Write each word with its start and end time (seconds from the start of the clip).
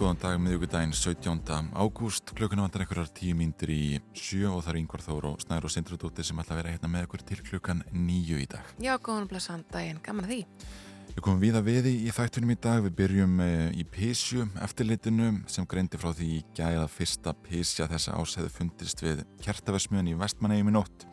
Góðan 0.00 0.16
dag 0.16 0.38
miðugudaginn 0.40 0.94
17. 0.96 1.66
ágúst 1.76 2.30
klukkuna 2.32 2.64
vantar 2.64 2.86
einhverjar 2.86 3.10
tíu 3.12 3.34
mínútur 3.36 3.68
í 3.74 3.98
sjö 4.16 4.48
og 4.48 4.62
það 4.64 4.70
er 4.72 4.78
yngvar 4.80 5.02
þór 5.04 5.26
og 5.28 5.42
snæður 5.42 5.66
og 5.68 5.72
sindrudóttir 5.74 6.24
sem 6.24 6.40
ætla 6.40 6.54
að 6.54 6.60
vera 6.62 6.72
hérna 6.72 6.88
með 6.88 7.04
okkur 7.04 7.24
til 7.28 7.38
klukkan 7.44 7.82
nýju 7.92 8.38
í 8.40 8.46
dag. 8.48 8.70
Já, 8.80 8.94
góðan 8.96 9.26
og 9.26 9.34
blessan 9.34 9.66
daginn, 9.68 10.00
gaman 10.00 10.24
að 10.24 10.32
því. 10.32 10.40
Við 11.10 11.20
komum 11.26 11.42
við 11.42 11.60
að 11.60 11.68
viði 11.68 11.94
í 12.06 12.14
þættunum 12.16 12.54
í 12.54 12.58
dag, 12.64 12.80
við 12.86 12.96
byrjum 13.02 13.38
eh, 13.44 13.66
í 13.76 13.84
Písju 13.92 14.48
eftirlitinu 14.64 15.30
sem 15.52 15.68
greindi 15.68 16.00
frá 16.00 16.14
því 16.16 16.32
í 16.38 16.42
gæða 16.56 16.88
fyrsta 16.96 17.36
Písja 17.44 17.90
þessa 17.90 18.16
ás 18.16 18.38
hefði 18.40 18.56
fundist 18.56 19.04
við 19.04 19.24
kertavesmiðan 19.44 20.14
í 20.14 20.20
Vestmannegjum 20.22 20.72
í 20.72 20.78
nótt 20.78 21.10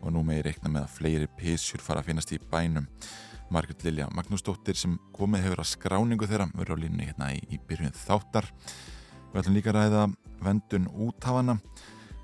og 0.00 0.14
nú 0.14 0.24
með 0.24 0.40
ég 0.40 0.46
reikna 0.48 0.72
með 0.78 0.86
að 0.86 0.94
fleiri 0.96 1.34
Písjur 1.36 1.84
fara 1.84 2.00
að 2.00 2.14
finnast 2.14 2.32
í 2.32 2.40
bænum. 2.40 2.88
Margrit 3.50 3.82
Lilja 3.84 4.06
Magnúsdóttir 4.14 4.78
sem 4.78 4.92
komið 5.16 5.48
hefur 5.48 5.62
að 5.62 5.70
skráningu 5.72 6.26
þeirra 6.30 6.46
verður 6.54 6.78
á 6.78 6.82
línni 6.84 7.08
hérna 7.08 7.30
í, 7.34 7.40
í 7.50 7.58
byrjun 7.66 7.96
þáttar. 7.98 8.46
Við 9.32 9.40
ætlum 9.40 9.56
líka 9.56 9.72
að 9.72 9.78
ræða 9.78 10.02
vendun 10.44 10.86
úthafana. 11.06 11.56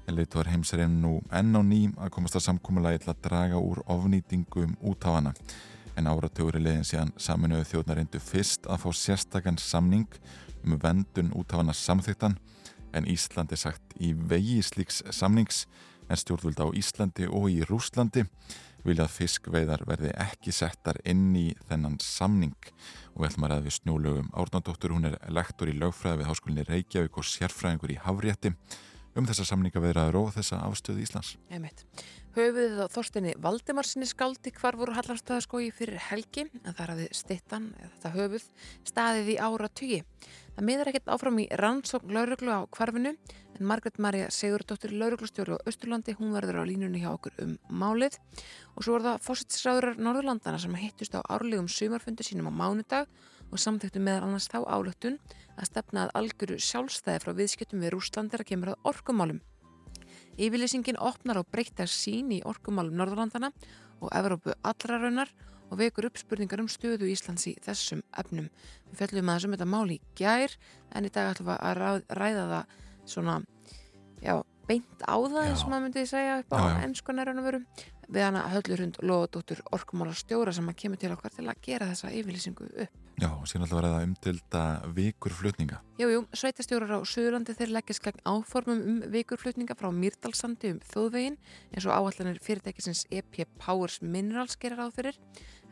En 0.07 0.15
leitur 0.15 0.47
heimsarinn 0.47 1.01
nú 1.03 1.17
enn 1.35 1.51
á 1.59 1.63
ný 1.67 1.81
að 1.99 2.13
komast 2.15 2.39
að 2.39 2.47
samkúmulagi 2.47 3.03
til 3.03 3.11
að 3.11 3.25
draga 3.27 3.59
úr 3.59 3.83
ofnýtingum 3.91 4.77
úthafana. 4.87 5.35
En 5.99 6.07
áratögur 6.07 6.61
í 6.61 6.63
leiðin 6.63 6.87
síðan 6.87 7.15
saminuðu 7.19 7.67
þjóðnar 7.73 7.99
reyndu 7.99 8.23
fyrst 8.23 8.71
að 8.71 8.85
fá 8.85 8.89
sérstakann 8.95 9.59
samning 9.59 10.21
um 10.63 10.79
vendun 10.79 11.35
úthafana 11.35 11.75
samþyktan 11.75 12.39
en 12.97 13.11
Ísland 13.11 13.53
er 13.53 13.61
sagt 13.61 13.97
í 13.99 14.13
vegi 14.15 14.61
slíks 14.65 15.03
samnings 15.11 15.65
en 16.07 16.21
stjórnvöld 16.21 16.63
á 16.63 16.67
Íslandi 16.71 17.27
og 17.27 17.51
í 17.51 17.61
Rúslandi 17.67 18.25
vilja 18.91 19.07
að 19.07 19.15
fiskveiðar 19.17 19.85
verði 19.89 20.13
ekki 20.23 20.55
settar 20.55 20.99
inn 21.09 21.31
í 21.37 21.47
þennan 21.69 21.99
samning 22.03 22.57
og 23.15 23.23
við 23.23 23.29
ætlum 23.31 23.47
að 23.47 23.53
ræða 23.53 23.67
við 23.67 23.77
snjólögum 23.79 24.29
Árnandóttur, 24.37 24.95
hún 24.97 25.09
er 25.11 25.17
lektor 25.33 25.71
í 25.71 25.77
lögfræði 25.77 26.23
við 26.23 26.31
Háskólinni 26.31 26.67
Reykjavík 26.69 27.19
og 27.19 27.29
sérfræðingur 27.29 27.95
í 27.95 27.99
Hafrétti 28.05 28.53
um 29.17 29.27
þessa 29.27 29.47
samningaveðraður 29.49 30.19
og 30.21 30.33
þessa 30.37 30.61
afstöðu 30.67 31.05
Íslands. 31.07 31.35
Einmitt. 31.49 31.85
Höfuðið 32.37 32.83
á 32.85 32.87
Þorstinni 32.93 33.33
Valdimarsinni 33.41 34.09
skáldi 34.09 34.53
hvar 34.59 34.77
voru 34.77 34.93
Hallarstaðaskói 34.93 35.71
fyrir 35.73 36.03
helgi 36.11 36.45
en 36.45 36.77
þar 36.77 36.93
hafði 36.93 37.07
stittan, 37.17 37.71
þetta 37.81 38.13
höfuð, 38.13 38.51
staðið 38.91 39.31
í 39.33 39.39
ára 39.41 39.71
tugi. 39.73 40.03
Það 40.57 40.65
miður 40.65 40.89
ekkert 40.89 41.11
áfram 41.13 41.39
í 41.43 41.43
rannsókn 41.61 42.15
lauruglu 42.17 42.49
á 42.49 42.65
kvarfinu 42.73 43.11
en 43.13 43.67
Margret 43.69 43.99
Marja 44.01 44.31
Sigurdóttir 44.33 44.95
lauruglustjóri 44.97 45.53
á 45.53 45.61
Östurlandi, 45.69 46.15
hún 46.17 46.33
verður 46.33 46.65
á 46.65 46.69
línunni 46.69 47.03
hjá 47.03 47.11
okkur 47.11 47.35
um 47.45 47.51
málið 47.69 48.17
og 48.73 48.87
svo 48.87 48.95
er 48.97 49.05
það 49.05 49.27
fósitsræðurar 49.27 50.01
Norðurlandana 50.01 50.61
sem 50.63 50.79
hittust 50.81 51.13
á 51.13 51.21
árlegum 51.29 51.69
sumarfundu 51.69 52.25
sínum 52.25 52.49
á 52.49 52.57
mánudag 52.57 53.05
og 53.53 53.61
samþektu 53.61 54.01
meðal 54.01 54.31
annars 54.31 54.49
þá 54.49 54.65
álöktun 54.65 55.19
að 55.61 55.69
stefna 55.69 56.07
að 56.07 56.15
algjöru 56.23 56.57
sjálfstæði 56.57 57.21
frá 57.27 57.33
viðskiptum 57.37 57.85
við 57.85 57.93
Rúslandir 57.93 58.41
að 58.41 58.49
kemur 58.49 58.73
að 58.73 58.89
orkumálum. 58.95 59.43
Yfirlýsingin 60.41 60.97
opnar 60.97 61.37
á 61.37 61.45
breytta 61.45 61.85
sín 61.85 62.33
í 62.33 62.41
orkumálum 62.49 62.97
Norðurlandana 62.97 63.53
og 64.01 64.09
Evrópu 64.09 64.57
allra 64.65 65.03
raunar 65.05 65.37
og 65.71 65.79
vekur 65.81 66.09
upp 66.09 66.19
spurningar 66.21 66.63
um 66.63 66.71
stöðu 66.71 67.09
Íslands 67.11 67.47
í 67.51 67.55
þessum 67.65 68.03
efnum. 68.19 68.49
Við 68.91 69.01
fellum 69.01 69.31
að 69.31 69.39
þessum 69.39 69.57
þetta 69.57 69.71
máli 69.73 70.01
gær 70.19 70.57
en 70.95 71.09
í 71.09 71.13
dag 71.13 71.33
ætlum 71.33 71.51
við 71.51 71.57
að 71.59 72.03
ræða 72.21 72.45
það 72.53 72.77
svona, 73.07 73.39
já, 74.23 74.35
beint 74.67 75.05
á 75.07 75.15
það 75.17 75.43
eins 75.45 75.65
og 75.65 75.73
maður 75.73 75.85
myndi 75.87 76.07
segja 76.11 76.41
upp 76.43 76.57
á 76.57 76.61
ennskunarunum 76.87 77.67
við 78.07 78.23
hana 78.23 78.45
Höllurhund 78.53 79.01
Lóðadóttur 79.03 79.63
Orkumálar 79.75 80.17
stjóra 80.19 80.53
sem 80.55 80.69
að 80.71 80.79
kemur 80.83 81.01
til 81.01 81.11
okkar 81.15 81.35
til 81.35 81.47
að 81.49 81.63
gera 81.65 81.89
þessa 81.91 82.13
yfirlýsingu 82.15 82.69
upp. 82.85 83.01
Já, 83.17 83.31
og 83.33 83.47
síðan 83.49 83.65
alltaf 83.65 83.79
verða 83.81 84.03
umtilda 84.05 84.63
vikurflutninga. 84.97 85.79
Jú, 85.99 86.11
jú, 86.13 86.21
sveitastjórar 86.37 86.93
á 86.93 87.01
Suðurlandi 87.09 87.57
þeir 87.57 87.73
leggjast 87.79 88.05
gegn 88.05 88.23
áformum 88.29 88.83
um 88.85 88.99
vikurflutninga 89.15 89.77
frá 89.79 89.89
Mýrdalsandi 89.89 90.75
um 90.75 90.83
þjóðvegin 90.93 91.39
eins 91.73 91.89
og 91.89 91.97
áallanir 91.97 92.43
fyrirtækisins 92.45 93.07
EP 93.11 93.43
Powers 93.63 94.03
Minerals 94.05 94.59
gerir 94.61 94.85
áfyrir 94.85 95.17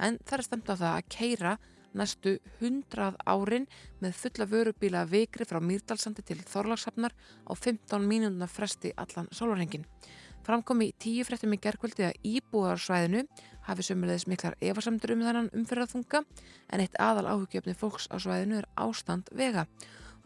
en 0.00 0.18
það 0.24 0.38
er 0.38 0.46
stemt 0.48 0.72
á 0.72 0.74
það 0.74 0.90
að 0.94 1.10
keira 1.12 1.56
næstu 1.94 2.36
hundrað 2.60 3.16
árin 3.26 3.66
með 4.02 4.18
fulla 4.18 4.46
vörubíla 4.50 5.04
vikri 5.08 5.46
frá 5.48 5.60
Mýrdalsandi 5.62 6.24
til 6.26 6.40
Þorlagshafnar 6.42 7.14
á 7.46 7.52
15 7.54 8.06
mínúna 8.10 8.48
fresti 8.50 8.92
allan 8.96 9.30
sólurhengin. 9.32 9.86
Framkom 10.44 10.82
í 10.84 10.92
tíu 11.00 11.24
fréttum 11.24 11.54
í 11.56 11.60
gerkvöldi 11.62 12.04
að 12.04 12.18
íbúarsvæðinu 12.28 13.22
hafi 13.64 13.86
sömulegis 13.86 14.26
miklar 14.28 14.58
efarsamdur 14.60 15.14
um 15.14 15.22
þennan 15.24 15.52
umfyrraðfunga 15.56 16.20
en 16.68 16.82
eitt 16.84 16.98
aðal 17.00 17.30
áhugjöfni 17.32 17.72
fólks 17.78 18.10
á 18.12 18.20
svæðinu 18.20 18.60
er 18.60 18.68
ástand 18.76 19.30
vega. 19.32 19.64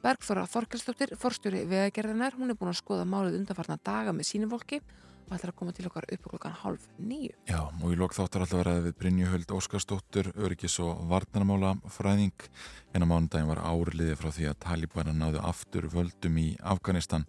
Bergþóra 0.03 0.45
Þorkelsdóttir, 0.47 1.15
forstjóri 1.19 1.65
vegagerðinar, 1.71 2.37
hún 2.39 2.50
er 2.53 2.59
búin 2.59 2.71
að 2.71 2.81
skoða 2.81 3.06
málið 3.06 3.41
undanfarnar 3.41 3.81
daga 3.87 4.15
með 4.15 4.29
sínum 4.31 4.50
fólki 4.50 4.79
og 4.83 5.08
ætlar 5.37 5.53
að 5.53 5.59
koma 5.61 5.75
til 5.77 5.87
okkar 5.89 6.06
upp 6.15 6.27
klokkan 6.31 6.56
halv 6.62 6.89
nýju. 6.99 7.37
Já, 7.50 7.61
og 7.69 7.93
í 7.93 7.99
lok 7.99 8.16
þáttar 8.16 8.44
alltaf 8.44 8.62
verið 8.62 8.89
við 8.89 8.97
Brynjuhöld 9.03 9.55
Óskarsdóttir, 9.59 10.33
öryggis 10.37 10.78
og 10.84 11.05
varnarmála 11.11 11.75
fræðing. 11.94 12.49
En 12.94 13.05
á 13.05 13.11
mánudagin 13.11 13.50
var 13.50 13.62
árliði 13.62 14.19
frá 14.19 14.31
því 14.34 14.50
að 14.50 14.61
Talibana 14.65 15.17
náðu 15.17 15.43
aftur 15.44 15.88
völdum 15.93 16.38
í 16.41 16.50
Afganistan 16.61 17.27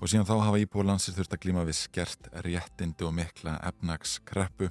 og 0.00 0.10
síðan 0.10 0.26
þá 0.28 0.34
hafa 0.44 0.60
íbúlansir 0.60 1.14
þurft 1.16 1.36
að 1.36 1.42
glíma 1.46 1.62
við 1.64 1.78
skert 1.78 2.26
réttindi 2.44 3.06
og 3.06 3.14
mikla 3.16 3.54
efnagskreppu 3.70 4.68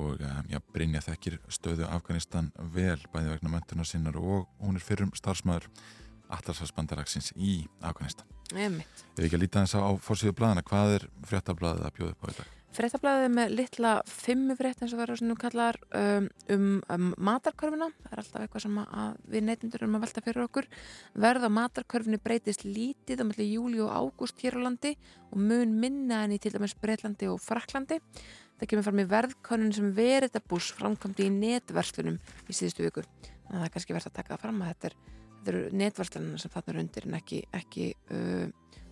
og 0.00 0.20
já, 0.20 0.58
Brynja 0.74 1.02
þekkir 1.02 1.38
stöðu 1.50 1.86
Afganistan 1.88 2.50
vel 2.74 2.98
bæði 3.12 3.34
vegna 3.34 3.54
möntunar 3.54 3.88
sinnar 3.88 4.18
og 4.20 4.50
hún 4.60 4.78
er 4.78 4.84
fyrrum 4.84 5.14
starfsmæður 5.16 5.70
allarsvarsbandaraksins 6.36 7.32
í 7.36 7.60
Afganistan. 7.82 8.28
Emitt. 8.54 9.04
Ef 9.16 9.26
ekki 9.26 9.36
að 9.38 9.44
líta 9.44 9.66
þess 9.66 9.78
að 9.78 9.86
á 9.86 9.90
fórsíðu 10.02 10.38
bladana, 10.38 10.66
hvað 10.66 10.96
er 10.96 11.06
fréttablaðið 11.28 11.86
að 11.86 11.94
bjóða 11.98 12.14
upp 12.14 12.24
á 12.24 12.28
þetta? 12.30 12.48
Fréttablaðið 12.70 13.32
með 13.34 13.54
litla 13.58 13.92
fimmufrétt 14.06 14.82
eins 14.84 14.92
og 14.94 15.00
verður 15.00 15.18
svona 15.18 15.36
kallar 15.42 15.78
um, 15.98 16.28
um, 16.54 16.66
um 16.94 17.08
matarkörfuna, 17.18 17.88
það 18.04 18.12
er 18.14 18.20
alltaf 18.22 18.44
eitthvað 18.44 18.62
sem 18.62 18.76
að 18.84 19.16
við 19.32 19.44
neytundur 19.48 19.82
erum 19.82 19.96
að 19.98 20.04
velta 20.04 20.22
fyrir 20.22 20.44
okkur 20.44 20.68
verð 21.24 21.48
á 21.50 21.56
matarkörfunu 21.56 22.20
breytist 22.22 22.62
lítið 22.62 23.24
á 23.26 23.28
melli 23.28 23.48
júli 23.50 23.82
og 23.82 23.90
ágúst 23.90 24.44
hér 24.46 24.60
á 24.62 24.64
landi 24.68 24.94
og 25.32 25.42
mun 25.42 25.74
minna 25.82 26.22
enn 26.28 26.36
í 26.36 26.38
til 26.42 26.54
dæmis 26.54 26.76
Breitlandi 26.78 27.26
og 27.32 27.42
Fraklandi 27.42 27.98
það 28.60 28.70
kemur 28.70 28.86
fram 28.86 29.02
í 29.02 29.08
verðkörnun 29.08 29.74
sem 29.74 29.92
veritabús 29.96 30.70
framkvæmdi 30.76 31.26
í 31.26 31.32
netverslunum 31.40 32.20
í 32.46 32.54
síðustu 32.54 32.84
viku, 32.86 33.02
þannig 33.02 33.50
að 33.50 33.58
það 33.58 33.66
er 33.66 33.74
kannski 33.76 33.96
verðt 33.96 34.10
að 34.12 34.18
taka 34.20 34.36
það 34.36 34.44
fram 34.44 34.62
að 34.62 34.72
þetta, 34.74 34.90
er, 34.90 35.19
þetta 35.40 35.52
eru 35.54 35.76
netverslunum 35.80 36.38
sem 36.40 36.52
þarna 36.52 36.74
er 36.74 36.80
undir 36.82 37.06
en 37.08 37.16
ekki, 37.16 37.40
ekki 37.56 37.86
uh, 38.12 38.48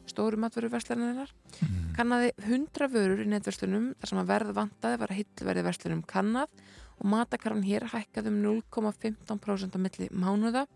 stóru 0.09 0.41
matvöruverslunar 0.41 1.29
mm. 1.29 1.79
kannaði 1.99 2.33
100 2.41 2.91
vörur 2.93 3.23
í 3.23 3.29
netverslunum. 3.29 3.93
Þar 4.01 4.13
sem 4.13 4.21
að 4.23 4.31
verð 4.33 4.55
vantaði 4.57 5.01
var 5.03 5.13
að 5.13 5.21
hillverði 5.21 5.65
verslunum 5.69 6.05
kannad 6.09 6.63
og 6.99 7.07
matakarran 7.13 7.67
hér 7.67 7.89
hækkaði 7.93 8.33
um 8.33 8.41
0,15% 8.73 9.77
á 9.77 9.79
milli 9.79 10.11
mánuða. 10.11 10.67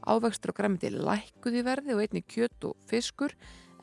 Ávextur 0.00 0.52
og 0.52 0.58
græmiti 0.58 0.90
lækkuði 0.94 1.64
verði 1.64 1.96
og 1.96 2.04
einni 2.04 2.24
kjött 2.24 2.66
og 2.66 2.76
fiskur 2.90 3.34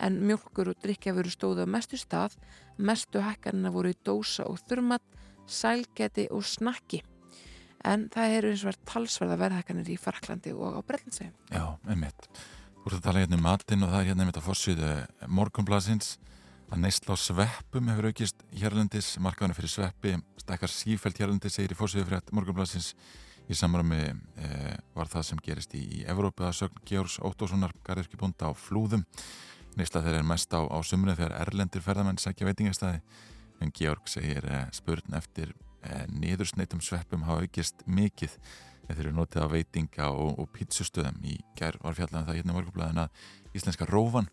en 0.02 0.20
mjölkur 0.26 0.74
og 0.74 0.82
drikkjafuru 0.84 1.32
stóðu 1.34 1.66
á 1.66 1.74
mestu 1.78 1.98
stað. 1.98 2.36
Mestu 2.78 3.22
hækkanina 3.24 3.72
voru 3.74 3.94
í 3.94 4.00
dósa 4.06 4.46
og 4.50 4.60
þurmat 4.68 5.06
sælgeti 5.48 6.28
og 6.34 6.44
snakki 6.46 7.02
en 7.86 8.08
það 8.14 8.38
eru 8.38 8.52
eins 8.54 8.64
og 8.64 8.72
verið 8.72 8.86
talsverða 8.92 9.40
verðhækkanir 9.44 9.92
í 9.94 9.98
Farklandi 10.02 10.54
og 10.56 10.80
á 10.80 10.82
Brellandsvegi 10.88 11.32
Já, 11.54 11.66
einmitt. 11.88 12.30
Þú 12.78 12.90
ert 12.90 12.98
að 12.98 13.06
tala 13.06 13.22
hérna 13.24 13.38
um 13.38 13.46
matinn 13.46 13.84
og 13.86 13.92
það 13.92 14.02
er 14.02 14.10
hérna 14.12 14.26
einmitt 14.26 14.40
að 14.42 14.48
fórsýðu 14.48 14.92
morgunblasins 15.40 16.16
að 16.68 16.82
neysla 16.84 17.16
á 17.16 17.18
sveppum 17.20 17.92
hefur 17.92 18.10
aukist 18.10 18.44
hérlendis, 18.60 19.14
markaðinu 19.24 19.56
fyrir 19.56 19.72
sveppi 19.72 20.18
stakkar 20.42 20.72
sífælt 20.72 21.22
hérlendis 21.22 21.56
segir 21.56 21.76
í 21.76 21.80
fórsýðu 21.80 22.08
fyrir 22.10 22.36
morgunblasins 22.36 22.94
í 23.48 23.56
samræmi 23.56 24.02
eh, 24.44 24.74
var 24.96 25.08
það 25.12 25.28
sem 25.30 25.44
gerist 25.44 25.76
í, 25.78 25.84
í 26.00 26.06
Evrópu 26.12 26.44
að 26.48 26.58
sögn 26.62 26.82
Georgs 26.88 27.18
Óttóssonar 27.24 27.72
garðirkibúnda 27.88 28.52
á 28.52 28.54
flúðum. 28.60 29.06
Neysla 29.80 30.02
þeir 30.04 30.20
er 30.20 30.28
mest 30.28 30.52
á, 30.52 30.60
á 30.68 30.78
sumrið 30.84 31.22
þegar 31.22 31.38
erlendir 31.46 31.86
ferðamenn 31.86 32.20
sækja 32.20 32.50
veitingastæði 32.50 33.00
en 33.64 33.72
Georg 33.78 34.12
segir 34.12 34.48
eh, 34.52 34.68
spurn 34.76 35.16
eftir 35.18 35.56
eh, 35.84 36.06
niðursneitum 36.14 36.82
sveppum 36.84 37.28
hafa 37.28 37.46
aukist 37.46 37.84
mikið. 37.86 38.38
Þeir 38.88 39.02
eru 39.04 39.14
notið 39.18 39.44
á 39.44 39.48
veitinga 39.52 40.10
og, 40.16 40.38
og 40.40 40.50
pítsustöðum 40.56 41.20
í 41.28 41.36
gerð 41.60 41.84
var 41.84 41.98
fjallan 41.98 42.28
það 42.28 42.40
hérna 42.40 42.56
morgunblæðin 42.56 43.02
að 43.04 43.58
íslenska 43.58 43.88
rófan 43.90 44.30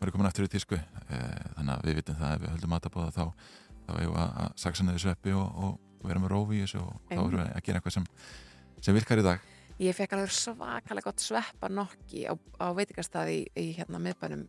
var 0.00 0.12
komin 0.12 0.28
aftur 0.28 0.44
í 0.44 0.50
tísku. 0.52 0.76
E, 0.76 1.20
þannig 1.54 1.72
að 1.72 1.86
við 1.88 1.96
vitum 2.00 2.18
það 2.18 2.34
ef 2.34 2.42
við 2.42 2.52
höldum 2.52 2.74
matabóða 2.74 3.14
þá 3.14 3.24
þá 3.84 3.94
erum 3.96 4.14
við 4.14 4.20
að 4.24 4.54
saksa 4.60 4.86
neður 4.86 5.04
sveppi 5.04 5.34
og, 5.36 5.58
og 5.64 6.06
vera 6.08 6.22
með 6.22 6.34
rófi 6.34 6.58
í 6.58 6.64
þessu 6.64 6.80
og 6.82 6.96
þá 7.10 7.18
erum 7.18 7.38
við 7.38 7.50
að 7.50 7.64
gera 7.66 7.80
eitthvað 7.80 7.96
sem, 7.96 8.08
sem 8.84 8.98
virkar 8.98 9.22
í 9.22 9.26
dag. 9.26 9.50
Ég 9.82 9.96
fekk 9.96 10.14
alveg 10.14 10.34
svakalega 10.36 11.08
gott 11.08 11.22
sveppa 11.24 11.70
nokki 11.72 12.26
á, 12.30 12.34
á 12.62 12.66
veitingastæði 12.76 13.38
í, 13.40 13.46
í 13.58 13.66
hérna 13.78 14.00
miðbænum 14.02 14.44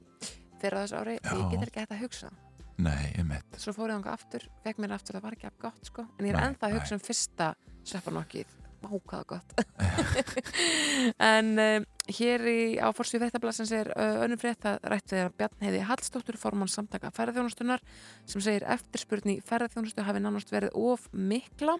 fyrir 0.61 0.81
þessu 0.83 0.99
ári, 0.99 1.15
Já. 1.17 1.31
ég 1.31 1.55
get 1.55 1.65
ekki 1.69 1.81
hægt 1.81 1.95
að 1.95 2.03
hugsa 2.03 2.31
Nei, 2.77 3.13
einmitt. 3.15 3.55
Svo 3.61 3.71
fór 3.75 3.93
ég 3.93 3.95
þangað 3.99 4.17
aftur, 4.17 4.45
fekk 4.65 4.81
mér 4.83 4.95
aftur 4.97 5.15
það 5.15 5.25
var 5.29 5.37
ekki 5.37 5.47
af 5.47 5.57
gott 5.63 5.87
sko, 5.87 6.03
en 6.19 6.27
ég 6.27 6.33
er 6.33 6.39
Nei, 6.41 6.45
ennþá 6.49 6.67
að 6.67 6.77
hugsa 6.79 6.97
um 6.97 7.03
fyrsta 7.05 7.49
svepparnokkið 7.87 8.61
vákaða 8.85 9.25
gott. 9.25 9.55
En 11.21 11.51
um, 11.59 11.85
hér 12.17 12.43
í, 12.49 12.59
á 12.81 12.89
fórsvíð 12.95 13.25
fréttablasins 13.25 13.71
er 13.75 13.89
uh, 13.93 14.21
önnum 14.25 14.39
frétt. 14.41 14.65
Að 14.67 14.85
rætt 14.91 15.13
við 15.13 15.31
Bjarn 15.39 15.63
Heiði 15.65 15.81
Hallstóttur 15.89 16.37
formann 16.39 16.71
samtaka 16.71 17.11
ferðarþjónustunar 17.15 17.83
sem 18.29 18.43
segir 18.43 18.65
eftirspurni 18.75 19.39
ferðarþjónustu 19.45 20.05
hafi 20.05 20.21
nánast 20.23 20.53
verið 20.53 20.75
of 20.77 21.07
mikla. 21.13 21.77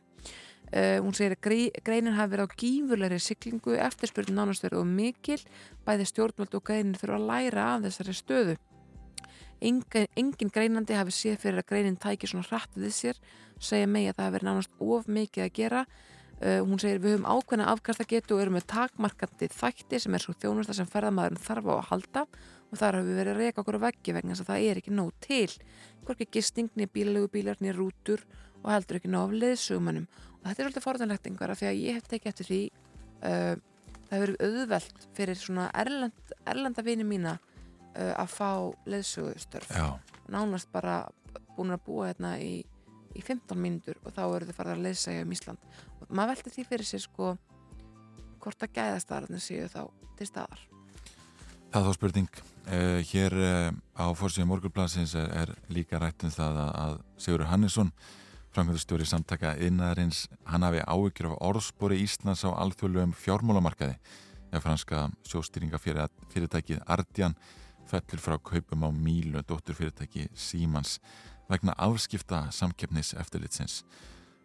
Uh, 0.74 0.98
hún 1.06 1.14
segir 1.16 1.36
að 1.38 1.44
grei- 1.46 1.84
greinin 1.86 2.18
hafi 2.18 2.36
verið 2.36 2.50
á 2.50 2.56
gífurleiri 2.62 3.20
siglingu, 3.22 3.76
eftirspurnin 3.86 4.40
nánast 4.42 4.66
verið 4.66 4.82
of 4.82 4.90
mikil, 4.90 5.42
bæði 5.86 6.10
stjórnvöld 6.10 6.58
og 6.58 6.66
greinin 6.66 6.98
þurfa 6.98 7.20
að 7.20 7.30
læra 7.30 7.68
af 7.76 7.86
þessari 7.86 8.18
stöðu 8.18 8.58
engin, 9.66 10.10
engin 10.20 10.52
greinandi 10.54 10.98
hafi 10.98 11.14
séð 11.16 11.40
fyrir 11.44 11.62
að 11.62 11.70
greinin 11.72 11.98
tæki 12.02 12.30
svona 12.30 12.48
hratt 12.50 12.76
við 12.78 12.94
sér, 12.96 13.22
segja 13.60 13.90
megi 13.90 14.12
að 14.12 14.20
það 14.20 14.28
hafi 14.28 14.36
verið 14.38 14.50
nánast 14.50 14.84
of 14.84 15.10
mikið 15.18 15.48
að 15.48 15.56
gera. 15.60 15.86
Uh, 16.36 16.60
hún 16.68 16.82
segir 16.84 17.00
við 17.00 17.16
höfum 17.16 17.30
ákveðna 17.32 17.70
afkasta 17.72 18.04
getu 18.10 18.36
og 18.36 18.42
erum 18.44 18.58
með 18.58 18.66
takmarkandi 18.74 19.48
þætti 19.56 20.02
sem 20.04 20.18
er 20.18 20.24
svo 20.24 20.34
þjónusta 20.36 20.76
sem 20.76 20.90
ferðamaðurinn 20.92 21.40
þarf 21.46 21.70
á 21.72 21.74
að 21.78 21.86
halda 21.94 22.24
og 22.26 22.82
þar 22.82 22.98
hafi 23.00 23.16
verið 23.16 23.32
að 23.32 23.40
reyka 23.40 23.64
okkur 23.64 23.78
á 23.80 23.86
veggi 23.86 24.16
vegna 24.18 24.36
þess 24.36 24.44
að 24.44 24.50
það 24.50 24.66
er 24.68 24.82
ekki 24.82 24.96
nóg 24.98 25.14
til. 25.24 25.54
Hvorki 26.04 26.28
gistingni, 26.36 26.90
bílalegu 26.92 27.32
bílar, 27.32 27.62
nýr 27.64 27.80
rútur 27.80 28.26
og 28.66 28.74
heldur 28.74 29.00
ekki 29.00 29.14
nóg 29.14 29.30
af 29.30 29.38
leðsugumannum 29.46 30.10
og 30.10 30.50
þetta 30.50 30.60
er 30.60 30.68
svolítið 30.68 30.86
forðanlegt 30.86 31.30
einhverja 31.30 31.58
því 31.62 31.70
að 31.70 31.80
ég 31.86 31.98
hef 31.98 32.12
tekið 32.12 32.32
eftir 32.34 32.50
því 32.50 32.62
uh, 32.68 33.56
það 34.10 34.16
hefur 34.16 34.34
verið 34.36 34.46
auðvelt 34.46 35.08
fyrir 35.18 35.40
svona 35.40 35.70
erlend, 35.82 36.34
erlenda 36.46 36.86
vini 36.86 37.08
mína 37.08 37.38
að 37.96 38.32
fá 38.34 38.50
leðsugustörf 38.92 39.70
Já, 39.72 39.96
nánast 40.32 40.72
bara 40.74 41.06
búin 41.56 41.74
að 41.76 41.84
búa 41.88 42.10
hérna 42.10 42.36
í, 42.42 42.64
í 43.16 43.24
15 43.24 43.60
mínútur 43.60 44.00
og 44.04 44.16
þá 44.16 44.24
eru 44.26 44.50
þau 44.50 44.58
farið 44.58 44.76
að 44.76 44.86
leðsæja 44.86 45.26
um 45.26 45.36
Ísland. 45.36 45.70
Og 46.02 46.10
maður 46.12 46.36
velti 46.36 46.56
því 46.56 46.66
fyrir 46.72 46.90
sér 46.90 47.06
sko 47.06 47.30
hvort 48.44 48.66
að 48.66 48.76
gæðastarðin 48.76 49.44
séu 49.44 49.70
þá 49.72 49.82
til 50.20 50.28
staðar. 50.30 50.66
Það 51.72 51.80
er 51.80 51.88
þá 51.88 51.98
spurning. 51.98 52.44
Uh, 52.66 53.00
Hér 53.12 53.34
uh, 53.38 53.72
á 53.94 54.06
fórsíða 54.18 54.50
morgunblansins 54.50 55.16
er, 55.20 55.32
er 55.44 55.56
líka 55.74 56.00
rætt 56.02 56.24
um 56.26 56.34
það 56.34 56.62
að, 56.64 56.70
að 56.82 56.96
Sigurður 57.22 57.52
Hannesson 57.52 57.92
framkvæmdastjóri 58.56 59.06
samtaka 59.10 59.52
innæðarins 59.60 60.26
hann 60.48 60.64
hafi 60.64 60.80
áhyggjur 60.88 61.34
af 61.34 61.42
orðspori 61.50 62.00
Íslands 62.06 62.46
á 62.48 62.56
alþjóðlegum 62.56 63.14
fjármálamarkaði. 63.20 63.98
Ef 64.56 64.64
franska 64.64 65.10
sjóstýringafyrirtækið 65.28 66.80
Ardian 66.88 67.36
fellur 67.90 68.22
frá 68.22 68.36
kaupum 68.42 68.86
á 68.86 68.90
Mílu, 68.90 69.42
dótturfyrirtæki 69.46 70.28
Símans 70.34 71.00
vegna 71.50 71.76
afskipta 71.78 72.48
samkeppnis 72.52 73.14
eftirlitsins. 73.20 73.84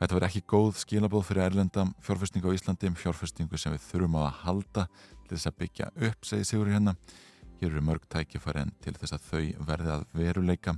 Þetta 0.00 0.16
verður 0.16 0.28
ekki 0.30 0.42
góð 0.48 0.78
skilabóð 0.80 1.26
fyrir 1.28 1.46
erlendam 1.48 1.90
fjárfestingu 2.04 2.52
á 2.52 2.56
Íslandi 2.56 2.88
um 2.88 2.96
fjárfestingu 2.96 3.58
sem 3.60 3.74
við 3.74 3.84
þurfum 3.84 4.16
á 4.16 4.22
að 4.22 4.38
halda 4.44 4.86
til 5.26 5.34
þess 5.34 5.50
að 5.50 5.58
byggja 5.60 5.90
upp, 6.08 6.24
segir 6.24 6.48
Sigur 6.48 6.70
hérna. 6.72 6.94
Hér 7.60 7.74
eru 7.74 7.82
mörg 7.84 8.06
tækifæri 8.08 8.62
en 8.64 8.72
til 8.80 8.94
þess 8.96 9.18
að 9.18 9.26
þau 9.28 9.66
verði 9.68 9.92
að 9.92 10.06
veruleika 10.16 10.76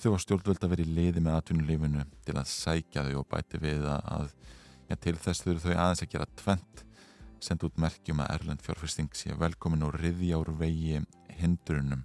þau 0.00 0.12
að 0.14 0.22
stjórnvöld 0.24 0.62
að 0.64 0.72
vera 0.72 0.84
í 0.84 0.94
liði 0.94 1.22
með 1.24 1.40
atvinnulífinu 1.40 2.04
til 2.26 2.36
að 2.38 2.52
sækja 2.52 3.04
þau 3.08 3.16
og 3.20 3.26
bæti 3.32 3.60
við 3.60 3.88
að, 3.90 4.30
ja, 4.88 4.96
til 4.96 5.16
þess 5.18 5.44
þurfu 5.44 5.66
þau 5.66 5.74
aðeins 5.74 6.04
að 6.06 6.12
gera 6.14 6.30
tvent 6.40 6.84
senda 7.44 7.68
út 7.68 7.80
merkjum 7.80 8.22
að 8.24 8.34
Erlend 8.36 8.62
fjárfesting 8.64 9.10
sé 9.16 9.34
velkomin 9.38 9.86
og 9.86 9.96
riðja 9.98 10.40
úr 10.40 10.52
vegi 10.60 11.00
hindrunum. 11.40 12.04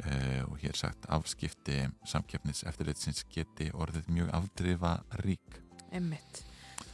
Uh, 0.00 0.46
og 0.48 0.60
hér 0.62 0.76
sagt 0.78 1.04
afskipti 1.12 1.82
samkeppnis 2.08 2.62
eftirlitsins 2.64 3.20
geti 3.28 3.66
orðið 3.76 4.06
mjög 4.08 4.30
afdrifa 4.38 4.94
rík 5.20 5.58
Einmitt. 5.90 6.44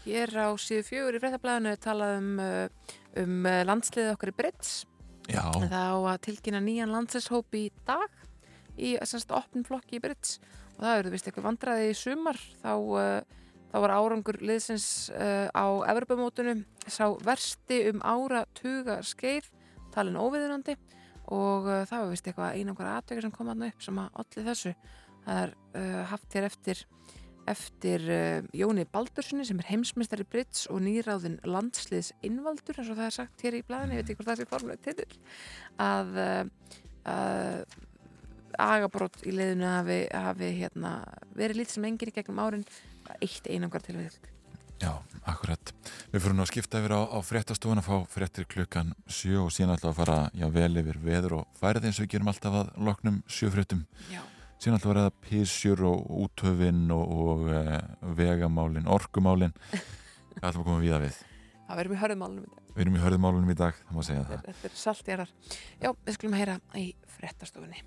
Hér 0.07 0.31
á 0.39 0.49
síðu 0.61 0.85
fjögur 0.87 1.17
í 1.19 1.21
fréttablaðinu 1.21 1.73
er 1.75 1.81
talað 1.83 2.19
um, 2.21 2.29
uh, 2.41 2.93
um 3.21 3.49
uh, 3.49 3.63
landsliðið 3.67 4.12
okkar 4.15 4.33
í 4.33 4.37
Brits. 4.39 4.75
Já, 5.27 5.43
en 5.51 5.67
það 5.73 5.91
á 5.91 5.99
að 6.12 6.21
tilkynna 6.29 6.61
nýjan 6.62 6.95
landslishóp 6.95 7.57
í 7.59 7.65
dag 7.89 8.21
í 8.79 8.95
semst 9.09 9.33
opnum 9.35 9.67
flokki 9.67 9.99
í 9.99 10.03
Brits. 10.05 10.39
Og 10.77 10.85
það 10.85 11.01
eru 11.01 11.12
vist 11.15 11.29
eitthvað 11.29 11.49
vandraði 11.49 11.91
í 11.91 11.99
sumar. 11.99 12.39
Þá, 12.62 12.73
uh, 12.77 13.43
þá 13.76 13.82
var 13.84 13.93
árangur 13.93 14.38
liðsins 14.40 15.11
uh, 15.12 15.52
á 15.52 15.67
Evropamótunu 15.93 16.62
sá 16.88 17.11
versti 17.20 17.82
um 17.90 18.00
ára 18.00 18.46
tuga 18.56 19.02
skeið 19.05 19.50
talin 19.93 20.17
óviðunandi. 20.17 20.78
Og 21.34 21.67
uh, 21.69 21.82
það 21.84 22.05
var 22.05 22.12
vist 22.14 22.31
eitthvað 22.31 22.56
einangra 22.56 22.94
aðtökir 22.96 23.26
sem 23.26 23.34
kom 23.34 23.50
aðna 23.52 23.69
upp 23.69 23.84
sem 23.84 23.99
að 24.00 24.20
allir 24.23 24.46
þessu. 24.49 24.73
Það 25.26 25.40
er 25.43 25.52
uh, 25.76 25.99
haft 26.12 26.38
hér 26.38 26.49
eftir 26.49 26.87
eftir 27.46 28.02
Jóni 28.58 28.82
Baldurssoni 28.90 29.44
sem 29.46 29.61
er 29.62 29.69
heimsmeistari 29.69 30.25
Brits 30.26 30.64
og 30.67 30.81
nýráðin 30.82 31.37
landsliðs 31.46 32.08
innvaldur 32.26 32.81
eins 32.81 32.88
og 32.90 32.99
það 32.99 33.06
er 33.06 33.14
sagt 33.14 33.44
hér 33.46 33.55
í 33.55 33.61
blæðinu, 33.69 33.94
ég 33.94 34.00
veit 34.00 34.11
ekki 34.11 34.17
hvort 34.19 34.31
það 34.32 34.40
sé 34.40 34.46
formulega 34.50 34.82
titill. 34.82 35.20
Að, 35.78 36.19
að 37.12 37.76
agabrótt 38.67 39.23
í 39.31 39.37
leiðinu 39.37 39.70
hafi, 39.70 40.00
hafi 40.11 40.50
hérna, 40.58 40.96
verið 41.38 41.61
lítið 41.61 41.76
sem 41.76 41.88
enginn 41.93 42.11
í 42.11 42.17
gegnum 42.19 42.43
árin 42.43 42.67
eitt 43.20 43.50
einangar 43.50 43.85
til 43.85 43.99
við 43.99 44.17
já, 44.82 44.93
akkurat. 45.25 45.73
Við 46.12 46.23
fyrir 46.23 46.37
nú 46.37 46.44
að 46.44 46.50
skipta 46.50 46.81
yfir 46.81 46.94
á, 46.97 47.00
á 47.08 47.19
fréttastofun 47.25 47.81
að 47.81 47.88
fá 47.88 47.97
fréttir 48.12 48.49
klukkan 48.50 48.93
sjö 49.08 49.47
og 49.47 49.53
síðan 49.55 49.75
alltaf 49.75 49.93
að 49.93 50.00
fara 50.00 50.19
já, 50.37 50.47
vel 50.53 50.73
yfir 50.82 50.99
veður 51.03 51.38
og 51.41 51.61
færið 51.61 51.88
eins 51.88 52.00
og 52.00 52.06
við 52.06 52.12
gerum 52.14 52.32
alltaf 52.32 52.58
að 52.61 52.73
loknum 52.88 53.23
sjö 53.31 53.50
fréttum. 53.55 53.87
Já, 54.12 54.20
síðan 54.61 54.79
alltaf 54.79 54.93
að 54.93 54.99
ræða 54.99 55.14
písjur 55.25 55.85
og 55.93 56.12
útöfin 56.26 56.85
og, 56.94 57.17
og 57.31 57.49
uh, 57.49 57.81
vegamálin, 58.19 58.91
orkumálin. 58.99 59.56
Hvað 60.37 60.50
ætlum 60.50 60.62
að 60.62 60.70
koma 60.70 60.85
við 60.85 61.00
við. 61.06 61.20
Það 61.67 61.81
verðum 61.81 61.97
í 61.97 62.00
hörðumálunum 62.05 62.47
í 62.47 62.52
dag. 62.52 62.64
Við 62.76 62.85
erum 62.85 62.97
í 62.97 63.05
hörðumálunum 63.06 63.50
í 63.50 63.59
dag, 63.59 63.79
það 63.87 63.97
má 63.97 64.06
segja 64.06 64.26
það. 64.29 64.44
Þetta 64.44 64.52
er, 64.52 64.64
er 64.69 64.81
saltjarar 64.82 65.37
Já, 65.81 65.91
við 66.05 66.19
skulum 66.19 66.37
heyra 66.37 66.59
í 66.76 66.88
fréttastofunni 67.17 67.87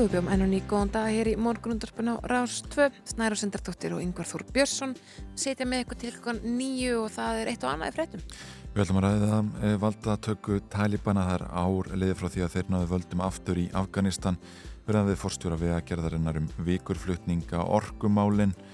Jú, 0.00 0.06
við 0.06 0.14
bjóðum 0.14 0.28
enn 0.32 0.42
og 0.46 0.48
ný 0.48 0.58
góðan 0.64 0.90
dag 0.94 1.06
hér 1.12 1.28
í 1.28 1.32
morgunundarpun 1.36 2.08
á 2.08 2.16
Rás 2.24 2.54
2 2.72 2.86
Snæra 3.10 3.36
Sendardóttir 3.36 3.92
og 3.92 4.00
Yngvar 4.00 4.24
Þór 4.30 4.46
Björnsson 4.48 4.94
setja 5.36 5.66
með 5.68 5.82
ykkur 5.84 5.98
til 6.00 6.12
klukkan 6.14 6.40
nýju 6.56 7.02
og 7.02 7.10
það 7.12 7.40
er 7.42 7.50
eitt 7.52 7.66
og 7.66 7.68
annað 7.74 7.90
í 7.90 7.94
fréttum. 7.98 8.22
Við 8.72 8.80
ætlum 8.86 9.00
að 9.02 9.04
ræða 9.04 9.42
e, 9.60 9.74
valdatöku 9.82 10.56
Talibana 10.72 11.26
þar 11.28 11.44
ár 11.52 11.92
liðið 11.92 12.16
frá 12.16 12.30
því 12.32 12.46
að 12.46 12.56
þeir 12.56 12.72
náðu 12.72 12.88
völdum 12.94 13.24
aftur 13.26 13.60
í 13.60 13.66
Afganistan. 13.76 14.40
Verðan 14.88 15.10
við 15.10 15.20
fórstjóra 15.20 15.60
vegagerðarinnar 15.60 16.40
um 16.40 16.48
vikurflutninga 16.70 17.66
orkumálin 17.68 18.56
e, 18.56 18.69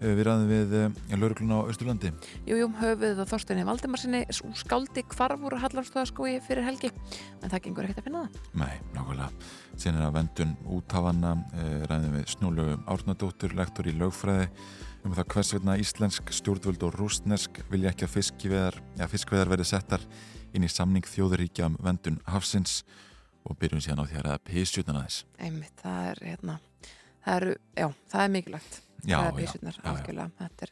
við 0.00 0.20
ræðum 0.26 0.50
við 0.50 0.74
e, 0.78 0.82
laurugluna 1.16 1.60
á 1.60 1.68
Östurlandi 1.70 2.10
Jú, 2.46 2.58
jú, 2.60 2.68
höfuð 2.78 3.22
og 3.22 3.30
Þorsteini 3.30 3.64
Valdimarsinni 3.66 4.20
skáldi 4.58 5.04
hvarfur 5.14 5.56
og 5.56 5.62
hallarstofaskói 5.64 6.38
fyrir 6.46 6.66
helgi. 6.66 6.90
En 7.42 7.50
það 7.50 7.64
gengur 7.66 7.88
ekkert 7.88 8.02
að 8.02 8.08
finna 8.08 8.22
það. 8.24 8.38
Nei, 8.62 8.74
nákvæmlega. 8.94 9.50
Síðan 9.74 9.98
er 10.00 10.06
að 10.06 10.16
vendun 10.18 10.54
úthafanna 10.78 11.34
e, 11.34 11.66
ræðum 11.90 12.16
við 12.18 12.30
Snúlu 12.34 12.68
Árnadóttur 12.86 13.56
lektor 13.58 13.90
í 13.90 13.96
lögfræði 13.98 14.48
um 15.06 15.14
það 15.14 15.28
hvers 15.34 15.52
vegna 15.54 15.76
íslensk 15.78 16.32
stjórnvöld 16.34 16.88
og 16.88 16.96
rústnesk 16.98 17.62
vilja 17.72 17.92
ekki 17.92 18.08
að 18.08 18.80
ja, 18.98 19.06
fiskveðar 19.06 19.52
verði 19.54 19.68
settar 19.70 20.02
inn 20.56 20.64
í 20.66 20.72
samning 20.72 21.06
þjóðuríkja 21.06 21.68
um 21.70 21.78
vendun 21.82 22.18
hafsins. 22.26 22.82
Og 23.48 23.56
byrjum 23.56 23.80
síðan 23.80 24.02
á 24.04 24.08
því 24.08 24.18
að 24.18 24.26
ræða 24.26 24.40
písjutna 24.44 24.98
þess 24.98 25.24
Einmitt, 25.40 25.72
það 25.80 26.10
er 26.10 26.18
hérna 26.26 26.58
það 27.24 27.38
er, 27.38 27.46
já, 27.78 27.88
það 28.12 28.24
er 28.24 28.34
mikilvægt 28.34 28.78
Já, 29.06 29.18
eða 29.28 29.40
já, 29.40 29.52
já. 29.86 30.68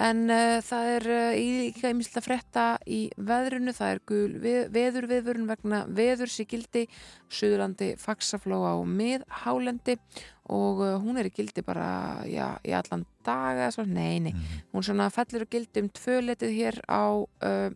En 0.00 0.22
uh, 0.30 0.60
það 0.64 0.86
er 0.94 1.06
uh, 1.12 1.34
í 1.36 1.46
líka 1.58 1.90
ymslega 1.92 2.22
frétta 2.24 2.64
í 2.88 3.00
veðrunu, 3.20 3.74
það 3.76 3.92
er 3.94 4.00
gul 4.08 4.32
við, 4.40 4.60
veður 4.72 5.08
viðvörun 5.10 5.48
vegna 5.50 5.80
veðurs 5.86 6.38
í 6.40 6.46
gildi, 6.48 6.86
Suðurlandi, 7.28 7.90
Faxaflóa 8.00 8.72
og 8.80 8.88
Miðhálendi 8.88 9.98
og 10.50 10.80
uh, 10.86 10.96
hún 11.04 11.20
er 11.20 11.28
í 11.28 11.34
gildi 11.36 11.62
bara, 11.66 12.24
í 12.24 12.72
allan 12.72 13.04
daga, 13.26 13.68
svo, 13.74 13.84
nei, 13.84 14.18
nei, 14.24 14.32
Mhm. 14.32 14.64
hún 14.72 14.86
svona 14.86 15.10
fellur 15.12 15.44
í 15.44 15.50
gildi 15.52 15.84
um 15.84 15.90
tvöletið 16.00 16.56
hér 16.56 16.80
á, 16.88 17.04
uh, 17.20 17.70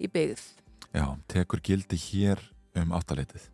í 0.00 0.08
byggð. 0.10 0.42
Já, 0.90 1.06
tekur 1.30 1.60
gildi 1.62 1.96
hér 1.96 2.40
um 2.74 2.90
áttaleitið 2.98 3.46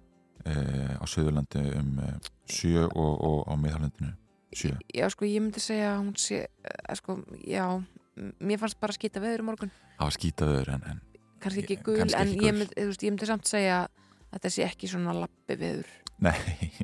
uh, 0.47 0.97
á 0.97 1.05
Suðurlandi 1.05 1.67
um 1.77 1.99
uh, 2.01 2.15
sjö 2.49 2.87
og, 2.89 3.21
og 3.21 3.45
á 3.45 3.55
miðhálendinu 3.61 4.15
sjö. 4.57 4.73
Já, 4.95 5.09
sko, 5.13 5.29
ég 5.29 5.45
myndi 5.45 5.63
segja 5.63 5.93
að 5.95 6.01
hún 6.05 6.15
sé, 6.21 6.45
uh, 6.47 6.95
sko, 6.99 7.19
já, 7.45 7.67
mér 8.17 8.63
fannst 8.63 8.81
bara 8.81 8.97
skýta 8.97 9.23
veður 9.23 9.45
í 9.45 9.49
morgun. 9.51 9.75
Það 9.97 10.09
var 10.09 10.17
skýtaður 10.17 10.73
en, 10.77 10.89
en 10.93 11.05
kannski 11.43 11.63
ekki 11.65 11.79
gul, 11.85 12.01
kannski 12.01 12.19
en 12.21 12.33
ekki 12.33 12.49
ég 12.49 12.57
myndi, 12.57 12.89
veist, 12.89 13.05
ég 13.05 13.15
myndi 13.15 13.29
samt 13.29 13.49
segja 13.49 13.79
að 13.85 14.03
þetta 14.35 14.53
sé 14.53 14.67
ekki 14.67 14.91
svona 14.91 15.15
lappi 15.17 15.57
viður 15.61 15.93
nei, 16.25 16.35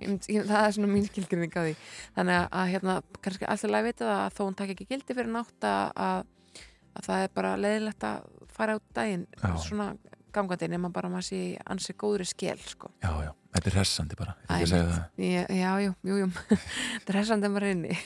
myndi, 0.02 0.36
ég, 0.36 0.46
það 0.48 0.66
er 0.66 0.76
svona 0.76 0.92
mín 0.92 1.08
skilgrinning 1.08 1.56
á 1.56 1.62
því 1.64 1.74
þannig 2.18 2.38
að, 2.38 2.46
að 2.60 2.72
hérna, 2.74 2.96
kannski 3.24 3.48
alltaf 3.48 3.72
læg 3.72 3.90
það 4.00 4.14
að 4.14 4.36
þó 4.36 4.42
hún 4.44 4.58
takk 4.60 4.74
ekki 4.74 4.88
gildi 4.90 5.18
fyrir 5.18 5.32
nátt 5.32 5.68
að, 5.68 5.84
að, 6.06 6.64
að 6.92 7.08
það 7.08 7.26
er 7.26 7.36
bara 7.40 7.52
leiðilegt 7.60 8.08
að 8.08 8.26
fara 8.52 8.78
út 8.78 8.88
daginn 8.96 9.28
Já. 9.40 9.52
svona 9.64 9.92
gangandi 10.32 10.68
nema 10.72 10.92
bara 10.92 11.08
að 11.08 11.16
maður 11.16 11.28
sé 11.28 11.40
í 11.50 11.54
ansi 11.72 11.96
góðri 11.98 12.28
skel 12.28 12.58
sko. 12.64 12.92
já, 13.02 13.12
já, 13.26 13.32
þetta 13.52 13.68
er 13.68 13.76
hressandi 13.76 14.16
bara 14.18 14.34
ég 14.60 14.68
segja 14.70 14.86
það. 14.88 15.04
Ég, 15.22 15.52
já, 15.58 15.70
jú, 15.84 15.92
jú, 16.08 16.16
jú. 16.22 16.26
Það 17.04 17.12
er 17.12 17.18
hessandi 17.18 17.48
að 17.48 17.54
maður 17.54 17.66
inni. 17.68 17.96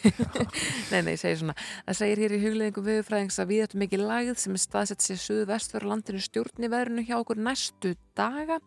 Nei, 0.91 1.01
nei, 1.07 1.13
ég 1.13 1.21
segi 1.21 1.39
svona. 1.41 1.57
Það 1.87 1.99
segir 2.01 2.23
hér 2.25 2.35
í 2.35 2.41
hugleðingu 2.43 2.85
viðurfræðings 2.87 3.41
að 3.43 3.51
við 3.53 3.65
ættum 3.67 3.83
mikið 3.85 4.05
lagið 4.11 4.41
sem 4.43 4.57
er 4.57 4.63
staðsett 4.65 5.07
sér 5.07 5.21
suðu 5.23 5.49
vestur 5.53 5.87
landinu 5.87 6.23
stjórn 6.25 6.67
í 6.67 6.73
veðrinu 6.73 7.07
hjá 7.07 7.17
okkur 7.21 7.43
næstu 7.47 7.95
daga. 8.19 8.61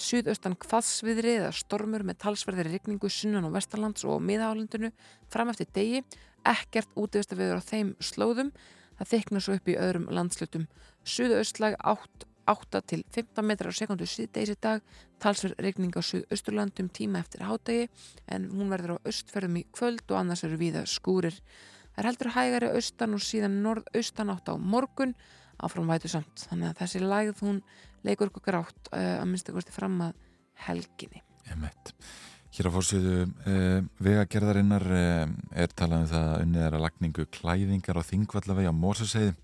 Suðaustan 0.00 0.58
hvaðsviðri 0.64 1.36
eða 1.42 1.54
stormur 1.56 2.06
með 2.06 2.20
talsverðir 2.24 2.70
rigningu 2.72 3.10
sunnan 3.12 3.48
og 3.48 3.56
vestarlands 3.56 4.06
og 4.08 4.22
miðhálundinu 4.24 4.92
fram 5.32 5.50
eftir 5.52 5.68
degi. 5.74 6.04
Ekkert 6.46 6.94
útvista 6.96 7.36
viður 7.36 7.60
á 7.60 7.62
þeim 7.64 7.96
slóðum. 8.00 8.54
Það 9.00 9.12
þykna 9.14 9.40
svo 9.40 9.56
upp 9.56 9.68
í 9.68 9.76
öðrum 9.80 10.08
landslutum 10.12 10.66
suðaustlag 11.08 11.76
8, 11.80 12.26
8 12.50 12.82
til 12.90 13.02
15 13.06 13.46
metrar 13.46 13.70
á 13.70 13.78
sekundu 13.78 14.06
síðdeis 14.08 14.52
í 14.52 14.56
dag 14.60 14.82
talsverð 15.22 15.60
regning 15.62 15.94
á 15.94 16.02
suðausturlandum 16.02 16.88
tíma 16.92 17.22
eftir 17.22 17.44
hádegi 17.46 17.88
en 18.28 18.48
hún 18.50 18.72
verður 18.72 18.98
á 18.98 19.02
austferðum 19.06 19.60
í 19.60 19.66
kvöld 19.70 20.06
og 20.10 20.20
annars 20.20 20.44
eru 20.48 20.58
víða 20.60 20.86
skúrir. 20.88 21.36
Það 21.94 22.02
er 22.02 22.08
heldur 22.10 22.32
hægari 22.34 22.72
austan 22.78 23.14
og 23.16 23.22
síðan 23.24 23.60
norðaustan 23.64 24.32
átt 24.34 24.50
á 24.50 24.54
morgun 24.56 25.14
áfram 25.60 25.90
vætu 25.90 26.10
samt. 26.10 26.46
Þannig 26.48 26.70
að 26.70 26.82
þessi 26.82 27.02
lagð 27.04 27.44
hún 27.44 27.62
leikur 28.06 28.30
okkur 28.30 28.46
grátt 28.46 28.90
uh, 28.92 29.20
að 29.20 29.28
minnsta 29.30 29.54
kosti 29.54 29.74
fram 29.74 29.98
að 30.08 30.18
helginni. 30.66 31.22
Emmett. 31.52 31.94
Hér 32.50 32.66
á 32.66 32.74
fórsöðu 32.74 33.16
uh, 33.26 33.82
vegagerðarinnar 34.02 34.86
uh, 34.90 35.26
er 35.54 35.74
talað 35.76 36.06
um 36.06 36.08
það 36.10 36.30
að 36.30 36.46
unnið 36.46 36.64
að 36.66 36.80
lagningu 36.86 37.26
klæðingar 37.36 38.00
á 38.00 38.08
þingvallavegi 38.08 38.72
á 38.72 38.74
Mórsaseiði. 38.74 39.34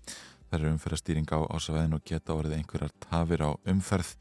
Það 0.47 0.59
eru 0.59 0.73
umferðastýring 0.73 1.31
á 1.35 1.39
ásvæðin 1.51 1.95
og 1.97 2.03
geta 2.07 2.35
orðið 2.35 2.61
einhverjar 2.61 2.93
tafir 3.03 3.41
á 3.43 3.51
umferð. 3.67 4.13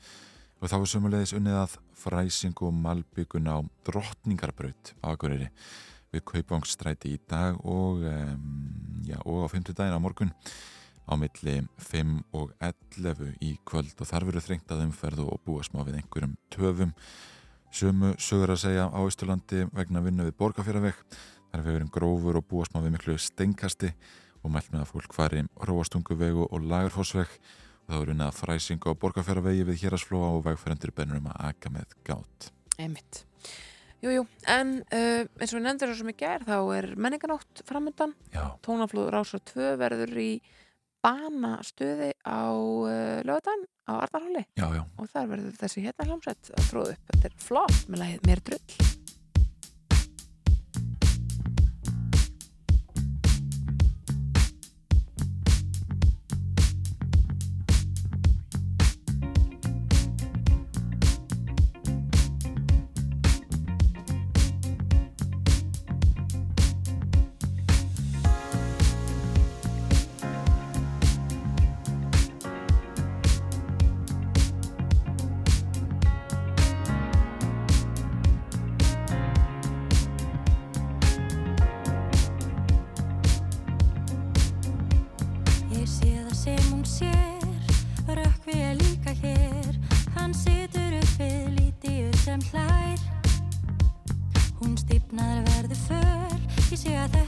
Og 0.58 0.70
þá 0.72 0.76
er 0.78 0.88
sömulegis 0.90 1.34
unnið 1.36 1.58
að 1.60 1.76
fræsingu 2.00 2.70
malbyggun 2.74 3.46
á 3.46 3.62
drottningarbraut 3.86 4.94
á 5.06 5.12
Akureyri 5.12 5.52
við 6.10 6.24
Kaupangstræti 6.26 7.12
í 7.14 7.20
dag 7.28 7.60
og, 7.62 8.02
um, 8.08 9.04
já, 9.06 9.20
og 9.22 9.46
á 9.46 9.48
50 9.52 9.76
daginn 9.76 9.94
á 9.94 10.02
morgun 10.02 10.32
á 11.06 11.14
milli 11.14 11.60
5 11.78 12.18
og 12.34 12.52
11 12.58 13.36
í 13.44 13.54
kvöld. 13.68 13.94
Og 14.00 14.10
þar 14.10 14.26
verður 14.26 14.46
þrengt 14.48 14.74
að 14.74 14.84
umferð 14.88 15.24
og 15.28 15.40
búa 15.46 15.62
smá 15.62 15.84
við 15.86 16.00
einhverjum 16.00 16.36
töfum. 16.50 16.94
Sumu 17.70 18.14
sögur 18.18 18.56
að 18.56 18.62
segja 18.64 18.90
á 18.90 19.00
Ísturlandi 19.06 19.66
vegna 19.76 20.02
vinnu 20.02 20.26
við 20.26 20.38
borgarfjörðaveg. 20.40 20.98
Er 21.54 21.62
vegurinn 21.62 21.92
grófur 21.92 22.40
og 22.40 22.48
búast 22.50 22.74
má 22.74 22.82
við 22.82 22.96
miklu 22.96 23.14
steinkasti 23.20 23.92
og 24.46 24.52
mælt 24.54 24.72
með 24.72 24.84
að 24.84 24.90
fólk 24.94 25.14
fari 25.16 25.44
róastunguvegu 25.68 26.48
og 26.48 26.66
lagarfossveg 26.70 27.38
og 27.86 27.92
það 27.92 28.02
er 28.02 28.12
unnið 28.14 28.26
að 28.26 28.38
fræsinga 28.40 28.92
á 28.94 29.00
borgarfjörðavegi 29.02 29.66
við 29.68 29.80
hérasflóa 29.84 30.32
og 30.34 30.44
vegfærandur 30.46 30.92
bennur 30.94 31.20
um 31.20 31.30
að 31.30 31.40
aka 31.50 31.72
með 31.74 31.96
gátt. 32.06 32.50
Einmitt. 32.78 33.22
Jú, 34.04 34.12
jú, 34.12 34.26
en 34.52 34.74
uh, 34.92 35.22
eins 35.40 35.52
og 35.52 35.58
við 35.58 35.64
nefndir 35.64 35.92
þessum 35.92 36.12
í 36.12 36.16
gær 36.20 36.44
þá 36.46 36.56
er 36.76 36.90
menninganótt 37.00 37.62
framöndan. 37.66 38.12
Já, 38.34 38.44
Tónaflóð 38.66 39.08
Rásar 39.14 39.42
2 39.54 39.72
verður 39.80 40.12
í 40.20 40.30
banastöði 41.06 42.12
á 42.26 42.50
uh, 42.50 43.22
lögadaginn 43.26 43.66
á 43.86 43.92
Arnarhóli 44.02 44.42
já, 44.58 44.66
já. 44.74 44.82
og 44.98 45.10
þar 45.12 45.32
verður 45.32 45.58
þessi 45.62 45.86
hérna 45.86 46.08
hljómsveit 46.10 46.52
að 46.52 46.70
tróða 46.72 46.94
upp. 46.96 47.10
Þetta 47.12 47.30
er 47.30 47.42
flott 47.46 47.82
með 47.88 48.02
lagið 48.02 48.30
Mér 48.30 48.46
drull. 48.50 49.05
Föl, 96.76 96.82
ég 96.82 96.82
sé 96.82 96.96
að 96.96 97.12
þetta 97.14 97.25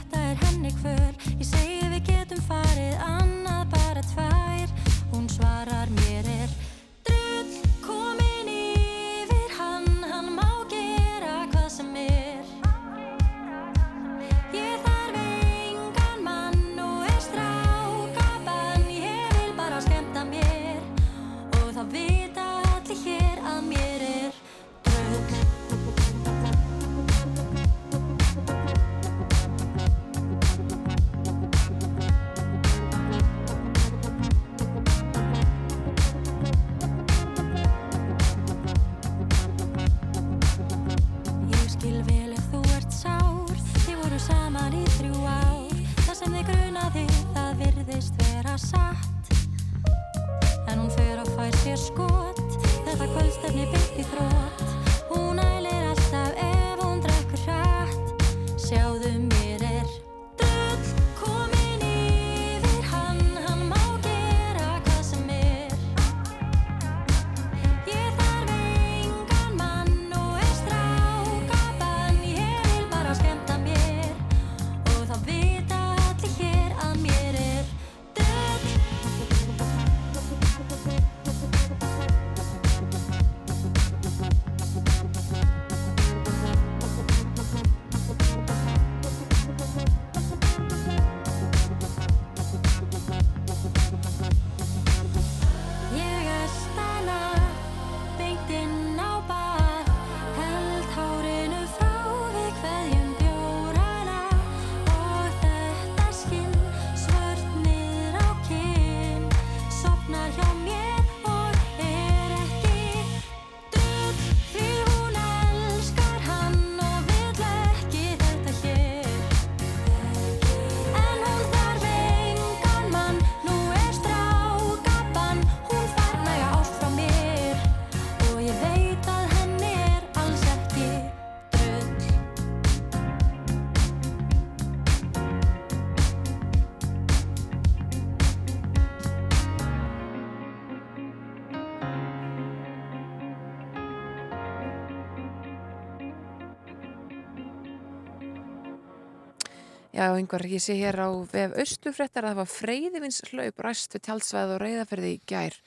Já, 149.99 150.13
einhver, 150.15 150.45
ég 150.47 150.61
sé 150.63 150.77
hér 150.79 150.95
á 151.03 151.09
vef 151.27 151.55
Östufréttar 151.59 152.23
að 152.23 152.29
það 152.31 152.37
var 152.39 152.49
freyðivinslaup 152.53 153.57
ræst 153.65 153.95
við 153.97 154.03
tjálsvæð 154.05 154.53
og 154.55 154.61
reyðaferði 154.63 155.09
í 155.11 155.17
gær. 155.27 155.57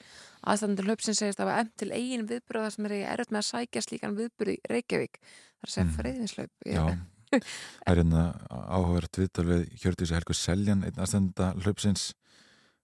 Aðstandur 0.49 0.87
hlaupsin 0.89 1.17
segist 1.19 1.37
að 1.37 1.43
það 1.43 1.49
var 1.51 1.59
emt 1.61 1.73
til 1.77 1.89
eigin 1.93 2.25
viðburða 2.31 2.71
sem 2.73 2.87
er 2.89 2.95
erfitt 3.13 3.33
með 3.35 3.41
að 3.43 3.49
sækja 3.51 3.83
slíkan 3.85 4.17
viðburði 4.17 4.55
í 4.57 4.71
Reykjavík. 4.73 5.19
Það 5.21 5.61
er 5.61 5.69
að 5.69 5.75
segja 5.75 5.85
Mm. 5.85 5.93
freyðivinslaup. 5.99 6.51
Já, 6.65 6.81
það 7.37 7.93
er 7.93 8.01
hérna 8.01 8.23
áhugavert 8.49 9.21
viðtal 9.21 9.45
við 9.51 9.63
Hjördísi 9.83 10.17
Helgu 10.17 10.33
Seljan, 10.39 10.83
einn 10.89 10.97
aðstenda 11.05 11.53
hlaupsins. 11.61 12.09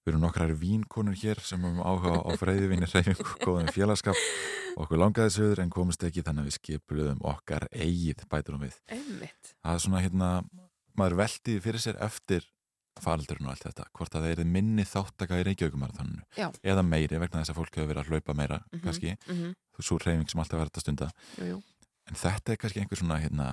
Við 0.06 0.14
erum 0.14 0.24
nokkrar 0.28 0.54
vínkonur 0.56 1.18
hér 1.18 1.42
sem 1.44 1.66
höfum 1.66 1.82
áhuga 1.82 2.22
á 2.24 2.30
freyðivinni 2.40 2.88
reyfingu 2.94 3.26
góðum 3.42 3.74
félagskap 3.74 4.16
og 4.78 4.86
okkur 4.86 5.02
langaði 5.02 5.34
sögur 5.36 5.60
en 5.66 5.74
komist 5.74 6.06
ekki 6.06 6.22
þannig 6.24 6.46
að 6.46 6.50
við 6.54 6.60
skipluðum 6.62 7.26
okkar 7.34 7.66
eigið 7.74 8.24
bætur 8.32 8.56
um 8.56 8.64
við. 8.70 8.78
Einmitt. 8.94 9.56
Það 9.66 9.74
er 9.76 9.84
svona 9.84 10.02
hérna, 10.06 10.30
maður 11.00 11.18
veldi 11.24 11.56
fyrir 11.64 11.82
sér 11.84 11.98
eftir 12.06 12.46
faraldurinn 13.00 13.48
og 13.48 13.54
allt 13.54 13.64
þetta, 13.70 13.86
hvort 13.96 14.16
að 14.18 14.26
það 14.26 14.32
er 14.44 14.50
minni 14.52 14.84
þáttaka 14.84 15.38
í 15.40 15.44
Reykjavíkumarathoninu 15.48 16.48
eða 16.68 16.84
meiri 16.84 17.20
vegna 17.22 17.40
þess 17.44 17.54
að 17.54 17.60
fólk 17.62 17.78
hefur 17.80 17.92
verið 17.94 18.02
að 18.04 18.10
hlaupa 18.12 18.36
meira 18.36 18.58
Mhm, 18.74 18.82
kannski, 18.84 19.14
mhm. 19.30 19.54
þú 19.78 19.86
svo 19.88 19.98
reyfing 20.04 20.30
sem 20.34 20.42
alltaf 20.44 20.60
verður 20.60 20.76
að 20.76 20.84
stunda 20.84 21.08
Jú, 21.38 21.46
jú. 21.54 21.60
en 22.10 22.16
þetta 22.20 22.52
er 22.52 22.58
kannski 22.60 22.82
einhver 22.84 23.00
svona 23.00 23.20
hérna, 23.24 23.48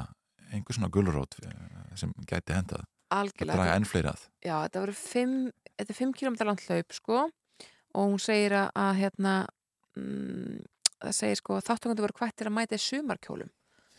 einhver 0.50 0.74
svona 0.74 0.90
gulrót 0.90 1.38
eh, 1.46 1.94
sem 1.94 2.12
gæti 2.26 2.56
hendað 2.56 2.82
að 2.82 2.90
Algjörlega. 3.20 3.54
draga 3.54 3.76
enn 3.78 3.86
fleiri 3.86 4.10
að 4.10 4.22
Já, 4.42 4.56
þetta 4.66 4.82
voru 4.82 4.96
5, 4.98 5.36
þetta 5.78 5.94
er 5.94 6.00
5 6.00 6.14
km 6.18 6.36
langt 6.50 6.66
hlaup 6.66 6.92
sko 6.98 7.20
og 7.94 8.02
hún 8.10 8.18
segir 8.18 8.52
að, 8.58 8.70
að 8.74 8.94
hérna 9.04 9.34
mm, 9.96 10.64
það 11.06 11.14
segir 11.20 11.38
sko 11.40 11.60
að 11.60 11.66
þáttökundu 11.70 12.02
voru 12.06 12.18
hvættir 12.18 12.50
að 12.50 12.56
mæta 12.58 12.74
í 12.78 12.82
sumarkjólum 12.82 13.52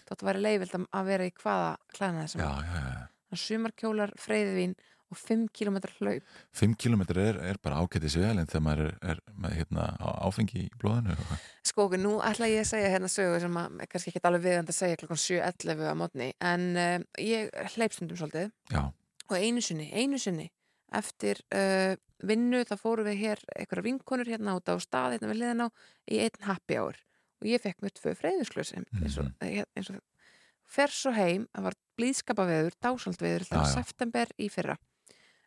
þetta 0.08 0.28
væri 0.28 0.42
leiðvild 0.44 0.76
að- 0.76 0.90
að 0.92 1.06
vera 1.14 1.28
í 1.28 1.32
hvaða 1.40 1.72
klæðina 1.96 2.26
þessum 2.28 2.44
já, 2.44 2.52
já, 2.68 2.82
já. 2.84 3.08
Sumarkjólar, 3.36 4.14
freyðvín 4.18 4.76
og 5.12 5.16
5 5.18 5.48
km 5.56 5.78
hlaup. 6.00 6.24
5 6.52 6.76
km 6.76 7.02
er, 7.16 7.38
er 7.40 7.58
bara 7.64 7.80
ágætið 7.80 8.18
vel 8.20 8.40
en 8.40 8.46
þegar 8.48 8.64
maður 8.66 8.86
er, 8.88 8.98
er 9.02 9.20
með 9.40 9.54
hérna, 9.56 9.86
áfengi 10.28 10.66
í 10.66 10.70
blóðinu 10.80 11.16
Sko, 11.64 11.86
ok, 11.88 11.96
nú 11.98 12.18
ætla 12.24 12.48
ég 12.48 12.60
að 12.64 12.70
segja 12.74 12.90
hérna 12.92 13.08
sögu 13.12 13.40
sem 13.40 13.56
að 13.60 13.80
er 13.82 13.88
kannski 13.88 14.12
ekki 14.12 14.22
alveg 14.28 14.44
viðand 14.44 14.70
að 14.70 14.76
segja 14.76 15.00
klokkan 15.00 15.18
7.11 15.24 15.88
á 15.88 15.96
mótni, 15.96 16.34
en 16.40 16.68
uh, 16.76 17.00
ég 17.24 17.52
hleypstundum 17.76 18.18
svolítið. 18.20 18.52
Já, 18.72 18.84
og 19.28 19.36
einu 19.40 19.62
sinni, 19.64 19.90
einu 19.92 20.20
sinni 20.20 20.50
eftir 20.96 21.40
uh, 21.56 21.96
vinnu 22.24 22.64
þá 22.68 22.76
fórum 22.80 23.08
við 23.08 23.20
hér 23.24 23.42
einhverja 23.56 23.84
vinkonur 23.84 24.28
hérna 24.32 24.56
út 24.60 24.68
á 24.72 24.76
stað 24.80 25.18
hérna 25.18 25.32
við 25.32 25.42
liðan 25.42 25.66
á 25.66 25.68
í 26.12 26.20
einn 26.24 26.44
happy 26.48 26.80
hour. 26.80 26.96
Og 27.44 27.48
ég 27.52 27.62
fekk 27.62 27.84
mér 27.84 27.94
tvö 27.94 28.16
freyðisklös 28.18 28.72
eins 28.76 29.18
og, 29.22 29.28
Mhm. 29.40 29.66
eins 29.76 29.90
og 29.92 30.00
fer 30.72 30.94
svo 30.94 31.14
heim, 31.16 31.48
það 31.56 31.68
var 31.70 31.78
blíðskapaveður 31.98 32.76
dásaldveður, 32.84 33.48
það 33.50 33.64
var 33.64 33.72
september 33.74 34.34
í 34.38 34.50
fyrra. 34.54 34.76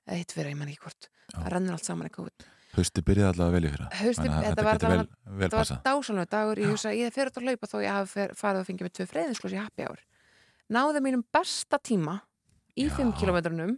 Eða 0.07 0.23
hitt 0.23 0.35
fyrra, 0.35 0.55
ég 0.55 0.59
man 0.59 0.73
ekki 0.73 0.87
hvort. 0.87 1.11
Það 1.35 1.53
rennur 1.55 1.77
allt 1.77 1.87
saman 1.87 2.09
í 2.11 2.15
COVID. 2.15 2.49
Hausti 2.71 3.03
byrjaði 3.03 3.33
allavega 3.35 3.57
vel 3.57 3.67
í 3.67 3.71
fyrra 3.75 3.87
að 3.91 4.01
þetta 4.07 4.43
þetta 4.47 4.65
var 4.67 4.79
vel, 4.85 5.07
vel 5.41 5.49
það 5.51 5.57
var 5.59 5.81
dásalveg 5.87 6.29
dagur, 6.31 6.61
ég 6.63 6.71
hugsa 6.71 6.93
ég 6.95 7.15
fer 7.15 7.31
út 7.31 7.39
að 7.41 7.49
hlaupa 7.49 7.69
þó 7.71 7.77
ég 7.83 7.97
hafi 7.97 8.27
farið 8.39 8.61
að 8.61 8.67
fengja 8.69 8.87
með 8.87 8.93
tvö 8.95 9.07
freyðinsklos 9.11 9.55
í 9.57 9.59
happy 9.59 9.87
hour. 9.89 10.05
Náði 10.71 11.03
mínum 11.03 11.25
besta 11.35 11.81
tíma 11.83 12.21
í 12.79 12.87
Já. 12.87 12.95
5 13.01 13.11
kilometrunum 13.19 13.73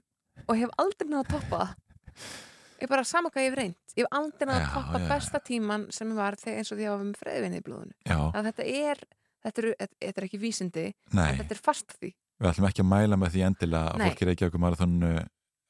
og 0.45 0.59
hef 0.61 0.75
aldrei 0.83 1.09
náða 1.09 1.23
að 1.23 1.33
toppa 1.33 1.63
ég 2.83 2.91
bara 2.91 3.05
sama 3.09 3.33
hvað 3.33 3.47
ég 3.49 3.57
reynd 3.57 3.97
ég 3.97 4.05
hef 4.05 4.19
aldrei 4.19 4.49
náða 4.51 4.61
að 4.61 4.77
toppa 4.77 5.01
besta 5.09 5.41
tíman 5.41 5.89
sem 5.95 6.13
var 6.17 6.37
þegar, 6.41 6.61
eins 6.61 6.73
og 6.73 6.77
því 6.77 6.85
að 6.85 6.89
ég 6.89 6.95
var 6.95 7.05
með 7.09 7.23
freyðvinni 7.23 7.63
í 7.63 7.67
blóðinu 7.67 8.13
þetta 9.43 9.53
er 9.53 9.53
þetta, 9.53 9.63
eru, 9.63 9.75
þetta, 9.83 10.01
þetta 10.07 10.23
er 10.23 10.29
ekki 10.29 10.43
vísindi 10.43 10.89
nei, 11.13 11.29
en 11.29 11.39
þetta 11.43 11.57
er 11.57 11.63
fast 11.69 11.95
því. 11.99 12.13
Við 12.43 12.51
ætlum 12.53 12.69
ekki 12.71 12.83
að 12.83 12.91
mæla 12.91 13.21
með 13.21 13.37
því 13.37 13.47
endilega 13.51 13.93
að 13.93 14.05
fólk 14.07 14.25
er 14.25 14.33
ekki 14.33 14.49
okkur 14.49 14.65
marathonu 14.65 15.13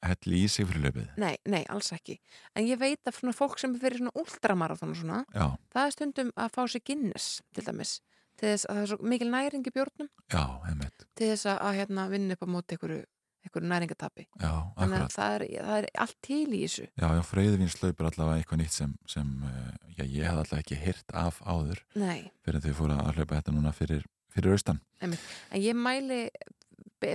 helli 0.03 0.39
í 0.43 0.47
sig 0.51 0.67
fyrir 0.67 0.83
löpið 0.83 1.19
nei, 1.21 1.35
nei, 1.47 1.61
alls 1.71 1.93
ekki. 1.95 2.17
En 2.57 2.65
ég 2.67 2.79
veit 2.81 3.07
að 3.07 3.19
fólk 3.37 3.61
sem 3.61 3.75
fyrir 3.79 4.01
svona 4.01 4.15
ultramarathon 4.19 4.95
og 4.95 4.99
svona, 4.99 5.21
já, 5.31 5.45
það 5.75 5.85
er 5.85 5.95
stundum 5.95 6.33
að 6.35 6.57
fá 6.57 6.65
sér 6.67 6.83
Guinness 6.87 7.37
til 7.55 7.67
dæmis 7.67 7.99
til 8.39 8.49
þess 8.49 8.67
að 8.67 8.77
það 8.77 8.83
er 8.83 8.91
svo 8.91 9.09
mikil 9.11 9.29
næring 9.31 9.67
í 9.67 9.73
bjórnum. 9.73 10.09
Já, 10.33 10.43
einmitt. 10.69 11.05
Til 11.17 11.29
þess 11.31 11.49
að, 11.51 11.59
að 11.67 11.77
hérna, 11.79 12.05
vinna 12.11 12.37
upp 12.37 12.45
á 12.45 12.47
móti 12.49 12.75
einhverju, 12.75 13.01
einhverju 13.43 13.69
næringatapi 13.71 14.25
já, 14.29 14.51
þannig 14.79 15.03
að 15.03 15.13
það 15.17 15.35
er, 15.37 15.45
það 15.67 15.77
er 15.81 15.87
allt 16.05 16.17
til 16.23 16.47
í 16.47 16.61
þessu 16.63 16.87
Já, 16.87 17.07
já, 17.17 17.21
freyðvinslaup 17.29 18.01
er 18.03 18.09
allavega 18.09 18.41
eitthvað 18.41 18.63
nýtt 18.63 18.77
sem, 18.77 18.95
sem 19.09 19.35
uh, 19.43 19.69
já, 19.97 20.03
ég 20.03 20.23
hef 20.23 20.33
allavega 20.39 20.63
ekki 20.63 20.79
hirt 20.83 21.15
af 21.23 21.39
áður 21.43 21.83
Nei, 21.99 22.31
fyrir 22.45 22.63
þau 22.65 22.73
fóru 22.81 22.97
að 22.97 23.13
hlaupa 23.19 23.39
þetta 23.39 23.55
núna 23.55 23.75
fyrir, 23.75 24.05
fyrir 24.33 24.55
austan. 24.57 24.81
en 25.03 25.17
ég 25.59 25.75
mæli 25.77 26.25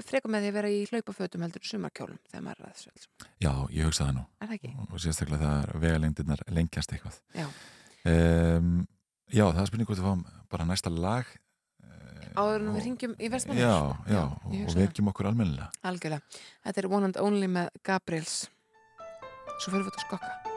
frekar 0.05 0.31
með 0.33 0.45
því 0.45 0.51
að 0.51 0.57
vera 0.59 0.71
í 0.73 0.85
hlaupafötum 0.91 1.45
heldur 1.45 1.67
sumarkjólum 1.67 2.21
þegar 2.29 2.45
maður 2.45 2.62
er 2.62 2.69
að 2.69 2.79
þessu. 2.79 3.09
Já, 3.41 3.53
ég 3.73 3.88
hugsa 3.88 4.07
það 4.07 4.14
nú 4.19 4.25
er 4.45 4.53
það 4.53 4.81
og 4.85 5.03
sérstaklega 5.03 5.51
það 5.51 5.83
vegalengdirnar 5.85 6.43
lengjast 6.55 6.95
eitthvað. 6.95 7.19
Já. 7.37 7.47
Um, 8.09 8.73
já, 9.33 9.45
það 9.47 9.62
er 9.62 9.71
spurning 9.71 9.88
hvort 9.88 10.03
við 10.03 10.09
fáum 10.09 10.25
bara 10.53 10.69
næsta 10.69 10.93
lag. 10.93 11.31
Áður 12.38 12.61
en 12.61 12.74
við 12.77 12.85
ringjum 12.87 13.14
í 13.18 13.31
vestmann 13.33 13.59
Já, 13.59 13.72
já, 14.07 14.20
ég 14.55 14.68
og 14.68 14.77
vekjum 14.79 15.11
okkur 15.11 15.31
almennilega. 15.33 15.72
Algjörlega, 15.90 16.42
þetta 16.66 16.85
er 16.85 16.90
One 16.92 17.11
and 17.11 17.22
Only 17.22 17.51
með 17.51 17.72
Gabriels. 17.87 18.44
Svo 19.59 19.72
fyrir 19.72 19.88
við 19.88 19.96
að 19.96 20.07
skokka 20.07 20.47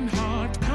broken 0.00 0.08
heart. 0.08 0.65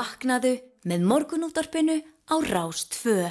Vaknaðu 0.00 0.54
með 0.88 1.02
morgunúttarpinu 1.04 1.98
á 2.00 2.34
Rástfö. 2.40 3.26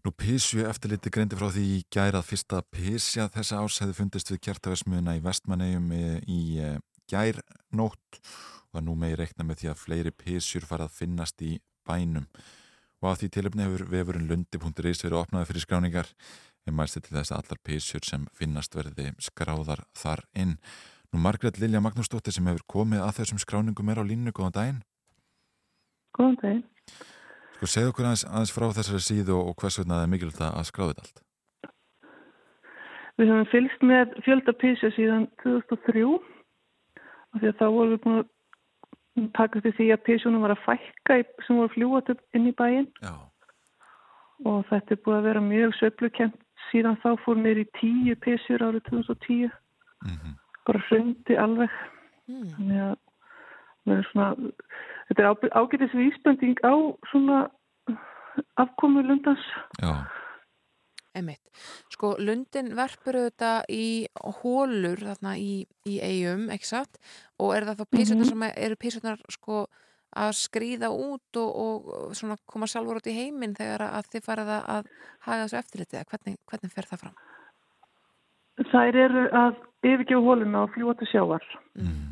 Nú 0.00 0.10
písju 0.16 0.62
eftirliti 0.64 1.10
greindi 1.12 1.36
frá 1.36 1.50
því 1.52 1.64
í 1.68 1.80
gær 1.92 2.16
að 2.16 2.30
fyrsta 2.30 2.60
písja 2.72 3.26
þessa 3.34 3.58
árs 3.60 3.76
hefði 3.82 3.96
fundist 3.98 4.30
við 4.32 4.40
kjartaversmiðuna 4.46 5.18
í 5.18 5.20
vestmannegjum 5.26 5.90
í 5.92 6.38
eh, 6.64 6.78
gær 7.12 7.42
nótt 7.76 8.22
og 8.22 8.78
að 8.80 8.86
nú 8.86 8.94
megi 9.02 9.18
reikna 9.20 9.44
með 9.44 9.60
því 9.60 9.70
að 9.72 9.82
fleiri 9.82 10.12
písjur 10.16 10.64
fara 10.70 10.86
að 10.88 10.96
finnast 10.96 11.44
í 11.44 11.58
bænum 11.84 12.24
og 13.02 13.12
á 13.12 13.18
því 13.20 13.28
tilöfni 13.36 13.66
hefur 13.66 13.84
vefurinn 13.92 14.30
lundi.is 14.30 15.04
verið 15.04 15.18
opnaði 15.18 15.50
fyrir 15.50 15.66
skráningar 15.66 16.08
en 16.64 16.78
mælsti 16.78 17.02
til 17.04 17.18
þess 17.18 17.34
að 17.34 17.42
allar 17.42 17.60
písjur 17.68 18.06
sem 18.08 18.24
finnast 18.38 18.78
verði 18.78 19.10
skráðar 19.20 19.84
þar 19.98 20.24
inn. 20.32 20.56
Nú 21.12 21.20
Margrét 21.20 21.60
Lilja 21.60 21.84
Magnúsdóttir 21.84 22.32
sem 22.32 22.48
hefur 22.48 22.64
komið 22.78 23.04
að 23.04 23.18
þessum 23.20 23.42
skráningum 23.44 23.92
er 23.92 24.00
á 24.00 24.04
línu, 24.08 24.32
góðan 24.32 24.56
daginn. 24.56 24.80
Góðan 26.16 26.36
daginn. 26.42 26.62
Sko 27.56 27.68
segðu 27.70 27.92
okkur 27.92 28.08
aðeins, 28.08 28.24
aðeins 28.28 28.52
frá 28.54 28.66
þessari 28.76 29.02
síðu 29.06 29.36
og 29.38 29.54
hvers 29.60 29.78
vegna 29.80 29.98
það 30.00 30.04
er 30.06 30.12
mikilvægt 30.12 30.44
að 30.48 30.66
skráða 30.68 30.92
þetta 30.92 31.04
allt. 31.06 31.22
Við 33.20 33.30
höfum 33.30 33.50
fylgst 33.52 33.82
með 33.86 34.14
fjölda 34.26 34.54
písja 34.62 34.90
síðan 34.96 35.26
2003 35.42 36.04
og 36.08 37.40
því 37.40 37.50
að 37.50 37.58
þá 37.60 37.66
vorum 37.66 37.92
við 37.92 38.00
búin 38.06 38.20
að 38.22 39.28
taka 39.36 39.60
til 39.60 39.74
því 39.76 39.88
að 39.92 40.04
písjónum 40.08 40.44
var 40.46 40.54
að 40.54 40.64
fækka 40.64 41.18
í, 41.20 41.26
sem 41.46 41.58
voru 41.60 41.72
fljúat 41.74 42.12
upp 42.14 42.22
inn 42.38 42.48
í 42.48 42.54
bæinn 42.56 42.88
Já, 43.04 43.12
og 44.48 44.62
þetta 44.70 44.96
er 44.96 45.02
búið 45.04 45.18
að 45.18 45.26
vera 45.28 45.42
mjög 45.44 45.74
sveiflukent 45.78 46.38
síðan 46.70 46.96
þá 47.04 47.10
fór 47.24 47.40
mér 47.44 47.60
í 47.60 47.66
tíu 47.76 48.16
písjur 48.24 48.64
árið 48.64 48.88
2010 48.88 49.52
mm 50.08 50.38
bara 50.62 50.78
hrundi 50.88 51.36
alveg 51.42 51.72
Mm. 52.30 52.44
þannig 52.54 52.78
að 52.78 52.98
við 53.82 53.92
erum 53.92 54.04
svona, 54.12 54.52
þetta 55.12 55.28
er 55.28 55.54
ágætis 55.60 55.94
vísbending 55.94 56.58
á 56.64 56.74
svona 57.12 57.44
afkomu 58.56 59.04
lundans 59.04 59.44
já, 59.82 59.92
Einmitt. 61.12 61.50
Sko, 61.92 62.14
lundin 62.24 62.70
verpur 62.76 63.18
auðvitað 63.20 63.66
í 63.72 63.86
hólur 64.40 65.02
þarna 65.04 65.34
í, 65.36 65.66
í 65.84 65.98
eigum, 66.00 66.46
ekki 66.54 66.70
satt? 66.70 66.96
Og 67.36 67.52
er 67.52 67.66
það 67.68 67.82
þá 67.82 67.90
písunar 67.92 68.30
sem 68.30 68.44
eru 68.48 68.78
písunar 68.80 69.20
sko 69.34 69.66
að 70.22 70.32
skrýða 70.40 70.88
út 70.92 71.40
og, 71.40 71.50
og 71.64 72.16
svona 72.16 72.38
koma 72.48 72.68
sjálfur 72.68 73.00
út 73.00 73.10
í 73.12 73.16
heiminn 73.16 73.56
þegar 73.56 73.84
að 73.90 74.08
þið 74.14 74.24
farið 74.24 74.54
að, 74.56 74.64
að 74.76 74.88
haga 75.28 75.44
þessu 75.44 75.60
eftirlitið? 75.60 76.00
eða 76.00 76.10
Hvernig, 76.12 76.40
hvernig 76.48 76.74
fer 76.76 76.88
það 76.88 77.04
fram? 77.04 77.20
Þær 78.72 79.00
eru 79.04 79.28
að 79.42 79.62
yfirgefa 79.92 80.24
hóluna 80.24 80.64
og 80.64 80.74
fljúa 80.74 80.96
til 80.96 81.08
sjávar 81.12 81.44
mm, 81.76 82.11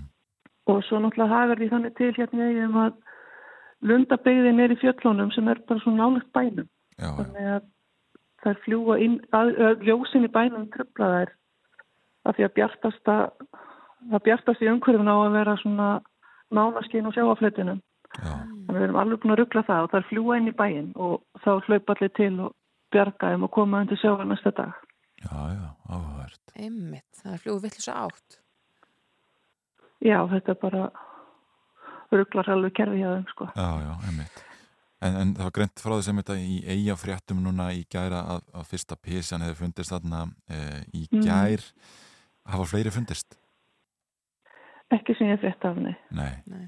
og 0.68 0.82
svo 0.84 1.00
náttúrulega 1.00 1.34
hagar 1.34 1.60
því 1.60 1.70
þannig 1.72 1.96
til 1.98 2.12
hérna 2.16 2.46
í 2.46 2.56
eigum 2.58 2.78
að 2.84 2.96
lundabegðin 3.90 4.60
er 4.60 4.74
í 4.74 4.80
fjöllunum 4.80 5.32
sem 5.34 5.48
er 5.48 5.62
bara 5.68 5.82
svona 5.84 6.04
nálegt 6.04 6.32
bænum. 6.36 6.68
Já, 6.98 7.06
já, 7.06 7.12
þannig 7.16 7.50
að 7.54 7.68
þær 8.44 8.62
fljúa 8.64 8.98
inn, 9.04 9.18
að, 9.36 9.52
að 9.68 9.86
ljósin 9.88 10.26
í 10.28 10.32
bænum 10.32 10.68
tröfla 10.74 11.12
þær. 11.14 11.34
Af 12.28 12.36
því 12.36 12.44
að 12.44 12.56
bjartasta 12.58 13.16
það 14.08 14.24
bjartast 14.26 14.64
í 14.64 14.68
umhverfuna 14.70 15.16
á 15.16 15.18
að 15.20 15.36
vera 15.36 15.56
svona 15.60 15.88
nánaskinn 16.54 17.08
og 17.08 17.14
sjáaflötunum 17.16 17.80
já, 17.80 18.32
þannig 18.32 18.70
að 18.70 18.78
við 18.78 18.86
erum 18.86 19.00
alveg 19.02 19.22
búin 19.22 19.34
að 19.34 19.40
ruggla 19.42 19.64
það 19.68 19.86
og 19.86 19.92
þær 19.94 20.06
fljúa 20.10 20.38
inn 20.40 20.50
í 20.50 20.56
bæin 20.56 20.92
og 20.96 21.42
þá 21.44 21.50
hlaupa 21.66 21.96
allir 21.96 22.12
til 22.18 22.32
og 22.46 22.54
bjarga 22.94 23.32
þeim 23.32 23.46
og 23.46 23.52
koma 23.54 23.82
undir 23.84 24.00
sjávar 24.00 24.28
næsta 24.28 24.52
dag. 24.56 24.78
Já, 25.20 25.36
já, 25.52 25.66
áhugavert. 25.86 26.54
Einmitt, 26.56 27.08
það 27.20 27.34
er 27.34 27.42
fljóðu 27.44 27.64
vittlisa 27.66 27.96
átt. 28.06 28.40
Já, 30.00 30.18
þetta 30.32 30.54
er 30.54 30.60
bara 30.62 30.84
rugglar 32.10 32.48
alveg 32.54 32.72
kerfi 32.78 33.02
hjá 33.02 33.10
þeim 33.14 33.26
sko 33.30 33.50
Já, 33.54 33.68
já, 33.84 33.90
einmitt. 34.08 34.40
En, 35.00 35.14
en 35.16 35.30
það 35.36 35.46
var 35.46 35.54
greint 35.56 35.80
frá 35.80 35.92
þess 35.96 36.10
að 36.12 36.18
þetta 36.20 36.34
í 36.44 36.56
eiga 36.74 36.96
fréttum 37.00 37.38
núna 37.44 37.70
í 37.72 37.84
gæra 37.88 38.18
að, 38.34 38.42
að 38.60 38.66
fyrsta 38.68 38.96
písjan 39.00 39.44
hefði 39.46 39.58
fundist 39.62 39.94
þarna 39.94 40.26
e, 40.48 40.58
í 40.92 41.06
Mhm. 41.08 41.22
gær. 41.24 41.64
Hafa 42.50 42.66
fleiri 42.68 42.92
fundist? 42.92 43.36
ekki 44.90 45.14
sem 45.14 45.28
ég 45.30 45.38
frétt 45.38 45.62
af 45.64 45.76
henni 45.78 45.92
Nei. 46.10 46.64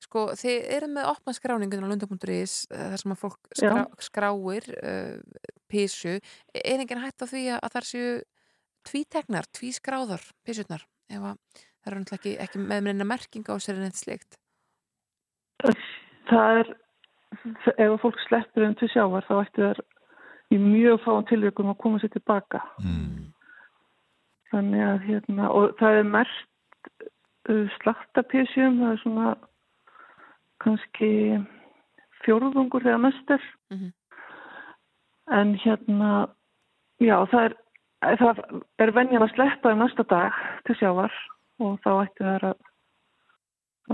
Sko, 0.00 0.22
þið 0.34 0.64
eru 0.76 0.86
með 0.90 1.08
opna 1.12 1.32
skráningun 1.36 1.84
á 1.84 1.88
lunda.is 1.92 2.54
eh, 2.72 2.88
þar 2.90 3.02
sem 3.02 3.12
að 3.14 3.20
fólk 3.20 3.50
skrá, 3.54 3.82
skráir 4.02 4.66
uh, 4.82 5.44
písu. 5.70 6.16
Er 6.56 6.80
enginn 6.82 7.00
hætt 7.04 7.22
á 7.22 7.26
því 7.30 7.42
að, 7.54 7.68
þar 7.76 7.86
séu 7.86 8.08
tvíteknar, 8.88 9.46
tvískráðar 9.54 10.24
písurnar? 10.44 10.82
Ef 11.12 11.22
að 11.30 11.62
það 11.82 11.92
eru 11.92 12.02
náttúrulega 12.02 12.20
ekki, 12.20 12.34
ekki 12.44 12.62
með 12.62 12.86
minna 12.86 13.06
merking 13.08 13.50
á 13.50 13.54
sér 13.58 13.80
en 13.80 13.88
eitt 13.88 13.98
slikt. 13.98 14.38
Það 16.30 16.60
er, 16.62 16.70
ef 17.76 17.96
fólk 18.02 18.20
sleppur 18.26 18.66
um 18.66 18.76
til 18.78 18.90
sjávar 18.92 19.26
þá 19.26 19.34
ættu 19.42 19.66
þær 19.66 19.82
í 20.52 20.58
mjög 20.60 21.00
fáum 21.04 21.24
tilvíkum 21.30 21.72
að 21.72 21.80
koma 21.82 22.02
sér 22.02 22.12
tilbaka. 22.14 22.60
Mm. 22.82 23.32
Þannig 24.52 24.84
að 24.84 25.06
hérna, 25.08 25.48
og 25.48 25.74
það 25.80 25.98
er 25.98 26.12
mest 26.12 26.92
uh, 27.48 27.66
slaktapísjum, 27.80 28.78
það 28.82 28.92
er 28.92 29.02
svona 29.02 29.32
kannski 30.62 31.10
fjórðungur 32.22 32.84
þegar 32.84 33.02
mest 33.08 33.34
er. 33.34 33.50
Mhm. 33.72 33.90
En 35.32 35.54
hérna, 35.62 36.10
já, 37.00 37.14
það 37.30 37.44
er, 37.46 37.54
það 38.20 38.40
er 38.82 38.90
venjan 38.92 39.24
að 39.24 39.34
sleppa 39.36 39.72
um 39.72 39.80
næsta 39.80 40.04
dag 40.10 40.34
til 40.66 40.76
sjávar 40.76 41.14
og 41.62 41.78
þá 41.84 41.90
ættu 42.04 42.26
þær 42.28 42.46
að, 42.50 42.68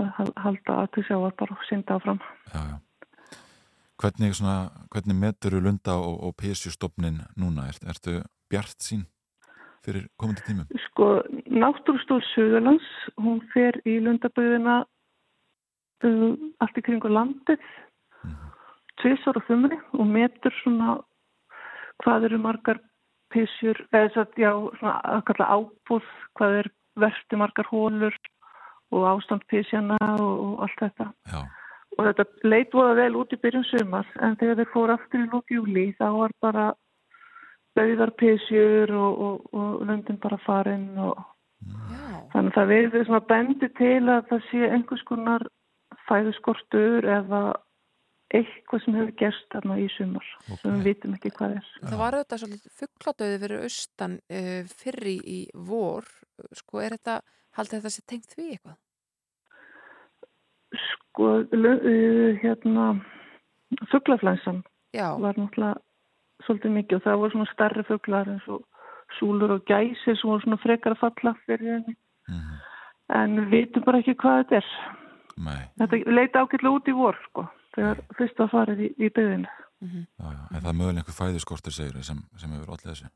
að 0.01 0.09
hal- 0.17 0.35
halda 0.45 0.75
að 0.83 0.91
til 0.95 1.03
sjávar 1.09 1.35
bara 1.39 1.55
og 1.57 1.65
synda 1.69 1.97
áfram. 1.99 2.21
Já, 2.53 2.61
já. 2.73 2.77
Hvernig, 3.99 4.31
svona, 4.37 4.57
hvernig 4.93 5.17
meturðu 5.19 5.59
lunda 5.65 5.97
og, 5.99 6.19
og 6.23 6.35
písjustofnin 6.39 7.17
núna? 7.35 7.65
Er, 7.67 7.79
ertu 7.91 8.13
bjart 8.49 8.79
sín 8.85 9.01
fyrir 9.83 10.05
komandi 10.19 10.45
tímum? 10.47 10.69
Sko, 10.85 11.09
náttúrstól 11.51 12.21
Suðurlands, 12.33 12.87
hún 13.19 13.41
fer 13.53 13.75
í 13.87 13.97
lundaböðina 14.03 14.77
uh, 16.07 16.31
allt 16.63 16.79
í 16.79 16.85
kringu 16.85 17.11
landið, 17.11 17.59
Mhm. 18.23 18.49
tvisar 19.01 19.37
og 19.39 19.45
þumri 19.47 19.77
og 19.95 20.07
metur 20.07 20.51
svona 20.63 20.97
hvað 22.03 22.25
eru 22.29 22.37
margar 22.39 22.79
písjur, 23.31 23.77
eða 23.93 24.13
satt, 24.15 24.33
já, 24.39 24.51
svona 24.79 24.95
að 25.03 25.23
kalla 25.27 25.47
ábúð, 25.59 26.07
hvað 26.39 26.55
er 26.63 26.69
versti 27.01 27.39
margar 27.39 27.69
hólur 27.71 28.15
og 28.95 29.07
ástand 29.13 29.45
písjana 29.51 29.97
og, 30.17 30.35
og 30.45 30.67
allt 30.67 30.85
þetta. 30.85 31.09
Já, 31.31 31.41
Og 31.97 32.05
þetta 32.05 32.23
leit 32.47 32.73
voða 32.73 32.93
vel 32.95 33.15
út 33.19 33.33
í 33.33 33.37
byrjun 33.41 33.65
sumar, 33.67 34.07
en 34.23 34.37
þegar 34.39 34.59
þeir 34.61 34.69
fóru 34.71 34.93
aftur 34.93 35.23
í 35.25 35.29
lók 35.33 35.51
júli, 35.51 35.89
þá 35.99 36.05
var 36.15 36.35
bara 36.39 36.67
auðar 37.79 38.11
písjur 38.19 38.93
og, 38.93 39.19
og, 39.25 39.49
og 39.55 39.83
löndin 39.87 40.19
bara 40.21 40.37
farin 40.45 40.87
og 40.99 41.19
Já. 41.59 42.19
Þannig 42.33 42.51
að 42.51 42.55
það 42.55 42.69
verður 42.71 43.05
svona 43.07 43.25
bendi 43.29 43.69
til 43.79 44.03
að 44.07 44.27
það 44.29 44.45
sé 44.49 44.69
einhvers 44.69 45.05
konar 45.07 45.45
fæðuskortur 46.09 47.07
eða 47.17 47.41
eitthvað 48.29 48.83
sem 48.83 48.95
hefur 48.99 49.11
gerst 49.17 49.47
þarna 49.53 49.77
í 49.81 49.87
sumar 49.95 50.25
Ok. 50.51 50.59
sem 50.61 50.75
við 50.75 50.83
vitum 50.89 51.15
ekki 51.17 51.31
hvað 51.37 51.55
er. 51.57 51.69
Það 51.81 51.97
var 52.03 52.17
auðvitað 52.17 52.41
svolítið 52.43 52.75
fuggladauði 52.81 53.39
fyrir 53.43 53.63
austan 53.65 54.15
uh, 54.29 54.61
fyrri 54.83 55.15
í 55.25 55.39
vor. 55.69 56.05
Sko, 56.61 56.81
er 56.85 56.95
þetta, 56.97 57.15
haldið 57.57 57.79
þetta 57.79 57.93
sé 57.95 58.05
tengt 58.07 58.35
því 58.35 58.47
eitthvað? 58.53 58.77
Sko, 60.85 61.29
uh, 61.41 62.39
hérna, 62.43 62.87
fugglaflænsan 63.91 64.61
Já, 64.93 65.07
var 65.21 65.37
náttúrulega 65.37 65.77
svolítið 66.45 66.71
mikið 66.77 66.97
og 66.99 67.03
það 67.05 67.17
voru 67.21 67.33
svona 67.35 67.51
stærri 67.53 67.83
fugglar 67.89 68.29
eins 68.31 68.45
og 68.49 68.63
súlur 69.17 69.51
og 69.57 69.65
gæsir 69.69 70.15
sem 70.17 70.29
voru 70.29 70.41
svona 70.45 70.61
frekar 70.61 70.95
að 70.95 71.01
falla 71.05 71.35
fyrir 71.45 71.73
henni. 71.77 71.95
mm 72.29 72.57
En 73.09 73.31
við 73.39 73.47
vitum 73.49 73.81
bara 73.87 73.97
ekki 74.03 74.13
hvað 74.21 74.35
þetta 74.43 74.57
er. 74.59 74.65
nei, 75.41 75.61
Þetta 75.81 75.97
leiti 76.13 76.37
ágætlega 76.37 76.73
út 76.75 76.89
í 76.91 76.93
vor, 76.93 77.15
sko, 77.25 77.45
þegar 77.75 78.03
fyrst 78.17 78.39
var 78.43 78.51
farið 78.53 78.85
í, 78.85 78.89
í 78.97 79.09
byggðinu. 79.09 79.49
mhm. 79.85 80.05
já, 80.19 80.27
já. 80.35 80.43
En 80.53 80.61
það 80.61 80.69
er 80.73 80.77
mögulega 80.79 81.01
einhver 81.03 81.19
fæðuskortur 81.21 81.75
segir 81.75 82.03
sem, 82.03 82.21
sem 82.37 82.51
hefur 82.57 82.73
allir 82.75 82.93
þessu. 82.93 83.11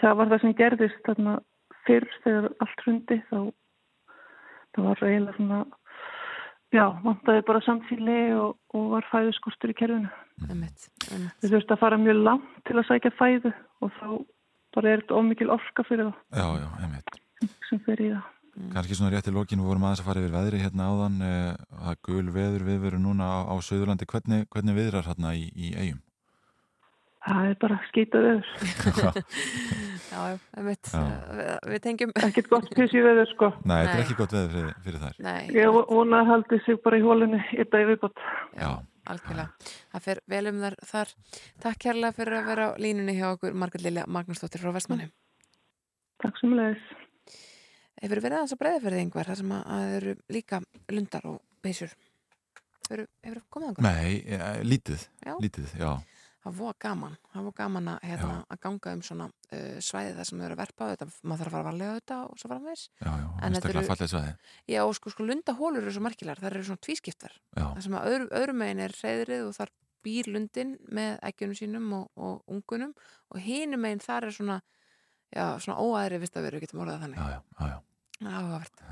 það 0.00 0.16
var 0.20 0.28
það 0.32 0.40
sem 0.44 0.54
gerðist 0.60 1.02
þarna 1.06 1.34
fyrr 1.86 2.06
þegar 2.24 2.48
allt 2.64 2.82
hrundi 2.84 3.18
þá 3.30 3.38
það 4.76 4.86
var 4.90 5.02
eiginlega 5.06 5.36
svona 5.38 5.60
já, 6.74 6.84
vantaði 7.04 7.44
bara 7.48 7.62
samfíli 7.64 8.16
og, 8.36 8.56
og 8.76 8.88
var 8.96 9.06
fæðuskortur 9.12 9.72
í 9.72 9.76
kerfinu 9.78 10.10
Einmitt, 10.50 10.88
einmitt. 11.08 11.36
við 11.40 11.54
þurftum 11.54 11.76
að 11.78 11.80
fara 11.80 11.98
mjög 12.02 12.18
langt 12.26 12.58
til 12.68 12.76
að 12.76 12.88
sækja 12.90 13.12
fæðu 13.16 13.52
og 13.80 13.92
þá 13.96 14.08
bara 14.76 14.90
er 14.92 15.00
þetta 15.04 15.16
ómikil 15.22 15.48
orka 15.54 15.84
fyrir 15.88 16.10
Já, 16.36 16.44
já, 16.60 16.66
einmitt. 16.84 17.14
það 17.40 17.70
sem 17.70 17.80
fer 17.86 18.02
í 18.04 18.10
það 18.56 18.72
Kanski 18.76 18.96
svona 18.98 19.12
rétt 19.12 19.28
í 19.28 19.36
lokin, 19.36 19.60
við 19.60 19.70
vorum 19.70 19.86
aðeins 19.86 20.02
að 20.02 20.08
fara 20.08 20.24
yfir 20.24 20.34
veðri 20.36 20.62
hérna 20.64 20.88
áðan, 20.90 21.20
eh, 21.26 21.52
það 21.76 21.92
er 21.92 22.02
gul 22.08 22.26
veður 22.38 22.66
við 22.70 22.82
verum 22.86 23.06
núna 23.06 23.28
á, 23.28 23.38
á 23.52 23.54
Suðurlandi. 23.60 24.08
Hvernig, 24.08 24.48
hvernig 24.52 24.78
viðrar 24.78 25.08
hérna 25.10 25.34
í, 25.36 25.48
í 25.52 25.74
eigum? 25.76 26.02
það 27.26 27.48
er 27.50 27.56
bara 27.62 27.76
skýtað 27.88 28.26
öður 28.30 28.50
Já, 30.12 30.20
einmitt. 30.56 30.90
Já. 30.92 31.00
Við, 31.66 31.78
tengjum 31.84 32.12
Ekkert 32.22 32.50
gott 32.52 32.68
písi 32.76 33.02
þau 33.02 33.24
sko. 33.32 33.48
Nei, 33.66 33.78
þetta 33.82 33.94
er 33.94 34.02
ekki 34.04 34.18
gott 34.20 34.34
veður 34.36 34.52
fyrir, 34.54 34.76
fyrir 34.84 35.02
þær 35.02 35.16
Nei, 35.26 35.40
Ég 35.56 35.78
vona 35.90 36.20
að 36.22 36.30
haldi 36.32 36.60
sig 36.66 36.78
bara 36.84 37.00
í 37.00 37.04
hólunni 37.04 37.40
í 37.56 37.66
dag 37.72 37.88
viðbót. 37.90 38.22
Já. 38.54 38.70
algjörlega. 39.10 39.72
Það 39.94 40.06
fer 40.06 40.22
vel 40.34 40.44
um 40.52 40.62
þar, 40.64 40.78
þar. 40.92 41.14
Takk 41.66 41.82
kærlega 41.86 42.18
fyrir 42.20 42.38
að 42.38 42.52
vera 42.52 42.68
á 42.70 42.70
línunni 42.86 43.16
hjá 43.18 43.26
okkur 43.32 43.58
Margrét 43.58 43.86
Lilja 43.86 44.06
Magnúsdóttir 44.10 44.62
frá 44.62 44.72
Vestmanni. 44.76 45.10
Takk 46.22 46.38
sem 46.40 46.54
leiðis. 46.56 46.86
Hefur 48.02 48.20
verið 48.20 48.38
aðeins 48.40 48.56
að 48.56 48.60
breyða 48.60 48.82
fyrir 48.84 49.02
einhver 49.02 49.30
þar 49.30 49.40
sem 49.40 49.54
að 49.56 49.64
það 49.70 49.94
eru 50.00 50.16
líka 50.36 50.60
lundar 50.92 51.30
og 51.30 51.38
beysur? 51.64 51.96
Hefur, 52.86 53.06
hefur 53.24 53.40
komið 53.50 53.70
einhver? 53.70 53.86
Nei, 53.86 54.20
e, 54.26 54.52
lítið, 54.66 55.08
Já. 55.24 55.34
lítið, 55.42 55.72
já 55.80 55.90
Það 56.46 56.58
var 56.60 56.74
gaman, 56.78 57.14
það 57.34 57.46
var 57.48 57.54
gaman 57.58 57.88
að, 57.90 58.04
hérna, 58.06 58.34
að 58.54 58.58
ganga 58.62 58.90
um 58.94 59.00
svona 59.02 59.24
uh, 59.26 59.78
svæði 59.82 60.12
þar 60.14 60.28
sem 60.28 60.38
þau 60.38 60.44
eru 60.46 60.54
að 60.54 60.60
verpa 60.60 60.86
þetta, 60.92 61.08
maður 61.26 61.40
þarf 61.40 61.48
að 61.48 61.56
fara 61.56 61.66
varlega 61.66 61.88
á 61.90 61.96
þetta 61.96 62.18
og 62.28 62.36
svo 62.38 62.50
framvegs. 62.52 62.84
Já, 63.00 63.08
já, 63.08 63.24
En 63.26 63.40
þetta 63.40 63.48
einstaklega 63.48 63.88
fallið 63.88 64.12
svæði 64.12 64.34
Já, 64.70 64.78
og 64.84 64.94
sko, 64.94 65.12
sko 65.16 65.26
lundahólur 65.26 65.82
eru 65.82 65.94
svo 65.96 66.04
merkilegar, 66.06 66.42
það 66.44 66.50
eru 66.52 66.62
svona 66.68 66.82
tvískiptar. 66.86 67.34
Það 67.56 67.82
sem 67.88 67.98
að 67.98 68.06
öðru, 68.12 68.28
öðrum 68.38 68.62
megin 68.62 68.84
er 68.86 68.94
reyðrið 69.00 69.42
og 69.48 69.58
þar 69.58 69.74
býr 70.06 70.30
lundin 70.36 70.72
með 71.00 71.18
eggjunum 71.32 71.58
sínum 71.58 71.90
og, 71.98 72.06
og 72.14 72.54
ungunum 72.54 72.94
og 73.34 73.42
hinum 73.42 73.82
megin 73.82 74.06
þar 74.06 74.28
er 74.28 74.38
svona, 74.38 74.60
já, 75.34 75.58
svona 75.60 75.78
óæðri 75.82 76.20
vist 76.22 76.36
að 76.36 76.46
vera, 76.48 76.60
getum 76.62 76.82
orðað 76.84 77.00
þannig. 77.06 77.18
já, 77.18 77.28
já, 77.30 77.40
já, 77.60 77.66
já. 77.66 77.78
Áhugavert. 78.26 78.84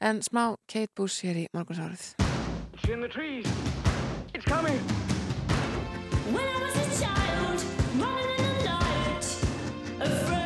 En 0.00 0.22
smá 0.22 0.42
Kate 0.68 0.92
Bush 0.96 1.24
hér 1.24 1.36
í 1.42 1.46
morgunsárið. 1.56 2.14
It's 2.74 2.88
in 2.88 3.00
the 3.00 3.08
trees. 3.08 3.46
It's 4.34 4.44
coming. 4.44 4.78
When 6.30 6.44
I 6.44 6.58
was 6.60 6.76
a 6.76 6.86
child, 7.00 7.64
running 7.96 8.30
in 8.38 8.44
the 8.44 8.64
night, 8.68 9.24
afraid 10.00 10.37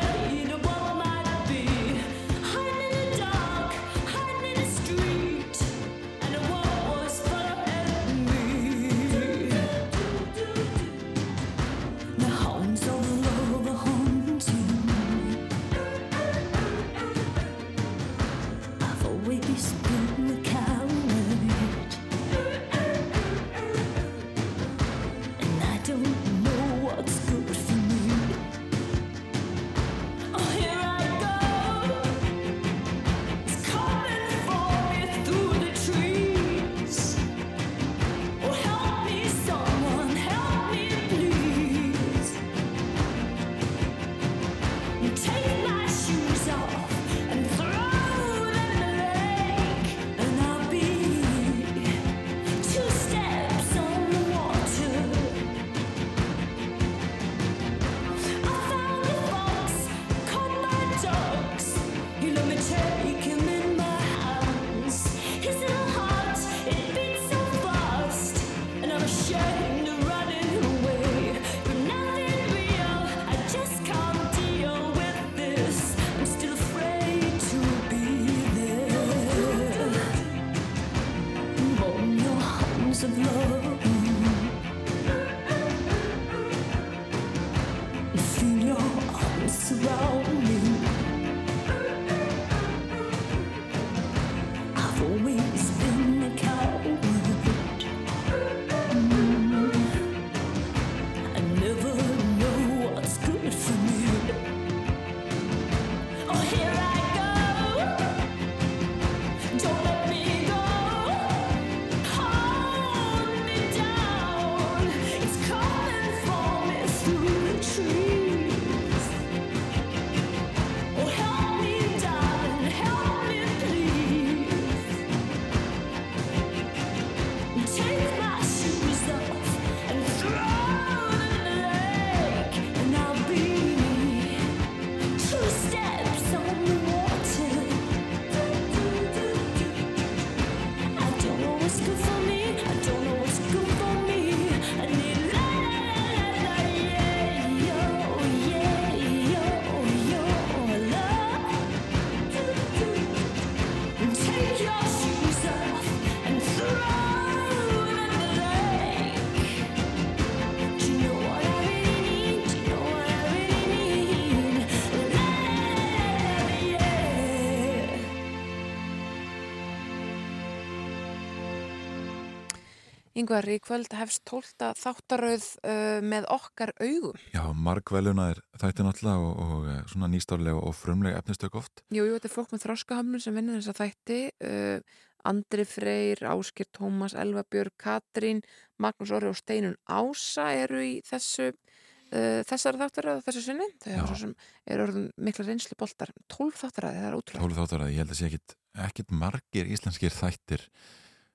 Yngvar, 173.23 173.45
í 173.47 173.55
kvöld 173.63 173.93
hefst 173.95 174.25
tólta 174.27 174.73
þáttaröð 174.75 175.45
uh, 175.63 176.01
með 176.03 176.25
okkar 176.33 176.73
augum. 176.81 177.15
Já, 177.31 177.45
margvelunaðir 177.55 178.41
þætti 178.59 178.83
náttúrulega 178.83 179.21
og, 179.23 179.37
og 179.45 179.67
eh, 179.71 179.77
svona 179.87 180.09
nýstárlega 180.11 180.59
og 180.59 180.73
frumlega 180.75 181.21
efnistök 181.21 181.55
oft. 181.55 181.85
Jú, 181.87 182.03
jú, 182.03 182.17
þetta 182.17 182.27
er 182.27 182.33
fólk 182.33 182.51
með 182.51 182.65
þroskahamlun 182.65 183.23
sem 183.23 183.37
vinnur 183.39 183.61
þessa 183.61 183.77
þætti. 183.77 184.17
Uh, 184.43 184.99
Andri 185.31 185.63
Freyr, 185.63 186.25
Áskir 186.33 186.67
Tómas, 186.75 187.15
Elva 187.15 187.45
Björg, 187.47 187.71
Katrín, 187.79 188.41
Magnús 188.83 189.13
Orri 189.15 189.29
og 189.31 189.39
Steinun 189.39 189.77
Ása 189.87 190.49
eru 190.65 190.81
í 190.83 190.97
þessu, 191.07 191.53
uh, 191.53 192.41
þessari 192.49 192.81
þáttaröð 192.81 193.23
þessu 193.29 193.45
sinni. 193.45 193.69
Þau 193.85 193.87
Já. 193.93 193.95
eru 194.01 194.09
svo 194.09 194.19
sem 194.25 194.33
eru 194.67 194.89
orðin 194.89 195.07
mikla 195.15 195.47
reynslu 195.47 195.79
boltar. 195.79 196.11
Tólf 196.27 196.59
þáttaröð, 196.65 196.99
það 196.99 197.07
er 197.07 197.17
ótrúlega. 197.21 197.45
Tólu 197.45 197.61
þáttar 197.61 197.87
að 197.87 197.95
ég 197.95 198.03
held 198.03 198.17
að 198.17 198.19
sé 198.19 198.27
ekkit, 198.33 198.57
ekkit 198.89 199.15
margir 199.23 199.71
íslenskir 199.77 200.11
þættir 200.11 200.67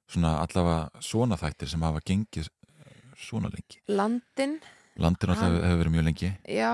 svona 0.08 0.34
allavega 0.42 1.02
svona 1.04 1.36
þættir 1.40 1.68
sem 1.72 1.82
hafa 1.84 2.00
gengið 2.08 2.48
eh, 2.48 2.98
svona 3.20 3.50
lengi. 3.52 3.80
Landin, 3.88 4.58
Landin 4.98 5.30
alltaf 5.34 5.52
hefur, 5.52 5.78
verið 5.82 5.94
mjög 5.94 6.06
lengi. 6.08 6.30
já, 6.48 6.72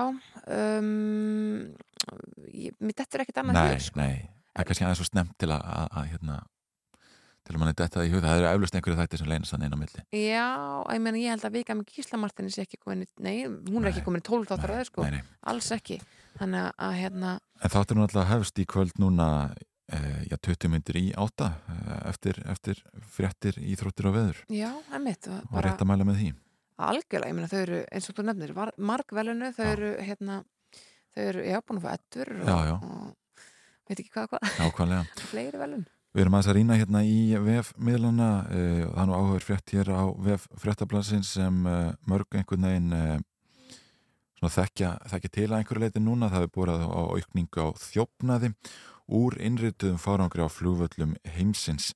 um, 0.79 1.69
ég, 2.53 2.73
mér 2.81 2.95
dettur 2.97 3.23
ekkert 3.25 3.41
annað 3.43 3.57
Nei, 3.59 3.69
hér, 3.75 3.83
sko. 3.85 3.99
nei, 4.01 4.15
það 4.55 4.61
er 4.63 4.69
kannski 4.69 4.85
aðeins 4.87 5.01
svo 5.03 5.07
snemt 5.09 5.35
til 5.41 5.51
að, 5.53 5.61
að, 5.75 5.87
að 5.99 6.07
hérna, 6.13 6.37
til 7.45 7.53
að 7.53 7.59
manni 7.61 7.75
detta 7.77 7.99
það 7.99 8.07
í 8.07 8.13
hug. 8.15 8.23
Það 8.25 8.39
eru 8.39 8.47
eflust 8.55 8.75
einhverju 8.79 8.97
þættir 9.03 9.21
sem 9.21 9.29
leynast 9.29 9.53
þannig 9.53 9.67
inn 9.69 9.75
á 9.77 9.81
milli. 9.83 10.03
Já, 10.17 10.45
ég 10.95 11.03
meina 11.05 11.19
ég 11.21 11.35
held 11.35 11.45
að 11.45 11.57
Vika 11.59 11.75
með 11.77 11.91
Gísla 11.93 12.17
Martins 12.23 12.55
sé 12.57 12.63
ekki 12.65 12.79
komin 12.81 13.03
nei, 13.21 13.35
hún 13.45 13.83
er 13.85 13.91
ekki 13.91 14.01
Nei. 14.01 14.07
komin 14.07 14.23
í 14.23 14.25
tólf 14.25 14.49
þáttar 14.49 14.73
sko, 14.89 15.05
Nei, 15.05 15.19
nei. 15.19 15.35
alls 15.53 15.69
ekki 15.75 15.99
þannig 16.39 16.71
að- 16.73 16.97
hérna, 17.03 17.35
En 17.61 17.69
þáttur 17.75 17.99
hún 17.99 18.07
alltaf 18.07 18.27
hefst 18.33 18.57
í 18.59 18.65
kvöld 18.65 18.97
núna 18.97 19.27
já, 20.31 20.37
20 20.47 20.71
myndir 20.73 20.97
í 20.97 21.03
átta 21.13 21.51
e, 21.69 21.75
eftir, 22.09 22.39
eftir 22.49 22.81
fréttir, 23.15 23.59
íþróttir 23.61 24.09
og 24.09 24.15
veður 24.17 24.39
já, 24.49 24.71
emitt 24.97 25.29
og 25.29 25.43
bara 25.51 25.69
rétt 25.69 25.83
að 25.83 25.89
mæla 25.91 26.07
með 26.07 26.21
því. 26.21 26.29
algjörlega, 26.89 27.31
ég 27.31 27.37
meina 27.37 27.51
þau 27.51 27.59
eru 27.61 27.81
eins 27.91 28.09
og 28.09 28.17
þú 28.17 28.25
nefnir, 28.29 28.55
margvelinu, 28.77 29.51
þau 29.55 29.65
Já. 29.65 29.73
eru 29.75 29.91
hérna, 30.07 30.39
þau 31.13 31.21
eru, 31.27 31.43
já, 31.51 31.59
búin 31.61 31.81
að 31.81 31.85
fá 31.85 31.91
ettur 31.99 32.33
og, 32.41 32.71
og 32.79 33.51
veit 33.85 33.99
ekki 33.99 34.15
hvað, 34.15 34.31
hvað, 34.33 34.49
Nákvæmlega. 34.63 35.05
fleiri 35.33 35.61
velun 35.61 35.85
Við 36.15 36.23
erum 36.23 36.35
aðeins 36.37 36.47
að 36.47 36.55
rýna 36.55 36.75
hérna 36.79 36.99
í 37.03 37.15
vefmiðlana 37.43 38.27
uh, 38.47 38.83
það 38.87 38.99
er 39.01 39.07
nú 39.09 39.15
áhugur 39.19 39.43
frétt 39.43 39.71
hér 39.75 39.89
á 39.91 40.03
vef 40.23 40.45
fréttablasins 40.63 41.33
sem 41.35 41.57
uh, 41.67 41.89
mörg 42.07 42.37
einhvern 42.39 42.69
veginn 42.69 42.95
uh, 42.95 43.17
þekkja, 44.45 44.93
þekkja 45.11 45.31
til 45.33 45.47
að 45.49 45.57
einhverju 45.59 45.83
leiti 45.83 46.01
núna 46.03 46.29
það 46.31 46.45
er 46.45 46.51
búið 46.55 46.71
á 46.85 47.01
aukningu 47.17 47.65
á 47.65 47.67
þjófnaði 47.81 48.51
úr 49.07 49.37
innrituðum 49.41 49.97
fárangri 50.01 50.45
á 50.45 50.49
flugvöllum 50.49 51.15
heimsins 51.37 51.93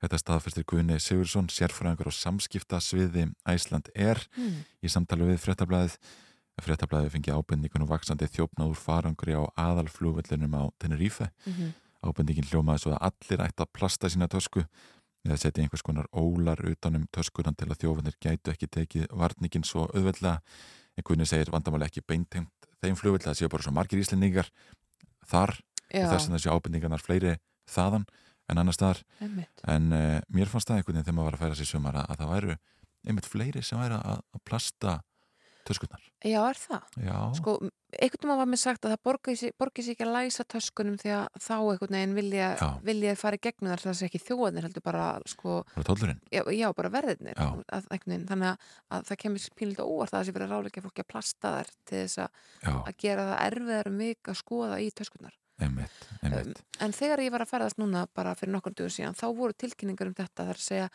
Þetta 0.00 0.18
staðfæstir 0.20 0.64
Guðni 0.64 0.96
Sigursson, 0.96 1.50
sérfræðingur 1.52 2.08
á 2.08 2.12
samskiptasviði 2.16 3.26
Æsland 3.44 3.90
er 3.92 4.22
mm. 4.32 4.62
í 4.80 4.88
samtali 4.88 5.26
við 5.28 5.42
fréttablaðið. 5.42 5.96
Fréttablaðið 6.60 7.12
fengi 7.14 7.34
ábendingunum 7.36 7.88
vaksandi 7.88 8.28
þjófnað 8.32 8.72
úr 8.72 8.80
farangri 8.80 9.36
á 9.36 9.44
aðalflugvöllunum 9.60 10.56
á 10.56 10.62
Tenerife. 10.80 11.28
Mm 11.44 11.52
-hmm. 11.52 11.76
Ábendingin 12.00 12.48
hljómaði 12.48 12.82
svo 12.84 12.94
að 12.96 13.04
allir 13.10 13.44
ætti 13.44 13.62
að 13.62 13.72
plasta 13.76 14.08
sína 14.08 14.28
tösku 14.28 14.64
eða 15.24 15.36
setja 15.36 15.62
einhvers 15.62 15.84
konar 15.84 16.08
ólar 16.12 16.60
utanum 16.64 17.04
töskunan 17.12 17.54
til 17.54 17.68
að 17.68 17.80
þjófanir 17.84 18.16
gætu 18.20 18.50
ekki 18.50 18.66
tekið 18.66 19.06
varningin 19.12 19.64
svo 19.64 19.84
auðveldlega. 19.92 20.40
En 20.96 21.04
Guðni 21.04 21.26
segir 21.26 21.52
vandamáli 21.52 21.84
ekki 21.84 22.00
beintengt 22.00 22.68
þeim 22.80 22.96
flugvöll 22.96 23.20
það 23.20 23.36
séu 23.36 23.48
bara 23.48 23.62
svo 23.62 23.72
margir 23.72 24.00
íslendingar 24.00 24.48
þar 25.28 25.60
og 25.60 25.69
þess 25.90 26.28
að 26.30 26.36
þessi 26.38 26.54
ábendingarnar 26.54 27.04
fleiri 27.04 27.36
þaðan 27.70 28.06
en 28.50 28.58
annar 28.62 28.74
staðar 28.76 29.02
Einmitt. 29.22 29.62
en 29.70 29.92
uh, 29.94 30.16
mér 30.34 30.50
fannst 30.50 30.70
það 30.70 30.80
einhvern 30.80 30.96
veginn 30.98 31.06
þegar 31.06 31.18
maður 31.18 31.30
var 31.30 31.38
að 31.38 31.44
færa 31.44 31.60
sér 31.60 31.70
sumar 31.70 32.00
að, 32.00 32.08
að 32.10 32.22
það 32.22 32.34
væru 32.34 32.58
einmitt 33.10 33.30
fleiri 33.30 33.62
sem 33.64 33.80
væri 33.80 34.00
að, 34.00 34.24
að 34.34 34.44
plasta 34.48 34.98
töskunar. 35.70 36.02
Já, 36.24 36.40
er 36.48 36.58
það? 36.58 36.96
Já, 37.04 37.16
Sko, 37.36 37.54
einhvern 37.94 38.24
veginn 38.24 38.40
var 38.40 38.48
mér 38.48 38.60
sagt 38.60 38.86
að 38.86 38.94
það 38.94 39.02
borgi 39.06 39.34
sig, 39.38 39.52
borgi 39.60 39.84
sig 39.84 39.94
ekki 39.94 40.06
að 40.06 40.12
læsa 40.16 40.46
töskunum 40.50 40.96
því 41.00 41.12
að 41.16 41.38
þá 41.44 41.54
einhvern 41.58 41.96
veginn 41.96 42.16
vilja, 42.16 42.48
vilja 42.86 43.14
fara 43.20 43.38
í 43.38 43.42
gegnum 43.44 43.70
þar 43.72 43.84
það 43.84 43.96
sé 43.98 44.08
ekki 44.08 44.22
þjóðanir 44.24 44.66
heldur 44.68 44.84
bara, 44.84 45.04
sko, 45.30 45.58
bara 45.74 45.86
tóllurinn. 45.90 46.22
já, 46.32 46.42
já 46.56 46.66
bara 46.76 46.92
verðirnir 46.96 47.36
Já. 47.36 47.48
að, 47.76 47.90
þannig 47.92 48.48
að, 48.50 48.70
að 48.96 49.06
það 49.10 49.20
kemur 49.24 49.46
pínlítið 49.60 49.92
óvart 49.92 50.14
að 50.14 50.18
það 50.18 50.26
sé 50.28 50.36
verið 50.36 50.48
að 50.48 50.56
ráleika 50.56 50.84
fólki 50.86 51.04
að 51.04 51.10
plasta 51.14 51.54
þær 51.58 51.72
til 51.90 52.00
þess 52.00 52.22
að, 52.24 52.42
að 52.80 52.92
gera 53.04 53.28
það 53.30 53.44
erfiðar 53.46 53.92
um 53.92 54.02
vik 54.04 54.32
að 54.32 54.40
skoða 54.40 54.80
í 54.80 54.90
töskunar 55.00 55.38
einmitt, 55.64 56.04
einmitt. 56.22 56.60
en 56.80 56.94
þegar 56.96 57.22
ég 57.24 57.34
var 57.34 57.44
að 57.44 57.52
ferðast 57.54 57.80
núna 57.80 58.06
bara 58.16 58.34
fyrir 58.38 58.54
nokkur 58.54 58.76
dögur 58.76 58.94
síðan, 58.94 59.18
þá 59.18 59.26
voru 59.36 59.56
tilkynningar 59.56 60.10
um 60.10 60.16
þetta 60.18 60.46
þar 60.50 60.60
að 60.60 60.66
segja 60.66 60.88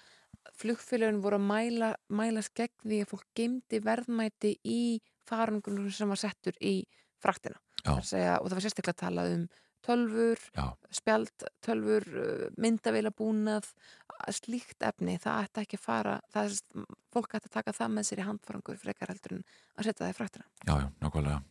flugfélagin 0.62 1.22
voru 1.24 1.40
að 1.40 1.48
mæla, 1.50 1.92
mælast 2.10 2.54
gegn 2.58 2.76
því 2.86 3.02
að 3.04 3.12
fólk 3.12 3.28
geimdi 3.38 3.82
verðmæti 3.84 4.56
í 4.64 4.82
farangunum 5.26 5.90
sem 5.94 6.12
var 6.12 6.22
settur 6.22 6.58
í 6.62 6.78
fraktina 7.24 7.58
að 7.86 8.04
segja, 8.10 8.40
og 8.40 8.50
það 8.50 8.58
var 8.58 8.66
sérstaklega 8.66 9.02
talað 9.02 9.34
um 9.36 9.46
tölfur, 9.86 10.42
Já. 10.58 10.66
spjald 10.98 11.46
tölfur, 11.66 12.06
myndavélabúnað 12.62 13.68
slíkt 14.34 14.82
efni, 14.88 15.18
það 15.22 15.42
ætti 15.46 15.62
ekki 15.66 15.78
að 15.80 15.84
fara 15.86 16.14
það 16.34 16.48
er, 16.50 16.86
fólk 17.14 17.36
ætti 17.38 17.50
að 17.50 17.56
taka 17.58 17.74
það 17.76 17.92
með 17.96 18.08
sér 18.08 18.22
í 18.22 18.26
handfarangur 18.30 18.78
frekar 18.82 19.12
heldur 19.12 19.36
en 19.38 19.44
að 19.76 19.90
setja 19.90 20.06
það 20.06 20.14
í 20.14 20.18
fraktina 20.20 20.46
Já, 20.66 20.76
já, 20.82 20.88
nákvæmlega 21.04 21.42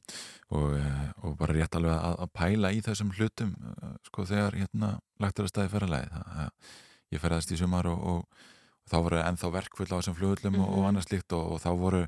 og, 0.57 0.75
eh, 0.79 1.11
og 1.25 1.37
bara 1.41 1.57
rétt 1.59 1.79
alveg 1.79 1.95
að, 1.99 2.17
að 2.25 2.33
pæla 2.41 2.73
í 2.75 2.81
þessum 2.87 3.13
hlutum 3.19 3.53
eh, 3.71 3.93
sko 4.09 4.27
þegar 4.31 4.59
hérna 4.63 4.91
lagt 5.23 5.39
er 5.39 5.47
að 5.49 5.53
staði 5.55 5.73
ferðalagi 5.75 6.49
ég 7.15 7.23
ferðast 7.23 7.53
í 7.55 7.61
sumar 7.61 7.87
og, 7.93 8.01
og, 8.01 8.49
og 8.85 8.91
þá 8.91 8.97
voru 9.07 9.21
ennþá 9.23 9.53
verkfull 9.61 9.91
á 9.93 9.97
þessum 10.01 10.19
flugullum 10.19 10.59
og, 10.63 10.69
og 10.73 10.81
Mhm. 10.81 10.89
annars 10.91 11.11
líkt 11.13 11.37
og, 11.37 11.53
og 11.55 11.63
þá 11.63 11.71
voru 11.79 12.03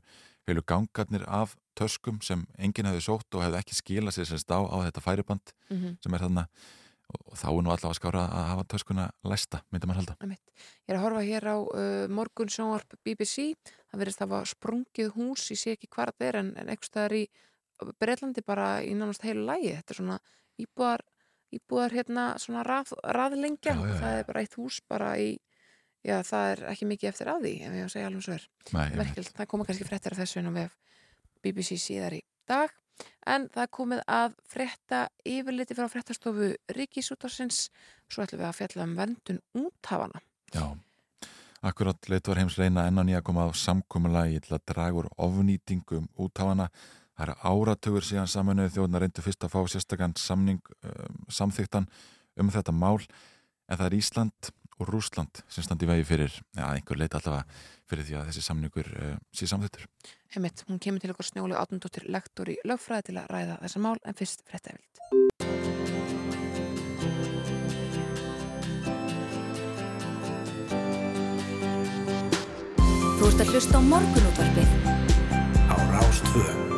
heilu 0.49 0.63
gangarnir 0.67 1.25
af 1.29 1.57
töskum 1.77 2.19
sem 2.25 2.43
enginn 2.59 2.89
hefði 2.91 3.05
sótt 3.05 3.37
og 3.37 3.45
hefði 3.45 3.61
ekki 3.61 3.79
skilað 3.79 4.17
sér 4.17 4.31
sérst 4.31 4.53
á 4.53 4.61
á 4.65 4.77
þetta 4.89 5.05
færiband 5.05 5.55
mm 5.69 5.77
-hmm. 5.77 5.97
sem 6.03 6.15
er 6.15 6.25
þarna. 6.27 6.47
Og, 7.07 7.37
þá 7.39 7.49
er 7.49 7.63
nú 7.63 7.71
allavega 7.71 7.95
skára 7.95 8.23
að 8.27 8.47
hafa 8.51 8.65
töskuna 8.73 9.11
læsta, 9.23 9.61
myndi 9.71 9.87
maður 9.87 10.01
halda. 10.01 10.15
Ég 10.27 10.91
er 10.91 10.97
að 10.97 11.05
horfa 11.05 11.23
hér 11.23 11.45
á 11.47 11.57
uh, 11.57 12.09
morgun 12.11 12.51
sjónvarp 12.51 12.97
BBC, 13.05 13.55
það 13.93 14.01
verðist 14.01 14.23
að 14.23 14.33
hafa 14.33 14.51
sprungið 14.51 15.13
hús, 15.15 15.51
ég 15.55 15.59
sé 15.61 15.77
ekki 15.77 15.87
hvað 15.87 16.17
það 16.19 16.27
er 16.29 16.37
en, 16.41 16.49
en 16.59 16.69
eitthvað 16.69 16.91
staðar 16.91 17.15
í 17.15 17.29
Breitlandi 18.01 18.43
bara 18.43 18.83
í 18.83 18.95
nánast 18.97 19.23
heilu 19.23 19.45
lægi, 19.47 19.77
þetta 19.77 19.93
er 19.93 19.99
svona 20.01 20.19
íbúðar, 20.59 21.05
íbúðar 21.55 21.93
hérna 21.93 22.25
svona 22.43 22.65
rað, 22.67 22.93
raðlengja, 23.05 23.77
Já, 23.77 23.83
já, 23.85 23.93
já. 23.93 23.99
það 24.01 24.19
er 24.19 24.25
bara 24.27 24.41
eitt 24.43 24.55
hús 24.59 24.81
bara 24.89 25.13
í, 25.21 25.39
já 26.03 26.23
það 26.27 26.51
er 26.51 26.65
ekki 26.73 26.87
mikið 26.91 27.09
eftir 27.13 27.29
af 27.29 27.43
því, 27.45 27.55
ef 27.69 27.77
ég 27.77 27.85
á 27.85 27.87
að 27.87 27.95
segja 27.95 28.07
alveg 28.11 28.27
svo 28.27 28.35
er. 28.35 28.49
Merkilegt, 28.97 29.37
það 29.37 29.51
koma 29.53 29.69
kannski 29.69 29.87
fréttir 29.87 30.17
af 30.17 30.23
þessu 30.25 30.41
inn 30.41 30.51
á 30.51 30.55
vef 30.57 30.75
BBC 31.47 31.79
síðar 31.81 32.19
í 32.19 32.25
dag. 32.51 32.73
En 33.29 33.49
það 33.53 33.71
komið 33.77 34.03
að 34.09 34.35
frétta 34.49 35.01
yfirliti 35.27 35.77
frá 35.77 35.89
fréttastofu 35.93 36.53
Ríkisútarsins 36.73 37.67
svo 38.09 38.25
ætlum 38.25 38.43
við 38.43 38.49
að 38.49 38.59
fjalla 38.61 38.87
um 38.87 38.95
vendun 38.97 39.41
úthafana. 39.61 40.23
Já, 40.55 40.67
akkurat 41.67 42.09
leitvar 42.09 42.41
heims 42.41 42.59
reyna 42.61 42.87
enn 42.89 43.03
á 43.03 43.05
nýja 43.05 43.21
að 43.21 43.27
koma 43.29 43.49
á 43.49 43.51
samkommulagi 43.53 44.41
til 44.47 44.57
að 44.57 44.65
draga 44.73 45.03
úr 45.03 45.11
ofnýtingum 45.27 46.09
úthafana. 46.15 46.71
Það 47.17 47.33
er 47.33 47.47
áratugur 47.51 48.05
síðan 48.05 48.31
saminuðu 48.31 48.75
þjóðna 48.77 49.03
reyndu 49.03 49.25
fyrst 49.25 49.45
að 49.45 49.55
fá 49.57 49.61
sérstakann 49.73 50.17
samning, 50.21 50.61
um, 50.85 51.23
samþyktan 51.33 51.89
um 52.41 52.53
þetta 52.53 52.75
mál. 52.77 53.01
En 53.67 53.81
það 53.81 53.87
er 53.89 53.99
Ísland 53.99 54.51
og 54.81 54.91
Rúsland 54.91 55.43
sem 55.49 55.65
standi 55.65 55.87
í 55.87 55.91
vegi 55.91 56.07
fyrir, 56.09 56.37
ja, 56.57 56.69
einhver 56.75 56.99
leita 57.01 57.21
allavega 57.21 57.47
fyrir 57.89 58.07
því 58.07 58.19
að 58.19 58.31
þessi 58.31 58.45
samningur 58.45 58.93
uh, 58.93 59.17
sé 59.33 59.49
samþyktur. 59.51 59.87
Heimitt, 60.37 60.65
hún 60.69 60.81
kemur 60.83 61.03
til 61.03 61.13
okkur 61.15 61.31
snjóli 61.31 61.57
átundóttir 61.57 62.09
lektor 62.13 62.51
í 62.51 62.59
lögfræði 62.67 63.11
til 63.11 63.19
að 63.23 63.33
ræða 63.33 63.59
þessa 63.65 63.85
mál 63.87 63.97
en 64.05 64.19
fyrst 64.19 64.45
fréttavild. 64.51 64.93
Þú 73.17 73.31
ert 73.33 73.43
að 73.43 73.53
hlusta 73.55 73.81
á 73.81 73.83
morgunútvarpið 73.91 74.69
á 75.73 75.77
Rástvö. 75.97 76.76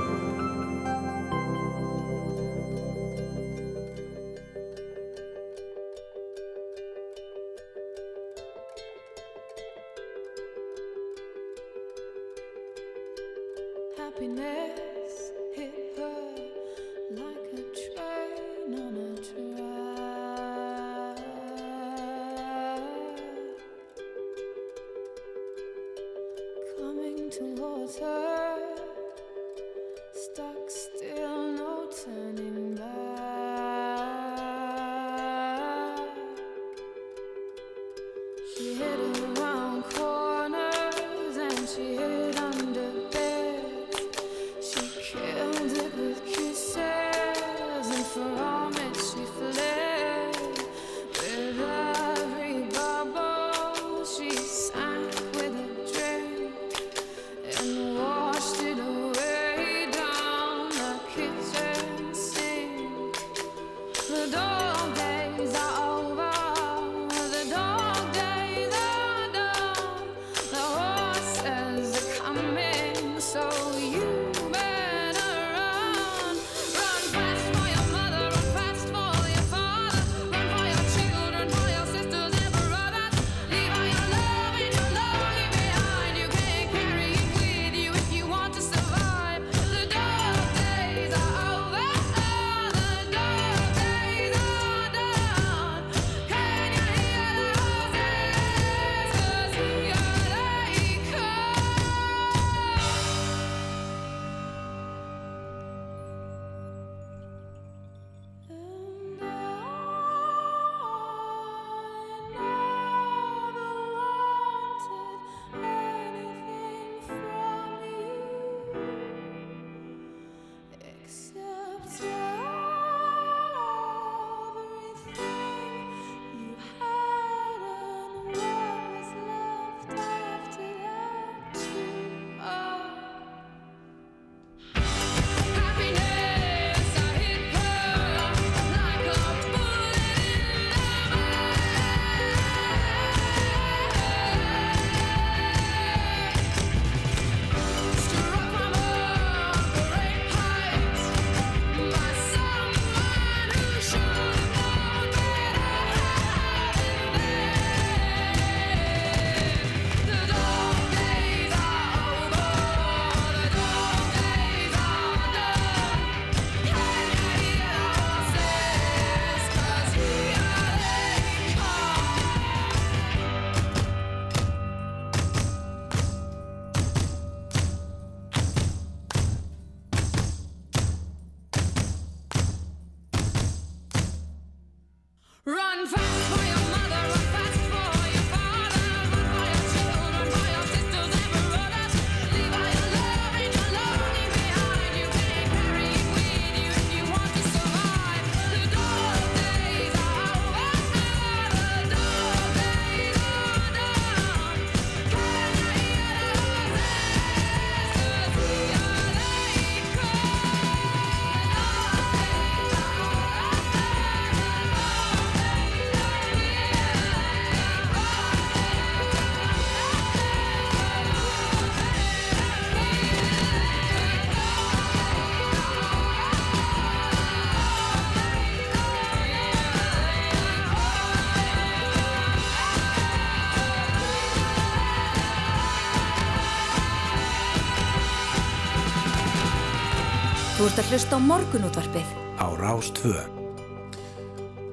Ert 240.79 240.87
að 240.87 240.93
hlusta 240.95 241.17
á 241.19 241.27
morgunútvarpið. 241.27 242.11
á 242.39 242.47
Rástvö. 242.55 243.15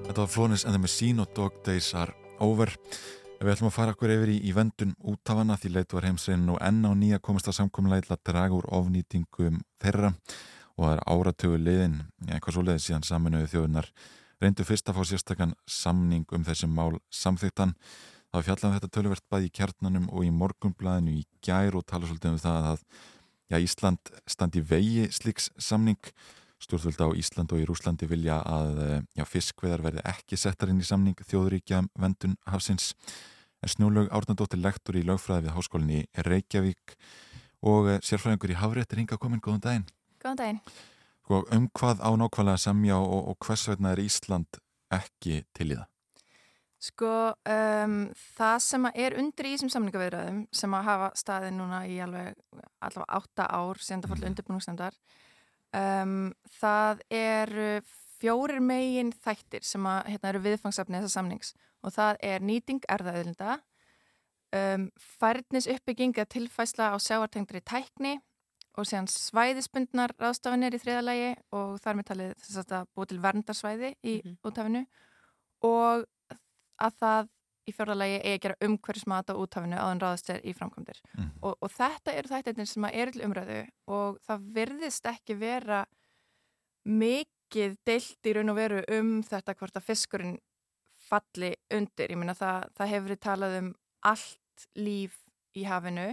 Þetta 0.06 0.22
var 0.22 0.30
Flónis 0.30 0.62
en 0.62 0.76
það 0.76 0.84
með 0.84 0.92
sín 0.94 1.22
og 1.24 1.32
Dog 1.34 1.54
Days 1.66 1.88
are 1.98 2.14
over. 2.38 2.70
Við 3.42 3.50
ætlum 3.50 3.72
að 3.72 3.74
fara 3.74 3.96
okkur 3.96 4.14
yfir 4.14 4.30
í, 4.30 4.36
í 4.46 4.52
vendun 4.54 4.94
útafana 5.02 5.58
því 5.58 5.72
leitu 5.74 5.98
var 5.98 6.06
heimsreinin 6.06 6.52
og 6.54 6.60
enn 6.62 6.86
á 6.86 6.94
nýja 6.94 7.18
komast 7.26 7.50
að 7.50 7.58
samkominlega 7.58 8.06
til 8.06 8.14
að 8.14 8.22
draga 8.30 8.54
úr 8.54 8.68
ofnýtingum 8.70 9.58
þeirra 9.82 10.12
og 10.78 10.84
það 10.86 10.94
er 10.94 11.04
áratögu 11.10 11.58
liðin, 11.64 11.98
eitthvað 12.30 12.54
svo 12.54 12.66
liðið 12.68 12.86
síðan 12.86 13.10
saminuðu 13.10 13.50
þjóðunar. 13.56 13.90
Reyndu 14.46 14.68
fyrst 14.68 14.90
að 14.92 15.00
fá 15.00 15.10
sérstakann 15.10 15.58
samning 15.66 16.30
um 16.38 16.46
þessi 16.46 16.70
mál 16.70 17.00
samþyktan. 17.10 17.74
Það 18.30 18.38
var 18.38 18.46
fjallað 18.52 18.70
um 18.70 18.78
þetta 18.78 18.94
töluvert 18.94 19.26
bæði 19.32 19.50
í 19.50 19.58
kjarnanum 19.58 20.08
og 20.14 20.22
í 20.22 20.30
morgunblæðinu 20.38 21.18
í 21.18 21.26
gær 21.42 21.80
og 21.80 21.90
tala 21.90 22.06
svolítið 22.06 22.36
um 22.36 22.42
það 22.46 22.72
að 22.76 22.88
já, 23.52 23.60
Ísland 23.60 24.12
standi 24.28 24.62
vegi 24.62 25.10
slíks 25.12 25.52
samning. 25.58 26.00
Stjórnvöld 26.62 27.02
á 27.04 27.08
Ísland 27.20 27.52
og 27.52 27.62
í 27.62 27.66
Rúslandi 27.68 28.08
vilja 28.10 28.40
að 28.48 28.82
eh, 28.82 29.00
já, 29.20 29.26
fiskveðar 29.28 29.84
verði 29.84 30.06
ekki 30.08 30.40
settar 30.40 30.72
inn 30.72 30.80
í 30.82 30.88
samning 30.88 31.20
þjóðuríkja 31.20 31.84
um 31.84 31.90
vendun 32.00 32.38
hafsins. 32.48 32.94
En 33.62 33.72
Snjólaug 33.74 34.10
Árnandóttir 34.14 34.62
lektor 34.64 34.98
í 34.98 35.04
lögfræði 35.06 35.50
við 35.50 35.56
háskólinni 35.58 36.02
Reykjavík 36.26 36.96
og 37.66 37.92
eh, 37.92 38.00
sérfræðingur 38.06 38.56
í 38.56 38.60
Hafréttir 38.62 39.02
hinga 39.04 39.20
komin, 39.22 39.44
góðan 39.44 39.66
daginn. 39.66 39.90
Góðan 40.24 40.42
daginn. 40.42 40.62
Sko, 41.26 41.42
um 41.58 41.68
hvað 41.74 42.06
á 42.06 42.10
nákvæmlega 42.22 42.60
að 42.60 42.64
semja 42.68 43.02
og, 43.02 43.34
og 43.34 43.38
hvers 43.46 43.68
vegna 43.72 43.92
er 43.96 44.06
Ísland 44.06 44.62
ekki 44.94 45.44
til 45.58 45.72
í 45.74 45.78
það? 45.80 45.90
Sko, 46.86 47.12
um, 47.50 47.94
það 48.36 48.56
sem 48.62 48.88
er 48.94 49.16
undir 49.18 49.48
í 49.50 49.54
þessum 49.56 49.72
samningavirðum 49.74 50.42
sem 50.54 50.74
að 50.78 50.88
hafa 50.90 51.12
staðið 51.18 51.54
núna 51.58 51.80
í 51.90 51.96
alveg 52.04 52.36
allavega 52.84 53.20
átta 53.20 53.48
ár 53.50 53.80
síðan 53.82 54.04
það 54.04 54.12
fór 54.12 54.28
undirbúningsnefndar 54.30 54.98
um, 55.80 56.18
það 56.60 57.02
eru 57.10 57.70
fjórir 58.20 58.62
megin 58.64 59.10
þættir 59.24 59.66
sem 59.66 59.88
að 59.90 60.12
hérna, 60.14 60.30
eru 60.32 60.44
viðfangsefni 60.46 61.02
þessa 61.02 61.18
samnings. 61.20 61.56
Og 61.86 61.94
það 61.96 62.22
er 62.26 62.46
nýting 62.46 62.86
erðaðilinda 62.92 63.58
um, 64.56 64.88
færnis 65.20 65.68
uppbygging 65.72 66.16
eða 66.16 66.32
tilfæsla 66.38 66.94
á 66.94 66.98
sjáartengdri 67.02 67.62
tækni 67.66 68.16
og 68.76 68.88
síðan 68.88 69.08
svæðisbundnar 69.12 70.14
ráðstafanir 70.20 70.76
í 70.76 70.82
þriðalagi 70.84 71.30
og 71.56 71.78
þar 71.84 72.00
með 72.00 72.10
talið 72.12 72.34
þess 72.44 72.74
að 72.76 72.90
búið 72.96 73.12
til 73.12 73.22
verndarsvæði 73.24 73.92
í 74.04 74.16
Mhm. 74.22 74.38
útafinu 74.44 74.86
og 75.64 76.06
að 76.82 76.94
það 77.02 77.30
í 77.66 77.72
fjórðalagi 77.74 78.18
eigi 78.22 78.34
að 78.38 78.42
gera 78.46 78.56
umhverfismat 78.68 79.30
á 79.32 79.36
útafinu 79.42 79.78
áðan 79.82 80.02
ráðast 80.04 80.30
er 80.30 80.42
í 80.46 80.54
framkvæmdir 80.54 81.00
Mhm. 81.18 81.32
og, 81.42 81.56
og 81.62 81.72
þetta 81.72 82.14
eru 82.14 82.28
þættirnir 82.30 82.68
sem 82.68 82.84
að 82.84 82.94
eru 83.02 83.12
til 83.12 83.26
umræðu 83.26 83.68
og 83.88 84.20
það 84.28 84.44
virðist 84.54 85.06
ekki 85.06 85.36
vera 85.40 85.86
mikið 86.86 87.78
deilt 87.88 88.30
í 88.30 88.34
raun 88.36 88.50
og 88.54 88.56
veru 88.60 88.84
um 89.00 89.22
þetta 89.26 89.56
hvort 89.58 89.78
að 89.80 89.88
fiskurinn 89.90 90.38
falli 91.06 91.54
undir, 91.74 92.10
ég 92.12 92.18
meina 92.18 92.34
það, 92.38 92.70
það 92.78 92.92
hefur 92.94 93.08
verið 93.10 93.22
talað 93.26 93.58
um 93.60 93.72
allt 94.06 94.66
líf 94.78 95.18
í 95.58 95.66
hafinu 95.66 96.08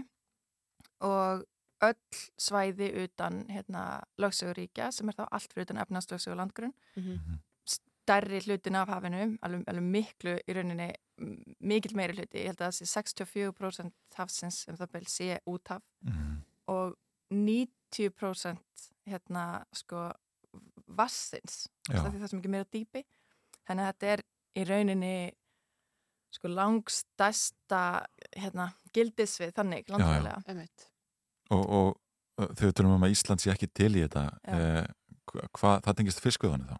og 1.02 1.44
öll 1.82 2.18
svæði 2.38 2.88
utan 3.04 3.42
hérna, 3.50 4.02
lögsöguríkja 4.22 4.90
sem 4.94 5.08
er 5.10 5.16
þá 5.18 5.24
allt 5.30 5.52
fyrir 5.52 5.66
utan 5.66 5.80
efnastlögsögu 5.84 6.36
landgrunn 6.38 6.74
Mhm. 6.96 7.40
Stærri 8.02 8.40
hlutin 8.44 8.74
af 8.76 8.88
hafinu 8.90 9.22
alveg, 9.42 9.62
alveg 9.70 9.84
miklu 9.94 10.34
í 10.48 10.54
rauninni 10.56 10.88
m- 11.22 11.54
mikill 11.60 11.94
meiri 11.96 12.16
hluti, 12.18 12.40
ég 12.42 12.50
held 12.50 12.60
að 12.60 12.72
það 12.72 12.78
sé 12.80 12.88
64% 12.90 13.92
hafsins 14.18 14.62
sem 14.66 14.76
það 14.76 14.92
bel 14.96 15.06
sé 15.06 15.38
úthaf 15.46 15.82
Mm. 16.04 16.42
og 16.68 16.96
90% 17.30 18.58
hérna 19.08 19.64
sko 19.72 20.10
vassins, 20.88 21.68
það 21.88 22.08
er 22.14 22.18
það 22.20 22.28
sem 22.32 22.40
ekki 22.42 22.50
meira 22.52 22.68
dýpi 22.72 23.02
þannig 23.68 23.86
að 23.86 23.92
þetta 23.92 24.12
er 24.16 24.22
í 24.58 24.64
rauninni 24.68 25.14
sko 26.32 26.48
langstæsta 26.48 27.82
hérna, 28.36 28.70
gildisvið 28.96 29.52
þannig 29.56 29.88
Einmitt. 30.48 30.86
Og, 31.52 31.64
og 31.68 32.56
við 32.58 32.72
tölum 32.72 32.94
um 32.96 33.04
að 33.04 33.12
Ísland 33.14 33.42
sé 33.42 33.50
ekki 33.52 33.68
til 33.76 33.90
í 33.98 34.04
þetta, 34.06 34.22
eh, 34.48 34.86
hvað, 35.28 35.82
það 35.84 35.96
tengist 35.98 36.22
fiskveðanir 36.24 36.72
þá? 36.72 36.78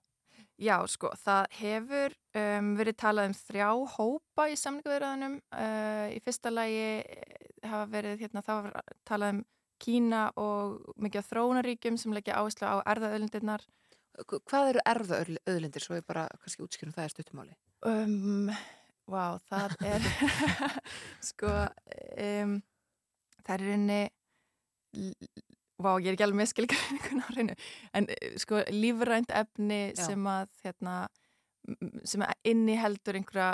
Já, 0.63 0.77
sko, 0.87 1.11
það 1.19 1.47
hefur 1.59 2.13
um, 2.39 2.69
verið 2.79 2.97
talað 3.03 3.31
um 3.31 3.35
þrjá 3.35 3.69
hópa 3.97 4.45
í 4.53 4.57
samningavirðanum. 4.61 5.39
Uh, 5.51 6.07
í 6.15 6.21
fyrsta 6.23 6.53
lagi 6.55 6.85
hafa 7.67 7.89
verið, 7.91 8.21
hérna, 8.23 8.43
það 8.47 8.61
var 8.69 8.93
talað 9.09 9.35
um 9.37 9.43
Kína 9.83 10.21
og 10.39 10.93
mikið 11.03 11.25
á 11.27 11.29
þróunaríkjum 11.33 11.97
sem 11.99 12.13
leggja 12.15 12.37
áherslu 12.39 12.69
á 12.71 12.79
erðaöðlindirnar. 12.93 13.65
Hva- 14.23 14.39
Hvað 14.47 14.69
eru 14.71 14.85
erða 14.87 15.19
öðlindir, 15.51 15.83
svo 15.83 15.97
ég 15.99 16.07
bara 16.07 16.29
kannski 16.39 16.63
útskýrum 16.63 16.95
það 16.95 17.09
er 17.09 17.15
stuttumáli? 17.17 17.57
Um, 17.83 18.53
Vá, 19.11 19.41
það 19.51 19.75
er, 19.91 20.07
sko, 21.33 21.51
um, 22.23 22.53
það 23.43 23.55
er 23.57 23.65
reyni, 23.67 24.01
vá, 25.85 25.91
ég 26.01 26.09
er 26.13 26.17
ekki 26.17 26.25
alveg 26.27 26.41
með 26.43 26.51
skilgræðingun 26.53 27.23
á 27.23 27.29
reynu, 27.37 27.55
en 27.99 28.09
eh, 28.15 28.37
sko, 28.43 28.63
lífrænt 28.73 29.31
efni 29.43 29.81
Já. 29.93 30.05
sem 30.07 30.27
að, 30.33 30.49
hérna, 30.65 30.97
sem 32.09 32.25
að 32.27 32.33
inni 32.53 32.75
heldur 32.81 33.19
einhverja, 33.21 33.51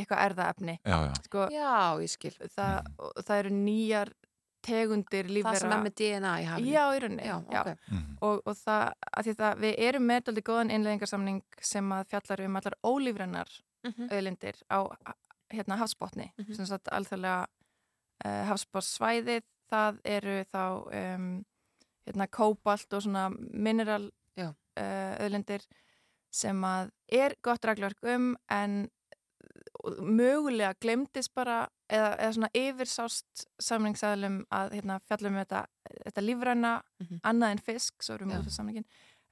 eitthvað 0.00 0.24
erðaefni. 0.30 0.78
Já, 0.86 0.96
já. 1.10 1.14
Sko, 1.26 1.46
Já, 1.52 1.72
ég 2.00 2.10
skil. 2.14 2.34
það, 2.56 2.90
og 2.98 3.24
það 3.26 3.38
eru 3.44 3.50
nýjar 3.58 4.12
tegundir 4.64 5.28
lífvera. 5.32 5.54
Það 5.56 5.60
sem 5.64 5.72
er 5.72 5.82
með 5.86 5.94
DNA 6.00 6.30
í 6.40 6.46
hafinu. 6.48 6.70
Já, 6.74 6.82
í 6.92 6.98
rauninni. 7.00 7.24
Já, 7.24 7.36
ok. 7.40 7.68
Mm. 7.90 8.06
Og, 8.28 8.40
og 8.44 8.56
það, 8.60 8.82
að 9.16 9.24
því 9.28 9.34
það, 9.38 9.60
við 9.64 9.78
erum 9.88 10.04
með 10.10 10.24
daldi 10.26 10.42
góðan 10.44 10.72
innleggingarsamning 10.76 11.38
sem 11.72 11.92
að 11.96 12.02
fjallar 12.12 12.42
um 12.46 12.56
allar 12.60 12.76
ólífrennar 12.84 13.52
Mhm. 13.80 14.10
auðlindir 14.12 14.58
á 14.68 14.78
hérna 15.48 15.78
hafsbotni 15.80 16.26
Mhm. 16.36 16.52
sem 16.54 16.66
sagt 16.68 16.90
alþjóðlega 16.92 17.46
uh, 18.26 18.42
hafsbotssvæðið 18.50 19.42
það 19.72 20.00
eru 20.04 20.34
þá 20.52 20.60
um, 21.16 21.44
hérna 22.10 22.26
kóbalt 22.28 22.92
og 22.92 23.02
svona 23.06 23.28
mineral 23.36 24.10
uh, 24.38 24.52
auðlindir 25.20 25.64
sem 26.30 26.60
að 26.64 26.90
er 27.10 27.34
gott 27.42 27.64
reglverk 27.66 28.02
um 28.06 28.36
en 28.50 28.88
mögulega 30.04 30.74
glemdist 30.80 31.32
bara 31.34 31.62
eða, 31.90 32.10
eða 32.20 32.32
svona 32.36 32.50
yfirsást 32.56 33.44
samningsæðlum 33.64 34.42
að 34.54 34.74
hérna, 34.78 34.98
fjallum 35.08 35.38
þetta, 35.40 35.62
þetta 36.04 36.24
lífræna 36.26 36.72
Mhm. 37.00 37.20
annað 37.24 37.50
en 37.56 37.58
fisk, 37.58 38.02
svo 38.02 38.14
erum 38.14 38.30
við 38.30 38.40
út 38.42 38.46
af 38.46 38.52
samningin 38.52 38.84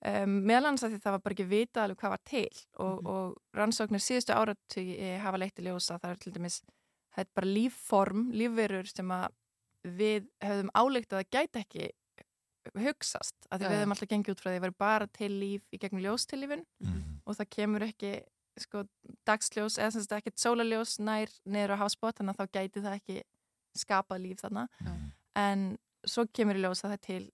um, 0.07 0.35
meðal 0.49 0.66
annars 0.70 0.85
að 0.87 0.95
því 0.95 1.01
það 1.05 1.12
var 1.16 1.22
bara 1.26 1.35
ekki 1.37 1.49
vitað 1.53 1.83
alveg 1.85 1.99
hvað 2.01 2.11
var 2.14 2.22
til 2.24 2.49
og, 2.79 3.03
Mhm. 3.03 3.07
og 3.07 3.37
rannsóknir 3.55 4.01
síðustu 4.03 4.35
áratugi 4.35 5.18
hafa 5.20 5.39
leitt 5.39 5.59
í 5.59 5.66
ljósa 5.68 5.99
það 6.01 6.11
er 6.11 6.16
til 6.16 6.33
dæmis 6.33 6.62
það 7.14 7.18
er 7.24 7.29
bara 7.35 7.47
lífform, 7.47 8.33
lífverur 8.33 8.87
sem 8.89 9.09
að 9.09 9.29
við 9.85 10.29
höfum 10.43 10.70
álíkt 10.74 11.12
að 11.12 11.22
það 11.22 11.31
gæti 11.31 11.61
ekki 11.64 11.91
hugsast 12.77 13.35
að 13.51 13.59
því 13.61 13.64
Já, 13.64 13.69
við 13.69 13.77
já. 13.77 13.81
höfum 13.83 13.95
alltaf 13.95 14.09
gengið 14.12 14.35
út 14.35 14.41
frá 14.43 14.49
því 14.51 14.57
að 14.57 14.61
það 14.61 14.66
var 14.69 14.77
bara 14.85 15.07
til 15.19 15.31
líf 15.41 15.62
í 15.73 15.79
gegnum 15.79 16.03
ljóstillífin 16.05 16.64
Mm. 16.85 17.21
og 17.27 17.37
það 17.37 17.49
kemur 17.57 17.83
ekki 17.89 18.12
sko, 18.59 18.85
dagsljós 19.27 19.79
eða 19.79 19.93
sem 19.93 20.03
sagt 20.03 20.12
ekkert 20.19 20.39
sólaljós 20.43 20.99
nær 20.99 21.29
niður 21.47 21.75
á 21.79 21.83
hafsbót 21.85 22.19
þannig 22.19 22.35
að 22.35 22.41
þá 22.43 22.53
gæti 22.59 22.83
það 22.83 22.97
ekki 23.01 23.19
skapað 23.79 24.23
líf 24.27 24.41
þarna 24.43 24.69
Mm. 24.83 25.11
en 25.37 25.79
svo 26.07 26.27
kemur 26.33 26.57
í 26.57 26.62
ljós 26.62 26.83
að 26.85 26.91
það 26.91 26.99
er 26.99 27.05
til 27.07 27.33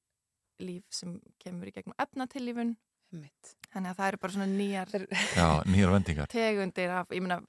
líf 0.60 0.84
sem 0.90 1.20
kemur 1.42 1.66
í 1.68 1.72
gegnum 1.72 1.94
efnatillífun 1.98 2.76
Einmitt. 3.14 3.54
þannig 3.72 3.90
að 3.90 3.96
það 3.96 4.08
eru 4.08 4.18
bara 4.22 4.32
svona 4.32 4.50
nýjar 4.50 4.88
Já, 5.38 5.62
nýjar 5.64 5.92
vendingar. 5.94 6.26
tegundir 6.28 6.90
af, 6.90 7.08
ég 7.10 7.22
meina 7.22 7.40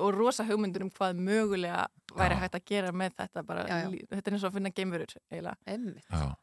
og 0.00 0.14
rosa 0.16 0.44
hugmyndur 0.44 0.82
um 0.82 0.90
hvað 0.90 1.14
mögulega 1.18 1.86
væri 2.14 2.34
Já. 2.34 2.40
hægt 2.42 2.54
að 2.58 2.64
gera 2.66 2.90
með 2.92 3.12
þetta 3.20 3.42
bara, 3.46 3.66
Já, 3.68 3.76
já. 3.86 4.06
þetta 4.10 4.26
er 4.26 4.34
eins 4.34 4.44
og 4.44 4.50
að 4.50 4.54
finna 4.58 4.70
geimverur 4.74 5.12
eiginlega 5.30 5.56
Einmitt. 5.66 6.04
Já, 6.10 6.34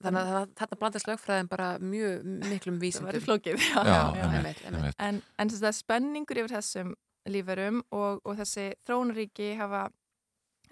Þannig 0.00 0.20
að 0.20 0.30
það- 0.32 0.52
þarna 0.60 0.78
blandast 0.80 1.08
lögfræðin 1.10 1.48
bara 1.50 1.68
mjög 1.78 2.24
miklum 2.48 2.76
það 2.78 2.84
vísindum. 2.84 3.08
verður 3.10 3.24
flókið 3.26 3.58
já, 3.60 3.82
já, 3.84 4.00
já, 4.16 4.24
einmitt. 4.30 4.62
einmitt. 4.66 4.94
En, 4.98 5.22
en 5.38 5.48
þess 5.52 5.66
að 5.68 5.76
spenningur 5.80 6.40
yfir 6.40 6.54
þessum 6.56 6.94
líferum 7.28 7.82
og, 7.92 8.20
og 8.24 8.36
þessi 8.40 8.68
þróunaríki 8.88 9.50
hafa 9.60 9.82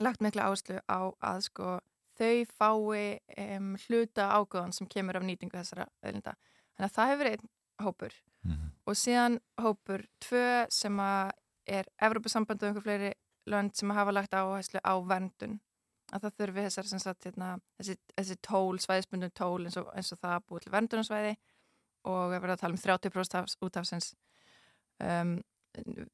lagt 0.00 0.20
mikla 0.24 0.46
áherslu 0.48 0.78
á 0.88 1.00
að 1.20 1.40
sko 1.48 1.74
þau 2.18 2.44
fái 2.58 3.20
um, 3.58 3.76
hluta 3.86 4.30
ágóðan 4.38 4.72
sem 4.74 4.86
kemur 4.90 5.16
af 5.20 5.22
nýtingu 5.28 5.54
þessara 5.58 5.84
öðlinda. 6.02 6.32
Þannig 6.78 6.88
að 6.88 6.96
það 6.96 7.12
hefur 7.12 7.30
einn 7.34 7.48
hópur 7.84 8.12
Mhm. 8.46 8.68
og 8.86 8.94
síðan 8.94 9.40
hópur 9.60 10.04
tvö 10.22 10.42
sem 10.70 10.94
að 11.02 11.30
er 11.66 11.84
Evropasambandu 12.00 12.64
og 12.64 12.68
einhver 12.70 12.84
fleiri 12.86 13.08
lönd 13.50 13.74
sem 13.76 13.90
hafa 13.90 14.12
lagt 14.14 14.30
áherslu 14.32 14.78
á 14.80 14.94
verndun 15.04 15.58
að 16.12 16.24
það 16.24 16.36
þurfi 16.40 16.64
þessar 16.66 16.88
sem 16.88 17.02
sagt 17.02 17.28
hérna, 17.28 17.50
þessi, 17.78 17.98
þessi 18.16 18.36
tól, 18.48 18.80
svæðisbundum 18.80 19.34
tól 19.36 19.60
eins 19.64 19.76
og, 19.80 19.90
eins 19.94 20.12
og 20.14 20.20
það 20.22 20.44
búið 20.48 20.64
til 20.64 20.74
verndunarsvæði 20.74 21.36
og 22.08 22.20
við 22.32 22.42
verðum 22.42 22.54
að 22.54 22.62
tala 22.62 22.76
um 22.76 22.82
30% 22.82 23.38
af, 23.38 23.54
útafsins 23.66 24.10
um, 25.04 25.34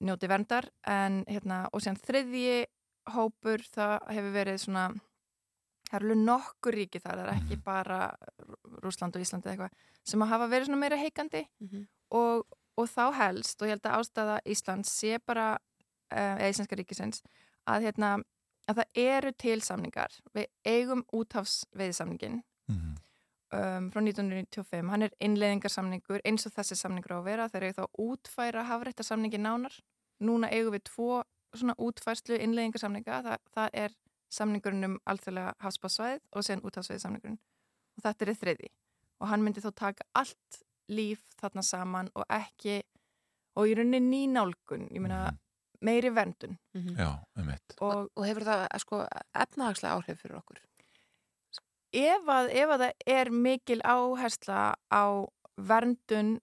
njóti 0.02 0.30
verndar. 0.30 0.68
En 0.90 1.22
hérna 1.30 1.64
og 1.70 1.84
síðan 1.84 2.00
þriðji 2.02 2.64
hópur 3.14 3.64
það 3.74 3.96
hefur 4.16 4.34
verið 4.34 4.60
svona 4.64 4.88
það 5.90 5.98
eru 6.00 6.18
nokkur 6.24 6.78
ríki 6.78 7.00
þar, 7.02 7.20
það 7.20 7.28
er 7.28 7.32
ekki 7.36 7.58
bara 7.64 8.00
Rúsland 8.82 9.16
og 9.16 9.22
Ísland 9.24 9.46
eða 9.46 9.54
eitthvað 9.54 9.90
sem 10.10 10.24
að 10.24 10.32
hafa 10.32 10.50
verið 10.50 10.68
svona 10.70 10.80
meira 10.80 11.00
heikandi. 11.00 11.44
Mhm. 11.62 11.86
og, 12.14 12.44
og 12.74 12.88
þá 12.90 13.04
helst 13.20 13.62
og 13.62 13.68
ég 13.68 13.76
held 13.76 13.86
að 13.86 13.98
ástæða 14.00 14.38
Íslands 14.50 14.90
sé 14.90 15.18
bara 15.22 15.54
uh, 15.54 16.34
eða 16.40 16.50
Íslandska 16.50 16.78
ríkisins 16.80 17.22
að, 17.70 17.86
hérna, 17.88 18.16
að 18.68 18.80
það 18.80 19.00
eru 19.04 19.32
til 19.32 19.60
samningar. 19.60 20.12
Við 20.34 20.46
eigum 20.64 21.04
úthafsveiðsamningin 21.12 22.42
Mhm. 22.68 22.94
um, 23.52 23.90
frá 23.90 24.00
1995, 24.00 24.88
hann 24.90 25.02
er 25.02 25.10
innleiðingarsamningur 25.20 26.20
eins 26.24 26.46
og 26.46 26.52
þessi 26.52 26.76
samningur 26.76 27.12
á 27.12 27.18
að 27.20 27.24
vera. 27.24 27.48
Þegar 27.48 27.68
ég 27.68 27.76
þá 27.76 27.86
útfæra 27.98 28.64
hafrættarsamningi 28.64 29.38
nánar. 29.38 29.80
Núna 30.20 30.48
eigum 30.50 30.72
við 30.72 30.84
tvo 30.84 31.22
svona 31.54 31.74
útfærslu 31.78 32.38
innleiðingarsamninga. 32.40 33.22
Það, 33.22 33.38
það 33.54 33.70
er 33.74 33.90
samningurinn 34.34 34.84
um 34.84 34.96
alþjóðlega 35.06 35.52
hafsbássvæð 35.62 36.20
og 36.32 36.42
síðan 36.42 36.64
úthafsveiðsamningurinn 36.66 37.38
og 37.96 38.02
þetta 38.02 38.26
er 38.26 38.34
þriði 38.40 38.68
og 39.20 39.28
hann 39.30 39.44
myndi 39.44 39.62
þá 39.62 39.70
taka 39.78 40.06
allt 40.18 40.58
líf 40.90 41.20
þarna 41.40 41.62
saman 41.62 42.10
og 42.18 42.24
ekki 42.28 42.80
og 43.56 43.68
í 43.70 43.76
rauninni 43.78 44.00
nýnálgun 44.26 44.88
ég 44.90 45.00
meina 45.04 45.20
meiri 45.80 46.10
verndun. 46.14 46.58
Mhm. 46.74 46.96
Já, 46.98 47.10
um 47.36 47.50
og 47.80 48.10
Og 48.16 48.26
hefur 48.26 48.44
það 48.44 48.66
sko 48.78 49.06
efnahagslega 49.34 49.94
áhrif 49.96 50.20
fyrir 50.20 50.38
okkur? 50.38 50.60
ef 51.94 52.26
að, 52.26 52.50
ef 52.50 52.72
að 52.74 52.82
það 52.84 52.92
er 53.06 53.30
mikil 53.30 53.80
áhersla 53.84 54.74
á 54.90 55.04
verndun 55.54 56.40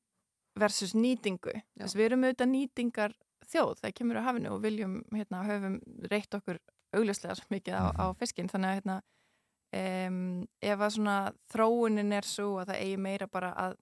versus 0.60 0.94
nýtingu 0.96 1.54
þess 1.80 1.96
við 1.98 2.06
erum 2.06 2.24
auðvitað 2.24 2.52
nýtingar 2.52 3.16
þjóð 3.52 3.82
það 3.82 3.96
kemur 3.98 4.20
á 4.20 4.28
hafinu 4.28 4.54
og 4.56 4.62
viljum 4.64 5.02
hérna, 5.12 5.44
höfum 5.48 5.80
reytt 6.12 6.38
okkur 6.38 6.60
augljóslega 6.96 7.36
svo 7.40 7.48
mikið 7.52 7.76
á, 7.76 7.84
á 7.96 8.06
fiskinn. 8.20 8.50
Þannig 8.52 8.70
að 8.70 8.78
hérna, 8.80 8.98
um, 9.80 10.20
ef 10.60 10.84
að 10.84 10.94
svona 10.98 11.18
þróunin 11.52 12.16
er 12.16 12.28
svo 12.28 12.50
að 12.62 12.72
það 12.72 12.84
eigi 12.86 13.00
meira 13.06 13.28
bara 13.32 13.52
að 13.66 13.78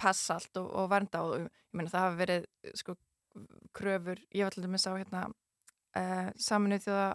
passa 0.00 0.38
allt 0.38 0.60
og, 0.60 0.68
og 0.68 0.88
vernda 0.92 1.22
og 1.24 1.34
ég 1.44 1.50
meina 1.76 1.92
það 1.92 2.06
hafa 2.06 2.20
verið 2.20 2.48
sko 2.76 2.96
kröfur, 3.76 4.20
ég 4.34 4.44
var 4.44 4.54
alltaf 4.54 4.70
með 4.70 4.82
sá 4.84 4.90
hérna 4.94 5.26
uh, 5.28 6.30
saminuð 6.36 6.86
þjóða 6.86 7.10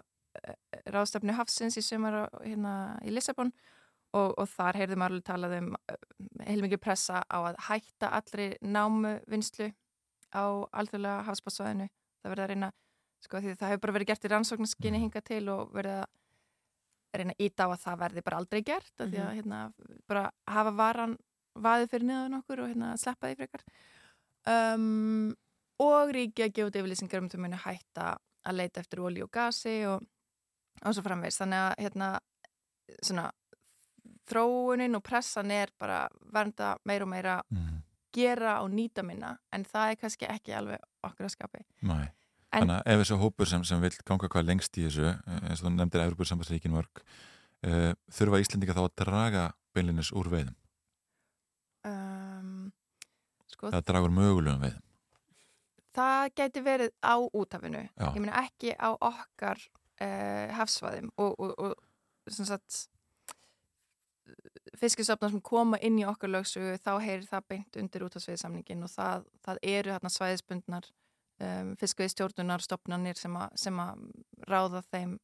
ráðstefnu 0.94 1.34
Hafsins 1.34 1.78
í 1.80 1.82
sömur 1.82 2.22
hérna 2.44 2.74
í 3.02 3.12
Lissabon 3.12 3.50
og, 4.14 4.34
og 4.38 4.46
þar 4.50 4.78
heyrðum 4.80 5.04
alveg 5.06 5.24
talað 5.26 5.56
um 5.58 5.72
heilmikið 6.46 6.82
pressa 6.82 7.22
á 7.26 7.38
að 7.38 7.58
hætta 7.66 8.12
allri 8.18 8.52
námuvinnslu 8.62 9.70
á 10.30 10.44
alþjóðlega 10.70 11.26
hafsbátsvæðinu 11.26 11.88
það 11.90 12.32
verður 12.32 12.44
að 12.44 12.52
reyna, 12.52 12.70
sko 13.24 13.42
því 13.42 13.56
það 13.58 13.72
hefur 13.72 13.84
bara 13.84 13.96
verið 13.98 14.10
gert 14.12 14.24
í 14.24 14.32
rannsóknarskinni 14.32 15.02
hinga 15.04 15.22
til 15.26 15.42
og 15.52 15.74
verið 15.74 15.98
að 16.00 17.20
reyna 17.20 17.36
íta 17.42 17.66
á 17.66 17.68
að 17.74 17.82
það 17.84 18.00
verði 18.04 18.24
bara 18.26 18.40
aldrei 18.40 18.60
gert, 18.62 18.92
mm 18.94 19.04
-hmm. 19.04 19.10
því 19.10 19.22
að 19.24 19.34
hérna 19.38 19.60
bara 20.06 20.24
hafa 20.46 20.70
varan 20.70 21.16
vaðið 21.54 21.90
fyrir 21.90 22.06
niðan 22.06 22.38
okkur 22.38 22.60
og 22.62 22.68
hérna 22.70 22.96
sleppa 22.96 23.28
því 23.30 23.36
frekar. 23.40 23.64
Um, 24.46 25.34
og 25.80 26.10
ríki 26.14 26.44
að 26.46 26.52
gefa 26.56 26.70
út 26.70 26.78
yfirlýsingar 26.80 27.22
um 27.24 27.28
þau 27.32 27.40
muni 27.40 27.56
hætta 27.64 28.06
að 28.46 28.56
leita 28.60 28.80
eftir 28.80 29.00
olí 29.04 29.22
og 29.24 29.30
gasi 29.32 29.78
og, 29.88 30.02
og 30.84 30.94
svo 30.96 31.02
framvegs 31.04 31.40
þannig 31.40 31.60
að 31.66 31.84
hérna 31.84 32.10
svona 33.02 33.26
þróunin 34.30 34.96
og 34.98 35.02
pressan 35.06 35.50
er 35.54 35.70
bara 35.78 36.04
vernda 36.32 36.76
meira 36.86 37.04
og 37.04 37.10
meira 37.10 37.40
Mhm. 37.50 37.82
gera 38.12 38.60
og 38.62 38.70
nýta 38.70 39.02
minna 39.06 39.36
en 39.52 39.64
það 39.64 39.90
er 39.92 39.96
kannski 39.96 40.26
ekki 40.26 40.52
alveg 40.56 40.80
okkur 41.04 41.26
að 41.26 41.30
skapi 41.36 41.64
Nei. 41.82 42.08
En- 42.52 42.66
Þannig 42.66 42.82
að 42.82 42.86
ef 42.92 43.00
þessu 43.00 43.18
hópur 43.20 43.46
sem, 43.46 43.64
sem 43.64 43.80
vil 43.80 43.90
ganga 44.04 44.28
hvað 44.28 44.46
lengst 44.46 44.74
í 44.78 44.82
þessu, 44.88 45.04
eh, 45.06 45.40
eins 45.48 45.62
og 45.62 45.70
þú 45.70 45.74
nefndir 45.76 46.02
Európur 46.02 46.26
sambandsríkin 46.26 46.72
mörg, 46.74 47.02
uh, 47.62 47.92
þurfa 48.10 48.40
Íslendinga 48.42 48.74
þá 48.74 48.82
að 48.88 48.96
draga 49.04 49.52
beinlinis 49.72 50.10
úr 50.12 50.26
veiðum? 50.26 50.56
um, 51.84 52.72
sko 53.50 53.70
Það 53.70 53.84
dragur 53.86 54.10
mögulegum 54.14 54.64
veiðum. 54.64 54.82
Það 55.96 56.30
gæti 56.38 56.62
verið 56.64 56.94
á 57.02 57.14
útafinu 57.18 57.82
Já. 57.88 58.06
ég 58.14 58.20
meina 58.20 58.44
ekki 58.44 58.74
á 58.78 58.90
okkar 58.94 59.60
uh, 60.00 60.48
hafsvæðum 60.58 61.12
og, 61.16 61.34
og, 61.38 61.54
og 61.58 62.32
sem 62.32 62.48
sagt 62.48 62.86
fiskisöfnar 64.80 65.32
sem 65.32 65.42
koma 65.44 65.78
inn 65.82 65.98
í 66.00 66.06
okkar 66.08 66.30
lögsugu 66.32 66.76
þá 66.80 66.92
heyrir 67.02 67.26
það 67.28 67.48
beint 67.52 67.78
undir 67.80 68.04
útafsveiðsamningin 68.06 68.86
og 68.86 68.92
það, 68.92 69.26
það 69.44 69.62
eru 69.72 69.94
hérna 69.94 70.12
svæðisbundnar 70.14 70.86
um, 71.40 71.72
fiskveiðstjórnunar 71.80 72.64
stopnarnir 72.64 73.18
sem, 73.18 73.34
a, 73.36 73.48
sem 73.58 73.80
að 73.82 74.04
ráða 74.48 74.82
þeim 74.90 75.16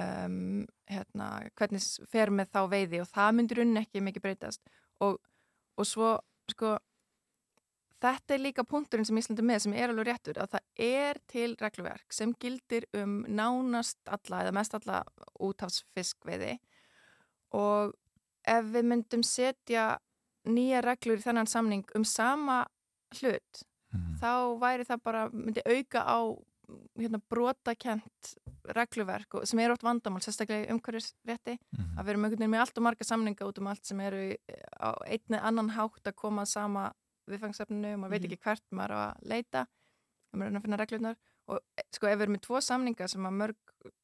um, 0.00 0.64
hérna, 0.90 1.28
hvernig 1.58 1.86
fer 2.10 2.32
með 2.34 2.50
þá 2.56 2.60
veiði 2.72 3.02
og 3.04 3.10
það 3.12 3.36
myndir 3.38 3.62
unni 3.64 3.84
ekki 3.84 4.04
mikið 4.04 4.26
breytast 4.26 4.74
og, 5.04 5.20
og 5.78 5.88
svo 5.88 6.16
sko 6.50 6.76
þetta 8.04 8.34
er 8.36 8.42
líka 8.44 8.64
punkturinn 8.68 9.06
sem 9.08 9.16
Íslandi 9.20 9.44
með 9.46 9.64
sem 9.64 9.74
er 9.78 9.88
alveg 9.92 10.06
réttur 10.10 10.38
að 10.42 10.54
það 10.54 10.86
er 10.86 11.20
til 11.30 11.50
regluverk 11.60 12.12
sem 12.12 12.32
gildir 12.42 12.86
um 13.00 13.22
nánast 13.28 13.98
alla 14.12 14.42
eða 14.44 14.54
mest 14.60 14.74
alla 14.78 15.02
úthafsfiskveiði 15.40 16.58
og 17.56 17.94
ef 18.46 18.64
við 18.74 18.88
myndum 18.90 19.22
setja 19.24 19.94
nýja 20.44 20.82
reglur 20.84 21.20
í 21.20 21.24
þennan 21.24 21.48
samning 21.48 21.84
um 21.96 22.04
sama 22.04 22.64
hlut 23.20 23.64
Mhm. 23.94 24.16
þá 24.18 24.58
væri 24.58 24.84
það 24.88 25.02
bara, 25.04 25.28
myndi 25.30 25.62
auka 25.70 26.00
á 26.02 26.18
hérna, 26.98 27.20
brotakent 27.30 28.34
regluverk 28.74 29.34
og, 29.38 29.46
sem 29.46 29.58
er 29.60 29.70
oft 29.70 29.84
vandamál, 29.86 30.18
sérstaklega 30.24 30.66
í 30.66 30.72
umhverfisrétti 30.74 31.54
Mhm. 31.78 31.94
að 31.96 32.02
við 32.04 32.08
erum 32.10 32.24
einhvern 32.24 32.38
veginn 32.40 32.50
með 32.50 32.60
allt 32.64 32.78
og 32.78 32.82
marga 32.82 33.04
samninga 33.04 33.46
út 33.46 33.58
um 33.58 33.66
allt 33.68 33.86
sem 33.86 34.00
eru 34.00 34.34
á 34.82 34.90
einni 35.06 35.38
annan 35.40 35.70
hátt 35.70 36.02
að 36.10 36.16
koma 36.16 36.44
sama 36.44 36.92
viðfangsefninu 37.30 37.94
og 37.94 38.00
maður 38.02 38.10
veit 38.14 38.22
Mhm. 38.22 38.32
ekki 38.32 38.42
hvert 38.44 38.64
maður 38.72 38.94
á 38.94 38.98
að 39.04 39.28
leita 39.32 39.62
og 40.32 40.38
maður 40.40 40.50
er 40.50 40.58
að 40.58 40.62
finna 40.66 40.76
reglunar 40.82 41.16
og 41.48 41.60
e, 41.78 41.82
sko 41.92 42.06
ef 42.08 42.18
við 42.18 42.22
erum 42.26 42.34
með 42.36 42.44
tvo 42.46 42.60
samninga 42.64 43.08
sem 43.08 43.26
að 43.28 43.38
mörg 43.40 43.56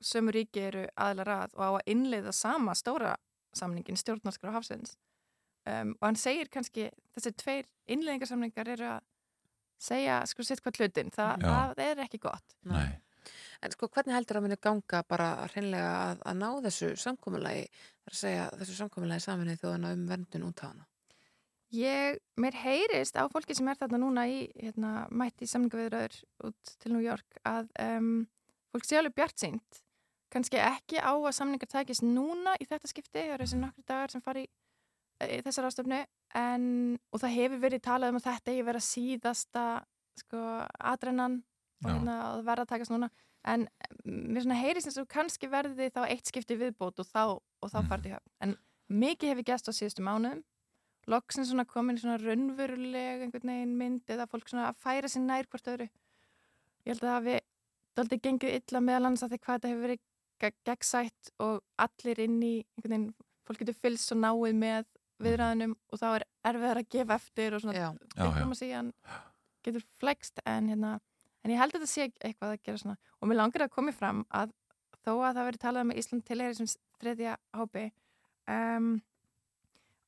sömu 0.05 0.33
ríki 0.37 0.61
eru 0.68 0.87
aðlar 0.97 1.31
að 1.37 1.55
og 1.57 1.62
á 1.64 1.71
að 1.81 1.87
innleiða 1.95 2.33
sama 2.37 2.75
stóra 2.75 3.16
samningin 3.57 3.97
stjórnarskrá 3.97 4.53
hafsins 4.53 4.97
um, 5.66 5.95
og 6.01 6.07
hann 6.07 6.16
segir 6.21 6.49
kannski 6.53 6.91
þessi 7.16 7.33
tveir 7.37 7.66
innleiðingarsamningar 7.89 8.68
eru 8.68 8.85
að 8.97 9.01
segja 9.81 10.21
sko 10.29 10.43
sitt 10.45 10.61
hvað 10.62 10.77
hlutin 10.83 11.11
Þa, 11.11 11.27
Já. 11.41 11.49
það 11.49 11.79
er 11.87 12.03
ekki 12.05 12.21
gott 12.21 12.57
Nei. 12.68 13.01
En 13.62 13.71
sko, 13.75 13.89
hvernig 13.93 14.14
heldur 14.16 14.39
að 14.39 14.45
muni 14.47 14.57
ganga 14.57 15.03
bara 15.05 15.47
hreinlega 15.53 15.89
að, 16.12 16.21
að 16.25 16.37
ná 16.41 16.49
þessu 16.64 16.89
samkomulagi, 16.97 17.66
þar 18.05 18.14
að 18.14 18.21
segja 18.21 18.47
þessu 18.57 18.77
samkomulagi 18.79 19.21
saminnið 19.27 19.59
þjóðana 19.61 19.91
um 19.93 20.07
verndun 20.09 20.47
út 20.49 20.62
á 20.64 20.66
hana? 20.71 20.87
Ég, 21.71 22.18
mér 22.35 22.57
heyrist 22.64 23.14
á 23.14 23.31
fólki 23.31 23.55
sem 23.55 23.68
er 23.71 23.79
þarna 23.79 24.01
núna 24.03 24.25
í, 24.27 24.41
hérna, 24.59 25.05
mætti 25.14 25.47
samningaviðraður 25.47 26.16
út 26.49 26.73
til 26.83 26.91
New 26.91 27.03
York 27.05 27.39
að 27.47 27.68
um, 27.79 28.09
fólk 28.75 28.89
sé 28.89 28.99
alveg 28.99 29.14
bjart 29.14 29.39
sínt, 29.39 29.79
kannski 30.35 30.59
ekki 30.59 30.99
á 30.99 31.14
að 31.14 31.31
samningar 31.37 31.71
takist 31.71 32.03
núna 32.03 32.57
í 32.59 32.66
þetta 32.66 32.91
skipti, 32.91 33.23
það 33.23 33.35
eru 33.37 33.47
þessi 33.47 33.61
nokkru 33.62 33.87
dagar 33.87 34.11
sem 34.11 34.25
fari 34.25 34.43
í, 34.49 34.51
í 35.31 35.39
þessar 35.47 35.71
ástöfnu, 35.71 36.01
en, 36.43 36.66
og 37.14 37.23
það 37.23 37.37
hefur 37.39 37.62
verið 37.62 37.85
talað 37.87 38.14
um 38.14 38.18
að 38.18 38.27
þetta 38.27 38.55
eigi 38.57 38.66
vera 38.66 38.83
síðasta, 38.91 39.64
sko, 40.25 40.45
atrennan 40.91 41.41
og 41.85 41.91
hérna, 41.93 42.18
að 42.33 42.45
verða 42.51 42.66
að 42.66 42.73
takast 42.75 42.95
núna, 42.97 43.12
en 43.47 43.68
mér 44.05 44.51
heyrist 44.59 44.91
eins 44.91 44.99
og 44.99 45.07
kannski 45.09 45.47
verði 45.49 45.87
þá 45.95 46.03
eitt 46.11 46.27
skipti 46.27 46.59
viðbót 46.59 46.99
og 46.99 47.07
þá, 47.07 47.23
og 47.39 47.71
þá 47.71 47.79
Mhm. 47.79 47.89
farið 47.89 48.11
í 48.11 48.14
höfn. 48.18 48.31
En 48.43 48.57
mikið 48.91 49.31
hefur 49.33 49.47
gæst 49.55 49.71
á 49.71 49.73
síðustu 49.73 50.03
mánuðum 50.03 50.43
loksins 51.11 51.51
svona 51.51 51.65
komin 51.69 51.99
svona 52.01 52.19
raunveruleg 52.23 53.25
einhvern 53.27 53.51
veginn 53.53 53.75
mynd 53.79 54.13
eða 54.15 54.27
fólk 54.31 54.49
svona 54.51 54.69
að 54.71 54.79
færa 54.85 55.11
sér 55.11 55.25
nær 55.27 55.49
hvort 55.51 55.71
öðru. 55.73 55.89
Ég 56.87 56.93
held 56.95 57.03
að 57.03 57.09
það 57.09 57.17
hafi 57.19 57.39
daldið 57.99 58.23
gengið 58.27 58.55
illa 58.61 58.81
meðal 58.87 59.09
annars 59.11 59.25
að 59.27 59.35
því 59.35 59.41
hvað 59.45 59.59
þetta 59.59 59.73
hefur 59.73 59.85
verið 59.87 60.01
ge- 60.41 60.55
gegnsætt 60.71 61.33
og 61.47 61.61
allir 61.85 62.23
inn 62.25 62.39
í 62.47 62.53
einhvern 62.63 62.95
veginn, 62.95 63.09
fólk 63.49 63.61
getur 63.65 63.79
fylgst 63.83 64.09
svo 64.13 64.17
náið 64.23 64.55
með 64.63 64.87
viðræðunum 65.21 65.75
og 65.93 66.01
þá 66.01 66.07
er 66.17 66.25
erfiðar 66.53 66.81
að 66.81 66.89
gefa 66.95 67.19
eftir 67.21 67.57
og 67.59 67.61
svona 67.65 67.75
Já, 67.77 67.89
Já, 67.91 68.23
já. 68.23 68.31
diplomasían 68.31 68.93
getur 69.67 69.85
flext 70.01 70.41
en 70.49 70.71
hérna 70.73 70.95
en 71.45 71.53
ég 71.53 71.61
held 71.61 71.75
að 71.75 71.83
þetta 71.83 71.91
sé 71.93 72.07
eitthvað 72.25 72.55
að 72.55 72.63
gera 72.65 72.81
svona. 72.81 72.97
Og 73.21 73.29
mér 73.29 73.37
langar 73.43 73.67
að 73.67 73.75
komi 73.75 73.93
fram 73.93 74.23
að 74.31 74.55
þó 75.05 75.13
að 75.25 75.35
það 75.37 75.47
veri 75.51 75.61
talað 75.67 75.87
með 75.91 76.01
Ísland 76.01 76.25
til 76.29 76.39
þeirri 76.41 76.57
sem 76.63 76.71
þriðja 77.01 77.35
hópi 77.57 77.85
um, 78.53 78.89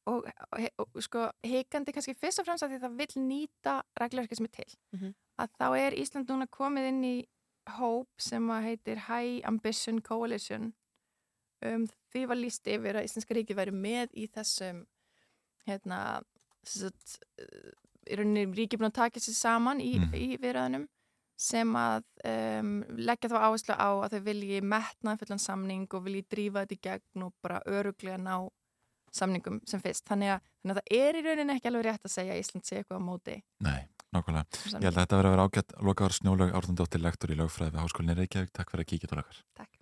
og, 0.07 0.27
og, 0.53 0.69
og 0.95 1.03
sko 1.03 1.29
hikandi 1.47 1.93
kannski 1.95 2.15
fyrst 2.19 2.41
og 2.43 2.47
fremst 2.49 2.65
að 2.67 2.73
því 2.75 2.81
það 2.83 2.97
vil 2.99 3.23
nýta 3.29 3.75
regluverki 4.01 4.37
sem 4.37 4.49
er 4.49 4.55
til 4.57 4.71
Mhm. 4.93 5.15
að 5.39 5.49
þá 5.61 5.67
er 5.79 5.93
Ísland 6.03 6.29
núna 6.31 6.47
komið 6.51 6.89
inn 6.89 7.05
í 7.05 7.17
hóp 7.79 8.09
sem 8.19 8.49
að 8.51 8.63
heitir 8.67 8.99
High 9.09 9.41
Ambition 9.49 10.01
Coalition 10.03 10.73
um, 11.65 11.87
því 12.13 12.27
var 12.29 12.37
líst 12.37 12.67
yfir 12.67 12.97
að 12.99 13.05
Íslenska 13.07 13.35
ríki 13.39 13.55
væri 13.55 13.71
með 13.73 14.09
í 14.19 14.27
þessum 14.29 14.85
hérna 15.69 16.23
sagt, 16.67 17.19
uh, 17.39 17.71
í 18.11 18.17
rauninni 18.19 18.49
ríki 18.59 18.77
búin 18.79 18.91
að 18.91 18.99
taka 18.99 19.21
sér 19.23 19.35
saman 19.39 19.81
í, 19.81 19.93
Mhm. 20.01 20.15
í 20.15 20.39
viðræðunum 20.43 20.89
sem 21.43 21.73
að 21.75 22.03
um, 22.27 22.83
leggja 22.99 23.31
þá 23.31 23.39
áherslu 23.47 23.75
á 23.79 23.89
að 24.05 24.11
þau 24.17 24.21
vilji 24.27 24.61
metna 24.63 25.17
fullan 25.19 25.39
samning 25.43 25.87
og 25.95 26.05
vilji 26.05 26.25
drífa 26.31 26.67
þetta 26.67 26.75
í 26.77 26.83
gegn 26.83 27.23
og 27.27 27.33
bara 27.43 27.63
öruglega 27.67 28.19
ná 28.19 28.49
samningum 29.17 29.61
sem 29.69 29.83
fyrst. 29.83 30.07
Þannig 30.09 30.35
að, 30.37 30.47
þannig 30.63 30.75
að 30.75 30.81
það 30.81 30.97
er 31.01 31.19
í 31.19 31.25
rauninni 31.27 31.57
ekki 31.57 31.71
alveg 31.71 31.87
rétt 31.89 32.09
að 32.09 32.15
segja 32.17 32.37
að 32.37 32.43
Ísland 32.43 32.69
sé 32.69 32.81
eitthvað 32.81 33.03
á 33.03 33.09
móti. 33.09 33.37
Nei, 33.67 33.83
nákvæmlega. 34.17 34.63
Ég 34.73 34.89
held 34.89 34.95
að 34.95 35.01
þetta 35.03 35.21
verður 35.21 35.31
að 35.31 35.37
vera 35.37 35.47
ágætt 35.49 35.77
lokaður 35.91 36.19
snjólaug 36.19 36.57
árðandóttir 36.61 37.05
lektor 37.05 37.35
í 37.35 37.39
lögfræði 37.43 37.77
við 37.77 37.85
Háskólinni 37.85 38.19
Reykjavík. 38.23 38.53
Takk 38.57 38.75
fyrir 38.75 38.87
að 38.87 38.93
kíkja 38.95 39.13
til 39.13 39.23
okkar. 39.23 39.45
Takk. 39.61 39.82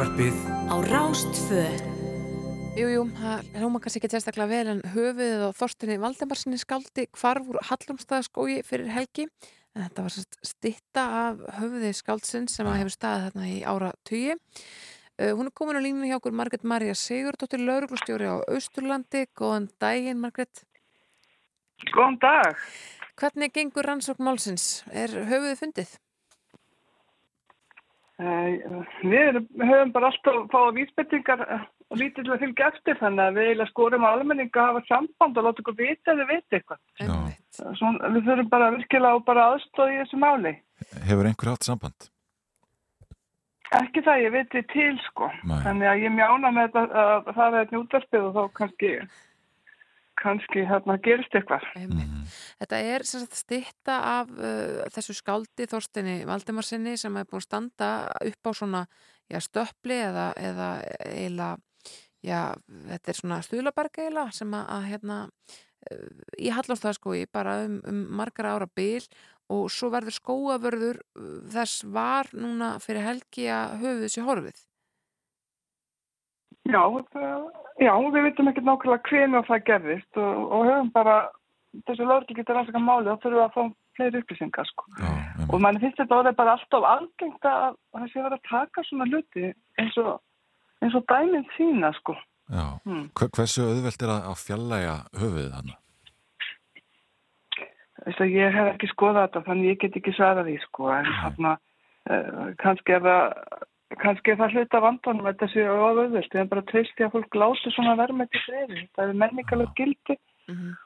Útvarpið 0.00 0.36
Á 0.72 0.76
Rástfö 0.88 1.62
Jú, 2.78 2.86
jú, 2.88 3.00
það 3.18 3.48
hljóma 3.58 3.80
kannski 3.82 4.00
ekki 4.00 4.08
sérstaklega 4.14 4.48
vel 4.48 4.70
en 4.72 4.80
höfuðið 4.94 5.42
á 5.44 5.50
Þorstinni 5.58 5.98
Valdemarsinni 6.00 6.60
skáldi 6.62 7.04
hvarf 7.18 7.50
úr 7.52 7.58
Hallumstaðaskói 7.68 8.62
fyrir 8.64 8.88
helgi 8.94 9.26
en 9.26 9.84
þetta 9.84 10.06
var 10.06 10.16
stitta 10.48 11.04
af 11.18 11.44
höfuðið 11.58 11.92
skáldsinn 11.98 12.48
sem 12.48 12.70
að 12.70 12.78
hefur 12.80 12.96
staðið 12.96 13.26
þarna 13.26 13.50
í 13.50 13.60
ára 13.60 13.92
tugi. 14.08 14.38
Uh, 15.20 15.34
hún 15.36 15.50
er 15.50 15.56
komin 15.60 15.76
á 15.76 15.84
línu 15.84 16.08
hjá 16.08 16.16
okkur 16.16 16.38
Margret 16.38 16.64
Marja 16.64 16.96
Sigurdóttir, 16.96 17.60
lauruglustjóri 17.60 18.30
á 18.30 18.36
Austurlandi. 18.48 19.26
Góðan 19.36 19.68
daginn, 19.82 20.22
Margret. 20.22 20.64
Góðan 21.92 22.16
dag. 22.24 22.70
Hvernig 23.20 23.52
gengur 23.52 23.90
rannsókn 23.90 24.24
málsins? 24.24 24.80
Er 24.94 25.12
höfuðið 25.12 25.60
fundið? 25.66 25.98
Við 28.20 29.38
höfum 29.64 29.92
bara 29.94 30.10
alltaf 30.10 30.40
fáið 30.52 30.78
vísbendingar 30.80 31.44
uh, 31.46 31.66
og 31.90 32.00
lítið 32.00 32.26
til 32.26 32.34
að 32.34 32.42
fylgja 32.44 32.68
eftir 32.70 32.98
þannig 33.00 33.24
að 33.24 33.38
við 33.38 33.48
eiginlega 33.48 33.70
skorum 33.72 34.06
að 34.06 34.16
almenninga 34.18 34.62
að 34.62 34.68
hafa 34.68 34.82
samband 34.90 35.40
og 35.40 35.46
láta 35.46 35.64
ykkur 35.64 35.76
vita 35.78 36.12
ef 36.12 36.20
þið 36.20 36.32
viti 36.34 36.58
eitthvað. 36.58 36.80
Já. 37.00 37.14
Svona, 37.80 38.10
við 38.14 38.28
þurfum 38.28 38.50
bara 38.52 38.70
virkilega 38.76 39.24
bara 39.26 39.46
aðstóð 39.54 39.92
í 39.94 40.00
þessu 40.02 40.20
máli. 40.20 40.54
Hefur 41.08 41.30
einhver 41.30 41.52
átt 41.54 41.68
samband? 41.68 42.10
Ekki 43.80 44.02
það, 44.02 44.22
ég 44.24 44.32
veit 44.34 44.54
þið 44.54 44.68
til 44.72 44.94
sko. 45.06 45.30
Nei. 45.46 45.58
Þannig 45.64 45.90
að 45.90 46.04
ég 46.04 46.14
mjána 46.14 46.54
með 46.54 46.70
þetta 46.70 47.02
að 47.02 47.28
það 47.36 47.58
er 47.60 47.74
njútarpið 47.74 48.24
og 48.26 48.32
þá 48.36 48.56
kannski, 48.58 48.94
kannski 50.20 50.64
hérna 50.68 50.96
gerist 51.02 51.34
eitthvað. 51.36 51.64
Einmitt. 51.78 52.34
Þetta 52.60 52.80
er 52.94 53.06
stitta 53.06 53.96
af 54.18 54.30
uh, 54.36 54.82
þessu 54.94 55.16
skáldi 55.16 55.66
Þorsteini 55.70 56.20
Valdimarsinni 56.28 56.96
sem 57.00 57.16
er 57.16 57.28
búin 57.28 57.40
að 57.40 57.48
standa 57.48 57.90
upp 58.28 58.50
á 58.50 58.52
svona 58.56 58.84
já, 59.30 59.40
stöppli 59.42 59.98
eða, 60.04 60.30
eða 60.36 60.70
eila, 61.08 61.50
já, 62.26 62.40
þetta 62.92 63.12
er 63.12 63.20
svona 63.22 63.42
stuðlaberg 63.46 64.00
eila 64.06 64.28
sem 64.34 64.54
að, 64.56 64.64
að 64.76 64.88
hérna, 64.92 65.18
uh, 65.90 66.08
í 66.38 66.54
Hallorstaðskói 66.54 67.26
bara 67.32 67.60
um, 67.66 67.78
um 67.88 68.02
margar 68.20 68.52
ára 68.54 68.68
bil 68.68 69.02
og 69.50 69.70
svo 69.72 69.90
verður 69.90 70.18
skóavörður 70.18 71.00
uh, 71.18 71.38
þess 71.54 71.86
var 71.90 72.30
núna 72.36 72.76
fyrir 72.82 73.06
helgi 73.08 73.48
að 73.50 73.78
höfuð 73.84 74.04
þessi 74.06 74.26
horfið. 74.26 74.66
Já, 76.70 76.82
það, 77.10 77.46
já, 77.78 77.92
við 77.96 78.22
veitum 78.26 78.48
ekki 78.50 78.64
nákvæmlega 78.66 79.10
hvernig 79.10 79.46
það 79.50 79.62
gerðist 79.68 80.18
og, 80.20 80.40
og 80.56 80.64
höfum 80.68 80.90
bara, 80.94 81.14
þessu 81.86 82.08
lögreglu 82.08 82.36
getur 82.40 82.58
rannsaka 82.58 82.82
máli 82.82 83.12
og 83.12 83.20
þurfum 83.22 83.44
að 83.44 83.54
fá 83.54 83.62
fleiri 83.98 84.20
upplýsingar 84.22 84.68
sko. 84.70 84.84
Já. 85.00 85.10
Og 85.50 85.60
mann 85.60 85.78
finnst 85.82 85.98
þetta 86.00 86.18
orðið 86.22 86.36
bara 86.38 86.56
alltaf 86.56 86.84
algengt 86.94 87.46
að 87.50 87.76
það 87.94 88.08
sé 88.12 88.22
verið 88.24 88.36
að 88.38 88.48
taka 88.50 88.84
svona 88.88 89.08
hluti 89.10 89.46
eins 89.82 89.96
og, 90.02 90.12
eins 90.82 90.94
og 90.98 91.06
dæminn 91.10 91.46
sína 91.56 91.92
sko. 91.98 92.14
Já. 92.50 92.64
Hmm. 92.86 93.06
Hver- 93.18 93.32
Hversu 93.36 93.62
auðvelt 93.66 94.02
er 94.06 94.12
að, 94.16 94.30
fjallæga 94.44 94.94
höfuðið 95.20 95.52
hann? 95.58 95.72
Þess 98.00 98.22
að 98.24 98.32
ég 98.32 98.54
hef 98.56 98.68
ekki 98.74 98.88
skoðað 98.94 99.26
þetta 99.26 99.42
þannig 99.50 99.68
ég 99.74 99.80
get 99.82 99.96
ekki 100.00 100.12
svarað 100.16 100.46
því 100.48 100.54
sko 100.62 100.86
en 100.94 101.10
þarna 101.20 101.50
uh, 102.10 102.46
kannski 102.62 102.94
er 102.96 103.02
það 103.04 103.24
kannski 103.98 104.36
það 104.38 104.54
hluta 104.54 104.82
vandanum 104.84 105.26
að 105.26 105.32
þetta 105.32 105.48
sé 105.52 105.64
ofauðvöld 105.70 106.28
ég 106.30 106.38
er 106.42 106.52
bara 106.52 106.68
treyst 106.68 106.94
því 106.96 107.06
að 107.06 107.16
fólk 107.16 107.40
láti 107.42 107.72
svona 107.74 107.96
verma 107.98 108.28
til 108.30 108.44
friði. 108.44 108.84
Það 108.94 109.08
er 109.08 109.20
menningalega 109.24 109.76
gildi. 109.80 110.16
Mhm. 110.50 110.78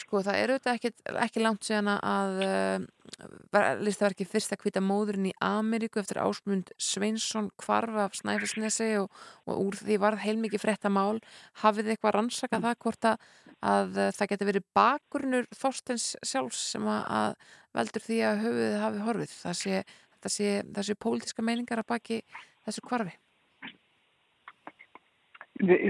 Sko 0.00 0.22
það 0.24 0.38
er 0.40 0.50
auðvitað 0.54 0.76
ekki, 0.78 0.90
ekki 1.22 1.42
langt 1.42 1.66
síðan 1.66 1.90
að 1.92 2.38
uh, 2.46 3.74
listaverki 3.84 4.24
fyrsta 4.28 4.56
hvita 4.60 4.80
móðurinn 4.82 5.28
í 5.28 5.34
Ameríku 5.44 6.00
eftir 6.00 6.22
ásmund 6.22 6.72
Sveinsson 6.80 7.50
kvarf 7.60 7.98
af 8.06 8.16
Snæfellsnesi 8.16 8.94
og, 9.02 9.10
og 9.44 9.60
úr 9.66 9.76
því 9.76 10.00
varð 10.00 10.24
heilmikið 10.24 10.64
fréttamál. 10.64 11.20
Hafið 11.60 11.90
þið 11.90 11.94
eitthvað 11.94 12.16
rannsakað 12.16 12.66
það 12.66 12.78
hvort 12.86 13.08
að, 13.10 13.26
að 13.74 14.00
það 14.16 14.32
geti 14.32 14.50
verið 14.50 14.68
bakgrunur 14.80 15.50
Þorstens 15.60 16.06
sjálfs 16.24 16.62
sem 16.74 16.88
að, 16.88 17.02
að 17.20 17.56
veldur 17.78 18.06
því 18.06 18.22
að 18.30 18.44
höfuðið 18.46 18.78
hafi 18.86 19.04
horfið? 19.10 19.36
Það 19.44 19.58
sé, 19.60 19.82
það 20.20 20.36
sé, 20.36 20.54
það 20.76 20.86
sé 20.88 21.00
pólitíska 21.06 21.44
meiningar 21.46 21.82
að 21.82 21.90
baki 21.94 22.22
þessu 22.66 22.86
kvarfi 22.86 23.16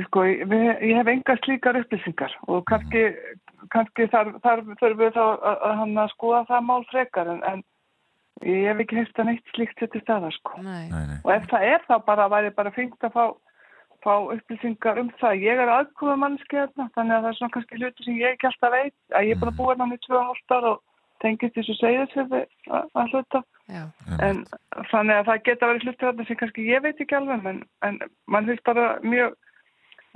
sko, 0.07 0.25
við, 0.51 0.65
ég 0.83 0.99
hef 0.99 1.11
enga 1.11 1.37
slíkar 1.45 1.79
upplýsingar 1.81 2.33
og 2.51 2.65
kannski, 2.71 3.05
kannski 3.75 4.09
þar, 4.11 4.33
þar 4.43 4.65
þurfum 4.81 5.03
við 5.03 5.13
þá 5.15 5.23
að, 5.25 5.61
að, 5.71 6.09
skoða 6.15 6.41
það 6.49 6.67
mál 6.67 6.83
frekar 6.91 7.31
en, 7.31 7.45
en 7.47 7.63
ég 8.47 8.67
hef 8.71 8.83
ekki 8.83 8.99
hefst 8.99 9.21
að 9.21 9.31
neitt 9.31 9.55
slíkt 9.55 9.79
sér 9.79 9.93
til 9.93 10.03
staða 10.03 10.33
sko. 10.35 10.57
Nei. 10.65 10.89
Nei, 10.91 11.05
nei. 11.13 11.21
Og 11.23 11.33
ef 11.35 11.47
það 11.53 11.69
er 11.69 11.87
þá 11.87 11.95
bara 12.07 12.29
væri 12.33 12.53
bara 12.57 12.75
fengt 12.75 13.07
að 13.07 13.15
fá, 13.15 13.25
fá 14.05 14.15
upplýsingar 14.35 15.01
um 15.03 15.11
það. 15.21 15.45
Ég 15.45 15.63
er 15.63 15.73
aðkoma 15.77 16.17
mannski 16.25 16.61
hérna, 16.61 16.89
þannig 16.97 17.17
að 17.17 17.27
það 17.27 17.31
er 17.31 17.39
svona 17.41 17.57
kannski 17.57 17.81
hluti 17.81 18.07
sem 18.07 18.21
ég 18.21 18.37
ekki 18.37 18.51
alltaf 18.51 18.75
veit. 18.75 18.97
Að 19.13 19.29
ég 19.29 19.37
er 19.37 19.43
bara 19.45 19.57
búin 19.61 19.85
hann 19.85 19.97
í 19.97 20.01
2,5 20.09 20.57
ára 20.57 20.75
og 20.75 20.83
tengist 21.21 21.59
þessu 21.59 21.77
segðisverði 21.79 22.45
að 22.73 23.15
hluta. 23.15 23.45
En 24.27 24.43
þannig 24.91 25.17
að 25.21 25.29
það 25.31 25.43
geta 25.49 25.71
verið 25.71 25.87
hluti 25.87 26.05
þarna 26.07 26.27
sem 26.29 26.39
kannski 26.41 26.67
ég 26.67 26.83
veit 26.85 27.01
ekki 27.05 27.17
alveg, 27.19 27.47
en, 27.53 27.63
en 27.87 27.99
mann 28.27 28.51
finnst 28.51 28.65
bara 28.67 28.87
mjög, 29.07 29.37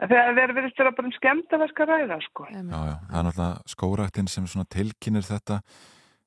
þegar 0.03 0.39
þeir 0.39 0.55
verið 0.59 0.79
vera 0.79 0.95
bara 0.99 1.11
um 1.11 1.17
skemmtaverska 1.19 1.89
ræða, 1.91 2.21
sko. 2.29 2.47
Já, 2.51 2.63
já, 2.63 2.95
það 3.11 3.19
er 3.21 3.29
náttúrulega 3.29 3.75
skórættin 3.75 4.31
sem 4.33 4.49
svona 4.51 4.71
tilkynir 4.75 5.27
þetta. 5.29 5.61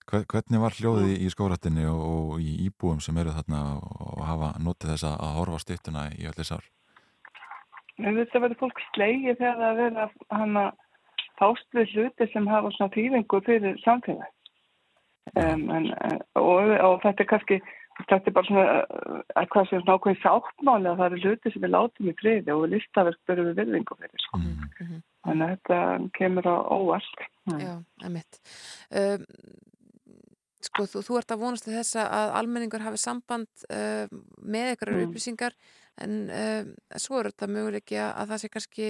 Hver- 0.08 0.24
hvernig 0.32 0.62
var 0.64 0.72
hljóðið 0.78 1.20
í 1.20 1.30
skórættinni 1.34 1.86
og, 1.92 2.00
og 2.00 2.40
í 2.40 2.54
íbúum 2.70 3.02
sem 3.04 3.18
eru 3.20 3.34
þarna 3.36 3.62
og 3.84 4.22
hafa 4.24 4.54
notið 4.64 4.94
þess 4.94 5.08
að 5.10 5.34
horfa 5.36 5.60
á 5.60 5.66
styttuna 5.66 6.04
í 6.16 6.30
öll 6.30 6.38
þess 6.38 6.56
ár? 6.56 6.68
Þetta 7.98 8.40
verður 8.44 8.60
fólk 8.62 8.80
slegið 8.94 9.40
þegar 9.42 9.58
það 9.60 9.80
verður 9.82 10.04
að 10.06 10.12
hann 10.38 10.60
að 10.62 10.72
fást 11.38 11.68
við 11.76 11.94
hluti 11.96 12.28
sem 12.32 12.48
hafa 12.50 12.72
svona 12.78 12.94
þýðingu 12.96 13.40
fyrir 13.46 13.80
samfélag. 13.84 14.32
Um, 15.36 15.68
en, 15.76 15.90
en- 16.08 16.22
og, 16.40 16.72
og 16.88 17.02
þetta 17.04 17.24
er 17.24 17.30
kannski, 17.32 17.58
þetta 18.08 18.30
er 18.32 18.36
bara 18.38 18.48
svona 18.48 18.66
uh, 18.80 19.22
eitthvað 19.42 19.70
sem 19.72 19.84
nákvæmlega 19.88 20.24
sáttmáli 20.24 20.92
að 20.92 21.00
það 21.02 21.08
eru 21.18 21.22
hluti 21.26 21.54
sem 21.54 21.66
við 21.66 21.74
látum 21.76 22.10
í 22.12 22.16
friði 22.22 22.56
og 22.56 22.68
listaverk 22.72 23.20
byrjum 23.28 23.50
við 23.52 23.60
virðingu 23.64 23.98
fyrir. 24.02 24.26
Sko. 24.28 24.42
mm. 24.44 25.02
Þannig 25.28 25.48
að 25.48 25.56
þetta 25.58 25.80
kemur 26.18 26.46
á 26.48 26.56
óvart. 26.78 27.26
Já, 27.60 27.74
emitt. 28.08 28.38
Um, 28.96 29.26
sko, 30.68 30.86
þú, 30.90 31.02
þú 31.08 31.18
ert 31.20 31.34
að 31.36 31.42
vonast 31.44 31.68
til 31.68 31.76
þess 31.76 31.98
að 32.02 32.32
almenningur 32.40 32.84
hafi 32.86 33.00
samband 33.02 33.68
uh, 33.72 34.08
með 34.44 34.72
einhverjar 34.74 34.98
Mm. 34.98 35.10
upplýsingar 35.10 35.54
en 35.98 36.16
um, 36.30 36.68
svo 37.02 37.18
er 37.20 37.32
þetta 37.32 37.48
möguleiki 37.50 37.96
að, 37.98 38.12
að 38.22 38.32
það 38.32 38.42
sé 38.44 38.50
kannski, 38.54 38.90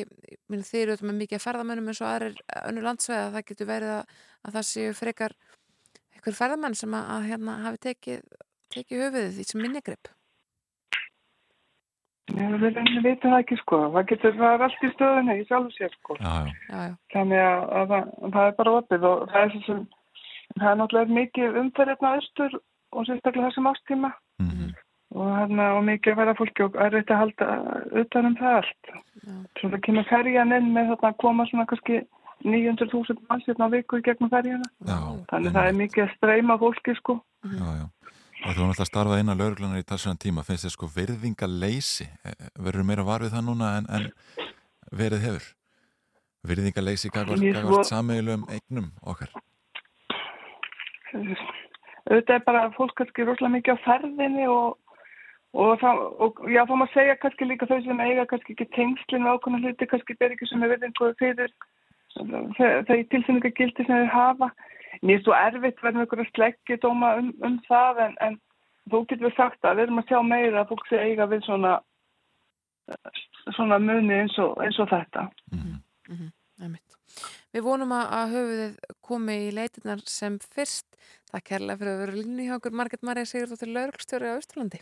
minn, 0.52 0.64
þeir 0.68 0.82
eru 0.82 0.96
þetta 0.98 1.08
með 1.08 1.20
mikið 1.22 1.44
ferðamönnum 1.46 1.88
eins 1.94 2.02
og 2.04 2.10
aðrir 2.12 2.42
önnur 2.68 2.84
landsveið 2.90 3.22
að 3.22 3.38
það 3.38 3.46
getur 3.52 3.70
verið 3.70 3.94
að, 3.94 4.18
að 4.44 4.58
það 4.58 4.66
séu 4.72 4.96
frekar 4.98 5.36
einhver 6.18 6.38
ferðamenn 6.38 6.78
sem 6.78 6.94
að, 6.98 7.10
að 7.16 7.28
hérna 7.32 7.58
hafi 7.64 7.84
tekið, 7.88 8.22
tekið 8.76 9.04
höfuðið 9.06 9.36
því 9.38 9.50
sem 9.52 9.64
minnigripp. 9.64 10.14
Við, 12.28 12.56
við, 12.60 12.80
við 12.92 13.06
veitum 13.06 13.32
það 13.32 13.42
ekki 13.42 13.58
sko. 13.62 13.78
Það 13.94 14.08
getur, 14.10 14.34
það 14.36 14.56
er 14.56 14.64
allt 14.66 14.82
í 14.84 14.90
stöðunni 14.94 15.36
í 15.40 15.46
sjálfu 15.48 15.76
sér 15.78 15.94
sko. 15.94 16.18
Já, 16.20 16.34
já, 16.34 16.56
Já, 16.68 16.82
já, 16.90 16.96
Þannig 17.14 17.44
að, 17.44 17.62
að 17.80 17.94
það, 17.94 18.10
það 18.34 18.42
er 18.50 18.58
bara 18.58 18.74
opið 18.82 19.08
og 19.12 19.24
það 19.32 19.46
er, 19.46 19.54
svo 19.54 19.62
sem, 19.68 19.86
það 20.58 20.68
er 20.72 20.82
náttúrulega 20.82 21.18
mikið 21.20 21.62
umferðirna 21.62 22.12
austur 22.18 22.58
og 22.58 23.08
sérstaklega 23.08 23.48
þessum 23.48 23.72
ástíma 23.72 24.12
mm. 24.44 24.68
og, 25.16 25.32
hana, 25.38 25.70
og 25.78 25.82
mikið 25.88 26.14
að 26.14 26.22
vera 26.22 26.36
fólki 26.42 26.66
og 26.68 26.78
er 26.84 26.98
þetta 26.98 27.16
að 27.16 27.24
halda 27.24 27.50
utan 28.04 28.30
um 28.32 28.38
það 28.42 28.60
allt. 28.60 28.92
já, 28.92 29.34
Svo 29.62 29.72
það 29.72 29.84
kemur 29.88 30.12
ferjan 30.12 30.56
inn 30.60 30.70
með 30.76 30.94
þetta 30.94 31.12
að 31.14 31.20
koma 31.24 31.48
svona 31.48 31.68
kannski 31.72 32.04
900.000 32.46 33.24
manns 33.30 33.48
hérna 33.50 33.68
á 33.68 33.74
viku 33.74 34.00
í 34.00 34.06
gegnum 34.06 34.30
ferjana. 34.32 34.68
já 34.86 35.00
Þannig 35.32 35.56
það 35.56 35.70
er 35.70 35.78
mikið 35.82 36.04
að 36.06 36.16
streyma 36.16 36.58
fólki 36.62 36.96
sko. 37.00 37.20
Já, 37.44 37.68
já. 37.82 37.86
Og 38.46 38.54
þú 38.54 38.62
erum 38.62 38.72
alltaf 38.72 38.90
starfað 38.92 39.22
inn 39.24 39.34
á 39.34 39.40
lauruglunar 39.40 39.82
í 39.82 39.86
talsverðan 39.88 40.22
tíma, 40.22 40.46
finnst 40.46 40.68
þér 40.68 40.74
sko 40.76 40.90
virðingaleysi, 40.94 42.06
verður 42.62 42.86
meira 42.86 43.06
var 43.08 43.26
við 43.26 43.34
það 43.34 43.48
núna 43.48 43.72
en, 43.80 43.88
en 43.90 44.10
verið 44.94 45.24
hefur? 45.26 45.48
Virðingaleysi 46.48 47.10
gagvart, 47.12 47.42
gagvart 47.42 47.90
sameiginlegum 47.90 48.46
eignum 48.54 48.92
okkar. 49.02 49.34
Auðvitað 52.08 52.36
er 52.38 52.44
bara 52.46 52.68
fólk 52.78 52.94
kannski 53.00 53.26
rosalega 53.26 53.56
mikið 53.58 53.82
á 53.82 53.86
ferðinni 53.88 54.46
og, 54.54 54.78
og, 55.58 55.74
það, 55.82 56.04
og 56.24 56.44
já, 56.54 56.62
þá 56.70 56.76
maður 56.76 56.94
segja 56.94 57.18
kannski 57.24 57.50
líka 57.50 57.68
þau 57.68 57.80
sem 57.84 58.06
eiga 58.06 58.28
kannski 58.30 58.54
ekki 58.54 58.70
tengslinn 58.78 59.26
við 59.26 59.34
ákveðna 59.34 59.64
hluti, 59.66 59.90
kannski 59.92 60.18
ber 60.22 60.38
ekki 60.38 60.52
sem 60.52 60.64
er 60.64 60.76
virðingu 60.76 61.12
fyrir 61.20 61.52
þau 62.18 62.98
tilfinningagildi 63.14 63.86
sem 63.86 64.04
þau 64.04 64.12
hafa. 64.14 64.52
Mér 65.06 65.20
er 65.20 65.24
svo 65.26 65.36
erfitt 65.38 65.84
verðum 65.84 66.08
ykkur 66.08 66.24
að 66.24 66.32
sleggja 66.34 66.80
dóma 66.82 67.14
um, 67.20 67.30
um 67.46 67.60
það 67.68 68.00
en, 68.08 68.16
en 68.26 68.40
þú 68.90 69.04
getur 69.10 69.28
við 69.28 69.36
sagt 69.38 69.68
að 69.68 69.78
við 69.78 69.88
erum 69.88 70.02
að 70.02 70.10
sjá 70.10 70.20
meira 70.26 70.64
að 70.64 70.72
fólk 70.72 70.88
sé 70.90 71.02
eiga 71.04 71.28
við 71.30 71.46
svona 71.46 71.78
svona 73.56 73.80
muni 73.82 74.16
eins 74.22 74.36
og, 74.42 74.58
eins 74.64 74.78
og 74.82 74.90
þetta. 74.92 75.28
Mm. 75.54 76.30
emitt. 76.68 76.98
Við 77.56 77.64
vonum 77.66 77.94
að, 77.96 78.06
að 78.18 78.36
höfuðið 78.36 78.78
komi 79.06 79.38
í 79.48 79.50
leitinnar 79.56 80.04
sem 80.10 80.38
fyrst. 80.56 80.88
Það 81.32 81.44
kærlega 81.50 81.80
fyrir 81.82 81.94
að 81.94 82.02
vera 82.04 82.20
línu 82.22 82.46
hjá 82.48 82.56
okkur 82.58 82.78
Marget 82.80 83.04
Marja 83.08 83.28
Sigurðóttir 83.28 83.74
Laurugstjóri 83.74 84.32
á 84.32 84.38
Austurlandi. 84.38 84.80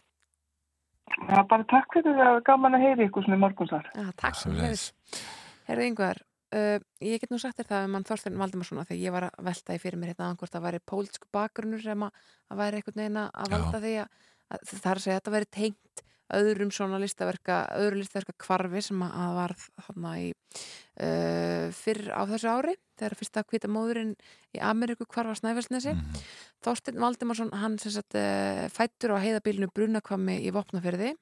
Já, 1.15 1.39
bara 1.45 1.65
takk 1.69 1.93
fyrir 1.93 2.17
það, 2.17 2.39
gaman 2.45 2.77
að 2.77 2.85
heyri 2.85 3.07
ykkur 3.07 3.25
svona 3.25 3.37
í 3.37 3.43
morgunsar. 3.43 3.89
Já, 3.93 4.07
takk 4.21 4.39
sem 4.39 4.55
hefur. 4.59 5.19
Herðu 5.65 5.89
yngvar, 5.89 6.21
uh, 6.55 6.77
ég 7.03 7.21
get 7.21 7.33
nú 7.33 7.39
sagt 7.41 7.59
þér 7.59 7.71
það 7.71 7.87
um 7.87 7.95
mann 7.95 8.07
Þorstein 8.07 8.39
Valdimarsson 8.39 8.81
að 8.81 8.91
þegar 8.91 9.03
ég 9.03 9.15
var 9.15 9.27
að 9.29 9.45
velta 9.49 9.75
í 9.75 9.81
fyrir 9.83 10.01
mér 10.01 10.13
hérna 10.13 10.31
að 10.33 10.65
væri 10.65 10.81
pólsku 10.91 11.29
bakgrunnur 11.35 11.83
sem 11.83 12.07
að, 12.07 12.25
að 12.49 12.61
væri 12.63 12.81
einhvern 12.81 13.01
veginn 13.03 13.21
að 13.25 13.53
valda 13.55 13.83
því 13.83 13.93
að, 14.03 14.25
að 14.55 14.67
það 14.71 14.91
er 14.91 14.99
að 14.99 15.05
segja 15.05 15.15
að 15.15 15.21
þetta 15.21 15.35
væri 15.35 15.51
tengt 15.59 16.05
öðrum 16.33 16.71
svona 16.73 16.97
listaverka, 17.01 17.59
öðru 17.77 18.01
listaverka 18.01 18.33
kvarfi 18.41 18.81
sem 18.87 19.03
að, 19.05 19.17
að 19.21 19.35
varð 19.37 19.65
þarna 19.85 20.13
í 20.21 20.29
uh, 20.31 21.67
fyrr 21.75 22.09
á 22.09 22.21
þessu 22.31 22.49
ári 22.49 22.73
þegar 22.97 23.17
fyrsta 23.19 23.43
hvita 23.45 23.69
móðurinn 23.69 24.15
í 24.55 24.61
Ameríku 24.63 25.05
kvarfa 25.09 25.35
Snæfellsnesi. 25.37 25.93
Mm. 25.93 26.23
Þorstein 26.65 27.01
Valdimarsson, 27.03 27.53
hann 27.53 27.77
sem 27.81 27.93
sagt 27.93 28.17
uh, 28.17 28.65
fættur 28.73 29.13
á 29.13 29.21
heiðabílinu 29.21 29.69
Brunakvammi 29.75 30.39
í 30.41 30.53
Vopnafyrði 30.55 31.13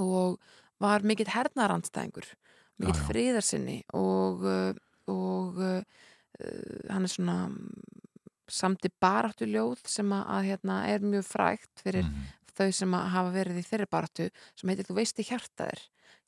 og 0.00 0.38
var 0.80 1.04
mikill 1.04 1.28
hernaðarandstæðingur 1.32 2.30
já. 2.88 3.06
friðarsinni 3.10 3.78
og, 3.92 4.44
uh, 4.44 4.72
og 5.12 5.60
uh, 5.60 5.82
uh, 6.40 6.80
hann 6.88 7.04
er 7.04 7.12
svona 7.12 7.36
mm, 7.48 7.84
samti 8.50 8.90
baráttu 9.00 9.46
ljóð 9.46 9.84
sem 9.86 10.10
að, 10.12 10.24
að 10.36 10.48
hérna, 10.50 10.78
er 10.88 11.00
mjög 11.00 11.24
frægt 11.28 11.84
fyrir 11.84 12.04
Mm. 12.04 12.28
þau 12.56 12.72
sem 12.72 12.92
hafa 12.92 13.30
verið 13.32 13.60
í 13.60 13.64
þeirri 13.64 13.86
baratu 13.90 14.30
sem 14.56 14.68
heitir 14.68 14.84
Þú 14.88 14.94
veist 14.98 15.20
í 15.20 15.24
hjartaðir 15.24 15.80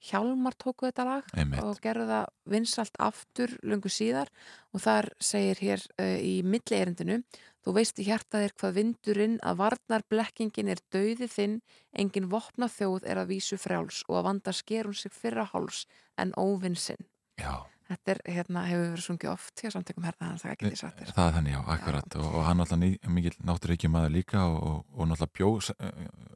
Hjálmar 0.03 0.57
tóku 0.59 0.89
þetta 0.89 1.07
lag 1.07 1.29
Einmitt. 1.39 1.63
og 1.63 1.79
gerðu 1.83 2.09
það 2.09 2.31
vinsalt 2.51 2.97
aftur 2.99 3.55
lungu 3.63 3.93
síðar. 3.93 4.33
Og 4.75 4.83
þar 4.83 5.13
segir 5.23 5.63
hér 5.63 5.87
uh, 6.01 6.19
í 6.19 6.41
milli 6.43 6.79
erindinu 6.79 7.23
Þú 7.63 7.75
veist 7.77 8.01
í 8.03 8.09
hjartaðir 8.09 8.55
hvað 8.59 8.79
vindurinn 8.79 9.35
að 9.47 9.61
varnar 9.61 10.03
blekkingin 10.11 10.71
er 10.73 10.81
dauði 10.91 11.29
þinn 11.31 11.61
engin 11.95 12.27
vopna 12.31 12.67
þjóð 12.67 13.05
er 13.07 13.21
að 13.23 13.37
vísu 13.37 13.59
frjáls 13.61 14.01
og 14.09 14.19
að 14.19 14.27
vanda 14.27 14.55
sker 14.57 14.89
hún 14.89 14.97
sig 14.99 15.15
fyrra 15.15 15.45
háls 15.53 15.85
en 16.19 16.35
óvinn 16.35 16.75
sinn. 16.75 17.07
Já, 17.39 17.63
Þetta 17.93 18.13
er, 18.13 18.21
hérna, 18.35 18.61
hefur 18.65 18.87
verið 18.95 19.05
sungið 19.05 19.31
oft 19.35 19.61
hjá 19.61 19.69
samtökum 19.75 20.05
herða 20.07 20.31
hans, 20.31 20.43
það 20.43 20.59
getið 20.63 20.79
satt 20.81 21.01
þér. 21.01 21.11
Það 21.13 21.27
er 21.27 21.35
þannig, 21.37 21.53
já, 21.53 21.61
akkurat. 21.75 22.15
Og, 22.17 22.29
og 22.31 22.45
hann 22.47 22.61
náttúrulega 22.63 23.13
mikil 23.13 23.33
náttúruleikjum 23.51 23.93
maður 23.93 24.15
líka 24.15 24.45
og, 24.47 24.59
og, 24.69 24.79
og 24.97 25.11
náttúrulega 25.11 25.37
bjóð 25.37 25.71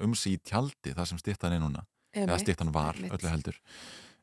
um 0.04 0.16
sig 0.18 0.36
í 0.36 0.40
tjaldi, 0.50 0.92
það 0.92 1.12
sem 1.12 1.22
er 1.32 1.62
núna 1.62 1.86
eða 2.22 2.38
stýttan 2.42 2.72
var, 2.74 2.98
einmitt. 2.98 3.16
öllu 3.16 3.32
heldur. 3.32 3.60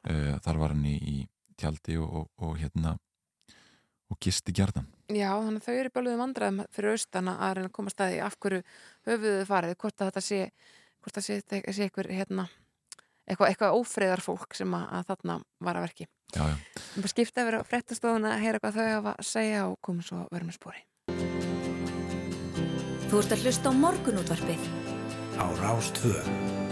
Uh, 0.04 0.36
þar 0.44 0.62
var 0.62 0.76
hann 0.76 0.86
í, 0.90 0.96
í 0.98 1.16
tjaldi 1.60 1.98
og, 2.02 2.22
og, 2.22 2.30
og 2.44 2.56
hérna 2.60 2.98
og 4.12 4.20
gisti 4.22 4.54
gjarnan. 4.56 4.90
Já, 5.14 5.30
þannig 5.32 5.62
að 5.62 5.68
þau 5.68 5.76
eru 5.80 5.92
báluðum 5.94 6.24
vandræðum 6.24 6.64
fyrir 6.74 6.96
austana 6.98 7.38
að 7.48 7.56
reyna 7.58 7.70
að 7.70 7.76
koma 7.78 7.94
staði 7.94 8.20
af 8.24 8.36
hverju 8.42 8.64
höfuðu 9.08 9.38
þau 9.40 9.50
farið, 9.50 9.78
hvort 9.84 10.02
að 10.02 10.12
þetta 10.12 10.26
sé 10.28 10.42
hvort 11.04 11.18
það 11.18 11.26
sé, 11.26 11.40
sé 11.76 11.88
eitthvað 11.88 12.12
hérna, 12.16 12.48
eitthvað, 13.28 13.50
eitthvað 13.50 13.80
ófriðar 13.80 14.24
fólk 14.24 14.56
sem 14.58 14.76
að, 14.78 14.86
að 15.00 15.10
þarna 15.12 15.40
var 15.68 15.80
að 15.80 15.88
verki. 15.90 16.08
Já, 16.34 16.48
já, 16.50 16.56
bara 16.96 17.12
skipta 17.12 17.44
yfir 17.44 17.60
á 17.62 17.68
fréttastofuna 17.68 18.34
að 18.34 18.44
heyra 18.48 18.62
hvað 18.64 18.80
þau 18.80 18.88
hafa 18.90 19.14
að 19.20 19.28
segja 19.30 19.66
og 19.68 19.78
komum 19.86 20.06
svo 20.06 20.24
verðum 20.34 20.50
með 20.50 20.58
spóri 20.58 20.82
Þú 23.12 23.20
ert 23.22 23.36
að 23.36 23.44
hlusta 23.46 23.70
á 23.70 23.74
morgunútvarpið. 23.84 24.64
á 25.38 25.46
Rástvö 25.62 26.63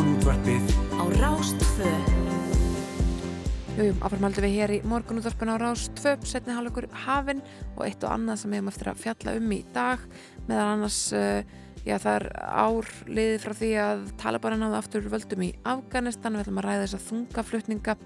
Morgunútvarpið. 0.00 0.68
Á 0.96 1.04
Rástvö. 1.20 1.88
Jú, 3.76 3.90
áframhaldum 4.00 4.46
við 4.46 4.54
hér 4.56 4.72
í 4.72 4.78
morgunútvarpinu 4.88 5.52
á 5.52 5.60
Rás 5.60 5.82
2, 5.92 6.24
setni 6.24 6.54
hálfleikur 6.56 6.86
hafin 7.04 7.42
og 7.74 7.82
eitt 7.84 8.00
og 8.08 8.14
annað 8.14 8.38
sem 8.40 8.48
við 8.48 8.62
hefum 8.62 8.70
eftir 8.72 8.88
að 8.88 9.02
fjalla 9.02 9.34
um 9.36 9.50
í 9.52 9.58
dag. 9.74 10.06
Meðal 10.48 10.70
annars 10.70 11.00
uh, 11.12 11.42
já, 11.84 11.98
það 12.00 12.14
er 12.14 12.24
ár 12.40 12.88
liðið 13.12 13.44
frá 13.44 13.54
því 13.58 13.68
að 13.84 14.06
Talibanin 14.22 14.64
náðu 14.64 14.78
aftur 14.78 15.08
völdum 15.12 15.44
í 15.44 15.50
Afganistan. 15.68 16.38
Við 16.38 16.46
ætlum 16.46 16.60
að 16.62 16.68
ræða 16.70 16.86
þessa 16.86 17.00
þungaflutninga 17.10 17.96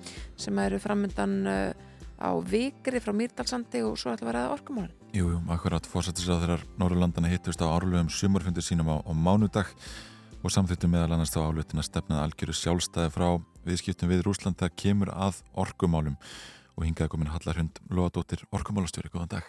sem 0.47 0.59
eru 0.65 0.81
framöndan 0.83 1.37
uh, 1.47 1.93
á 2.19 2.31
vikri 2.43 3.03
frá 3.05 3.13
Mýrdalsandi 3.15 3.85
og 3.87 3.95
svo 4.03 4.17
ætlum 4.17 4.33
við 4.33 4.33
að 4.33 4.41
ræða 4.41 4.57
orkumálin. 4.57 4.99
Jú, 5.15 5.29
jú, 5.31 5.39
akkurat. 5.55 5.87
Fórsættisráðurar 5.95 6.67
Norrlandana 6.75 7.31
hittust 7.31 7.63
á 7.63 7.71
árlegum 7.71 8.11
sumarfundir 8.11 8.67
sínum 8.67 8.91
á, 8.91 8.99
á 8.99 9.15
mánudag 9.15 9.71
og 10.45 10.53
samþýttu 10.53 10.91
meðal 10.93 11.15
annars 11.15 11.33
þá 11.33 11.41
álutin 11.47 11.81
að 11.81 11.87
stefnað 11.89 12.23
algjöru 12.27 12.55
sjálfstæði 12.59 13.13
frá 13.15 13.29
viðskiptum 13.65 14.11
við 14.13 14.25
Rúsland 14.27 14.59
þegar 14.61 14.75
kemur 14.83 15.11
að 15.17 15.39
orkumálum. 15.57 16.19
Og 16.77 16.85
hingaði 16.85 17.13
komin 17.15 17.31
Hallar 17.33 17.57
Hund 17.63 17.81
Lóadóttir 17.89 18.43
orkumálastjóri, 18.53 19.09
góðan 19.15 19.31
dag. 19.39 19.49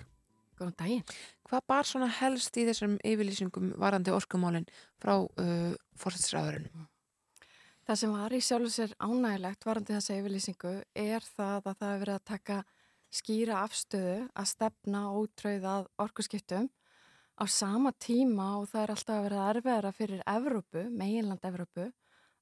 Góðan 0.56 0.78
daginn. 0.80 1.04
Hvað 1.50 1.66
bar 1.68 1.89
svona 1.89 2.08
helst 2.22 2.56
í 2.56 2.64
þessum 2.70 2.96
yfirlýsingum 3.04 3.74
varandi 3.82 4.14
orkumálin 4.16 4.70
frá 5.04 5.18
uh, 5.20 5.74
fórsættisráðurinn? 6.00 6.88
Það 7.86 8.00
sem 8.02 8.16
var 8.16 8.34
í 8.34 8.41
sjálfu 8.41 8.72
sér 8.72 8.96
ánægilegt 8.96 9.68
varandi 9.68 9.98
þessa 9.98 10.16
yfirlýsingu 10.22 10.74
er 10.96 11.28
það 11.36 11.60
að 11.60 11.76
það 11.76 11.91
hefur 11.91 12.06
verið 12.06 12.16
að 12.16 12.28
taka 12.32 12.62
skýra 13.16 13.60
afstöðu 13.66 14.16
að 14.32 14.52
stefna 14.54 15.04
ótröðað 15.12 15.91
orkuskiptum 16.08 16.72
á 17.36 17.43
sama 17.51 17.91
tíma 17.99 18.55
og 18.59 18.69
það 18.71 18.81
er 18.81 18.93
alltaf 18.93 19.15
að 19.15 19.25
vera 19.27 19.45
erfiðara 19.51 19.91
fyrir 19.95 20.23
Evrópu, 20.29 20.83
meginland 20.89 21.47
Evrópu, 21.47 21.89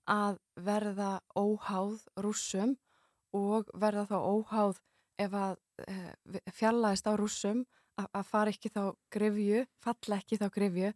að 0.10 0.40
verða 0.60 1.12
óháð 1.36 2.04
rússum 2.20 2.76
og 3.34 3.72
verða 3.74 4.06
þá 4.12 4.18
óháð 4.20 4.82
ef 5.24 5.34
að 5.34 5.58
e, 5.88 5.96
fjallaðist 6.52 7.08
á 7.10 7.14
rússum 7.18 7.64
að, 7.98 8.08
að 8.12 8.30
fara 8.30 8.54
ekki 8.54 8.72
þá 8.74 8.84
grifju, 9.14 9.66
falla 9.82 10.20
ekki 10.20 10.40
þá 10.42 10.48
grifju 10.54 10.94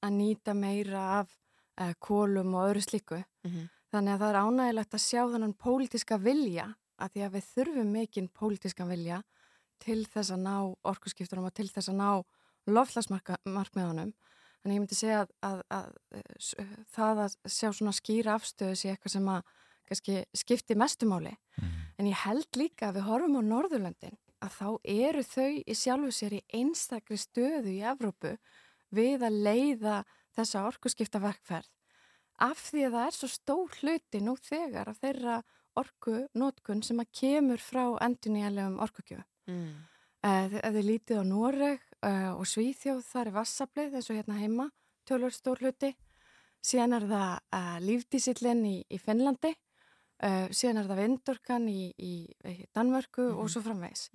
að 0.00 0.16
nýta 0.16 0.54
meira 0.54 1.04
af 1.20 1.32
e, 1.80 1.92
kólum 1.98 2.54
og 2.54 2.70
öðru 2.70 2.84
slíku. 2.84 3.22
Mhm. 3.46 3.68
Þannig 3.90 4.12
að 4.14 4.20
það 4.20 4.28
er 4.30 4.40
ánægilegt 4.44 4.94
að 4.94 5.02
sjá 5.02 5.22
þannig 5.32 5.56
pólitiska 5.58 6.18
vilja 6.22 6.66
að 7.00 7.14
því 7.14 7.22
að 7.26 7.32
við 7.34 7.46
þurfum 7.54 7.88
mikinn 7.96 8.28
pólitískan 8.30 8.90
vilja 8.90 9.22
til 9.82 10.04
þess 10.06 10.30
að 10.34 10.44
ná 10.44 10.54
orkuskiptunum 10.86 11.48
og 11.48 11.56
til 11.56 11.66
þess 11.72 11.90
að 11.90 11.98
ná 11.98 12.10
lofslagsmarkmiðunum. 12.76 14.12
Þannig 14.60 14.76
ég 14.76 14.82
myndi 14.82 14.98
segja 14.98 15.22
að, 15.24 15.30
að, 15.46 15.60
að, 15.72 15.92
að 16.60 16.72
það 16.92 17.22
að 17.24 17.36
sjá 17.48 17.68
svona 17.72 17.94
skýra 17.96 18.36
afstöðu 18.36 18.76
sé 18.76 18.92
eitthvað 18.92 19.14
sem 19.14 19.30
að 19.32 19.54
kannski, 19.88 20.16
skipti 20.36 20.76
mestumáli. 20.78 21.32
En 21.98 22.08
ég 22.08 22.24
held 22.26 22.60
líka 22.60 22.90
að 22.90 23.00
við 23.00 23.08
horfum 23.08 23.38
á 23.40 23.42
Norðurlöndin 23.44 24.18
að 24.40 24.56
þá 24.56 24.68
eru 24.88 25.24
þau 25.26 25.50
í 25.60 25.76
sjálfu 25.76 26.12
sér 26.16 26.38
í 26.38 26.44
einstakri 26.56 27.18
stöðu 27.20 27.74
í 27.74 27.82
Evrópu 27.84 28.36
við 28.94 29.24
að 29.26 29.40
leiða 29.44 29.96
þessa 30.36 30.64
orkuskipta 30.68 31.20
verkferð 31.22 31.68
af 32.40 32.60
því 32.70 32.86
að 32.86 32.94
það 32.96 33.06
er 33.06 33.16
svo 33.16 33.28
stór 33.30 33.78
hluti 33.80 34.20
nú 34.24 34.34
þegar 34.40 34.90
af 34.90 35.00
þeirra 35.02 35.36
orku 35.80 36.16
nótkun 36.40 36.82
sem 36.84 37.00
að 37.02 37.12
kemur 37.20 37.62
frá 37.62 37.84
endunýjanlegum 38.02 38.80
orkugjöfu. 38.82 39.24
Mm. 39.50 39.70
Uh, 40.20 40.56
ef 40.60 40.74
þið 40.74 40.86
lítið 40.88 41.20
á 41.20 41.24
Noreg 41.24 41.84
uh, 42.06 42.32
og 42.36 42.46
Svíþjóð 42.48 43.02
þar 43.06 43.30
er 43.30 43.36
vassablið 43.36 43.96
eins 43.98 44.10
og 44.10 44.18
hérna 44.18 44.38
heima, 44.40 44.70
tölur 45.08 45.34
stór 45.34 45.60
hluti. 45.62 45.94
Síðan 46.64 46.96
er 46.98 47.06
það 47.08 47.34
uh, 47.56 47.76
lífdísillin 47.84 48.64
í, 48.68 48.76
í 48.84 48.98
Finnlandi, 49.00 49.52
uh, 50.24 50.46
síðan 50.52 50.82
er 50.82 50.90
það 50.90 51.02
vindorkan 51.04 51.68
í, 51.72 51.90
í, 51.96 52.14
í 52.28 52.56
Danmörku 52.76 53.30
og 53.32 53.48
svo 53.52 53.62
framvegs. 53.64 54.08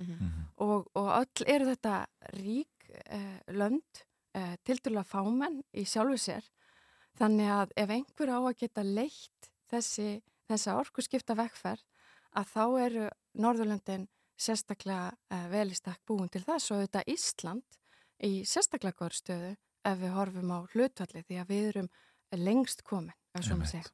Og, 0.62 0.90
og 0.94 1.10
öll 1.20 1.48
eru 1.56 1.70
þetta 1.72 2.06
rík 2.38 2.90
uh, 3.10 3.40
lönd, 3.54 4.04
uh, 4.38 4.54
tildulega 4.64 5.08
fámenn 5.10 5.62
í 5.74 5.86
sjálfu 5.90 6.22
sér. 6.22 6.46
Þannig 7.16 7.52
að 7.58 7.76
ef 7.80 7.92
einhver 7.96 8.34
á 8.36 8.40
að 8.44 8.58
geta 8.60 8.84
leitt 8.84 9.52
þessi, 9.72 10.22
þessa 10.50 10.78
orkuskipta 10.82 11.36
vekkferð, 11.40 11.84
að 12.36 12.50
þá 12.52 12.64
eru 12.84 13.06
Norðurlöndin 13.40 14.10
sérstaklega 14.38 15.12
uh, 15.14 15.46
vel 15.52 15.70
í 15.72 15.78
stakk 15.78 16.02
búin 16.08 16.32
til 16.32 16.44
þess 16.46 16.72
og 16.72 16.82
auðvitað 16.82 17.12
Ísland 17.16 17.80
í 18.26 18.34
sérstaklega 18.48 19.00
góður 19.00 19.20
stöðu 19.20 19.52
ef 19.86 20.02
við 20.02 20.16
horfum 20.16 20.54
á 20.56 20.60
hlutvalli 20.74 21.24
því 21.26 21.40
að 21.42 21.52
við 21.52 21.70
erum 21.74 21.90
lengst 22.36 22.84
komin. 22.84 23.14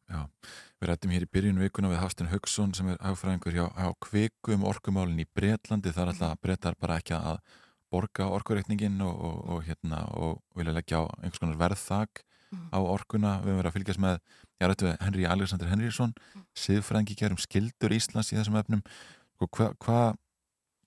Já, 0.06 0.22
við 0.80 0.90
rættum 0.90 1.14
hér 1.16 1.26
í 1.26 1.30
byrjun 1.34 1.62
vikuna 1.62 1.90
við 1.92 2.02
Hafstinn 2.04 2.30
Haugsson 2.30 2.76
sem 2.78 2.92
er 2.94 3.00
hagfræðingur 3.02 3.56
hjá, 3.56 3.66
hjá 3.74 3.90
kviku 4.06 4.54
um 4.54 4.66
orkumálinn 4.70 5.24
í 5.24 5.26
Bretlandi. 5.26 5.94
Þar 5.96 6.14
alltaf 6.14 6.42
breytar 6.42 6.78
bara 6.78 7.00
ekki 7.02 7.18
að 7.18 7.40
borga 7.92 8.30
orkureikningin 8.38 9.02
og, 9.04 9.16
og, 9.18 9.40
og, 9.52 9.64
hérna, 9.66 10.04
og 10.14 10.44
vilja 10.56 10.76
leggja 10.78 11.02
á 11.02 11.04
einhvers 11.20 11.42
konar 11.42 11.58
verðþak 11.60 12.24
á 12.52 12.80
orkuna, 12.80 13.40
við 13.46 13.58
verið 13.58 13.70
að 13.70 13.76
fylgjast 13.78 14.04
með 14.04 14.18
rættu 14.62 14.88
við 14.88 14.98
Henry 15.02 15.26
Alexander 15.26 15.70
Henriksson 15.72 16.14
siðfræðingi 16.58 17.18
gerum 17.18 17.40
skildur 17.42 17.96
Íslands 17.96 18.32
í 18.32 18.38
þessum 18.38 18.60
efnum. 18.60 18.84
Og 19.42 19.50
hva, 19.58 19.72
hva, 19.82 20.02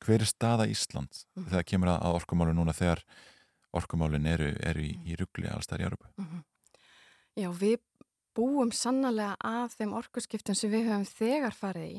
hver 0.04 0.22
er 0.22 0.28
staða 0.28 0.68
Íslands 0.70 1.24
þegar 1.36 1.68
kemur 1.68 1.94
að, 1.94 2.02
að 2.06 2.18
orkumálinn 2.20 2.60
núna 2.60 2.76
þegar 2.76 3.04
orkumálinn 3.74 4.28
eru, 4.30 4.52
eru 4.62 4.84
í, 4.84 4.92
í 5.08 5.16
ruggli 5.18 5.48
allstæðar 5.50 5.84
í 5.84 5.88
Európa 5.90 6.12
Já, 7.34 7.48
við 7.50 7.80
búum 8.34 8.70
sannlega 8.74 9.34
að 9.42 9.78
þeim 9.78 9.94
orkuskiptum 9.98 10.56
sem 10.58 10.70
við 10.72 10.88
höfum 10.88 11.06
þegar 11.08 11.56
farið 11.56 11.88
í. 11.88 11.96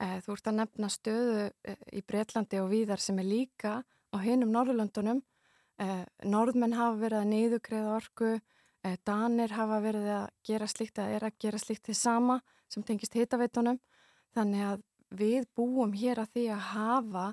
Eh, 0.00 0.16
Þú 0.24 0.36
ert 0.36 0.48
að 0.48 0.58
nefna 0.58 0.88
stöðu 0.92 1.44
eh, 1.48 1.84
í 1.92 2.02
Breitlandi 2.08 2.60
og 2.60 2.70
víðar 2.72 3.02
sem 3.02 3.20
er 3.20 3.28
líka 3.28 3.74
á 3.84 4.16
hinum 4.24 4.52
Norðurlöndunum. 4.54 5.22
Eh, 5.80 6.02
Norðmenn 6.28 6.76
hafa 6.76 6.98
verið 7.00 7.20
að 7.20 7.30
niðugreiða 7.34 7.94
orku, 7.98 8.34
Danir 9.06 9.52
hafa 9.54 9.76
verið 9.78 10.08
að 10.10 10.24
gera 10.42 10.66
slíkt 10.66 10.96
að 10.98 11.12
er 11.14 11.24
að 11.28 11.36
gera 11.38 11.58
slíkt 11.62 11.84
til 11.86 11.94
sama 11.94 12.40
sem 12.66 12.82
tengist 12.82 13.14
hitaveitunum. 13.14 13.76
Þannig 14.34 14.64
að 14.66 14.80
við 15.18 15.46
búum 15.56 15.92
hér 15.96 16.20
að 16.22 16.30
því 16.36 16.44
að 16.54 16.62
hafa 16.72 17.26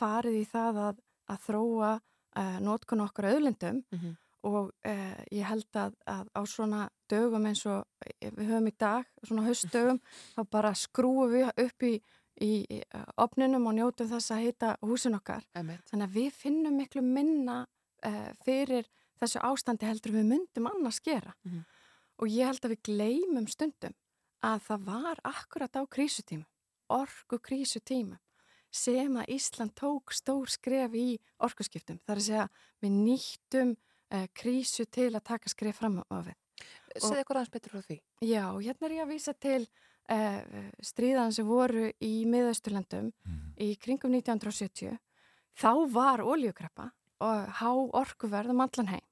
farið 0.00 0.36
í 0.40 0.44
það 0.52 0.78
að, 0.88 1.00
að 1.32 1.38
þróa 1.46 1.90
eh, 2.36 2.58
nótkun 2.64 3.04
okkar 3.06 3.30
auðlindum 3.32 3.82
Mhm. 3.92 4.16
og 4.42 4.70
eh, 4.88 5.24
ég 5.36 5.44
held 5.44 5.76
að, 5.76 5.96
að 6.08 6.28
á 6.32 6.40
svona 6.48 6.88
dögum 7.10 7.44
eins 7.50 7.66
og 7.68 7.84
við 8.22 8.46
höfum 8.48 8.68
í 8.70 8.74
dag, 8.80 9.04
svona 9.26 9.42
haustdögum, 9.44 9.98
þá 10.36 10.40
bara 10.50 10.70
skrúum 10.74 11.28
við 11.34 11.50
upp 11.66 11.82
í, 11.84 12.00
í, 12.40 12.50
í 12.70 12.78
opninum 13.20 13.66
og 13.68 13.74
njótum 13.76 14.08
þess 14.08 14.30
að 14.32 14.46
heita 14.46 14.70
húsin 14.80 15.18
okkar. 15.18 15.44
Emmett. 15.54 15.82
Þannig 15.90 16.06
að 16.08 16.14
við 16.16 16.30
finnum 16.32 16.78
miklu 16.80 17.02
minna 17.04 17.66
eh, 18.02 18.30
fyrir 18.46 18.88
þessu 19.20 19.42
ástandi 19.44 19.84
heldur 19.84 20.14
við 20.16 20.24
myndum 20.30 20.70
annars 20.70 21.00
gera. 21.04 21.34
Mhm. 21.44 21.60
og 22.20 22.28
ég 22.28 22.44
held 22.46 22.64
að 22.64 22.72
við 22.74 22.80
gleymum 22.84 23.46
stundum 23.48 23.94
að 24.44 24.58
það 24.66 24.82
var 24.84 25.20
akkurat 25.24 25.76
á 25.76 25.82
krísutíma, 25.88 26.44
orku 26.92 27.38
krísutíma 27.42 28.18
sem 28.70 29.16
að 29.18 29.32
Ísland 29.34 29.74
tók 29.78 30.14
stór 30.14 30.50
skref 30.50 30.94
í 30.94 31.18
orkuskiptum. 31.42 31.98
Það 32.04 32.14
er 32.14 32.20
að 32.20 32.26
segja 32.28 32.46
við 32.84 32.98
nýttum 33.06 33.72
uh, 33.74 34.26
krísu 34.36 34.86
til 34.86 35.10
að 35.10 35.26
taka 35.32 35.50
skref 35.50 35.80
fram 35.82 35.98
á 36.06 36.18
við. 36.22 36.38
Segðu 36.96 37.22
ykkur 37.24 37.40
aðeins 37.40 37.54
betur 37.54 37.74
frá 37.74 37.86
því. 37.86 37.98
Já, 38.22 38.44
hérna 38.60 38.86
er 38.86 38.94
ég 38.94 39.04
að 39.04 39.12
vísa 39.14 39.34
til 39.34 39.60
uh, 39.64 40.70
stríðan 40.84 41.34
sem 41.34 41.46
voru 41.48 41.90
í 41.98 42.14
miðausturlandum 42.30 43.12
í 43.60 43.74
kringum 43.80 44.14
1970. 44.18 44.98
Þá 45.58 45.72
var 45.92 46.22
oljukreppa 46.22 46.90
og 47.20 47.54
há 47.60 47.70
orkuverð 48.00 48.54
um 48.54 48.62
allan 48.64 48.92
heim. 48.94 49.06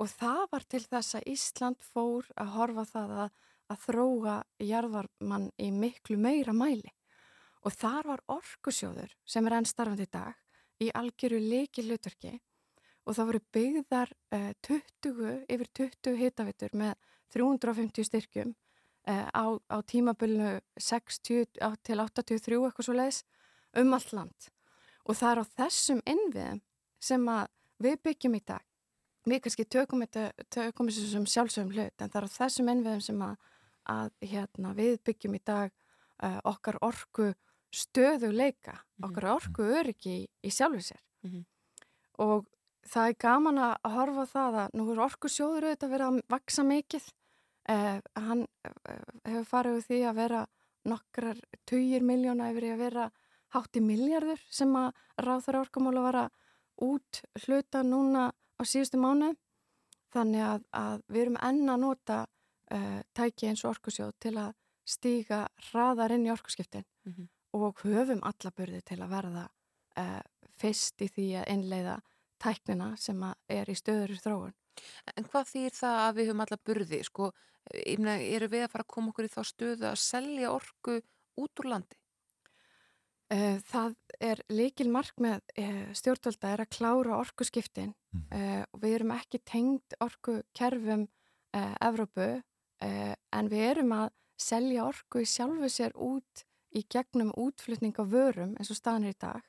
Og 0.00 0.08
það 0.08 0.44
var 0.52 0.64
til 0.64 0.80
þess 0.86 1.16
að 1.18 1.28
Ísland 1.28 1.82
fór 1.84 2.28
að 2.40 2.54
horfa 2.56 2.84
á 2.88 2.92
það 2.92 3.10
að, 3.24 3.34
að 3.70 3.82
þróa 3.84 4.36
jarðvarmann 4.64 5.50
í 5.60 5.68
miklu 5.76 6.16
meira 6.20 6.54
mæli. 6.56 6.88
Og 7.60 7.74
þar 7.76 8.06
var 8.08 8.22
orkusjóður 8.32 9.12
sem 9.28 9.46
er 9.46 9.58
enn 9.58 9.68
starfandi 9.68 10.06
í 10.08 10.12
dag 10.12 10.38
í 10.80 10.88
algjöru 10.96 11.40
leiki 11.42 11.84
hlutverki 11.84 12.38
og 13.04 13.16
það 13.16 13.28
voru 13.30 13.40
byggðar 13.56 14.12
uh, 14.36 14.52
20, 14.66 15.44
yfir 15.50 15.70
20 15.76 16.18
hitavitur 16.20 16.74
með 16.76 16.94
350 17.34 18.08
styrkjum 18.08 18.54
uh, 19.08 19.28
á, 19.28 19.44
á 19.56 19.76
tímabölinu 19.84 20.58
60 20.78 21.60
á, 21.60 21.68
til 21.84 22.00
83 22.00 22.60
eitthvað 22.60 22.88
svo 22.88 22.96
leiðis 22.96 23.22
um 23.80 23.94
allt 23.96 24.14
land. 24.16 24.48
Og 25.08 25.16
það 25.16 25.32
er 25.32 25.42
á 25.42 25.44
þessum 25.60 26.02
innviðum 26.08 26.62
sem 27.00 27.28
við 27.80 28.00
byggjum 28.04 28.36
í 28.36 28.42
dag. 28.46 28.64
Við 29.28 29.42
kannski 29.44 29.66
tökum 29.68 30.04
þessu 30.04 31.06
sem 31.10 31.26
sjálfsögum 31.28 31.74
hlut, 31.74 31.96
en 32.00 32.08
það 32.08 32.22
er 32.22 32.28
á 32.28 32.36
þessum 32.36 32.70
innviðum 32.72 33.04
sem 33.04 33.22
að, 33.24 33.36
að 33.92 34.10
hérna, 34.32 34.72
við 34.76 34.96
byggjum 35.04 35.36
í 35.36 35.42
dag 35.44 35.72
uh, 36.24 36.38
okkar 36.48 36.80
orku 36.84 37.30
stöðuleika, 37.74 38.74
okkar 39.02 39.26
orku 39.36 39.62
öryggi 39.78 40.14
í, 40.22 40.26
í 40.44 40.50
sjálfu 40.50 40.82
sér. 40.90 41.00
Mhm. 41.26 41.44
Og 42.20 42.46
það 42.90 43.08
er 43.08 43.16
gaman 43.22 43.58
að 43.58 43.90
horfa 43.94 44.26
það 44.26 44.58
að 44.64 44.74
nú 44.78 44.86
er 44.92 45.02
orku 45.06 45.28
sjóður 45.30 45.68
auðvitað 45.70 45.92
verið 45.94 46.06
að 46.08 46.20
vaksa 46.34 46.64
mikið. 46.66 47.08
Uh, 47.70 48.00
hann 48.16 48.46
uh, 48.66 49.04
hefur 49.28 49.46
farið 49.46 49.76
úr 49.78 49.84
því 49.86 49.98
að 50.08 50.16
vera 50.16 50.46
nokkrar 50.90 51.40
tugir 51.68 52.02
miljóna 52.02 52.48
yfir 52.50 52.72
að 52.72 52.80
vera 52.80 53.10
hátti 53.54 53.82
miljardur 53.84 54.40
sem 54.50 54.72
að 54.80 54.94
ráþara 55.20 55.60
orkumála 55.60 56.02
var 56.02 56.18
að 56.24 56.30
út 56.80 57.20
hluta 57.44 57.82
núna 57.84 58.30
á 58.32 58.62
síðustu 58.64 58.98
mánu. 58.98 59.34
Þannig 60.10 60.42
að, 60.42 60.62
að 60.74 61.02
við 61.06 61.22
erum 61.22 61.36
enn 61.46 61.68
að 61.70 61.82
nota 61.84 62.16
uh, 62.26 63.00
tæki 63.14 63.50
eins 63.50 63.62
og 63.64 63.76
orkusjóð 63.76 64.16
til 64.18 64.34
að 64.40 64.54
stíga 64.88 65.44
hraðar 65.70 66.16
inn 66.16 66.26
í 66.26 66.32
orkuskiptin 66.32 66.84
Mhm. 67.06 67.28
Og 67.56 67.82
höfum 67.84 68.22
alla 68.26 68.52
börði 68.56 68.80
til 68.86 69.00
að 69.02 69.12
verða 69.14 69.44
uh, 70.00 70.22
fyrst 70.60 71.02
í 71.02 71.08
því 71.10 71.28
að 71.40 71.52
innleiða 71.54 72.00
tæknina 72.40 72.90
sem 73.00 73.22
að 73.24 73.56
er 73.60 73.70
í 73.70 73.76
stöður 73.78 74.16
þróun. 74.22 74.56
En 75.16 75.26
hvað 75.28 75.48
þýr 75.50 75.76
það 75.76 76.02
að 76.02 76.12
við 76.18 76.30
höfum 76.30 76.44
alla 76.44 76.60
burði? 76.64 77.00
Sko, 77.04 77.30
ég 77.76 78.00
meina, 78.00 78.18
eru 78.20 78.48
við 78.52 78.66
að 78.66 78.74
fara 78.74 78.86
að 78.86 78.92
koma 78.94 79.12
okkur 79.12 79.28
í 79.28 79.32
þá 79.32 79.40
stöðu 79.50 79.88
að 79.90 79.98
selja 80.00 80.52
orku 80.54 81.00
út 81.40 81.62
úr 81.62 81.70
landi? 81.74 81.98
Uh, 83.30 83.58
það 83.62 83.94
er 84.26 84.40
líkil 84.50 84.88
markmið 84.90 85.38
uh, 85.62 85.82
stjórnvalda 85.94 86.48
er 86.50 86.62
að 86.64 86.72
klára 86.74 87.18
orkuskiptin 87.20 87.92
uh, 88.34 88.64
og 88.74 88.80
við 88.82 88.96
erum 88.96 89.12
ekki 89.14 89.38
tengd 89.46 89.94
orkukerfum 90.02 91.04
uh, 91.06 91.74
Evrópu 91.86 92.26
uh, 92.40 93.12
en 93.14 93.50
við 93.52 93.66
erum 93.68 93.94
að 93.94 94.08
selja 94.40 94.88
orku 94.88 95.22
í 95.22 95.28
sjálfu 95.28 95.70
sér 95.70 95.94
út 95.94 96.42
í 96.74 96.84
gegnum 96.90 97.32
útflutning 97.36 97.96
á 97.98 98.04
vörum 98.04 98.54
eins 98.58 98.70
og 98.70 98.78
staðanir 98.78 99.16
í 99.16 99.20
dag 99.20 99.42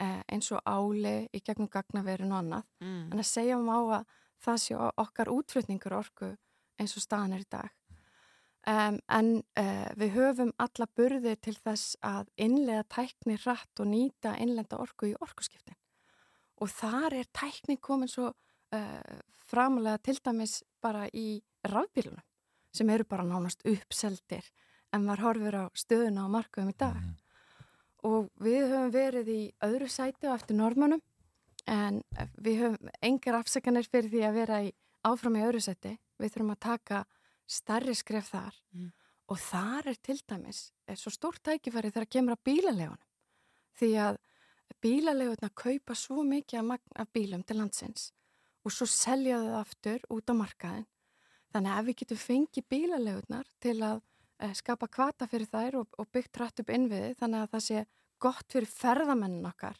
uh, 0.00 0.22
eins 0.28 0.52
og 0.52 0.60
áli 0.66 1.28
í 1.32 1.40
gegnum 1.40 1.70
gagnaverin 1.72 2.32
og 2.32 2.42
annað 2.42 2.64
Mm. 2.80 3.12
en 3.12 3.18
að 3.18 3.26
segja 3.26 3.58
um 3.58 3.68
á 3.68 3.80
að 4.00 4.04
það 4.44 4.58
sé 4.62 4.76
okkar 4.96 5.28
útflutningur 5.28 5.96
orku 5.96 6.36
eins 6.78 6.96
og 6.96 7.02
staðanir 7.02 7.46
í 7.46 7.50
dag 7.50 7.70
Um, 8.68 8.98
en 9.08 9.28
uh, 9.56 9.86
við 9.96 10.10
höfum 10.12 10.50
alla 10.60 10.86
burði 10.98 11.36
til 11.40 11.54
þess 11.56 11.94
að 12.04 12.26
innlega 12.36 12.82
tækni 12.92 13.38
rætt 13.40 13.80
og 13.80 13.86
nýta 13.88 14.34
innlenda 14.36 14.76
orku 14.82 15.08
í 15.08 15.14
orkuskiptin. 15.24 15.76
Og 16.60 16.68
þar 16.68 17.16
er 17.20 17.30
tækni 17.32 17.78
komin 17.80 18.10
svo 18.12 18.26
uh, 18.28 19.20
framalega 19.48 20.02
til 20.04 20.18
dæmis 20.20 20.58
bara 20.84 21.06
í 21.14 21.40
rafbílunum 21.64 22.20
sem 22.74 22.90
eru 22.92 23.06
bara 23.08 23.24
nánast 23.24 23.64
uppseldir 23.64 24.44
en 24.92 25.04
maður 25.04 25.24
horfir 25.26 25.58
á 25.60 25.64
stöðuna 25.76 26.24
á 26.24 26.28
markaðum 26.32 26.72
í 26.72 26.78
dag. 26.78 26.98
Og 28.08 28.28
við 28.40 28.68
höfum 28.70 28.92
verið 28.94 29.28
í 29.34 29.42
öðru 29.66 29.88
sæti 29.90 30.28
og 30.28 30.38
eftir 30.38 30.56
normannum 30.56 31.02
en 31.68 32.02
við 32.38 32.62
höfum 32.62 32.92
engar 33.02 33.40
afsakanir 33.40 33.88
fyrir 33.90 34.10
því 34.12 34.22
að 34.28 34.38
vera 34.38 34.62
í 34.64 34.72
áfram 35.08 35.36
í 35.36 35.44
öðru 35.44 35.60
sæti. 35.64 35.98
Við 36.18 36.32
þurfum 36.34 36.54
að 36.54 36.62
taka 36.64 37.04
stærri 37.48 37.94
skref 37.96 38.32
þar 38.32 38.54
Mm. 38.74 38.92
og 39.28 39.38
þar 39.40 39.88
er 39.88 39.98
til 40.02 40.20
dæmis 40.28 40.72
er 40.86 40.96
svo 40.96 41.10
stórt 41.10 41.42
tækifæri 41.42 41.90
þegar 41.90 42.08
kemur 42.12 42.36
að 42.36 42.44
bílalegunum 42.44 43.06
því 43.78 43.90
að 44.04 44.18
bílalegurna 44.84 45.48
kaupa 45.54 45.94
svo 45.94 46.22
mikið 46.22 46.60
af, 46.60 46.64
magn 46.64 46.96
af 46.96 47.08
bílum 47.12 47.44
til 47.46 47.56
landsins 47.56 48.12
og 48.64 48.72
svo 48.72 48.86
selja 48.86 49.40
þau 49.40 49.56
aftur 49.62 50.04
út 50.12 50.28
á 50.28 50.34
markaðin 50.36 50.86
þannig 51.52 51.72
að 51.72 51.80
ef 51.80 51.86
við 51.88 51.98
getum 52.02 52.20
fengið 52.24 52.68
bílalegurnar 52.74 53.48
til 53.60 53.76
að 53.82 54.02
skapa 54.54 54.86
kvata 54.88 55.26
fyrir 55.26 55.46
þær 55.50 55.76
og, 55.82 55.88
og 55.98 56.08
byggt 56.14 56.38
rætt 56.40 56.60
upp 56.62 56.70
innviði 56.70 57.14
þannig 57.18 57.40
að 57.44 57.50
það 57.54 57.64
sé 57.68 57.84
gott 58.22 58.52
fyrir 58.52 58.68
ferðamennin 58.70 59.46
okkar 59.50 59.78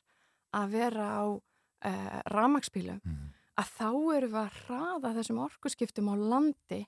að 0.59 0.71
vera 0.73 1.07
á 1.19 1.25
eh, 1.85 2.21
ramagsbílum 2.33 3.01
að 3.59 3.71
þá 3.79 3.89
erum 4.17 4.33
við 4.33 4.41
að 4.43 4.57
hraða 4.67 5.15
þessum 5.19 5.39
orkuskiptum 5.45 6.09
á 6.11 6.15
landi 6.19 6.81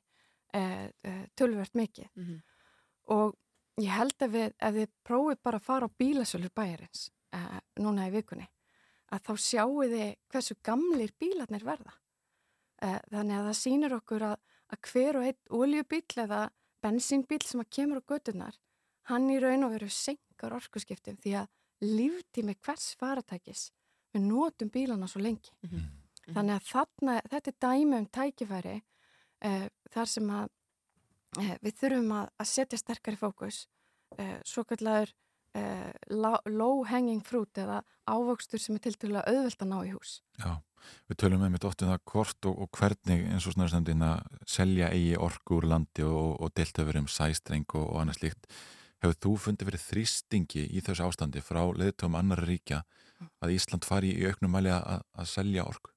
eh, 0.55 0.91
eh, 1.05 1.25
tölvert 1.37 1.75
mikið 1.75 2.09
Mhm. 2.17 2.41
og 3.11 3.37
ég 3.81 3.91
held 3.91 4.19
að 4.23 4.31
við, 4.35 4.53
ef 4.59 4.75
þið 4.75 4.89
prófið 5.05 5.39
bara 5.43 5.59
að 5.59 5.65
fara 5.67 5.87
á 5.87 5.97
bílasölur 5.99 6.51
bæjarins 6.55 7.11
eh, 7.33 7.61
núna 7.81 8.07
í 8.09 8.11
vikunni, 8.15 8.47
að 9.11 9.21
þá 9.27 9.33
sjáu 9.39 9.83
þið 9.91 10.17
hversu 10.31 10.55
gamlir 10.63 11.11
bílarnir 11.19 11.65
verða. 11.65 11.93
Eh, 12.83 12.99
þannig 13.11 13.37
að 13.39 13.47
það 13.49 13.57
sýnir 13.61 13.95
okkur 13.97 14.23
að, 14.23 14.37
að 14.71 14.79
hver 14.91 15.17
og 15.17 15.25
einn 15.27 15.41
oljubíl 15.61 16.03
eða 16.25 16.51
bensínbíl 16.83 17.43
sem 17.45 17.61
að 17.63 17.71
kemur 17.77 18.01
á 18.01 18.09
götunar, 18.13 18.57
hann 19.11 19.31
í 19.31 19.39
raun 19.41 19.67
og 19.67 19.75
veru 19.75 19.89
senkar 19.89 20.55
orkuskiptum 20.57 21.17
því 21.21 21.35
að 21.43 21.51
líftími 21.81 22.55
hvers 22.61 22.95
faratækis, 23.01 23.71
við 24.13 24.27
notum 24.29 24.71
bílana 24.73 25.09
svo 25.09 25.23
lengi. 25.25 25.53
Þannig 26.31 26.55
að 26.55 26.67
þarna, 26.69 27.21
þetta 27.31 27.51
er 27.51 27.59
dæmi 27.65 27.99
um 27.99 28.07
tækifæri 28.07 28.77
uh, 29.45 29.67
þar 29.91 30.07
sem 30.07 30.31
að 30.31 30.49
uh, 31.41 31.57
við 31.63 31.79
þurfum 31.81 32.13
að, 32.13 32.29
að 32.39 32.51
setja 32.53 32.79
sterkari 32.79 33.17
fókus, 33.17 33.67
uh, 34.19 34.39
svo 34.45 34.65
kallar 34.65 35.13
low 36.47 36.85
hanging 36.87 37.25
fruit 37.27 37.59
eða 37.59 37.81
ávöxtur 38.07 38.61
sem 38.63 38.77
er 38.77 38.85
til 38.85 38.93
til 38.95 39.17
að 39.17 39.33
auðvelda 39.33 39.67
ná 39.67 39.79
í 39.83 39.91
hús. 39.91 40.21
Já, 40.39 40.61
við 41.11 41.21
tölum 41.23 41.45
með 41.45 41.55
mitt 41.55 41.67
oft 41.69 41.85
um 41.85 41.93
það 41.93 42.03
hvort 42.13 42.49
og, 42.51 42.59
og 42.65 42.79
hvernig 42.79 43.25
eins 43.31 43.47
og 43.49 43.57
snarstendin 43.57 44.05
að 44.07 44.41
selja 44.49 44.91
eigi 44.95 45.17
orku 45.21 45.61
úr 45.61 45.69
landi 45.73 46.07
og, 46.07 46.37
og 46.41 46.53
deilt 46.57 46.83
hefur 46.83 47.01
um 47.03 47.09
sæstreng 47.11 47.69
og, 47.75 47.87
og 47.87 48.03
annað 48.03 48.21
slíkt. 48.21 48.51
Hefur 49.01 49.21
þú 49.25 49.37
fundið 49.47 49.71
verið 49.71 49.87
þrýstingi 49.87 50.67
í 50.69 50.83
þessu 50.85 51.07
ástandi 51.07 51.45
frá 51.45 51.63
leðtöfum 51.73 52.19
annar 52.21 52.45
ríkja 52.45 52.83
að 53.41 53.57
Ísland 53.57 53.87
fari 53.89 54.13
í 54.17 54.29
auknum 54.29 54.53
mæli 54.53 54.73
að, 54.75 55.05
að 55.17 55.31
selja 55.31 55.67
orku? 55.69 55.93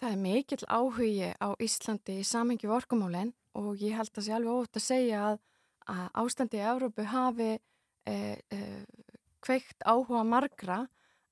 Það 0.00 0.14
er 0.14 0.20
mikill 0.22 0.64
áhugi 0.64 1.30
á 1.36 1.48
Íslandi 1.60 2.20
í 2.22 2.24
samhengi 2.24 2.64
við 2.64 2.78
orkumálinn 2.78 3.34
og 3.58 3.82
ég 3.82 3.98
held 3.98 4.14
að 4.14 4.24
sé 4.24 4.32
alveg 4.32 4.62
ótt 4.62 4.78
að 4.78 4.86
segja 4.86 5.24
að, 5.28 5.40
að 5.92 6.06
ástandi 6.22 6.56
í 6.56 6.62
Európu 6.70 7.04
hafi 7.10 7.50
e, 8.08 8.14
e, 8.40 8.60
kveikt 9.44 9.84
áhuga 9.84 10.22
margra 10.24 10.78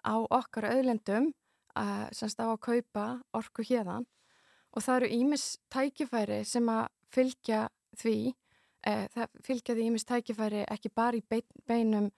á 0.04 0.14
okkar 0.20 0.68
auðlendum 0.68 1.30
að, 1.78 2.04
semst 2.18 2.40
á 2.42 2.46
að 2.50 2.60
kaupa 2.66 3.06
orku 3.38 3.64
hérðan 3.66 4.06
og 4.74 4.84
það 4.84 4.96
eru 5.00 5.08
ímis 5.16 5.44
tækifæri 5.72 6.42
sem 6.46 6.68
að 6.68 6.86
fylgja 7.14 7.60
því, 7.98 8.16
e, 8.86 8.92
það 9.14 9.36
fylgja 9.46 9.76
því 9.78 9.86
ímis 9.88 10.04
tækifæri 10.08 10.64
ekki 10.68 10.90
bara 10.94 11.16
í 11.18 11.22
bein, 11.30 11.46
beinum 11.66 12.10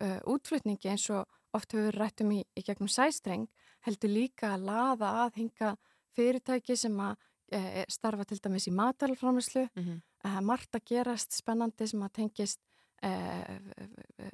e, 0.00 0.18
útflutningi 0.26 0.88
eins 0.92 1.08
og 1.12 1.26
oft 1.56 1.72
hefur 1.72 1.90
við 1.90 1.98
rættum 2.00 2.32
í, 2.32 2.42
í 2.56 2.64
gegnum 2.64 2.88
sæstreng, 2.92 3.46
heldur 3.86 4.10
líka 4.12 4.54
að 4.54 4.66
laða 4.68 5.12
að 5.24 5.38
hinga 5.42 5.74
fyrirtæki 6.16 6.76
sem 6.76 6.96
að 7.00 7.16
e, 7.52 7.84
starfa 7.92 8.24
til 8.28 8.40
dæmis 8.44 8.68
í 8.68 8.74
matalframlislu, 8.76 9.68
Mhm. 9.76 10.00
e, 10.24 10.40
margt 10.40 10.74
að 10.74 10.84
gerast 10.92 11.32
spennandi 11.36 11.86
sem 11.88 12.02
að 12.02 12.12
tengist 12.22 12.60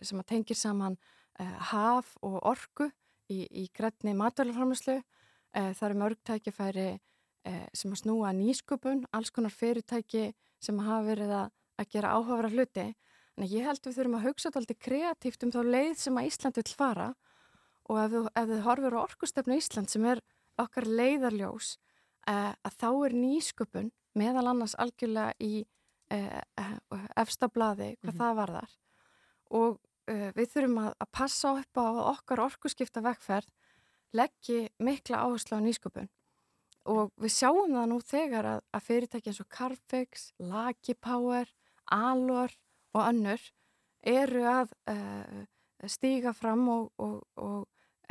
sem 0.01 0.21
að 0.23 0.27
tengir 0.31 0.57
saman 0.57 0.95
haf 1.69 2.15
og 2.25 2.39
orku 2.49 2.87
í, 3.31 3.45
í 3.49 3.65
grætni 3.75 4.15
matalframlislu. 4.19 5.01
E, 5.55 5.61
það 5.77 5.89
eru 5.89 6.01
mörg 6.01 6.23
tækifæri 6.27 6.89
eh, 6.91 7.67
sem 7.77 7.93
að 7.93 8.03
snúa 8.03 8.31
að 8.31 8.41
nýsköpun, 8.41 9.05
alls 9.15 9.33
konar 9.35 9.55
fyrirtæki 9.55 10.31
sem 10.63 10.81
hafa 10.83 11.03
verið 11.09 11.35
að, 11.39 11.53
að 11.81 11.91
gera 11.95 12.15
áhafara 12.17 12.53
hluti. 12.53 12.87
En 13.35 13.47
ég 13.51 13.67
held 13.67 13.83
við 13.83 13.99
þurfum 13.99 14.19
að 14.19 14.27
hugsa 14.29 14.53
alltaf 14.55 14.81
kreatíft 14.83 15.45
um 15.45 15.53
þá 15.55 15.61
leið 15.67 15.95
sem 16.01 16.19
að 16.19 16.29
Ísland 16.31 16.59
vil 16.61 16.77
fara 16.79 17.09
og 17.91 18.01
ef 18.01 18.13
við, 18.13 18.29
ef 18.41 18.49
við 18.51 18.63
horfum 18.65 18.97
á 18.97 19.05
orkustefnu 19.05 19.59
Ísland 19.59 19.91
sem 19.93 20.07
er 20.09 20.23
okkar 20.61 20.87
leiðarljós 20.87 21.75
eh, 22.31 22.53
að 22.55 22.79
þá 22.79 22.89
er 23.09 23.17
nýsköpun 23.19 23.91
meðal 24.19 24.47
annars 24.53 24.77
algjörlega 24.79 25.35
í 25.43 25.65
eh, 26.15 26.41
eh, 26.41 26.77
efsta 27.21 27.51
blaði 27.51 27.95
hvað 28.01 28.21
það 28.21 28.39
varðar 28.41 28.77
og 29.51 29.81
uh, 30.11 30.29
við 30.37 30.51
þurfum 30.53 30.81
að, 30.85 30.93
að 31.05 31.13
passa 31.13 31.55
upp 31.61 31.81
á 31.81 31.87
okkar 32.15 32.45
orkuskipta 32.47 33.03
vegferð 33.05 33.51
leggji 34.15 34.69
mikla 34.79 35.25
áherslu 35.25 35.59
á 35.59 35.65
nýsköpun 35.65 36.11
og 36.91 37.13
við 37.21 37.33
sjáum 37.33 37.73
það 37.73 37.91
nú 37.91 37.99
þegar 38.05 38.49
að, 38.53 38.63
að 38.77 38.87
fyrirtæki 38.89 39.31
eins 39.31 39.41
og 39.41 39.51
Carfix, 39.53 40.27
Lucky 40.39 40.95
Power, 40.95 41.49
Alor 41.93 42.53
og 42.95 43.03
önnur 43.03 43.43
eru 44.05 44.45
að 44.49 44.75
uh, 44.93 45.45
stíga 45.89 46.35
fram 46.37 46.67
og, 46.69 46.91
og, 47.01 47.23
og 47.41 47.61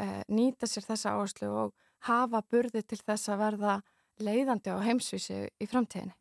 uh, 0.01 0.21
nýta 0.33 0.69
sér 0.69 0.87
þessa 0.89 1.13
áherslu 1.17 1.49
og 1.49 1.73
hafa 2.09 2.41
burði 2.49 2.83
til 2.83 2.99
þess 2.99 3.29
að 3.31 3.43
verða 3.45 3.75
leiðandi 4.21 4.73
á 4.73 4.77
heimsvísi 4.83 5.37
í 5.61 5.67
framtíðinni. 5.69 6.13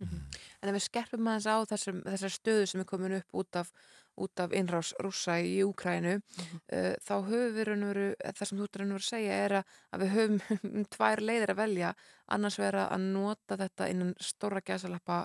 En 0.63 0.71
ef 0.71 0.77
við 0.77 0.85
skerpum 0.87 1.29
aðeins 1.29 1.49
á 1.49 1.57
þessar 1.73 2.33
stöðu 2.33 2.69
sem 2.69 2.81
er 2.81 2.89
komin 2.89 3.19
upp 3.19 3.41
út 3.43 3.59
af, 3.61 3.73
út 4.21 4.41
af 4.45 4.53
innrás 4.57 4.93
rússa 5.03 5.39
í 5.41 5.63
Úkrænu, 5.65 6.17
uh, 6.19 6.95
þá 7.01 7.15
höfum 7.29 7.55
við 7.57 7.69
raun 7.69 7.85
og 7.87 7.93
veru, 7.93 8.09
það 8.23 8.49
sem 8.49 8.59
þú 8.59 8.67
ert 8.67 8.81
raun 8.81 8.91
og 8.91 8.99
veru 8.99 9.07
að 9.07 9.09
segja 9.09 9.39
er 9.47 9.55
að, 9.61 9.77
að 9.91 10.05
við 10.05 10.13
höfum 10.17 10.87
tvær 10.97 11.25
leiðir 11.25 11.55
að 11.55 11.63
velja, 11.63 11.93
annars 12.37 12.59
vera 12.61 12.87
að 12.93 13.07
nota 13.17 13.59
þetta 13.61 13.91
innan 13.93 14.15
stóra 14.21 14.65
gæsalappa 14.65 15.21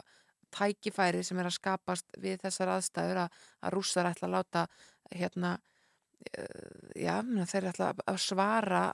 tækifæri 0.57 1.23
sem 1.27 1.39
er 1.41 1.49
að 1.49 1.57
skapast 1.57 2.19
við 2.23 2.39
þessar 2.45 2.75
aðstæður 2.77 3.23
að, 3.25 3.41
að 3.61 3.73
rússar 3.75 4.07
ætla 4.07 4.29
að 4.29 4.37
láta 4.37 4.67
hérna 5.11 5.57
uh, 5.57 6.91
já, 6.95 7.17
þeir 7.51 7.71
ætla 7.73 7.91
að 8.07 8.21
svara 8.23 8.85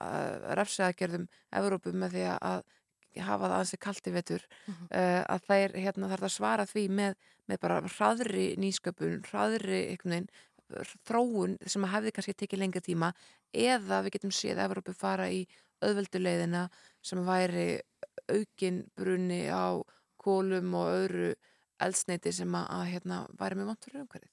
refsiðagerðum 0.57 1.29
Evrópu 1.53 1.93
með 1.93 2.17
því 2.17 2.31
að 2.39 2.63
hafa 3.21 3.49
það 3.49 3.59
ansi 3.59 3.79
kallt 3.85 4.07
í 4.09 4.15
vetur 4.15 4.47
uh, 4.67 5.21
að 5.21 5.45
þeir 5.49 5.77
hérna, 5.85 6.09
þarf 6.13 6.27
að 6.29 6.33
svara 6.37 6.65
því 6.69 6.87
með, 7.01 7.15
með 7.51 7.61
bara 7.61 7.81
hraðri 7.85 8.47
nýsköpun, 8.61 9.21
hraðri 9.29 9.83
einhvern 9.91 10.15
veginn, 10.15 10.31
þróun 11.05 11.57
sem 11.69 11.85
að 11.85 11.93
hefði 11.97 12.13
kannski 12.15 12.35
tekið 12.39 12.63
lengri 12.63 12.81
tíma 12.81 13.11
eða 13.53 14.01
við 14.05 14.15
getum 14.15 14.33
séð 14.33 14.57
að 14.57 14.69
Evrópu 14.71 14.95
fara 14.97 15.27
í 15.29 15.43
auðvelduleiðina 15.83 16.67
sem 17.03 17.21
væri 17.27 17.67
aukin 18.31 18.83
brunni 18.97 19.45
á 19.51 19.77
kólum 20.23 20.73
og 20.79 20.91
öðru 20.93 21.33
eldsneiti 21.83 22.31
sem 22.33 22.53
að, 22.55 22.69
að 22.77 22.85
hérna, 22.93 23.17
væri 23.39 23.59
með 23.59 23.69
vant 23.71 23.87
fyrir 23.87 24.03
umhverfið. 24.03 24.31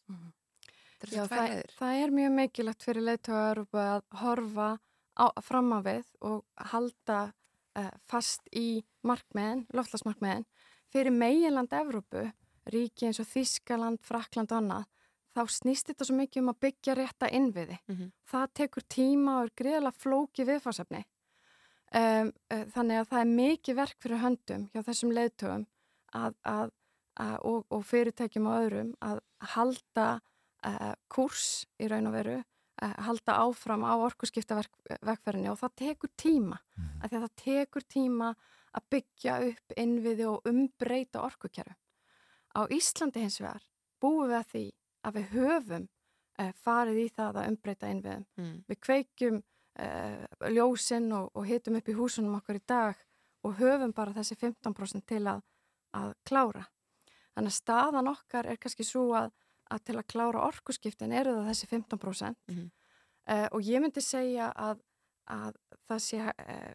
Þetta 1.01 1.07
er 1.07 1.17
Já, 1.17 1.23
þessi 1.23 1.33
tvær 1.33 1.41
það, 1.41 1.75
það 1.79 2.03
er 2.05 2.15
mjög 2.19 2.33
mikilvægt 2.37 2.87
fyrir 2.87 3.07
leiðtóa 3.09 3.43
Európa 3.51 3.85
að 3.97 4.03
horfa 4.21 4.69
á, 5.17 5.27
fram 5.43 5.73
á 5.75 5.79
við 5.85 6.07
og 6.31 6.67
halda 6.73 7.21
fast 8.11 8.49
í 8.57 8.83
markmiðin, 9.07 9.67
loftlasmarkmiðin. 9.73 10.47
Fyrir 10.91 11.15
meginland 11.15 11.73
Evrópu, 11.73 12.25
ríki 12.71 13.07
eins 13.07 13.21
og 13.23 13.29
Þískaland, 13.31 14.01
Frakland 14.03 14.51
og 14.51 14.59
annað, 14.59 14.89
þá 15.37 15.43
snýst 15.55 15.91
þetta 15.91 16.07
svo 16.07 16.17
mikið 16.19 16.43
um 16.43 16.51
að 16.53 16.61
byggja 16.67 16.97
rétta 16.99 17.31
innviði. 17.31 17.79
Það 18.27 18.53
tekur 18.55 18.87
tíma 18.89 19.39
og 19.39 19.47
er 19.47 19.53
greiðlega 19.63 20.01
flóki 20.03 20.47
viðfarsefni. 20.49 21.05
Um, 21.91 22.31
uh, 22.55 22.67
þannig 22.71 23.01
að 23.01 23.09
það 23.11 23.21
er 23.21 23.31
mikið 23.35 23.77
verk 23.81 23.97
fyrir 23.99 24.21
höndum 24.23 24.67
hjá 24.71 24.83
þessum 24.87 25.11
leiðtögum 25.11 25.65
að, 26.15 26.35
að, 26.47 26.69
að, 27.19 27.37
og, 27.43 27.65
og 27.75 27.83
fyrirtækjum 27.89 28.47
og 28.47 28.59
öðrum 28.61 28.93
að 29.03 29.19
halda 29.57 30.21
uh, 30.67 30.93
kurs 31.11 31.67
í 31.83 31.89
raun 31.91 32.07
og 32.07 32.15
veru, 32.15 32.37
halda 32.81 33.37
áfram 33.45 33.85
á 33.85 33.93
orkuskipta 34.01 34.61
vegferðinni 35.05 35.51
og 35.53 35.59
það 35.61 35.77
tekur 35.83 36.13
tíma, 36.17 36.59
mm. 36.77 36.91
að 37.01 37.11
því 37.11 37.19
að 37.19 37.25
það 37.27 37.37
tekur 37.45 37.87
tíma 37.95 38.31
að 38.71 38.87
byggja 38.95 39.37
upp 39.49 39.75
innviði 39.83 40.27
og 40.31 40.49
umbreyta 40.49 41.25
orkukerfi. 41.27 41.77
Á 42.57 42.61
Íslandi 42.73 43.23
hins 43.23 43.41
vegar 43.43 43.67
búum 44.03 44.31
við 44.31 44.39
að 44.39 44.51
því 44.55 44.65
að 45.07 45.19
við 45.19 45.35
höfum 45.35 45.87
uh, 45.87 46.53
farið 46.65 47.03
í 47.05 47.07
það 47.15 47.41
að 47.41 47.53
umbreyta 47.53 47.93
innviðum. 47.93 48.27
Mm. 48.41 48.57
Við 48.71 48.81
kveikjum 48.87 49.39
uh, 49.41 50.51
ljósinn 50.55 51.13
og, 51.17 51.31
og 51.35 51.49
hitum 51.49 51.79
upp 51.81 51.91
í 51.91 51.97
húsunum 51.99 52.37
okkur 52.41 52.61
í 52.61 52.67
dag 52.67 53.07
og 53.47 53.57
höfum 53.61 53.95
bara 53.97 54.15
þessi 54.17 54.37
15% 54.41 55.07
til 55.09 55.23
að, 55.31 55.45
að 55.97 56.15
klára. 56.29 56.67
Þannig 57.35 57.53
að 57.53 57.59
staðan 57.59 58.11
okkar 58.11 58.49
er 58.51 58.59
kannski 58.61 58.85
svo 58.87 59.11
að, 59.17 59.31
að 59.71 59.85
til 59.89 59.97
að 60.01 60.07
klára 60.13 60.45
orkuskiptin 60.49 61.13
eru 61.15 61.35
það 61.39 61.51
þessi 61.51 61.69
15% 61.71 62.37
Mhm. 62.51 62.71
uh, 63.31 63.47
og 63.53 63.61
ég 63.63 63.81
myndi 63.85 64.03
segja 64.03 64.51
að, 64.57 64.81
að 65.31 65.55
það 65.89 66.01
sé 66.07 66.21
uh, 66.21 66.73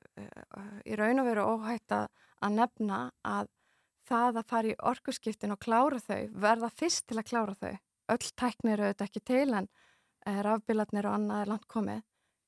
uh, 0.58 0.80
í 0.86 0.96
raun 0.96 1.20
og 1.20 1.26
veru 1.30 1.46
óhætt 1.56 1.92
að, 1.92 2.08
að 2.42 2.56
nefna 2.60 3.00
að 3.24 3.48
það 4.06 4.38
að 4.42 4.50
fara 4.52 4.68
í 4.70 4.76
orkuskiptin 4.86 5.52
og 5.56 5.60
klára 5.60 6.00
þau, 6.00 6.30
verða 6.32 6.70
fyrst 6.70 7.08
til 7.08 7.18
að 7.18 7.30
klára 7.32 7.56
þau. 7.58 7.76
Öll 8.14 8.28
tæknir 8.38 8.84
auðvitað 8.84 9.08
ekki 9.08 9.22
til 9.26 9.54
en 9.58 9.68
uh, 10.28 10.42
rafbilarnir 10.46 11.08
og 11.10 11.16
annað 11.18 11.42
er 11.42 11.50
langt 11.56 11.68
komið 11.68 12.04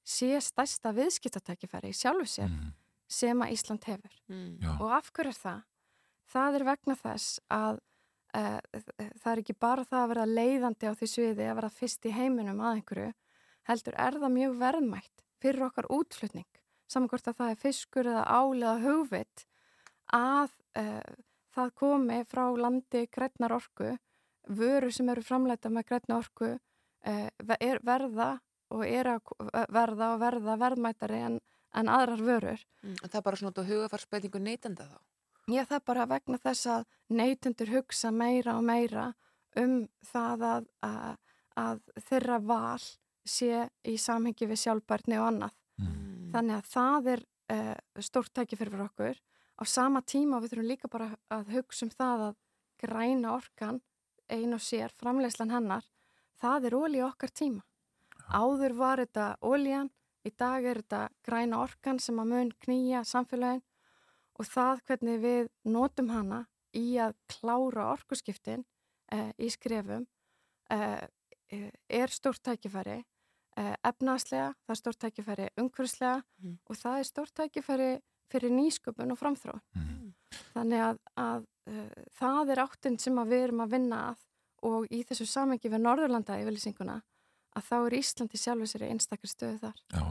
sé 0.07 0.37
stærsta 0.39 0.93
viðskiptatækifæri 0.95 1.89
í 1.91 1.95
sjálfu 1.97 2.27
sér 2.31 2.51
sem 3.09 3.41
að 3.43 3.51
Ísland 3.55 3.83
hefur. 3.87 4.13
Mm. 4.31 4.61
Og 4.79 4.91
af 4.95 5.09
hverju 5.11 5.33
er 5.33 5.39
það? 5.41 5.61
Það 6.31 6.55
er 6.55 6.63
vegna 6.67 6.95
þess 6.95 7.39
að 7.51 7.79
uh, 8.37 8.59
það 9.21 9.31
er 9.31 9.41
ekki 9.43 9.57
bara 9.59 9.85
það 9.87 10.03
að 10.03 10.11
vera 10.13 10.27
leiðandi 10.31 10.89
á 10.89 10.93
því 10.97 11.09
sviði 11.11 11.47
að 11.47 11.59
vera 11.59 11.73
fyrst 11.73 12.07
í 12.07 12.13
heiminum 12.15 12.61
að 12.61 12.79
einhverju, 12.79 13.11
heldur 13.69 13.99
er 14.07 14.19
það 14.21 14.35
mjög 14.37 14.57
verðmætt 14.61 15.25
fyrir 15.43 15.67
okkar 15.67 15.89
útflutning, 15.93 16.49
saman 16.89 17.11
hvort 17.11 17.29
að 17.29 17.39
það 17.41 17.53
er 17.53 17.61
fiskur 17.61 18.11
eða 18.13 18.25
ál 18.25 18.57
eða 18.57 18.75
hugvit, 18.85 19.45
að 20.15 20.53
uh, 20.79 21.15
það 21.57 21.73
komi 21.81 22.21
frá 22.29 22.45
landi 22.57 23.05
grætnar 23.11 23.57
orku, 23.57 23.95
vöru 24.47 24.91
sem 24.93 25.09
eru 25.11 25.25
framleita 25.25 25.71
með 25.73 25.89
grætna 25.91 26.21
orku, 26.21 26.53
uh, 26.55 27.57
er, 27.59 27.81
verða 27.83 28.37
og 28.73 28.83
er 28.83 29.07
að 29.13 29.29
verða 29.71 30.13
og 30.13 30.21
verða 30.21 30.57
verðmættari 30.59 31.19
en, 31.23 31.37
en 31.77 31.91
aðrar 31.91 32.23
vörur. 32.23 32.63
Mm. 32.83 32.97
En 32.97 33.11
það 33.11 33.19
er 33.19 33.25
bara 33.27 33.39
svona 33.39 33.53
út 33.53 33.61
á 33.63 33.69
hugafarsbreytingu 33.69 34.41
neytenda 34.43 34.87
þá? 34.89 34.97
Já, 35.47 35.63
það 35.63 35.83
bara 35.87 36.05
vegna 36.11 36.37
þess 36.43 36.67
að 36.67 36.81
neytundur 37.15 37.69
hugsa 37.71 38.09
meira 38.11 38.57
og 38.59 38.65
meira 38.67 39.13
um 39.55 39.77
það 40.09 40.41
að, 40.43 40.65
að, 40.83 41.13
að 41.55 41.77
þeirra 42.09 42.39
val 42.43 42.87
sé 43.27 43.61
í 43.87 43.95
samhengi 43.95 44.47
við 44.49 44.59
sjálfbærni 44.65 45.15
og 45.21 45.29
annað. 45.29 45.53
Mm. 45.79 46.25
Þannig 46.33 46.57
að 46.57 46.67
það 46.73 47.07
er 47.13 47.23
uh, 47.55 48.01
stórt 48.03 48.33
tæki 48.35 48.59
fyrir 48.59 48.83
okkur. 48.89 49.21
Á 49.57 49.63
sama 49.63 50.01
tíma 50.03 50.41
við 50.43 50.51
þurfum 50.51 50.67
líka 50.67 50.91
bara 50.91 51.07
að 51.31 51.53
hugsa 51.55 51.87
um 51.87 51.93
það 51.95 52.25
að 52.27 52.35
græna 52.83 53.31
orkan, 53.37 53.79
ein 54.27 54.51
og 54.53 54.61
sér, 54.61 54.91
framlegslan 54.99 55.55
hennar, 55.55 55.87
það 56.43 56.67
er 56.67 56.75
ólí 56.75 57.05
okkar 57.07 57.31
tíma. 57.31 57.63
Áður 58.27 58.75
var 58.75 58.99
þetta 58.99 59.29
ólíjan, 59.39 59.93
í 60.27 60.35
dag 60.35 60.67
er 60.67 60.83
þetta 60.83 61.07
græna 61.23 61.63
orkan 61.63 62.03
sem 62.03 62.19
að 62.19 62.33
mun 62.35 62.53
knýja 62.67 63.05
samfélagin 63.07 63.63
og 64.37 64.47
það 64.47 64.81
hvernig 64.87 65.19
við 65.23 65.49
notum 65.65 66.11
hana 66.13 66.45
í 66.77 66.97
að 67.01 67.15
klára 67.31 67.91
orkuskiptin 67.95 68.63
uh, 69.13 69.31
í 69.37 69.49
skrefum 69.53 70.05
uh, 70.73 71.03
er 71.89 72.13
stórt 72.13 72.43
tækifæri 72.45 72.99
uh, 73.01 73.75
efnaðslega, 73.87 74.53
það 74.65 74.75
er 74.75 74.81
stórt 74.81 75.01
tækifæri 75.05 75.49
umhverfslega 75.57 76.23
Mm. 76.37 76.59
og 76.69 76.77
það 76.77 76.99
er 76.99 77.09
stórt 77.09 77.33
tækifæri 77.33 77.91
fyrir 78.29 78.51
nýsköpun 78.51 79.11
og 79.11 79.17
framþróun. 79.17 79.61
Mm. 79.73 80.13
Þannig 80.53 80.81
að, 80.83 80.97
að 81.15 81.45
uh, 81.71 82.01
það 82.19 82.51
er 82.53 82.63
áttinn 82.65 82.99
sem 82.99 83.17
að 83.17 83.31
við 83.31 83.45
erum 83.47 83.63
að 83.63 83.71
vinna 83.77 84.01
að 84.11 84.25
og 84.65 84.87
í 84.93 85.03
þessu 85.05 85.27
samengi 85.29 85.69
við 85.69 85.83
Norðurlanda 85.83 86.39
yfirlýsinguna 86.41 86.97
að 87.57 87.65
þá 87.67 87.75
er 87.79 87.95
Íslandi 87.97 88.39
sjálfur 88.39 88.69
sér 88.69 88.85
einstakar 88.87 89.31
stöðu 89.31 89.57
þar. 89.63 89.81
Já, 89.93 90.03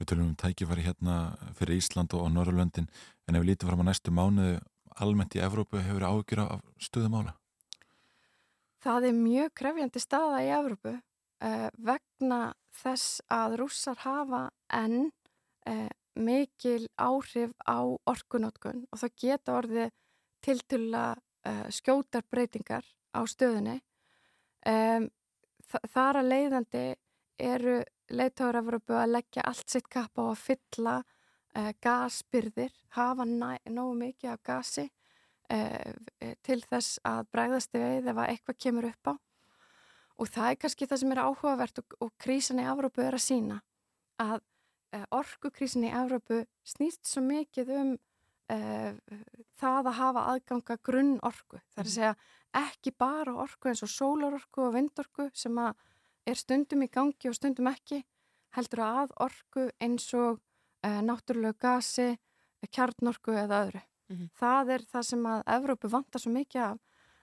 við 0.00 0.10
tölum 0.10 0.30
um 0.30 0.38
tækifæri 0.38 0.86
hérna 0.86 1.16
fyrir 1.58 1.78
Ísland 1.78 2.14
og 2.18 2.30
Norrlöndin 2.34 2.88
en 3.28 3.36
ef 3.36 3.44
við 3.44 3.52
lítum 3.52 3.70
fram 3.70 3.84
á 3.86 3.88
næstu 3.90 4.14
mánuðu 4.14 4.56
almennt 5.00 5.36
í 5.38 5.44
Evrópu 5.44 5.80
hefur 5.80 6.06
áhyggjur 6.08 6.42
af 6.44 6.64
stöðumála. 6.82 7.36
Það 8.80 9.10
er 9.10 9.16
mjög 9.16 9.54
krefjandi 9.60 10.02
staða 10.02 10.42
í 10.44 10.50
Evrópu 10.56 10.94
uh, 10.96 11.68
vegna 11.76 12.40
þess 12.80 13.20
að 13.32 13.58
rússar 13.60 14.00
hafa 14.04 14.46
enn 14.72 15.10
uh, 15.68 15.90
mikil 16.16 16.88
áhrif 17.00 17.52
á 17.64 17.80
orkunótkun 18.08 18.86
og 18.90 19.02
það 19.02 19.16
geta 19.24 19.56
orðið 19.60 19.92
tiltulla 20.44 21.04
uh, 21.14 21.66
skjótar 21.72 22.24
breytingar 22.32 22.86
á 23.12 23.20
stöðunni. 23.28 23.80
Um, 24.66 25.08
þar 25.92 26.20
að 26.20 26.30
leiðandi 26.30 26.84
eru 27.40 27.80
leiðtóður 28.10 28.60
Evrópu 28.60 28.96
að 28.98 29.14
leggja 29.14 29.46
allt 29.48 29.72
sitt 29.72 29.88
kapp 29.90 30.18
á 30.18 30.24
að 30.26 30.42
fylla 30.42 30.96
uh, 31.00 31.70
gasbyrðir 31.82 32.74
hafa 32.96 33.26
nógu 33.26 33.94
mikið 34.00 34.32
af 34.34 34.42
gasi 34.46 34.86
uh, 35.52 35.92
til 36.46 36.60
þess 36.66 37.00
að 37.06 37.24
bregðast 37.32 37.74
við 37.76 38.10
ef 38.10 38.16
að 38.16 38.30
eitthvað 38.34 38.60
kemur 38.66 38.90
upp 38.90 39.12
á 39.12 39.14
og 40.20 40.28
það 40.28 40.50
er 40.50 40.60
kannski 40.60 40.88
það 40.90 41.02
sem 41.02 41.14
er 41.14 41.22
áhugavert 41.24 41.82
og, 41.82 41.98
og 42.04 42.14
krísan 42.20 42.60
í 42.60 42.68
Evrópu 42.68 43.04
er 43.06 43.16
að 43.16 43.26
sína 43.26 43.60
að 44.20 44.38
uh, 44.40 45.06
orkukrísin 45.20 45.88
í 45.88 45.94
Evrópu 45.94 46.44
snýst 46.66 47.06
svo 47.08 47.24
mikið 47.26 47.76
um 47.78 47.98
það 48.50 49.86
að 49.86 49.94
hafa 49.94 50.22
aðganga 50.32 50.74
grunn 50.82 51.12
orku. 51.22 51.60
Það 51.70 51.82
er 51.82 51.86
að 51.86 51.92
segja 51.92 52.14
ekki 52.56 52.92
bara 52.98 53.34
orku 53.44 53.70
eins 53.70 53.82
og 53.86 53.92
sólarorku 53.92 54.66
og 54.66 54.74
vindorku 54.74 55.28
sem 55.34 55.58
er 55.60 56.38
stundum 56.38 56.82
í 56.82 56.90
gangi 56.90 57.30
og 57.30 57.36
stundum 57.36 57.70
ekki 57.70 58.02
heldur 58.56 58.82
að 58.84 59.14
orku 59.22 59.68
eins 59.80 60.08
og 60.18 60.40
uh, 60.86 61.00
náttúrulegu 61.04 61.58
gasi, 61.60 62.10
kjarnorku 62.70 63.34
eða 63.36 63.64
öðru. 63.66 63.82
Mhm. 64.10 64.30
Það 64.34 64.74
er 64.74 64.86
það 64.90 65.06
sem 65.06 65.26
að 65.30 65.42
Evrópu 65.56 65.90
vantar 65.90 66.22
svo 66.22 66.32
mikið 66.34 66.62
af 66.66 66.78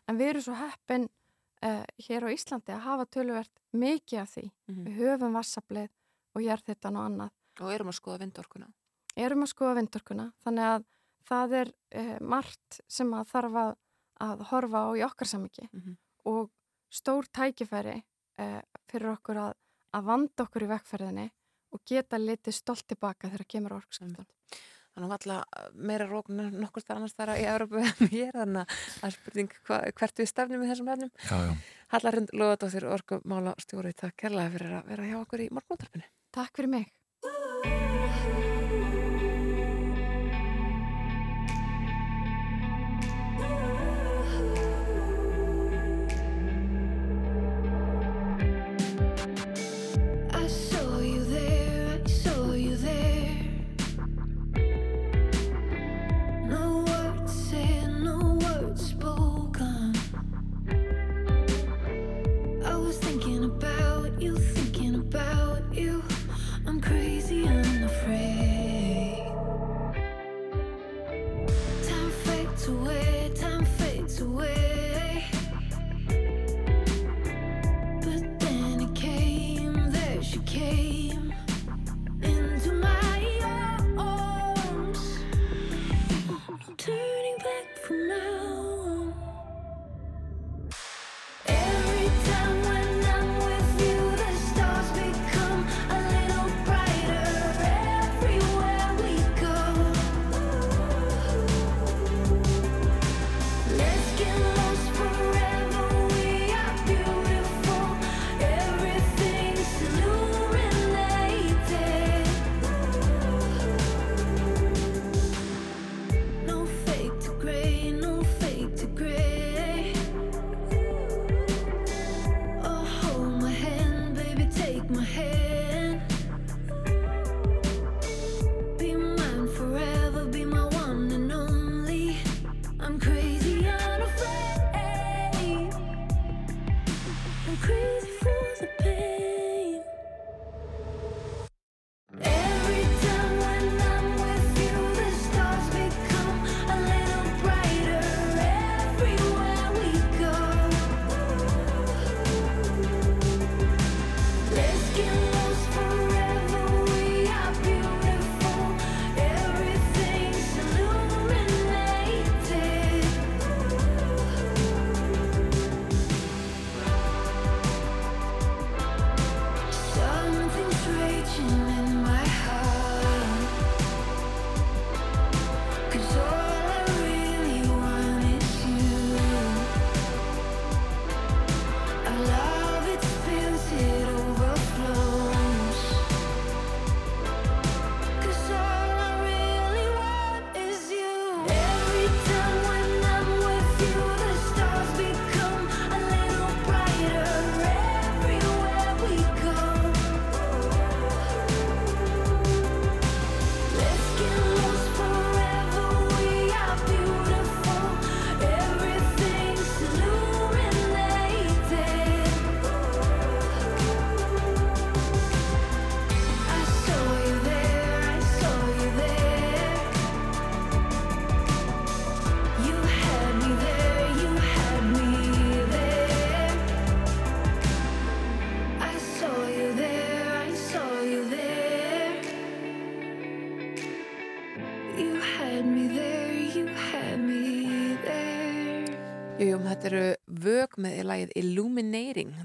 en 0.08 0.18
við 0.18 0.30
erum 0.32 0.46
svo 0.46 0.58
heppin 0.58 1.08
uh, 1.08 1.86
hér 2.08 2.28
á 2.28 2.30
Íslandi 2.32 2.74
að 2.74 2.86
hafa 2.86 3.08
töluvert 3.12 3.64
mikið 3.74 4.22
af 4.22 4.36
því. 4.36 4.46
Mhm. 4.68 4.84
Við 4.88 5.02
höfum 5.02 5.38
vassablið 5.38 5.90
og 6.36 6.46
jarðhittan 6.46 7.00
og 7.00 7.10
annað. 7.10 7.34
Og 7.60 7.74
erum 7.74 7.92
að 7.92 8.00
skoða 8.00 8.22
vindorkuna. 8.24 8.70
Erum 9.18 9.44
að 9.44 9.52
skoða 9.52 9.78
vindorkuna 9.82 10.32
þannig 10.46 10.70
að 10.72 10.88
það 11.28 11.58
er 11.62 11.74
uh, 11.74 12.18
margt 12.22 12.80
sem 12.88 13.14
að 13.14 13.30
þarf 13.34 13.60
að, 13.64 13.76
að 14.24 14.46
horfa 14.52 14.84
á 14.86 14.90
í 14.98 15.04
okkar 15.06 15.28
samingi 15.28 15.70
Mhm. 15.74 15.98
og 16.26 16.50
stór 16.92 17.28
tækifæri 17.32 17.98
uh, 18.40 18.62
fyrir 18.90 19.12
okkur 19.16 19.38
að, 19.38 19.54
að 19.94 20.04
vanda 20.08 20.44
okkur 20.48 20.64
í 20.64 20.72
vekkferðinni 20.72 21.30
og 21.76 21.82
geta 21.86 22.18
litið 22.18 22.54
stolt 22.56 22.88
tilbaka 22.88 23.28
þegar 23.30 23.46
kemur 23.48 23.74
orkskiptan. 23.78 24.26
Þannig 24.98 25.12
að 25.12 25.28
alla 25.28 25.70
meira 25.76 26.08
rókn 26.10 26.40
en 26.42 26.56
nokkur 26.62 26.82
starf 26.82 26.98
annars 26.98 27.14
þar 27.14 27.36
í 27.38 27.44
Európu 27.46 27.78
en 27.84 28.08
hér, 28.10 28.32
þannig 28.34 28.64
að 28.64 28.78
það 28.98 29.08
er 29.10 29.16
spurning 29.18 29.52
hva, 29.68 29.78
hvert 30.00 30.18
við 30.24 30.30
stefnum 30.32 30.64
í 30.64 30.70
þessum 30.72 30.90
efnum. 30.96 31.12
Já, 31.28 31.38
já. 31.46 31.52
Hallarhund 31.94 32.32
Lóðadóttir, 32.34 32.88
orkumála 32.90 33.54
stjóri, 33.62 33.94
takk 33.94 34.16
kærlega 34.24 34.54
fyrir 34.56 34.74
að 34.80 34.88
vera 34.90 35.06
hjá 35.12 35.18
okkur 35.22 35.44
í 35.46 35.50
morgunúttarpinu. 35.54 36.08
Takk 36.34 36.56
fyrir 36.58 36.72
mig. 36.74 36.90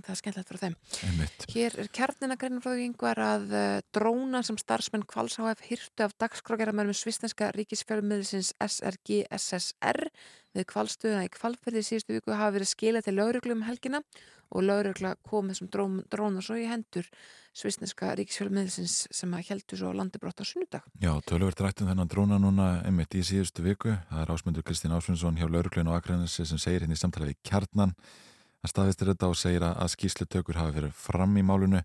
Það 0.00 0.12
er 0.14 0.20
skemmtilegt 0.20 0.52
frá 0.52 0.60
þeim. 0.62 0.76
Einmitt. 1.08 1.46
Hér 1.52 1.78
er 1.82 1.90
kjarnina 1.98 2.36
greinin 2.40 2.64
frá 2.64 2.72
yngvar 2.80 3.20
að 3.22 3.48
uh, 3.52 3.78
dróna 3.94 4.42
sem 4.46 4.58
starfsmenn 4.60 5.06
Kvalsáhaf 5.10 5.64
hyrtu 5.68 6.06
af 6.06 6.16
dagskrágerðamennum 6.22 6.96
svisneska 6.96 7.52
ríkisfjölmiðlisins 7.58 8.54
SRG 8.62 9.24
SSR 9.28 10.06
við 10.56 10.68
kvalstöðuna 10.72 11.26
í 11.26 11.32
kvalferði 11.32 11.84
síðustu 11.86 12.16
viku 12.18 12.34
hafa 12.36 12.56
verið 12.58 12.72
skilað 12.72 13.08
til 13.08 13.16
lauruglu 13.18 13.56
um 13.56 13.66
helgina 13.66 14.02
og 14.52 14.66
laurugla 14.66 15.14
kom 15.24 15.48
þessum 15.48 15.70
drón, 15.72 15.94
dróna 16.12 16.42
svo 16.44 16.58
í 16.60 16.66
hendur 16.68 17.06
svisneska 17.56 18.12
ríkisfjölmiðsins 18.16 19.06
sem 19.12 19.32
að 19.36 19.46
heldur 19.50 19.80
svo 19.80 19.92
landibrótt 19.96 20.40
á 20.40 20.44
sunnudag. 20.48 20.84
Já, 21.00 21.12
töluvert 21.28 21.60
rættum 21.60 21.88
þennan 21.88 22.10
dróna 22.12 22.38
núna 22.40 22.68
einmitt 22.84 23.16
í 23.16 23.24
síðustu 23.24 23.64
viku. 23.64 23.96
Það 24.10 24.24
er 24.24 24.34
ásmundur 24.34 24.66
Kristín 24.66 24.94
Ásmundsson 24.96 25.40
hjá 25.40 25.48
lauruglun 25.48 25.88
og 25.92 25.98
Akranesi 25.98 26.46
sem 26.48 26.60
segir 26.60 26.84
hérna 26.84 26.96
í 26.96 27.00
samtalið 27.00 27.34
í 27.34 27.40
kjarnan 27.48 27.96
að 28.62 28.72
staðistir 28.72 29.12
þetta 29.12 29.28
og 29.28 29.38
segir 29.38 29.66
að 29.66 29.92
skýslutökur 29.96 30.60
hafi 30.60 30.76
verið 30.78 30.92
fram 30.94 31.36
í 31.36 31.44
málunu 31.46 31.82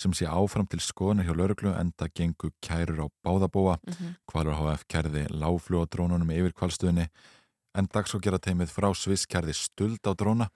sem 0.00 0.14
sé 0.16 0.26
áfram 0.26 0.66
til 0.70 0.80
skoðunar 0.82 1.26
hjá 1.26 1.34
lauruglu 1.36 1.74
enda 1.76 2.08
gengu 2.14 2.50
kærur 2.64 3.04
á 3.04 3.06
báðabóa 3.24 3.78
Mm 3.82 3.92
-hmm. 3.92 4.14
Kvalur 4.26 4.54
HF 4.54 4.84
kærði 4.88 5.26
láflú 5.28 5.82
á 5.82 5.86
drónunum 5.86 6.30
yfir 6.30 6.52
kvalstöðinni 6.52 7.08
en 7.74 7.88
dagsókjara 7.88 8.38
teimið 8.38 8.70
frá 8.70 8.94
Sviss 8.94 9.26
kærði 9.26 9.54
stuld 9.54 10.02
á 10.04 10.12
dróna. 10.14 10.50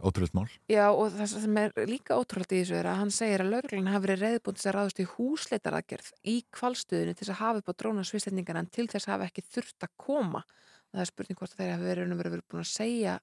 Ótrúlega 0.00 0.32
mál. 0.32 0.48
Já 0.68 0.88
og 0.88 1.12
það 1.12 1.26
sem 1.26 1.56
er 1.56 1.72
líka 1.84 2.16
ótrúlega 2.16 2.56
í 2.56 2.62
þessu 2.62 2.78
er 2.78 2.86
að 2.86 2.96
hann 2.96 3.10
segir 3.10 3.42
að 3.42 3.50
lauruglan 3.52 3.92
hafi 3.92 4.06
verið 4.06 4.22
reyðbúin 4.22 4.56
til 4.56 4.68
að 4.70 4.76
ráðast 4.76 5.02
í 5.02 5.10
húsleitaraðgerð 5.16 6.08
í 6.24 6.36
kvalstöðinu 6.48 7.12
til 7.12 7.26
þess 7.26 7.34
að 7.34 7.42
hafa 7.42 7.58
upp 7.58 7.68
á 7.68 7.74
dróna 7.76 8.04
svislendingan 8.04 8.56
en 8.56 8.70
til 8.72 8.88
þess 8.88 9.10
hafi 9.12 9.24
ekki 9.28 9.44
þurft 9.52 9.84
að 9.84 9.92
koma. 10.00 10.40
Og 10.88 10.96
það 10.96 11.04
er 11.04 11.10
spurning 11.12 11.38
hvort 11.38 11.56
þeir 11.58 11.72
hafi 11.74 11.84
verið, 11.84 12.16
verið, 12.16 12.32
verið 12.32 12.48
búin 12.48 12.64
að 12.64 12.72
segja 12.72 13.18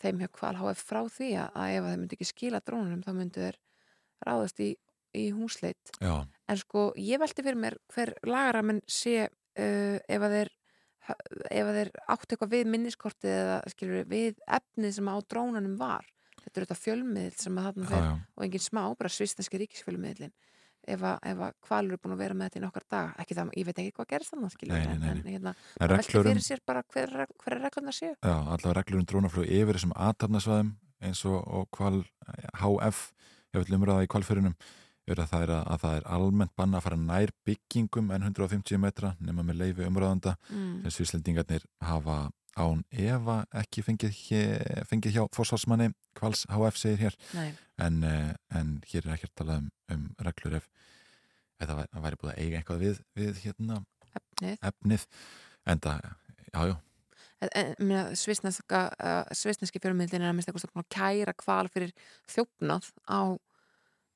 þeim 0.00 0.22
hjá 0.22 0.30
kval 0.36 0.54
HF 0.58 0.84
frá 0.86 1.00
því 1.08 1.32
að, 1.42 1.58
ef 1.76 1.88
þeir 1.88 1.98
myndi 1.98 2.16
ekki 2.18 2.28
skila 2.28 2.62
drónunum 2.64 3.02
þá 3.04 3.10
myndu 3.16 3.44
þeir 3.44 3.58
ráðast 4.26 4.62
í, 4.64 4.70
í 5.16 5.26
húsleit. 5.34 5.92
Já, 6.00 6.14
en 6.24 6.60
sko 6.60 6.90
ég 7.00 7.20
velti 7.22 7.44
fyrir 7.44 7.60
mér 7.60 7.78
hver 7.94 8.14
lagaramenn 8.28 8.82
sé 8.90 9.26
uh, 9.26 9.98
ef 10.00 10.26
að 10.26 10.36
þeir 10.38 10.54
ef 11.10 11.66
að 11.66 11.76
þeir 11.78 11.90
áttu 12.12 12.34
eitthvað 12.34 12.52
við 12.54 12.70
minniskortið 12.70 13.32
eða 13.34 13.60
skilur 13.72 14.08
við 14.10 14.42
efnið 14.46 14.96
sem 14.98 15.10
á 15.10 15.16
drónanum 15.24 15.76
var. 15.80 16.06
Þetta 16.40 16.52
er 16.52 16.66
þetta 16.66 16.78
fjölmiðl 16.80 17.40
sem 17.40 17.58
að 17.60 17.66
þarna 17.68 18.02
já, 18.04 18.12
og 18.36 18.44
engin 18.46 18.64
smá, 18.64 18.82
bara 18.96 19.12
svistenski 19.12 19.60
ríkisfjölmiðlin 19.60 20.32
ef 20.88 21.04
að, 21.04 21.44
kvalur 21.66 21.96
er 21.96 22.02
búin 22.02 22.14
að 22.14 22.22
vera 22.24 22.36
með 22.36 22.50
þetta 22.50 22.60
í 22.60 22.64
nokkar 22.64 22.86
dag 22.90 23.22
ekki 23.22 23.36
það, 23.38 23.52
ég 23.60 23.68
veit 23.68 23.80
ekki 23.82 23.94
hvað 23.96 24.10
gerist 24.14 24.34
þannig 24.34 24.64
en, 24.80 25.06
en 25.10 25.22
hérna, 25.26 25.54
reglur 25.80 26.20
um- 26.22 26.28
fyrir 26.30 26.44
sér 26.44 26.62
bara 26.66 26.84
hver, 26.94 27.16
hver 27.44 27.56
er 27.56 27.64
reglurnar 27.66 27.96
séu. 27.96 28.12
Já 28.16 28.36
allavega 28.36 28.76
reglur 28.80 29.02
um 29.02 29.08
drónaflug 29.12 29.48
yfir 29.48 29.78
þessum 29.78 29.96
aðtapnasvæðum 29.96 30.74
eins 31.00 31.24
og, 31.28 31.40
og 31.40 31.70
kval 31.74 32.02
HF 32.60 33.10
hefur 33.50 33.66
til 33.66 33.78
umræða 33.78 34.06
í 34.06 34.10
kvalfyrunum 34.10 34.56
er 35.10 35.22
að 35.22 35.30
það 35.32 35.44
er, 35.44 35.52
að, 35.54 35.62
að 35.74 35.80
það 35.84 35.94
er 35.98 36.08
almennt 36.16 36.52
banna 36.58 36.78
að 36.78 36.84
fara 36.86 36.98
nær 37.00 37.32
byggingum 37.48 38.12
en 38.14 38.26
150 38.28 38.80
metra 38.82 39.14
nema 39.18 39.44
með 39.46 39.62
leifi 39.64 39.86
umræðanda 39.88 40.36
mm. 40.50 40.84
sem 40.84 40.94
svislendingarnir 40.98 41.64
hafa 41.82 42.18
án 42.58 42.82
efa 42.90 43.36
ekki 43.62 43.84
fengið, 43.86 44.14
hér, 44.26 44.84
fengið 44.90 45.14
hjá 45.16 45.24
fórsvarsmanni 45.36 45.90
kvals 46.18 46.46
HF 46.50 46.76
segir 46.80 46.98
hér. 47.06 47.16
En, 47.78 48.02
eh, 48.04 48.34
en 48.58 48.80
hér 48.90 49.06
er 49.06 49.14
ekkert 49.16 49.34
talað 49.38 49.62
um, 49.62 49.70
um 49.94 50.06
reglur 50.26 50.58
ef 50.58 50.68
eða 51.60 51.76
væri, 51.76 52.02
væri 52.06 52.20
búið 52.20 52.32
að 52.32 52.40
eiga 52.42 52.60
eitthvað 52.60 52.82
við, 52.84 53.00
við 53.20 53.42
hérna 53.44 53.80
efnið. 54.16 54.56
efnið. 54.70 55.06
En 55.66 55.78
það, 55.84 56.06
já, 56.52 56.62
já, 56.72 56.76
En- 57.40 57.48
en 57.56 57.74
meina, 57.88 58.14
svisneska, 58.16 58.80
uh, 59.00 59.24
svisneski 59.32 59.80
fjölmiðlin 59.80 60.20
er 60.20 60.28
að 60.34 60.42
eitthvað 60.44 60.82
að 60.82 60.88
kæra 60.92 61.32
kval 61.32 61.68
fyrir 61.72 61.92
þjófnað 62.28 62.90
á, 63.08 63.20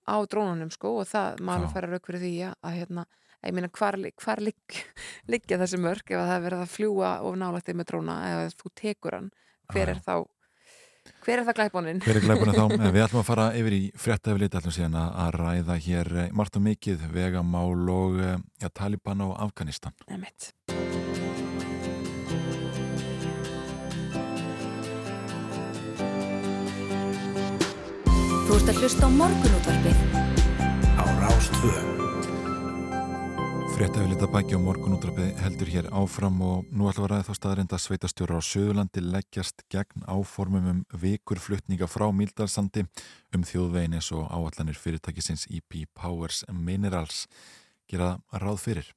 á 0.05 0.16
drónunum 0.28 0.73
sko 0.74 0.98
og 1.01 1.06
það 1.09 1.40
maður 1.40 1.73
færa 1.73 1.89
rauk 1.89 2.05
fyrir 2.05 2.20
því 2.20 2.32
að, 2.51 2.55
að 2.61 2.77
hérna, 2.81 3.05
ég 3.49 3.57
meina 3.57 3.73
hvar, 3.79 3.99
hvar 4.23 4.45
ligg, 4.45 4.79
liggja 5.33 5.61
þessi 5.62 5.81
mörg 5.83 6.15
ef 6.15 6.21
að 6.21 6.29
það 6.31 6.37
er 6.37 6.47
verið 6.49 6.65
að 6.65 6.77
fljúa 6.77 7.16
of 7.25 7.41
nálættið 7.41 7.81
með 7.81 7.91
dróna 7.91 8.21
ef 8.31 8.57
þú 8.61 8.73
tekur 8.83 9.19
hann, 9.19 9.35
hver 9.73 9.95
er 9.95 10.01
þá 10.05 10.16
hver 11.25 11.41
er 11.41 11.47
það 11.47 11.59
glæbónin? 11.59 12.01
hver 12.05 12.19
er 12.19 12.25
glæbuna 12.25 12.55
þá? 12.57 12.65
En 12.79 12.93
Við 12.95 13.05
ætlum 13.05 13.23
að 13.23 13.29
fara 13.29 13.47
yfir 13.59 13.77
í 13.77 13.83
fréttaflit 14.01 14.57
ætlum 14.59 14.75
síðan 14.77 14.99
að 15.01 15.39
ræða 15.39 15.79
hér 15.87 16.12
eh, 16.25 16.31
margt 16.37 16.59
og 16.59 16.65
mikið 16.65 17.07
vegamál 17.12 17.89
og 17.93 18.21
eh, 18.21 18.39
ja, 18.65 18.73
Taliban 18.73 19.25
og 19.27 19.37
Afganistan 19.45 19.97
Einmitt. 20.09 20.53
Þú 28.45 28.59
ert 28.61 28.71
að 28.71 28.83
hlusta 28.85 29.09
á 29.09 29.11
morgunútvarpið 29.21 29.97
á 31.01 31.05
Rástvö. 31.25 32.14
Fréttaflit 33.74 34.20
að 34.22 34.30
bækja 34.30 34.55
og 34.55 34.62
morgunútrapið 34.68 35.40
heldur 35.42 35.70
hér 35.72 35.86
áfram 35.98 36.36
og 36.46 36.68
nú 36.70 36.86
ætlum 36.86 37.09
við 37.09 37.09
að 37.09 37.10
ræða 37.10 37.26
þá 37.26 37.38
staðarinn 37.40 37.72
að 37.74 37.82
sveitastjóra 37.82 38.38
á 38.38 38.42
Suðurlandi 38.46 39.02
leggjast 39.02 39.64
gegn 39.74 40.05
áformum 40.06 40.68
um 40.70 40.82
vikurflutninga 41.02 41.88
frá 41.90 42.06
Míldalsandi 42.14 42.84
um 43.34 43.42
þjóðvegin 43.42 43.98
eins 43.98 44.12
og 44.14 44.30
áallanir 44.30 44.78
fyrirtækisins 44.78 45.48
EP 45.51 45.80
Powers 45.90 46.44
Minerals 46.55 47.24
gera 47.90 48.14
ráð 48.30 48.62
fyrir. 48.62 48.94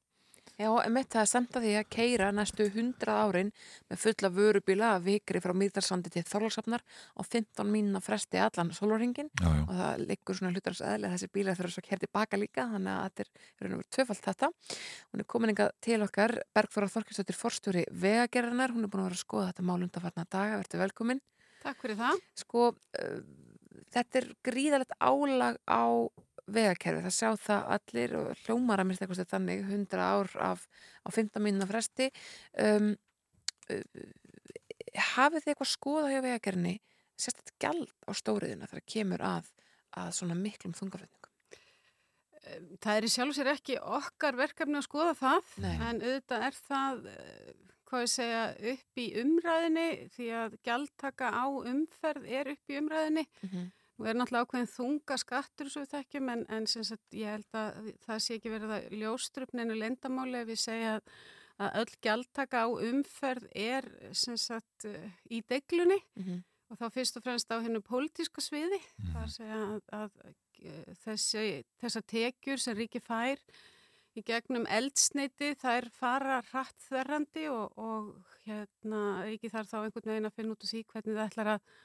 Já, 0.57 0.71
emitt 0.88 1.11
það 1.13 1.21
er 1.21 1.29
samt 1.29 1.57
að 1.59 1.65
því 1.67 1.71
að 1.77 1.89
keira 1.93 2.27
næstu 2.34 2.65
100 2.65 3.11
árin 3.13 3.51
með 3.91 3.99
fulla 4.01 4.29
vörubíla 4.34 4.88
að 4.95 5.03
vikri 5.05 5.41
frá 5.43 5.53
Mýðarsandi 5.53 6.09
til 6.09 6.23
Þorlásafnar 6.25 6.81
á 6.81 7.21
15 7.21 7.69
mínuna 7.69 8.01
fresti 8.01 8.41
allan 8.41 8.73
já. 8.73 9.51
og 9.53 9.69
það 9.69 10.01
liggur 10.09 10.39
svona 10.39 10.55
hlutarins 10.55 10.81
eðli 10.81 11.05
að 11.05 11.13
þessi 11.13 11.31
bílar 11.38 11.59
þurfa 11.59 11.75
svo 11.75 11.84
að 11.85 11.89
kerti 11.91 12.09
baka 12.17 12.41
líka 12.41 12.65
þannig 12.73 12.93
að 12.95 13.05
þetta 13.05 13.21
er 13.21 13.31
raun 13.61 13.75
og 13.75 13.77
verið 13.77 13.93
tvöfalt 13.97 14.25
þetta. 14.25 14.51
Hún 15.11 15.21
er 15.21 15.29
komin 15.35 15.53
inga 15.53 15.69
til 15.85 16.01
okkar 16.07 16.38
Bergþóra 16.57 16.91
Þorkilsdóttir 16.95 17.38
forstjóri 17.38 17.85
vegagerðarnar 17.93 18.73
hún 18.73 18.88
er 18.88 18.89
búin 18.89 19.05
að 19.05 19.11
vera 19.11 19.21
að 19.21 19.25
skoða 19.27 19.51
þetta 19.51 19.67
mál 19.69 19.77
undanfarna 19.77 20.25
daga. 20.25 20.61
Verður 20.63 20.88
velkomin. 20.88 21.21
Takk 21.61 21.85
fyrir 21.85 22.01
það. 22.01 22.23
sko, 22.34 22.71
uh, 22.73 23.19
þetta 23.93 24.23
er 24.23 24.34
gríðalegt 24.49 24.97
álag 24.97 25.61
á 25.69 25.85
vegakerfi, 26.48 27.03
það 27.06 27.15
sjá 27.18 27.30
það 27.44 27.72
allir 27.78 28.15
og 28.19 28.44
hljómar 28.45 28.84
að 28.84 28.90
mista 28.90 29.06
eitthvað 29.06 29.32
þannig 29.34 29.64
100 29.68 30.03
ár 30.03 30.32
af, 30.49 30.68
á 31.03 31.10
15 31.11 31.44
mínuna 31.44 31.69
fresti 31.69 32.10
um, 32.64 32.94
uh, 33.72 34.03
hafið 35.14 35.44
þið 35.44 35.53
eitthvað 35.53 35.74
skoða 35.74 36.14
hjá 36.14 36.22
vegakerfinni 36.26 36.78
sérstaklega 37.18 37.61
gjald 37.65 37.94
á 38.07 38.11
stóriðina 38.15 38.69
þegar 38.69 38.90
kemur 38.94 39.26
að, 39.26 39.49
að 39.98 40.14
svona 40.19 40.38
miklum 40.38 40.76
þungaflutningum 40.78 41.28
Það 42.82 42.98
er 42.98 43.07
í 43.07 43.11
sjálf 43.11 43.36
sér 43.36 43.49
ekki 43.52 43.78
okkar 43.82 44.38
verkefni 44.38 44.80
að 44.80 44.86
skoða 44.86 45.15
það, 45.19 45.49
Nei. 45.64 45.74
en 45.76 46.02
auðvitað 46.03 46.45
er 46.48 46.60
það, 46.68 47.02
eh, 47.11 47.49
hvað 47.90 48.03
ég 48.03 48.11
segja, 48.14 48.44
upp 48.74 49.02
í 49.03 49.07
umræðinni 49.24 49.88
því 50.15 50.30
að 50.41 50.56
gjaldtaka 50.68 51.32
á 51.34 51.45
umferð 51.74 52.30
er 52.40 52.52
upp 52.53 52.72
í 52.72 52.80
umræðinni. 52.82 53.26
mm 53.41 53.49
-hmm. 53.49 53.68
Nú 53.98 54.06
er 54.06 54.18
náttúrulega 54.18 54.45
ákveðin 54.45 54.69
þunga 54.69 55.15
skattur 55.18 55.69
svo 55.74 55.82
við 55.84 55.94
þekkjum 55.95 56.30
en, 56.34 56.44
en 56.53 56.68
sem 56.69 56.84
sagt, 56.86 57.06
ég 57.18 57.34
held 57.34 57.57
að 57.57 57.88
það 58.06 58.19
sé 58.26 58.38
ekki 58.38 58.52
verið 58.53 58.74
að 58.76 58.91
ljóstrupninu 59.02 59.78
lendamáli 59.78 60.44
ef 60.44 60.52
við 60.52 60.60
segja 60.61 60.91
að, 60.98 61.15
að 61.65 61.80
öll 61.82 61.95
gjaldtaka 62.06 62.61
á 62.61 62.68
umferð 62.90 63.48
er 63.57 63.88
sem 64.14 64.38
sagt 64.38 64.86
eh, 64.86 65.07
í 65.34 65.41
deglunni 65.49 65.98
og 66.69 66.78
þá 66.78 66.86
fyrst 66.94 67.18
og 67.18 67.26
fremst 67.26 67.49
á 67.49 67.57
hennu 67.64 67.82
pólitíska 67.82 68.44
sviði. 68.44 68.80
Það 68.99 69.18
er 69.18 69.24
að 69.24 69.34
segja 69.34 69.64
að, 69.64 69.82
að 69.98 70.22
eh, 70.28 70.94
þessi, 71.06 71.48
þessar 71.82 72.07
tekjur 72.14 72.61
sem 72.61 72.78
ríki 72.78 73.02
fær 73.02 73.41
í 74.18 74.24
gegnum 74.26 74.65
eldsneiti 74.69 75.56
þær 75.61 75.90
fara 75.94 76.40
hratt 76.52 76.88
þerrandi 76.88 77.49
og, 77.53 77.74
og 77.78 78.38
hérna 78.45 79.24
ríki 79.26 79.49
þarf 79.53 79.74
þá 79.74 79.78
einhvern 79.82 80.11
veginn 80.11 80.30
að 80.30 80.38
finna 80.38 80.53
út 80.56 80.65
úr 80.65 80.74
því 80.74 80.86
hvernig 80.91 81.18
það 81.18 81.30
ætlar 81.32 81.53
að 81.56 81.76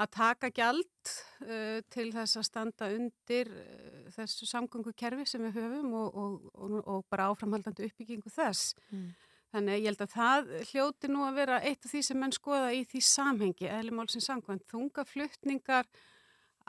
að 0.00 0.12
taka 0.16 0.50
gjald 0.56 1.12
uh, 1.44 1.80
til 1.92 2.08
þess 2.14 2.38
að 2.40 2.46
standa 2.48 2.90
undir 2.94 3.50
uh, 3.52 4.06
þessu 4.16 4.48
samgöngukerfi 4.48 5.26
sem 5.28 5.44
við 5.48 5.58
höfum 5.60 5.96
og, 6.00 6.14
og, 6.22 6.52
og, 6.54 6.78
og 6.80 7.02
bara 7.12 7.28
áframhaldandi 7.32 7.90
uppbyggingu 7.90 8.32
þess. 8.32 8.74
Mm. 8.90 9.10
Þannig 9.50 9.80
ég 9.80 9.88
held 9.90 10.02
að 10.04 10.12
það 10.14 10.50
hljóti 10.70 11.10
nú 11.10 11.24
að 11.26 11.38
vera 11.40 11.62
eitt 11.66 11.84
af 11.84 11.90
því 11.90 12.02
sem 12.06 12.20
menn 12.22 12.34
skoða 12.34 12.70
í 12.76 12.84
því 12.86 13.00
samhengi, 13.02 13.66
eðlumál 13.66 14.06
sem 14.12 14.22
samkvæmt. 14.22 14.68
Þungaflutningar 14.70 15.88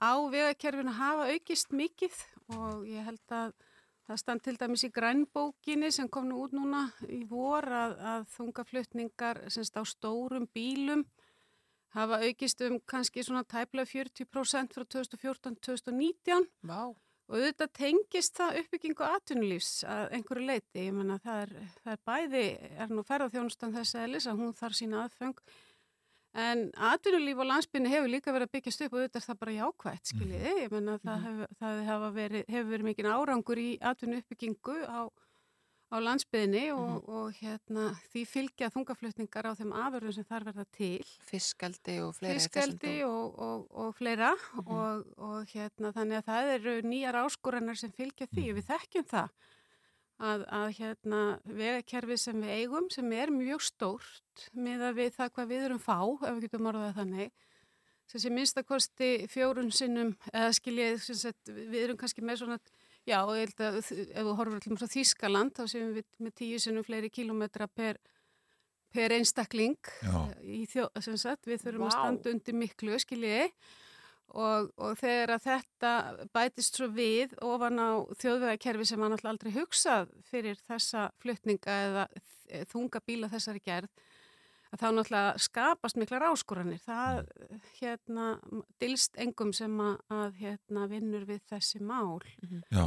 á 0.02 0.14
vegakerfinu 0.34 0.96
hafa 0.98 1.28
aukist 1.30 1.76
mikið 1.78 2.16
og 2.58 2.88
ég 2.90 3.06
held 3.06 3.36
að 3.38 3.54
það 4.08 4.22
stand 4.24 4.44
til 4.44 4.56
dæmis 4.58 4.86
í 4.88 4.92
grænbókinni 4.96 5.92
sem 5.94 6.10
kom 6.10 6.26
nú 6.30 6.42
út 6.48 6.56
núna 6.58 6.88
í 7.06 7.22
vor 7.30 7.70
að, 7.70 7.94
að 8.14 8.26
þungaflutningar 8.34 9.44
semst 9.54 9.78
á 9.78 9.86
stórum 9.86 10.50
bílum 10.50 11.06
hafa 11.96 12.20
aukist 12.26 12.62
um 12.68 12.78
kannski 12.88 13.24
svona 13.26 13.44
tæplega 13.48 13.88
40% 13.90 14.76
frá 14.76 14.86
2014-2019 14.96 16.48
Vá. 16.68 16.84
og 16.92 17.36
auðvitað 17.36 17.74
tengist 17.80 18.38
það 18.40 18.62
uppbyggingu 18.62 19.08
atvinnulífs 19.08 19.74
að 19.88 20.16
einhverju 20.18 20.46
leiti, 20.48 20.86
ég 20.88 20.96
menna 20.96 21.20
það 21.24 21.44
er, 21.48 21.52
það 21.84 21.98
er 21.98 22.06
bæði, 22.12 22.46
er 22.86 22.94
nú 22.94 23.04
ferðarþjónustan 23.08 23.76
þess 23.76 24.00
að 24.00 24.16
lisa, 24.16 24.38
hún 24.38 24.56
þarf 24.58 24.80
sína 24.80 25.04
aðfeng 25.06 25.44
en 26.42 26.70
atvinnulíf 26.92 27.42
á 27.44 27.46
landsbyrni 27.50 27.92
hefur 27.92 28.12
líka 28.12 28.32
verið 28.32 28.48
að 28.48 28.54
byggjast 28.56 28.86
upp 28.86 28.94
og 28.94 29.02
auðvitað 29.02 29.20
er 29.22 29.26
það 29.28 29.42
bara 29.42 29.58
jákvægt, 29.58 30.14
skiljiði, 30.14 30.54
ég 30.62 30.72
menna 30.72 30.96
það, 31.04 31.26
hef, 31.26 31.58
það 31.60 31.82
hefur 31.90 32.16
verið, 32.16 32.46
hefur 32.56 32.72
verið 32.72 32.88
mikinn 32.88 33.12
árangur 33.12 33.60
í 33.60 33.70
atvinnu 33.92 34.22
uppbyggingu 34.22 34.78
á, 34.88 35.00
á 35.92 35.98
landsbyðinni 36.00 36.64
og, 36.72 37.08
og 37.12 37.38
hérna, 37.42 37.90
því 38.14 38.24
fylgja 38.30 38.72
þungaflutningar 38.72 39.50
á 39.52 39.52
þeim 39.60 39.74
afurðum 39.76 40.16
sem 40.16 40.28
þar 40.30 40.48
verða 40.48 40.66
til. 40.78 41.04
Fiskaldi 41.28 41.98
og 42.06 42.14
fleira. 42.16 42.40
Fiskaldi 42.40 42.96
og, 43.08 43.36
og, 43.36 43.66
og 43.84 43.96
fleira 44.00 44.32
og, 44.64 45.06
og 45.20 45.52
hérna, 45.52 45.92
þannig 45.96 46.22
að 46.22 46.30
það 46.30 46.54
eru 46.56 46.76
nýjar 46.88 47.20
áskoranir 47.26 47.82
sem 47.82 47.94
fylgja 47.96 48.30
því 48.32 48.48
og 48.54 48.62
við 48.62 48.70
þekkjum 48.72 49.10
það 49.12 49.36
að, 50.22 50.44
að 50.48 50.68
hérna, 50.78 51.22
vegakerfi 51.62 52.18
sem 52.22 52.44
við 52.44 52.58
eigum 52.62 52.90
sem 52.94 53.14
er 53.18 53.32
mjög 53.34 53.64
stórt 53.66 54.50
með 54.54 54.86
að 54.90 55.00
við 55.02 55.16
það 55.18 55.34
hvað 55.38 55.54
við 55.54 55.66
erum 55.68 55.82
fá 55.82 55.98
ef 56.02 56.30
við 56.30 56.44
getum 56.46 56.70
orðað 56.72 57.00
þannig 57.00 57.34
sem 58.12 58.24
sé 58.26 58.32
minnstakosti 58.34 59.10
fjórun 59.32 59.72
sinnum 59.74 60.14
eða 60.34 60.52
skiljið, 60.58 61.06
við 61.48 61.80
erum 61.86 62.00
kannski 62.00 62.24
með 62.26 62.42
svona 62.42 62.58
Já, 63.10 63.18
og 63.26 63.34
ég 63.34 63.48
held 63.50 63.62
að 63.66 63.78
ef 63.82 63.92
þú 64.28 64.34
horfur 64.38 64.58
allir 64.60 64.84
á 64.86 64.94
Þískaland 64.94 65.56
þá 65.58 65.64
séum 65.72 65.94
við 65.96 66.06
með 66.22 66.34
tíu 66.38 66.60
sinnum 66.62 66.86
fleiri 66.86 67.10
kílómetra 67.10 67.66
per, 67.68 67.98
per 68.94 69.16
einstakling 69.18 69.78
í 70.46 70.66
þjó, 70.70 70.86
sem 71.02 71.18
sagt, 71.18 71.48
við 71.50 71.64
þurfum 71.64 71.88
að 71.88 71.90
Vá. 71.90 71.96
standa 71.98 72.34
undir 72.36 72.58
miklu, 72.62 73.00
skiljiði 73.02 73.48
og, 74.38 74.70
og 74.78 74.94
þegar 75.02 75.34
að 75.36 75.48
þetta 75.48 75.94
bætist 76.38 76.78
svo 76.78 76.88
við 76.94 77.34
ofan 77.44 77.82
á 77.82 77.90
þjóðvegakerfi 78.22 78.86
sem 78.92 79.02
var 79.02 79.12
náttúrulega 79.12 79.34
aldrei 79.34 79.56
hugsað 79.58 80.14
fyrir 80.30 80.62
þessa 80.70 81.08
flutninga 81.24 81.80
eða 81.90 82.06
þ- 82.14 82.64
þunga 82.72 83.02
bíla 83.10 83.32
þessari 83.34 83.64
gerð 83.66 83.90
að 84.72 84.82
þá 84.82 84.88
náttúrulega 84.96 85.32
skapast 85.44 85.98
miklar 86.00 86.24
áskoranir. 86.30 86.80
Það 86.86 87.22
hérna 87.82 88.28
dilst 88.80 89.18
engum 89.20 89.52
sem 89.54 89.74
að, 89.84 89.98
að 90.16 90.40
hérna 90.42 90.88
vinnur 90.92 91.26
við 91.30 91.42
þessi 91.52 91.82
mál. 91.84 92.22
Já, 92.72 92.86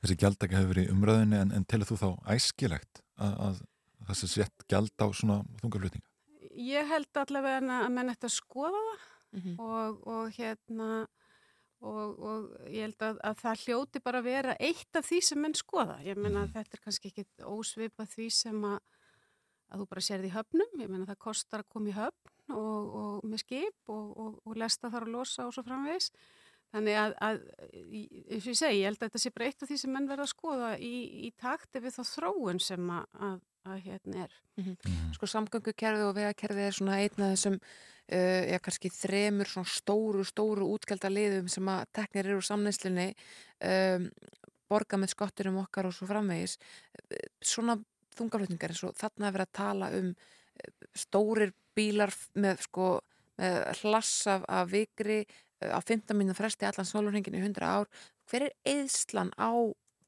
þessi 0.00 0.16
gjaldaka 0.22 0.56
hefur 0.60 0.72
verið 0.74 0.92
umræðinni 0.94 1.40
en, 1.44 1.52
en 1.60 1.64
telur 1.68 1.90
þú 1.90 2.00
þá 2.00 2.08
æskilegt 2.36 3.02
að, 3.20 3.34
að 3.48 3.62
þessi 4.10 4.30
sett 4.38 4.66
gjald 4.72 4.94
á 4.96 5.06
svona 5.12 5.40
þungaflutninga? 5.60 6.06
Ég 6.60 6.88
held 6.90 7.16
allavega 7.20 7.80
að 7.84 7.92
menn 7.94 8.10
ætti 8.14 8.28
að 8.30 8.36
skoða 8.40 8.84
það 8.90 9.08
Mhm. 9.30 9.52
og, 9.62 9.98
og 10.10 10.32
hérna 10.34 10.86
og, 11.86 12.16
og 12.18 12.46
ég 12.66 12.82
held 12.88 13.02
að, 13.06 13.20
að 13.28 13.36
það 13.44 13.60
hljóti 13.62 14.00
bara 14.02 14.18
að 14.18 14.26
vera 14.26 14.56
eitt 14.58 14.98
af 14.98 15.06
því 15.06 15.20
sem 15.22 15.38
menn 15.40 15.54
skoða. 15.54 16.00
Ég 16.02 16.18
menna 16.18 16.42
að 16.48 16.56
þetta 16.56 16.74
er 16.76 16.82
kannski 16.82 17.12
ekki 17.12 17.24
ósvipað 17.46 18.10
því 18.16 18.26
sem 18.34 18.58
að, 18.66 18.80
að 19.70 19.82
þú 19.82 19.88
bara 19.94 20.04
sérði 20.04 20.30
í 20.30 20.34
höfnum. 20.34 20.76
Ég 20.82 20.90
menna 20.90 21.08
það 21.08 21.22
kostar 21.26 21.64
að 21.64 21.72
koma 21.74 21.90
í 21.90 21.96
höfn 21.96 22.54
og, 22.56 22.94
og 23.00 23.26
með 23.30 23.44
skip 23.44 23.92
og, 23.94 24.06
og, 24.14 24.38
og 24.44 24.58
lesta 24.58 24.90
þar 24.92 25.06
að 25.06 25.14
losa 25.16 25.46
og 25.46 25.54
svo 25.56 25.66
framvegis. 25.66 26.10
Þannig 26.70 26.98
að, 27.00 27.14
að 27.26 27.38
eins 27.74 28.44
og 28.44 28.50
ég 28.52 28.58
segi, 28.60 28.80
ég 28.80 28.86
held 28.86 29.00
að 29.00 29.06
þetta 29.08 29.20
sé 29.22 29.32
bara 29.34 29.46
eitt 29.48 29.64
af 29.64 29.70
því 29.70 29.78
sem 29.80 29.94
menn 29.94 30.10
verða 30.10 30.26
að 30.28 30.34
skoða 30.34 30.72
í, 30.78 30.96
í 31.26 31.30
takti 31.40 31.82
við 31.82 31.96
þá 31.96 32.02
þróun 32.12 32.60
sem 32.62 32.92
að, 32.94 33.08
að, 33.26 33.40
að 33.72 33.80
hérna 33.88 34.26
er. 34.26 34.36
Sko 35.16 35.30
samgöngukerfið 35.32 36.04
og 36.06 36.14
vegakerfið 36.20 36.68
er 36.68 36.76
svona 36.76 37.00
einn 37.02 37.24
af 37.26 37.32
þessum 37.34 37.56
uh, 37.58 38.42
já, 38.52 38.58
kannski 38.62 38.92
þremur 38.94 39.50
svona 39.50 39.72
stóru, 39.74 40.26
stóru 40.28 40.68
útgjaldaliðum 40.76 41.50
sem 41.50 41.72
að 41.74 41.88
teknir 41.98 42.30
eru 42.30 42.38
úr 42.38 42.46
samneyslunni 42.46 43.08
um, 43.66 44.06
borga 44.70 45.00
með 45.00 45.16
skotturum 45.16 45.58
okkar 45.64 45.90
og 45.90 45.96
svo 45.96 46.10
framvegis 46.10 46.58
Uh, 47.10 47.16
svona 47.42 47.74
þungaflutningar 48.18 48.74
eins 48.74 48.84
og 48.86 48.96
þarna 48.98 49.28
er 49.28 49.36
verið 49.36 49.48
að 49.48 49.58
tala 49.60 49.92
um 49.98 50.10
uh, 50.10 50.88
stórir 50.94 51.54
bílar 51.76 52.14
með 52.34 52.66
sko 52.66 52.88
með 53.40 53.70
hlass 53.80 54.26
af, 54.28 54.42
af 54.52 54.72
vikri 54.72 55.22
uh, 55.24 55.76
á 55.76 55.80
15 55.80 56.16
mínúna 56.16 56.36
fresti 56.36 56.68
allan 56.68 56.88
sólurhengin 56.88 57.38
í 57.38 57.44
100 57.44 57.64
ár. 57.64 57.88
Hver 58.28 58.50
er 58.50 58.56
eðslan 58.68 59.32
á 59.40 59.52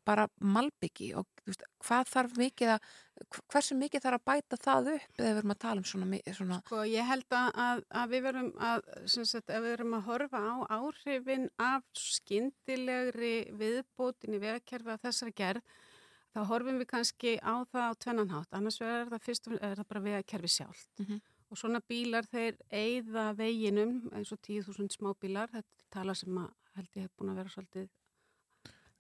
bara 0.06 0.26
malbyggi 0.42 1.12
og 1.18 1.28
veist, 1.46 1.64
hvað 1.82 2.10
þarf 2.10 2.38
mikið 2.40 2.72
að 2.74 2.86
hversu 3.52 3.76
mikið 3.78 4.04
þarf 4.04 4.18
að 4.18 4.24
bæta 4.30 4.58
það 4.58 4.88
upp 4.96 5.20
eða 5.20 5.28
við 5.28 5.40
erum 5.40 5.54
að 5.54 5.60
tala 5.64 5.82
um 5.82 5.86
svona, 5.86 6.18
svona 6.34 6.58
Sko, 6.66 6.80
ég 6.90 7.06
held 7.06 7.36
að, 7.38 7.48
að, 7.64 7.82
að 8.00 8.14
við 8.14 8.24
verum 8.26 8.50
að, 8.70 8.84
sagt, 9.14 9.36
ef 9.46 9.62
við 9.62 9.68
verum 9.68 9.96
að 9.98 10.04
horfa 10.08 10.42
á 10.42 10.54
áhrifin 10.78 11.46
af 11.62 11.86
skyndilegri 11.98 13.34
viðbótin 13.60 14.38
í 14.38 14.42
vegakerfi 14.42 14.94
af 14.94 15.06
þessari 15.06 15.36
gerð, 15.38 15.78
þá 16.32 16.40
horfum 16.48 16.80
við 16.80 16.88
kannski 16.90 17.36
á 17.40 17.54
það 17.68 17.88
á 17.88 17.92
tvennanhátt. 18.04 18.50
Annars 18.56 18.80
er 18.80 19.10
það 19.12 19.24
fyrst 19.26 19.48
og 19.48 19.56
er 19.59 19.78
það 19.80 19.88
bara 19.92 20.04
vegakerfi 20.09 20.52
sjálft. 20.56 20.90
Mhm. 20.98 21.22
Og 21.52 21.59
svona 21.60 21.82
bílar 21.84 22.24
þeir 22.24 22.56
eigða 22.72 23.24
veginum 23.36 24.10
eins 24.16 24.32
og 24.32 24.40
10.000 24.40 24.88
smábílar, 24.96 25.50
þetta 25.52 25.68
er 25.68 25.90
tala 25.90 26.14
sem 26.14 26.38
að 26.38 26.48
held 26.76 26.88
ég 26.96 27.02
hef 27.02 27.16
búin 27.18 27.32
að 27.32 27.42
vera 27.42 27.52
svolítið 27.52 27.90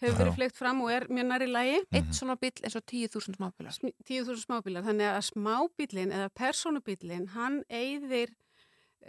hefur 0.02 0.18
verið 0.18 0.36
fleikt 0.36 0.58
fram 0.58 0.80
og 0.82 0.92
er 0.92 1.06
mjög 1.08 1.26
næri 1.30 1.46
lægi. 1.48 1.80
Einn 1.94 2.12
svona 2.12 2.36
bíl 2.36 2.52
eins 2.66 2.76
og 2.76 2.84
10.000 2.90 3.36
smábílar. 3.38 3.76
10.000 4.04 4.42
smábílar, 4.42 4.84
þannig 4.84 5.08
að 5.08 5.26
smábílinn 5.30 6.12
eða 6.12 6.28
personubílinn, 6.34 7.28
hann 7.36 7.62
eigðir 7.70 8.34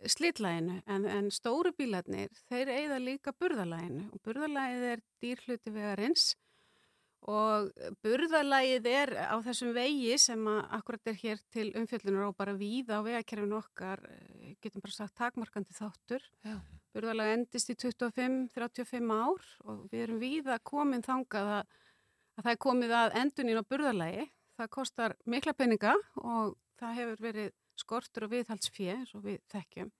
slitlæginu 0.10 0.80
en, 0.90 1.06
en 1.06 1.30
stóru 1.34 1.74
bílarnir, 1.78 2.32
þeir 2.50 2.72
eigða 2.74 3.00
líka 3.02 3.34
burðalæginu 3.38 4.08
og 4.14 4.22
burðalægið 4.26 4.88
er 4.94 5.04
dýrhluti 5.22 5.74
vegarins 5.74 6.34
og 7.30 7.70
burðalægið 8.04 8.88
er 8.92 9.12
á 9.32 9.36
þessum 9.46 9.72
vegi 9.76 10.18
sem 10.20 10.42
að 10.50 10.60
akkurat 10.78 11.12
er 11.12 11.18
hér 11.22 11.42
til 11.54 11.70
umfjöllunar 11.80 12.28
og 12.28 12.36
bara 12.40 12.56
víða 12.58 13.00
á 13.00 13.06
vegakerfinu 13.06 13.58
okkar, 13.62 14.04
eh, 14.10 14.56
getum 14.62 14.84
bara 14.84 14.92
sagt 14.92 15.16
takmarkandi 15.16 15.72
þáttur. 15.72 16.22
Já. 16.44 16.60
Burðalæg 16.94 17.34
endist 17.38 17.72
í 17.72 17.76
25-35 17.80 19.10
ár 19.12 19.42
og 19.64 19.88
við 19.90 20.04
erum 20.04 20.20
víða 20.20 20.60
komin 20.64 21.02
þangað 21.02 21.52
að, 21.58 21.66
að 22.38 22.44
það 22.44 22.52
er 22.52 22.64
komið 22.68 22.96
að 23.00 23.18
endunin 23.24 23.62
á 23.62 23.70
burðalægi. 23.72 24.30
Það 24.58 24.70
kostar 24.70 25.16
mikla 25.26 25.54
peninga 25.54 25.96
og 26.22 26.58
það 26.78 26.98
hefur 27.00 27.24
verið 27.24 27.52
skortur 27.80 28.28
og 28.28 28.34
viðhaldsfjö 28.36 28.94
eins 29.00 29.16
og 29.16 29.24
við 29.26 29.40
þekkjum. 29.50 29.92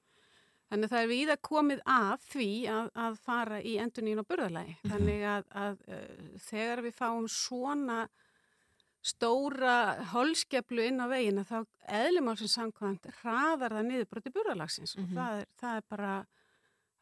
Þannig 0.74 0.90
að 0.90 0.94
það 0.96 1.04
er 1.06 1.12
víða 1.14 1.36
komið 1.46 1.82
að 1.94 2.24
því 2.34 2.50
að, 2.74 2.88
að 3.06 3.18
fara 3.28 3.62
í 3.62 3.74
endunin 3.84 4.20
á 4.20 4.26
burðalægi. 4.26 4.76
Þannig 4.90 5.26
að, 5.30 5.44
að 5.64 5.76
uh, 5.86 6.38
þegar 6.50 6.82
við 6.88 6.96
fáum 6.98 7.28
svona 7.30 8.00
stóra 9.04 9.74
holskeplu 10.14 10.86
inn 10.88 11.02
á 11.04 11.08
vegina 11.12 11.44
þá 11.44 11.58
eðlumálsins 11.92 12.54
samkvæmt 12.56 13.10
hraðar 13.20 13.76
það 13.76 13.90
niðurbroti 13.90 14.32
burðalagsins 14.32 14.96
og 14.96 15.10
það 15.18 15.42
er, 15.42 15.50
það 15.60 15.76
er 15.82 15.86
bara 15.92 16.14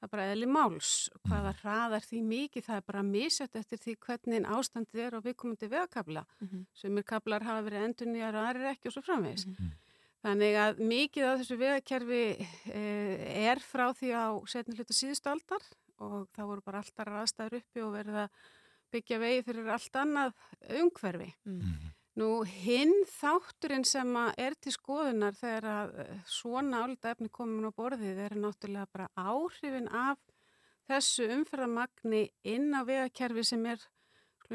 það 0.02 0.07
er 0.07 0.11
bara 0.15 0.26
eðli 0.34 0.48
máls. 0.49 0.91
Hvaða 1.30 1.52
hraðar 1.61 2.06
því 2.07 2.22
mikið 2.26 2.65
það 2.65 2.80
er 2.81 2.85
bara 2.89 3.03
misjöft 3.06 3.60
eftir 3.61 3.77
því 3.84 3.93
hvernig 4.07 4.48
ástandið 4.57 5.03
er 5.06 5.14
á 5.14 5.19
viðkomandi 5.27 5.69
vegakabla 5.69 6.23
Mhm. 6.41 6.65
sumir 6.73 7.06
kablar 7.06 7.45
hafa 7.45 7.61
verið 7.69 7.85
endur 7.85 8.10
nýjar 8.10 8.34
og 8.41 8.48
aðrir 8.49 8.72
ekki 8.73 8.89
og 8.89 8.95
svo 8.98 9.03
framvegis 9.06 9.45
þannig 10.22 10.57
að 10.64 10.81
mikið 10.91 11.27
af 11.27 11.39
þessu 11.41 11.60
vegakerfi 11.61 12.23
eh, 12.72 13.45
er 13.49 13.61
frá 13.64 13.88
því 13.98 14.11
á 14.14 14.27
setni 14.49 14.77
hluta 14.77 14.95
síðustu 14.95 15.31
aldar 15.34 15.69
og 16.02 16.27
það 16.35 16.52
voru 16.52 16.65
bara 16.65 16.81
alltaf 16.81 17.15
aðstæður 17.22 17.61
uppi 17.61 17.85
og 17.85 17.95
verið 17.95 18.19
að 18.26 18.43
byggja 18.91 19.22
vegi 19.22 19.48
fyrir 19.48 19.72
allt 19.72 19.98
annað 20.02 20.45
umhverfi 20.81 21.31
Nú, 22.19 22.41
hinn 22.43 23.06
þátturinn 23.07 23.85
sem 23.88 24.10
að 24.19 24.34
er 24.43 24.56
til 24.60 24.73
skoðunar 24.76 25.35
þegar 25.38 25.68
að 25.72 25.93
eh, 26.03 26.18
svona 26.27 26.81
álita 26.84 27.14
efni 27.14 27.30
komin 27.31 27.69
á 27.69 27.72
borðið 27.72 28.19
er 28.26 28.35
náttúrulega 28.35 28.89
bara 28.91 29.07
áhrifin 29.15 29.88
af 29.88 30.19
þessu 30.91 31.30
umferðamagni 31.38 32.26
inn 32.52 32.76
á 32.76 32.84
vegakerfi 32.84 33.45
sem 33.48 33.64
er, 33.72 33.80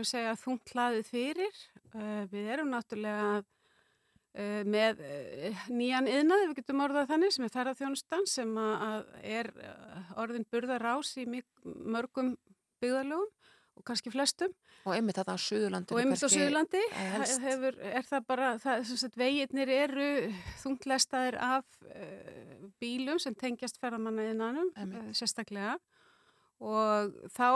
segja, 0.02 0.34
þungt 0.36 0.74
hlaðið 0.74 1.08
fyrir. 1.08 1.60
Uh, 1.94 2.26
við 2.28 2.50
erum 2.52 2.74
náttúrulega 2.74 3.38
uh, 3.38 3.46
með 4.68 5.00
uh, 5.00 5.64
nýjan 5.72 6.10
yðnaði, 6.10 6.50
við 6.50 6.58
getum 6.60 6.82
orðað 6.84 7.10
þannig, 7.12 7.34
sem 7.34 7.46
er 7.46 7.54
ferðarþjónustan 7.54 8.28
sem 8.28 8.52
að, 8.60 8.74
að 8.86 9.30
er 9.38 9.50
uh, 9.56 10.12
orðin 10.22 10.46
burðarás 10.52 11.14
í 11.22 11.26
mörgum 11.64 12.34
byggðarlögum 12.82 13.32
og 13.76 13.84
kannski 13.84 14.12
flestum. 14.12 14.52
Og 14.86 14.94
einmitt 14.94 15.18
þetta 15.18 15.34
á 15.36 15.40
Suðurlandi. 15.40 15.94
Og 15.94 16.00
einmitt 16.00 16.22
á 16.22 16.30
Suðurlandi 16.30 16.82
hefur, 17.42 17.76
er 17.90 18.06
það 18.06 18.28
bara, 18.28 18.52
það, 18.62 18.84
sem 18.88 19.00
sagt, 19.02 19.18
veginnir 19.20 19.72
eru 19.72 20.08
þunglestaðir 20.62 21.38
af 21.42 21.66
uh, 21.90 22.70
bílum 22.80 23.20
sem 23.22 23.36
tengjast 23.36 23.80
ferðamannaðinanum, 23.82 24.72
uh, 24.76 24.98
sérstaklega. 25.16 25.76
Og 26.56 27.16
þá 27.36 27.48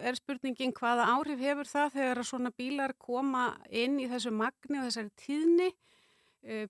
er 0.00 0.16
spurningin 0.16 0.72
hvaða 0.76 1.10
áhrif 1.12 1.42
hefur 1.44 1.68
það 1.68 1.90
þegar 1.98 2.20
að 2.22 2.28
svona 2.30 2.52
bílar 2.56 2.94
koma 2.96 3.50
inn 3.68 3.98
í 4.00 4.06
þessu 4.08 4.32
magni 4.32 4.80
og 4.80 4.86
þessari 4.86 5.12
tíðni, 5.20 5.68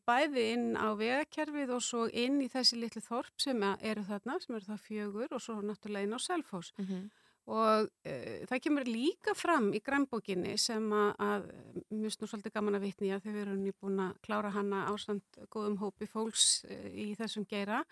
bæði 0.09 0.45
inn 0.55 0.67
á 0.79 0.95
vegakerfið 0.97 1.73
og 1.77 1.85
svo 1.85 2.07
inn 2.09 2.41
í 2.41 2.49
þessi 2.49 2.79
litlu 2.81 3.03
þorp 3.05 3.43
sem 3.43 3.63
eru 3.63 4.05
þarna, 4.07 4.39
sem 4.41 4.57
eru 4.57 4.69
það 4.71 4.85
fjögur 4.87 5.37
og 5.37 5.43
svo 5.43 5.59
náttúrulega 5.61 6.09
inn 6.09 6.17
á 6.17 6.21
Selfos. 6.23 6.73
Mhm. 6.81 7.07
Og 7.47 7.87
uh, 7.87 8.39
það 8.51 8.63
kemur 8.65 8.89
líka 8.91 9.33
fram 9.39 9.69
í 9.71 9.79
grænbókinni 9.79 10.57
sem 10.59 10.83
að, 10.91 11.13
að 11.23 11.45
mjög 11.95 12.15
snú 12.17 12.27
svolítið 12.27 12.57
gaman 12.57 12.79
að 12.79 12.87
vitni 12.89 13.13
að 13.15 13.29
þau 13.29 13.37
eru 13.45 13.55
nýbúin 13.61 14.01
að 14.03 14.17
klára 14.27 14.51
hana 14.51 14.81
ásand 14.91 15.39
góðum 15.55 15.77
hópi 15.79 16.09
fólks 16.11 16.65
uh, 16.67 16.89
í 16.91 17.13
þessum 17.15 17.47
geira 17.47 17.85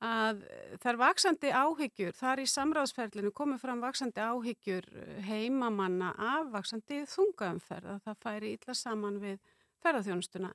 að 0.00 0.40
er 0.88 0.98
vaksandi 1.00 1.50
áhyggjur, 1.52 2.14
þar 2.16 2.40
í 2.40 2.46
samráðsferlinu 2.48 3.32
komið 3.36 3.60
fram 3.60 3.82
vaksandi 3.84 4.22
áhyggjur 4.24 4.86
eh, 4.96 5.16
heimamanna 5.28 6.14
af 6.16 6.48
vaksandi 6.54 7.02
þungaumferð, 7.10 7.96
að 7.96 8.06
það 8.06 8.22
færi 8.24 8.52
illa 8.56 8.76
saman 8.76 9.20
við 9.20 9.38
ferðarþjónustuna. 9.84 10.52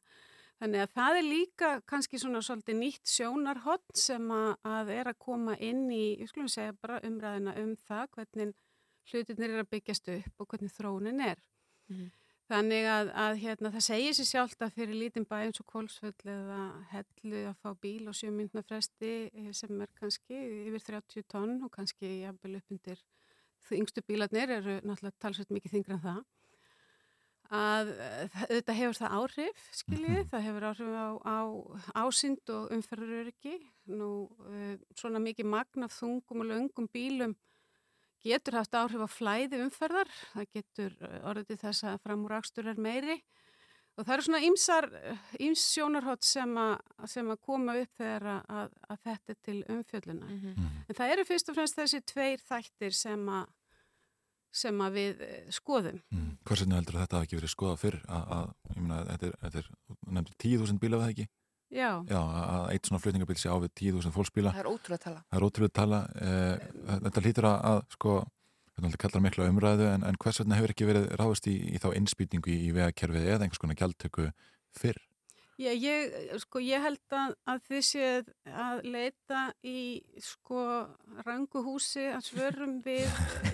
Þannig 0.61 0.85
að 0.85 0.91
það 0.95 1.17
er 1.19 1.25
líka 1.27 1.69
kannski 1.89 2.19
svona 2.21 2.41
svolítið 2.45 2.77
nýtt 2.79 3.11
sjónarhott 3.11 3.97
sem 3.99 4.29
að, 4.31 4.51
að 4.63 4.91
er 4.95 5.09
að 5.11 5.17
koma 5.25 5.55
inn 5.59 5.89
í, 5.91 6.03
ég 6.21 6.29
skulum 6.31 6.51
segja 6.51 6.75
bara 6.79 7.01
umræðina 7.03 7.55
um 7.59 7.73
það, 7.75 8.05
hvernig 8.15 8.53
hlutinir 9.11 9.51
er 9.51 9.63
að 9.65 9.73
byggjast 9.73 10.13
upp 10.13 10.39
og 10.45 10.53
hvernig 10.53 10.71
þróunin 10.77 11.25
er. 11.25 11.41
Mhm. 11.91 12.13
Þannig 12.45 12.85
að, 12.85 13.07
að 13.17 13.39
hérna, 13.41 13.69
það 13.73 13.83
segir 13.87 14.13
sér 14.13 14.27
sjálft 14.29 14.59
að 14.61 14.75
fyrir 14.75 14.97
lítinn 14.99 15.25
bæ 15.25 15.39
eins 15.39 15.61
og 15.63 15.65
Kolsvöll 15.71 16.27
eða 16.29 16.59
hellu 16.91 17.39
að 17.49 17.55
fá 17.63 17.71
bíl 17.81 18.05
og 18.11 18.17
sjömyndna 18.19 18.61
fresti 18.67 19.13
eh, 19.31 19.47
sem 19.57 19.81
er 19.81 19.89
kannski 19.97 20.41
yfir 20.67 20.83
30 20.91 21.25
tonn 21.33 21.55
og 21.65 21.71
kannski 21.73 22.19
jafnvel 22.21 22.59
upp 22.59 22.75
undir 22.75 23.01
yngstu 23.73 24.03
bílarnir 24.05 24.53
eru 24.59 24.77
náttúrulega 24.85 25.17
talsveit 25.25 25.55
mikið 25.57 25.73
þingra 25.73 25.97
en 25.97 26.03
það 26.05 26.21
að 27.53 27.91
eh, 27.93 28.35
þetta 28.49 28.75
hefur 28.79 28.99
það 28.99 29.15
áhrif 29.19 29.65
skiljið, 29.79 30.21
það 30.31 30.45
hefur 30.47 30.67
áhrif 30.69 30.93
á, 30.95 31.07
á 31.21 31.39
ásýnd 32.05 32.53
og 32.55 32.71
umferðuröryggi 32.75 33.55
nú 33.93 34.11
uh, 34.25 34.75
svona 34.97 35.21
mikið 35.21 35.49
magn 35.51 35.85
af 35.85 35.93
þungum 35.93 36.41
og 36.41 36.49
löngum 36.49 36.89
bílum 36.89 37.35
getur 38.25 38.57
haft 38.57 38.75
áhrif 38.75 39.05
á 39.05 39.09
flæði 39.09 39.61
umferðar, 39.65 40.09
það 40.33 40.51
getur 40.57 40.93
eh, 41.05 41.17
orðið 41.29 41.51
til 41.51 41.61
þess 41.61 41.89
að 41.91 42.03
framúrakstur 42.05 42.71
er 42.71 42.81
meiri. 42.81 43.19
Og 43.95 44.03
það 44.03 44.13
eru 44.15 44.23
svona 44.25 44.39
ýmsar, 44.43 44.85
ýms 45.39 45.61
sjónarhótt 45.71 46.25
sem, 46.27 46.57
sem 47.07 47.29
að 47.31 47.37
koma 47.47 47.77
upp 47.79 47.93
þegar 47.95 48.25
að, 48.27 48.41
að, 48.59 48.73
að 48.91 49.05
þetta 49.05 49.31
er 49.31 49.37
til 49.47 49.55
umfjölluna. 49.71 50.31
En 50.89 50.97
það 50.97 51.13
eru 51.13 51.25
fyrst 51.29 51.51
og 51.51 51.55
fremst 51.55 51.79
þessi 51.79 52.01
tveir 52.11 52.43
þættir 52.43 52.97
sem 52.97 53.23
að, 53.31 53.53
sem 54.55 54.83
að 54.85 54.99
við 54.99 55.23
eh, 55.25 55.39
skoðum. 55.53 55.97
Mm. 56.13 56.29
Hvers 56.47 56.63
vegna 56.63 56.79
heldur 56.79 56.97
að 56.99 57.05
þetta 57.05 57.19
hafi 57.19 57.27
ekki 57.27 57.39
verið 57.39 57.53
skoðað 57.53 57.81
fyrr 57.81 57.97
að, 58.05 58.29
að 58.35 58.45
ég 58.75 58.83
meina, 58.83 58.99
þetta 59.09 59.27
er, 59.27 59.35
þetta 59.41 59.61
er 59.61 59.67
nefndir 60.17 60.37
10.000 60.45 60.81
bíla 60.83 60.99
við 60.99 61.05
það 61.05 61.15
ekki? 61.15 61.27
Já. 61.75 61.89
Já, 62.07 62.19
að 62.21 62.65
eitt 62.71 62.87
svona 62.87 63.01
flutningabíl 63.03 63.37
sé 63.41 63.51
á 63.51 63.57
við 63.59 63.73
10.000 63.81 64.15
fólksbíla. 64.15 64.53
Það 64.55 64.63
er 64.63 64.69
ótrúlega 64.71 65.03
tala. 65.03 65.23
Það 65.27 65.39
er 65.39 65.47
ótrúlega 65.47 65.75
tala. 65.81 66.01
Eh, 66.21 66.67
þetta 67.07 67.23
hlýtur 67.25 67.47
að, 67.49 67.57
að 67.71 67.81
sko, 67.95 68.13
þetta 68.69 68.85
náttúrulega 68.85 69.03
kallar 69.05 69.25
miklu 69.25 69.49
umræðu 69.49 69.89
en, 69.91 70.05
en 70.07 70.19
hvers 70.23 70.41
vegna 70.41 70.59
hefur 70.59 70.75
ekki 70.75 70.89
verið 70.91 71.09
ráðist 71.19 71.49
í, 71.51 71.55
í 71.73 71.81
þá 71.81 71.89
innspýtingu 71.99 72.53
í, 72.53 72.59
í 72.69 72.75
vegakerfið 72.77 73.27
eða 73.33 73.47
einhvers 73.47 73.63
konar 73.63 73.79
gjaldtöku 73.81 74.29
fyrr? 74.77 75.01
Já, 75.55 75.69
ég, 75.71 76.11
sko, 76.43 76.59
ég 76.59 76.83
held 76.83 77.13
að, 77.15 77.33
að 77.47 77.59
þið 77.69 77.83
séð 77.87 78.31
að 78.59 78.81
leita 78.91 79.43
í 79.63 79.79
sko 80.19 80.63
rangu 81.23 81.61
húsi 81.63 82.03
að 82.11 82.25
svörum 82.27 82.73
við 82.83 83.05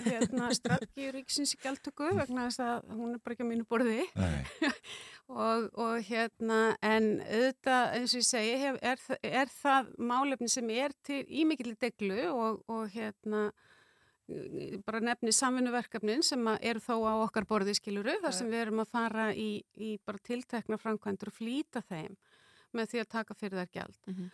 hérna 0.08 0.48
strategíu 0.58 1.12
ríksins 1.14 1.54
í 1.54 1.60
gjaldtöku 1.62 2.10
vegna 2.18 2.48
þess 2.48 2.64
að 2.66 2.90
hún 2.98 3.14
er 3.14 3.22
bara 3.22 3.36
ekki 3.36 3.46
á 3.46 3.50
mínu 3.52 3.68
borði. 3.70 4.02
Og, 5.32 5.68
og 5.80 6.02
hérna 6.04 6.74
en 6.84 7.06
auðvitað 7.22 7.94
eins 7.96 8.12
og 8.12 8.18
ég 8.18 8.26
segi 8.26 8.56
hef, 8.60 8.78
er, 8.84 9.04
er 9.22 9.52
það 9.54 9.92
málefni 10.02 10.48
sem 10.50 10.72
er 10.74 10.92
til 11.06 11.22
í 11.24 11.46
mikilli 11.48 11.72
deglu 11.80 12.26
og, 12.34 12.58
og 12.68 12.90
hérna 12.92 13.46
bara 14.86 15.00
nefni 15.02 15.32
samvinnuverkefnin 15.34 16.22
sem 16.24 16.46
eru 16.60 16.80
þó 16.82 16.94
á 17.04 17.14
okkar 17.24 17.46
borði 17.48 17.74
skiluru 17.76 18.14
þar 18.22 18.36
sem 18.36 18.48
við 18.50 18.66
erum 18.66 18.84
að 18.84 18.92
fara 18.94 19.26
í, 19.34 19.50
í 19.76 19.96
bara 20.06 20.22
tiltekna 20.22 20.78
framkvæmdur 20.80 21.32
og 21.32 21.36
flýta 21.36 21.82
þeim 21.88 22.16
með 22.72 22.92
því 22.92 23.02
að 23.02 23.12
taka 23.18 23.36
fyrir 23.36 23.60
þær 23.60 23.72
gjald. 23.76 24.00
Mhm. 24.08 24.30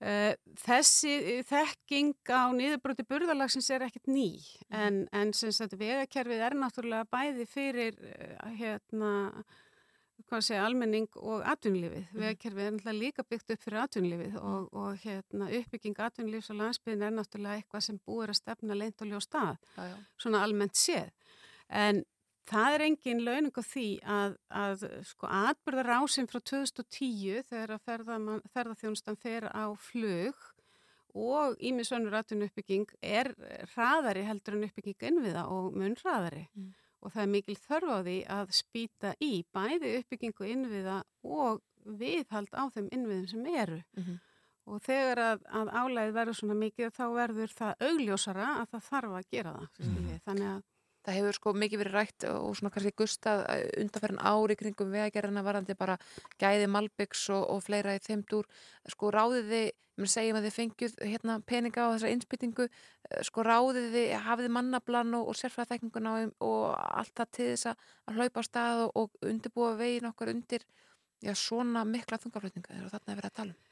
Eh, 0.00 0.34
Þessi 0.56 1.42
þekking 1.44 2.14
á 2.32 2.48
niðurbroti 2.56 3.04
burðalagsins 3.04 3.68
er 3.70 3.84
ekkert 3.84 4.08
ný 4.08 4.40
en, 4.72 5.02
en 5.12 5.32
sem 5.36 5.52
sagt 5.52 5.76
vegakerfið 5.76 6.40
er 6.46 6.56
náttúrulega 6.56 7.04
bæði 7.12 7.44
fyrir 7.48 7.98
eh, 8.08 8.38
hérna 8.56 9.44
hvað 10.30 10.44
segja, 10.46 10.62
almenning 10.66 11.08
og 11.18 11.42
atvinnlífið. 11.52 12.04
Vegakerfið 12.14 12.62
er 12.66 12.72
náttúrulega 12.76 13.00
líka 13.00 13.24
byggt 13.26 13.50
upp 13.54 13.64
fyrir 13.64 13.80
atvinnlífið 13.82 14.36
og, 14.40 14.68
og 14.72 15.02
hérna, 15.04 15.48
uppbygging 15.58 15.98
atvinnlífs 16.06 16.50
og 16.54 16.60
landsbyðin 16.62 17.02
er 17.08 17.16
náttúrulega 17.18 17.58
eitthvað 17.60 17.84
sem 17.88 17.98
búir 18.06 18.32
að 18.32 18.38
stefna 18.40 18.78
leint 18.78 19.02
og 19.04 19.10
ljó 19.10 19.20
stað, 19.24 19.58
Já, 19.76 19.82
já. 19.90 19.98
svona 20.22 20.44
almennt 20.46 20.78
séð. 20.78 21.10
En 21.70 22.02
það 22.50 22.74
er 22.78 22.84
engin 22.88 23.24
launing 23.26 23.52
á 23.54 23.62
því 23.62 23.88
að, 24.18 24.38
að 24.62 24.86
sko 25.10 25.28
atbyrðarásin 25.42 26.26
frá 26.30 26.40
2010 26.40 27.44
þegar 27.50 27.74
að 27.76 27.84
ferðaman- 27.90 28.42
ferðaþjónustan 28.54 29.18
fer 29.22 29.46
á 29.50 29.70
flug 29.78 30.34
og 31.14 31.56
ímisvönur 31.58 32.14
atvinnuppbygging 32.20 32.86
er 33.02 33.32
hraðari 33.74 34.22
heldur 34.28 34.54
en 34.54 34.66
uppbygging 34.68 35.06
innviða 35.10 35.42
og 35.50 35.74
mun 35.74 35.96
hraðari 35.98 36.44
Mm. 36.54 36.68
Og 37.02 37.12
það 37.14 37.22
er 37.22 37.30
mikil 37.34 37.56
þörf 37.56 37.90
á 37.90 37.98
því 38.06 38.16
að 38.38 38.54
spýta 38.60 39.12
í 39.24 39.32
bæði 39.54 39.92
uppbyggingu 40.00 40.48
innviða 40.54 40.98
og 41.24 41.60
viðhald 42.00 42.52
á 42.52 42.64
þeim 42.74 42.90
innviðum 42.92 43.28
sem 43.30 43.46
eru 43.46 43.82
Mhm. 43.96 44.18
og 44.70 44.82
þegar 44.84 45.18
að, 45.18 45.38
að 45.50 45.70
álæðið 45.80 46.12
verður 46.14 46.36
svona 46.38 46.54
mikið 46.60 46.90
þá 46.94 47.04
verður 47.14 47.54
það 47.56 47.86
augljósara 47.88 48.48
að 48.60 48.66
það 48.74 48.84
þarf 48.90 49.14
að 49.18 49.30
gera 49.32 49.52
það 49.56 49.86
mm. 49.86 50.20
þannig 50.26 50.48
að 50.50 50.60
Það 51.06 51.16
hefur 51.16 51.36
sko 51.38 51.52
mikið 51.56 51.80
verið 51.80 51.94
rætt 51.96 52.24
og 52.28 52.56
svona 52.58 52.72
kannski 52.74 52.92
gustað 52.98 53.44
undanferðin 53.80 54.20
ári 54.20 54.56
kringum 54.60 54.90
vegagerðina 54.92 55.44
varandi 55.46 55.76
bara 55.78 55.96
gæði 56.40 56.66
Malbyggs 56.68 57.22
og, 57.32 57.46
og 57.54 57.62
fleira 57.64 57.94
í 57.96 58.02
þeim 58.04 58.24
dúr. 58.28 58.48
Sko 58.92 59.12
ráðið 59.14 59.48
þið, 59.52 59.70
mér 60.00 60.12
segjum 60.12 60.38
að 60.40 60.46
þið 60.48 60.56
fengjuð 60.58 60.98
hérna 61.12 61.38
peninga 61.48 61.86
á 61.88 61.92
þessar 61.94 62.12
innspýtingu, 62.14 62.68
sko 63.26 63.46
ráðið 63.48 63.88
þið, 63.96 64.12
hafið 64.26 64.46
þið 64.48 64.54
mannablan 64.58 65.16
og, 65.16 65.32
og 65.32 65.40
sérfræðaþekninguna 65.40 66.14
og, 66.18 66.36
og 66.44 66.68
allt 66.76 67.16
það 67.16 67.32
til 67.38 67.48
þess 67.54 67.72
að 67.72 68.20
hlaupa 68.20 68.44
á 68.44 68.48
stað 68.48 68.84
og, 68.90 69.18
undirbúa 69.24 69.72
veginn 69.80 70.12
okkar 70.12 70.34
undir 70.34 70.68
já, 71.24 71.32
svona 71.36 71.84
mikla 71.88 72.20
þungaflutninga 72.20 72.84
og 72.84 72.92
þarna 72.92 73.12
er 73.12 73.20
verið 73.20 73.32
að 73.32 73.38
tala 73.40 73.56
um. 73.56 73.69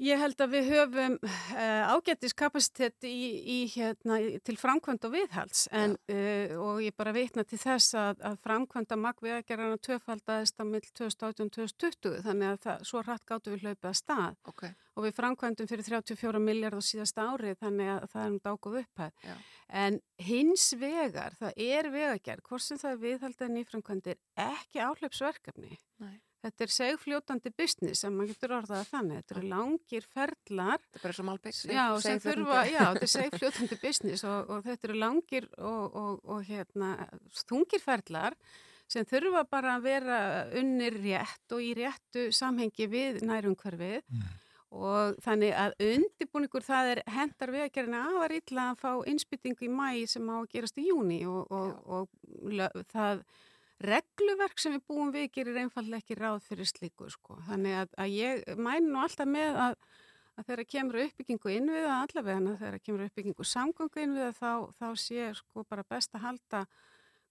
Ég 0.00 0.16
held 0.16 0.40
að 0.40 0.54
við 0.54 0.68
höfum 0.72 1.16
uh, 1.20 1.92
ágættis 1.92 2.32
kapacitet 2.32 3.04
í, 3.04 3.16
í, 3.40 3.58
hérna, 3.74 4.16
til 4.46 4.56
framkvæmd 4.56 5.04
og 5.04 5.12
viðhalds 5.12 5.66
en, 5.76 5.96
uh, 6.08 6.54
og 6.56 6.80
ég 6.80 6.96
bara 6.96 7.12
vitna 7.12 7.44
til 7.44 7.58
þess 7.60 7.96
að, 8.00 8.22
að 8.30 8.38
framkvæmda 8.46 8.96
magvegagerðana 8.96 9.80
tvöfaldaðist 9.84 10.56
á 10.56 10.64
mill 10.64 10.86
2018-2020 10.88 12.22
þannig 12.24 12.48
að 12.54 12.62
það, 12.64 12.86
svo 12.88 13.02
hratt 13.04 13.26
gáttu 13.28 13.52
við 13.52 13.66
hlaupið 13.66 13.90
að 13.92 13.98
stað 14.00 14.38
Okay. 14.50 14.72
og 14.96 15.04
við 15.04 15.14
framkvæmdum 15.18 15.68
fyrir 15.68 15.86
34 15.86 16.40
miljard 16.42 16.80
á 16.80 16.82
síðasta 16.84 17.26
ári 17.28 17.52
þannig 17.60 17.92
að 17.92 18.08
það 18.14 18.22
er 18.22 18.32
um 18.32 18.40
dágóð 18.46 18.80
upphæð. 18.80 19.28
En 19.82 20.00
hins 20.30 20.66
vegar, 20.80 21.36
það 21.38 21.62
er 21.66 21.90
vegagerð, 21.92 22.46
hvort 22.48 22.64
sem 22.64 22.80
það 22.80 22.96
er 22.96 23.04
viðhaldið 23.04 23.54
nýframkvæmdir, 23.58 24.20
ekki 24.48 24.82
áhlaupsverkefni. 24.86 25.78
Nei. 26.02 26.18
Þetta 26.40 26.64
er 26.64 26.72
segfljótandi 26.72 27.50
business 27.52 28.00
sem 28.00 28.14
maður 28.16 28.30
getur 28.32 28.54
orðað 28.56 28.78
að 28.80 28.90
þannig. 28.94 29.16
Þetta 29.20 29.34
eru 29.36 29.48
langir 29.50 30.06
ferlar. 30.08 30.80
Þetta 30.86 30.98
er 31.00 31.04
bara 31.04 31.16
svo 31.18 31.26
Malbyggs. 31.28 31.60
Já, 31.68 31.84
sem 32.00 32.20
þurfa, 32.24 32.60
já, 32.70 32.80
þetta 32.94 33.06
er 33.08 33.12
segfljótandi 33.14 33.78
business 33.82 34.24
og, 34.24 34.50
og 34.56 34.64
þetta 34.64 34.88
eru 34.88 34.98
langir 35.02 35.48
og, 35.58 35.98
og, 36.04 36.20
og 36.36 36.44
hérna, 36.48 36.90
þungir 37.44 37.84
ferlar 37.84 38.38
sem 38.90 39.04
þurfa 39.06 39.44
bara 39.52 39.76
að 39.78 39.84
vera 39.86 40.20
unnir 40.58 40.96
rétt 41.04 41.52
og 41.54 41.60
í 41.62 41.74
réttu 41.78 42.30
samhengi 42.34 42.88
við 42.90 43.20
nærumhverfið 43.28 44.00
og 44.70 45.16
þannig 45.22 45.52
að 45.58 45.72
undirbúningur 45.82 46.62
það 46.66 46.88
er 46.96 47.00
hendar 47.10 47.50
við 47.54 47.64
að 47.66 47.72
gera 47.76 48.00
afar 48.08 48.34
illa 48.36 48.66
að 48.72 48.80
fá 48.82 48.90
innspyttingu 49.12 49.66
í 49.66 49.70
mæ 49.70 49.88
sem 50.10 50.26
á 50.30 50.36
að 50.40 50.48
gerast 50.52 50.78
í 50.78 50.88
júni 50.88 51.20
og, 51.26 51.46
og, 51.50 51.70
og 51.86 52.50
lö- 52.54 52.84
það 52.90 53.24
regluverk 53.80 54.60
sem 54.60 54.76
við 54.76 54.84
búum 54.90 55.10
við 55.14 55.30
gerir 55.34 55.58
einfallega 55.62 56.02
ekki 56.02 56.18
ráð 56.18 56.44
fyrir 56.46 56.68
slíku 56.68 57.08
sko. 57.12 57.38
Þannig 57.48 57.78
að, 57.80 57.96
að 58.04 58.14
ég 58.16 58.44
mæni 58.60 58.90
nú 58.90 59.00
alltaf 59.00 59.28
með 59.30 59.58
að, 59.64 59.76
að 60.36 60.50
þegar 60.50 60.68
kemur 60.74 61.02
uppbyggingu 61.06 61.54
innviða 61.56 61.96
allavega 62.04 62.56
þegar 62.60 62.78
kemur 62.84 63.06
uppbyggingu 63.08 63.48
samgöngu 63.48 64.04
innviða 64.04 64.32
þá, 64.36 64.52
þá 64.76 64.88
sé 65.00 65.30
sko 65.40 65.64
bara 65.68 65.86
best 65.88 66.16
að 66.16 66.26
halda 66.28 66.64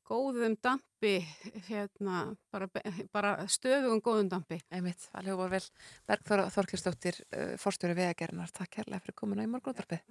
góðum 0.09 0.55
dampi 0.57 1.19
hérna, 1.67 2.23
bara, 2.49 2.69
bara 3.13 3.35
stöðugum 3.51 4.01
góðum 4.01 4.31
dampi. 4.31 4.57
Einmitt, 4.73 5.05
alveg 5.13 5.37
var 5.37 5.53
vel. 5.53 5.61
Bergþóra 6.09 6.49
Þorkilsdóttir, 6.55 7.21
uh, 7.29 7.53
forstjóri 7.61 7.97
vegagerðinar. 7.99 8.49
Takk 8.55 8.79
kærlega 8.79 9.03
fyrir 9.05 9.19
komuna 9.21 9.45
í 9.45 9.51
morgunúttarpið. 9.53 10.01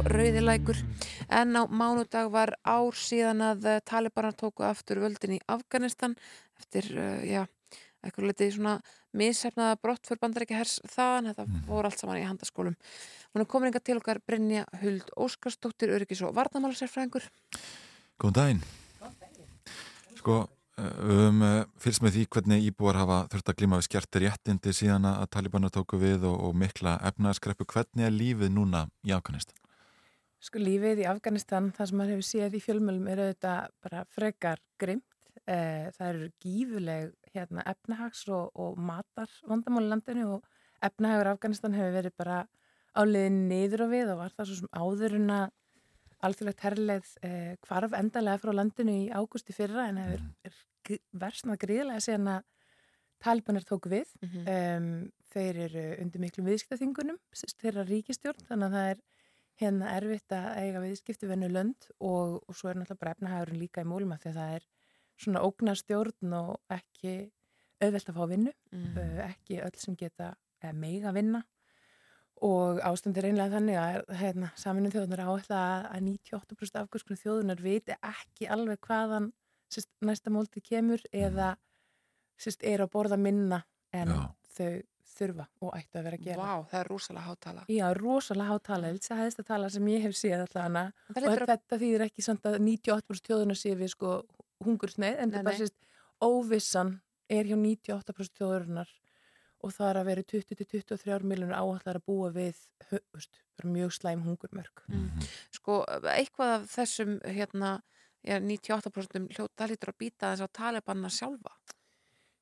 Og 0.00 0.06
Rauðilækur 0.08 0.78
en 1.28 1.56
á 1.60 1.62
mánudag 1.68 2.30
var 2.32 2.54
ár 2.64 2.96
síðan 2.96 3.42
að 3.44 3.66
eh, 3.68 3.80
talibanar 3.84 4.32
tóku 4.32 4.64
aftur 4.64 5.00
völdin 5.02 5.34
í 5.36 5.40
Afganistan 5.50 6.14
eftir, 6.56 6.88
uh, 6.96 7.20
já, 7.24 7.42
eitthvað 8.00 8.30
litið 8.30 8.54
svona 8.54 8.76
missefnaða 9.16 9.76
brott 9.82 10.08
fyrir 10.08 10.22
bandarækja 10.22 10.60
hers 10.60 10.78
þaðan, 10.88 11.30
þetta 11.32 11.60
voru 11.68 11.90
allt 11.90 12.00
saman 12.00 12.20
í 12.20 12.24
handaskólum. 12.28 12.78
Hún 13.34 13.44
er 13.44 13.50
komin 13.52 13.72
inga 13.72 13.82
til 13.84 13.98
okkar 14.00 14.22
Brynja 14.24 14.64
Huld 14.80 15.12
Óskarsdóttir, 15.20 15.92
öryggis 15.96 16.24
og 16.24 16.32
varnamálasérfræðingur. 16.38 17.28
Góðan 18.20 18.38
daginn. 18.40 18.64
Sko, 20.16 20.42
eh, 20.80 20.90
uh, 21.12 21.62
fylgst 21.80 22.04
með 22.06 22.16
því 22.16 22.26
hvernig 22.36 22.68
íbúar 22.70 23.00
hafa 23.02 23.24
þurft 23.34 23.52
að 23.52 23.60
glíma 23.60 23.80
við 23.82 23.90
skjerti 23.90 24.24
réttindi 24.24 24.76
síðan 24.76 25.12
að 25.12 25.32
talibanar 25.36 25.76
tóku 25.76 26.00
við 26.00 26.24
og, 26.24 26.40
og 26.48 26.56
mikla 26.56 27.00
efnaðskreppu. 27.12 27.68
Hvernig 27.68 28.08
er 28.08 28.16
lífið 28.16 28.56
núna 28.56 28.88
í 29.04 29.12
Afganistan? 29.16 29.59
Sko 30.40 30.60
lífið 30.62 31.02
í 31.02 31.08
Afganistan, 31.10 31.68
það 31.76 31.90
sem 31.90 32.00
maður 32.00 32.14
hefur 32.16 32.28
séð 32.30 32.56
í 32.56 32.62
fjölmjölum 32.64 33.08
er 33.12 33.22
auðvitað 33.26 33.74
bara 33.84 34.04
frekar 34.08 34.62
grimt. 34.80 35.06
Eh, 35.44 35.90
það 35.96 36.06
eru 36.06 36.28
gífuleg 36.44 37.34
hérna, 37.34 37.64
efnahags 37.68 38.22
og, 38.28 38.50
og 38.54 38.78
matar 38.80 39.30
vandamáli 39.48 39.90
landinu 39.90 40.26
og 40.36 40.48
efnahagur 40.84 41.32
Afganistan 41.34 41.76
hefur 41.76 41.96
verið 41.96 42.16
bara 42.20 42.42
áliðin 42.96 43.42
niður 43.50 43.86
og 43.86 43.92
við 43.94 44.12
og 44.14 44.20
var 44.20 44.34
það 44.36 44.50
svo 44.50 44.58
sem 44.60 44.70
áður 44.74 45.16
en 45.18 45.34
að 45.36 45.46
alþjóðlegt 46.26 46.64
herrleið 46.66 47.12
eh, 47.26 47.52
hvarf 47.66 47.94
endalega 47.96 48.40
frá 48.42 48.52
landinu 48.56 48.96
í 49.04 49.06
ágústi 49.12 49.56
fyrra 49.56 49.86
en 49.88 50.00
hefur 50.02 50.24
er 50.48 50.58
versnað 51.20 51.60
gríðlega 51.64 52.04
síðan 52.04 52.32
að 52.34 52.48
talibanir 53.20 53.66
tóku 53.68 53.92
við. 53.92 54.12
um, 54.24 54.90
þeir 55.30 55.58
eru 55.66 55.86
undir 56.02 56.22
miklum 56.24 56.48
viðskiptaþingunum, 56.48 57.18
þeirra 57.60 57.84
ríkistjórn, 57.86 58.46
þannig 58.48 58.66
að 58.66 58.76
það 58.76 58.88
er 58.94 59.02
hérna 59.60 59.92
erfitt 59.96 60.32
að 60.32 60.48
eiga 60.62 60.82
viðskipti 60.84 61.28
vennu 61.30 61.48
lönd 61.52 61.88
og, 62.00 62.40
og 62.48 62.56
svo 62.56 62.70
er 62.70 62.80
náttúrulega 62.80 63.00
bara 63.02 63.14
efnahagurinn 63.16 63.60
líka 63.60 63.84
í 63.84 63.88
mólum 63.88 64.14
að 64.16 64.24
því 64.24 64.30
að 64.32 64.38
það 64.40 64.54
er 64.56 64.66
svona 65.20 65.42
ógnarstjórn 65.44 66.36
og 66.40 66.76
ekki 66.76 67.14
auðvelt 67.80 68.10
að 68.12 68.18
fá 68.20 68.24
vinnu, 68.28 68.52
Mm. 68.72 68.98
ekki 69.24 69.60
öll 69.64 69.76
sem 69.80 69.96
geta 69.96 70.34
eða 70.62 70.76
meiga 70.76 71.12
vinna 71.16 71.40
og 72.40 72.78
ástandir 72.84 73.26
einlega 73.28 73.56
þannig 73.58 73.76
að 73.76 74.14
hérna, 74.20 74.50
saminu 74.56 74.90
þjóðunar 74.92 75.22
áætla 75.26 75.58
að, 75.60 75.88
að 75.90 76.04
98% 76.06 76.78
afgjörskunni 76.80 77.20
þjóðunar 77.20 77.60
viti 77.64 77.96
ekki 78.00 78.48
alveg 78.48 78.80
hvaðan 78.86 79.30
sérst, 79.72 79.90
næsta 80.00 80.32
mólti 80.32 80.62
kemur 80.64 81.02
eða 81.12 81.54
sérst, 82.40 82.64
er 82.64 82.80
að 82.84 82.92
borða 82.94 83.18
minna 83.20 83.62
en 83.92 84.14
Já. 84.14 84.22
þau 84.56 84.70
þurfa 85.20 85.46
og 85.60 85.74
ættu 85.78 86.00
að 86.00 86.04
vera 86.08 86.18
að 86.20 86.24
gera. 86.26 86.38
Vá, 86.46 86.66
það 86.70 86.80
er 86.80 86.90
rosalega 86.90 87.26
hátala. 87.30 87.64
Já, 87.68 87.86
rosalega 88.00 88.54
hátala, 88.54 88.92
þetta 88.96 89.14
er 89.14 89.20
hæðist 89.22 89.42
að 89.44 89.48
tala 89.52 89.70
sem 89.76 89.90
ég 89.92 90.02
hef 90.08 90.16
séð 90.18 90.44
allavega 90.46 90.84
Það 91.14 91.28
og 91.30 91.34
að- 91.40 91.50
þetta 91.54 91.80
þýðir 91.84 92.06
ekki 92.08 92.22
samt 92.28 92.48
að 92.50 92.58
98% 92.64 93.30
þjóðunar 93.30 93.60
sé 93.60 93.74
við 93.76 93.92
sko 93.94 94.14
hungursneið 94.64 95.20
en 95.20 95.30
þetta 95.30 95.44
bara 95.44 95.56
nei. 95.56 95.60
sérst 95.60 95.78
óvissan 96.20 96.94
er 97.30 97.44
hjá 97.48 97.56
98% 97.56 98.40
þjóðurinnar 98.40 98.90
og 99.62 99.72
það 99.76 99.90
er 99.90 99.98
að 100.00 100.06
vera 100.08 100.22
20-23 100.32 101.24
miljonur 101.28 101.56
áallar 101.60 101.98
að 102.00 102.04
búa 102.08 102.30
við 102.32 102.56
hö- 102.90 103.02
veist, 103.14 103.40
bara 103.58 103.68
mjög 103.74 103.92
slæm 103.92 104.22
hungurmörk. 104.24 104.84
Sko, 105.52 105.84
eitthvað 106.08 106.54
af 106.54 106.62
þessum, 106.72 107.18
hérna, 107.28 107.74
já, 108.24 108.38
98% 108.40 109.28
hljóta 109.36 109.68
lítur 109.68 109.92
að 109.92 109.98
býta 110.00 110.30
þess 110.32 110.46
að 110.46 110.52
talibanna 110.56 111.10
sjálfa. 111.12 111.52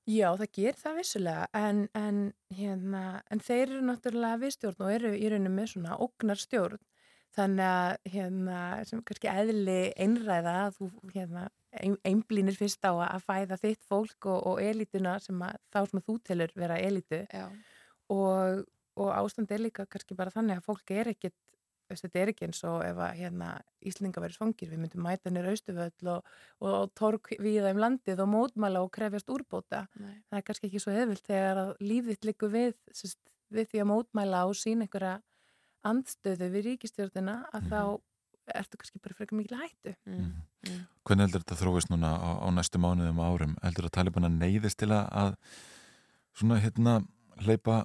Já, 0.09 0.29
það 0.41 0.53
ger 0.57 0.77
það 0.81 0.95
vissulega 1.03 1.49
en, 1.59 1.81
en, 1.99 2.21
hérna, 2.57 3.01
en 3.29 3.43
þeir 3.45 3.65
eru 3.67 3.81
náttúrulega 3.85 4.41
viðstjórn 4.41 4.85
og 4.87 4.93
eru 4.95 5.11
í 5.13 5.29
rauninu 5.29 5.53
með 5.53 5.67
svona 5.75 5.99
ógnarstjórn. 6.01 6.81
Þannig 7.37 7.69
að 7.69 8.13
hérna, 8.15 8.61
sem 8.89 9.03
kannski 9.05 9.29
eðli 9.29 9.77
einræða 10.01 10.55
að 10.63 10.79
þú 10.79 10.89
hérna, 11.13 11.43
ein, 11.77 11.99
einblínir 12.09 12.57
fyrst 12.57 12.89
á 12.89 12.93
að 12.97 13.27
fæða 13.27 13.59
þitt 13.61 13.85
fólk 13.85 14.31
og, 14.33 14.39
og 14.49 14.63
elituna 14.65 15.19
sem 15.21 15.45
að 15.45 15.61
þá 15.69 15.81
sem 15.91 16.05
þú 16.07 16.17
telur 16.25 16.57
vera 16.57 16.81
elitu 16.89 17.21
og, 18.09 18.65
og 18.97 19.13
ástand 19.13 19.53
er 19.53 19.61
líka 19.67 19.85
kannski 19.93 20.17
bara 20.17 20.33
þannig 20.33 20.63
að 20.63 20.71
fólk 20.71 20.95
er 20.97 21.13
ekkit 21.13 21.37
þetta 21.89 22.21
er 22.21 22.33
ekki 22.33 22.49
eins 22.49 22.61
og 22.69 22.83
ef 22.85 22.99
að 23.05 23.15
hérna, 23.23 23.51
Íslinga 23.89 24.23
verið 24.23 24.39
svangir, 24.39 24.71
við 24.73 24.83
myndum 24.83 25.07
mæta 25.07 25.33
nýra 25.33 25.55
austuföll 25.55 26.11
og, 26.13 26.35
og 26.61 26.93
tork 26.99 27.33
viða 27.41 27.73
um 27.75 27.83
landið 27.85 28.23
og 28.25 28.31
mótmæla 28.33 28.83
og 28.85 28.93
krefjast 28.95 29.33
úrbóta 29.33 29.87
Nei. 29.97 30.19
það 30.29 30.41
er 30.41 30.47
kannski 30.49 30.69
ekki 30.69 30.83
svo 30.85 30.95
hefvilt 30.95 31.31
þegar 31.31 31.63
að 31.63 31.73
lífið 31.81 32.29
liggur 32.29 32.53
við, 32.53 32.77
sest, 32.93 33.21
við 33.55 33.73
því 33.73 33.83
að 33.85 33.91
mótmæla 33.93 34.45
og 34.51 34.59
sína 34.59 34.87
einhverja 34.87 35.17
andstöðu 35.89 36.51
við 36.53 36.71
ríkistjórnina 36.73 37.41
að 37.55 37.73
þá 37.73 37.81
ertu 38.59 38.79
kannski 38.81 39.01
bara 39.05 39.17
frekar 39.17 39.39
mikil 39.39 39.61
hættu 39.61 39.97
Mm. 40.09 40.87
Hvernig 41.07 41.29
heldur 41.29 41.45
þetta 41.45 41.57
þróist 41.61 41.91
núna 41.93 42.11
á, 42.19 42.31
á 42.45 42.49
næstu 42.51 42.81
mánuðum 42.83 43.21
og 43.23 43.29
árum? 43.31 43.53
Heldur 43.63 43.87
að 43.87 43.95
Talibana 43.95 44.29
neyðist 44.29 44.81
til 44.83 44.91
að, 44.91 45.07
að 45.15 45.37
svona 46.37 46.59
hérna 46.61 46.95
hleypa 47.45 47.85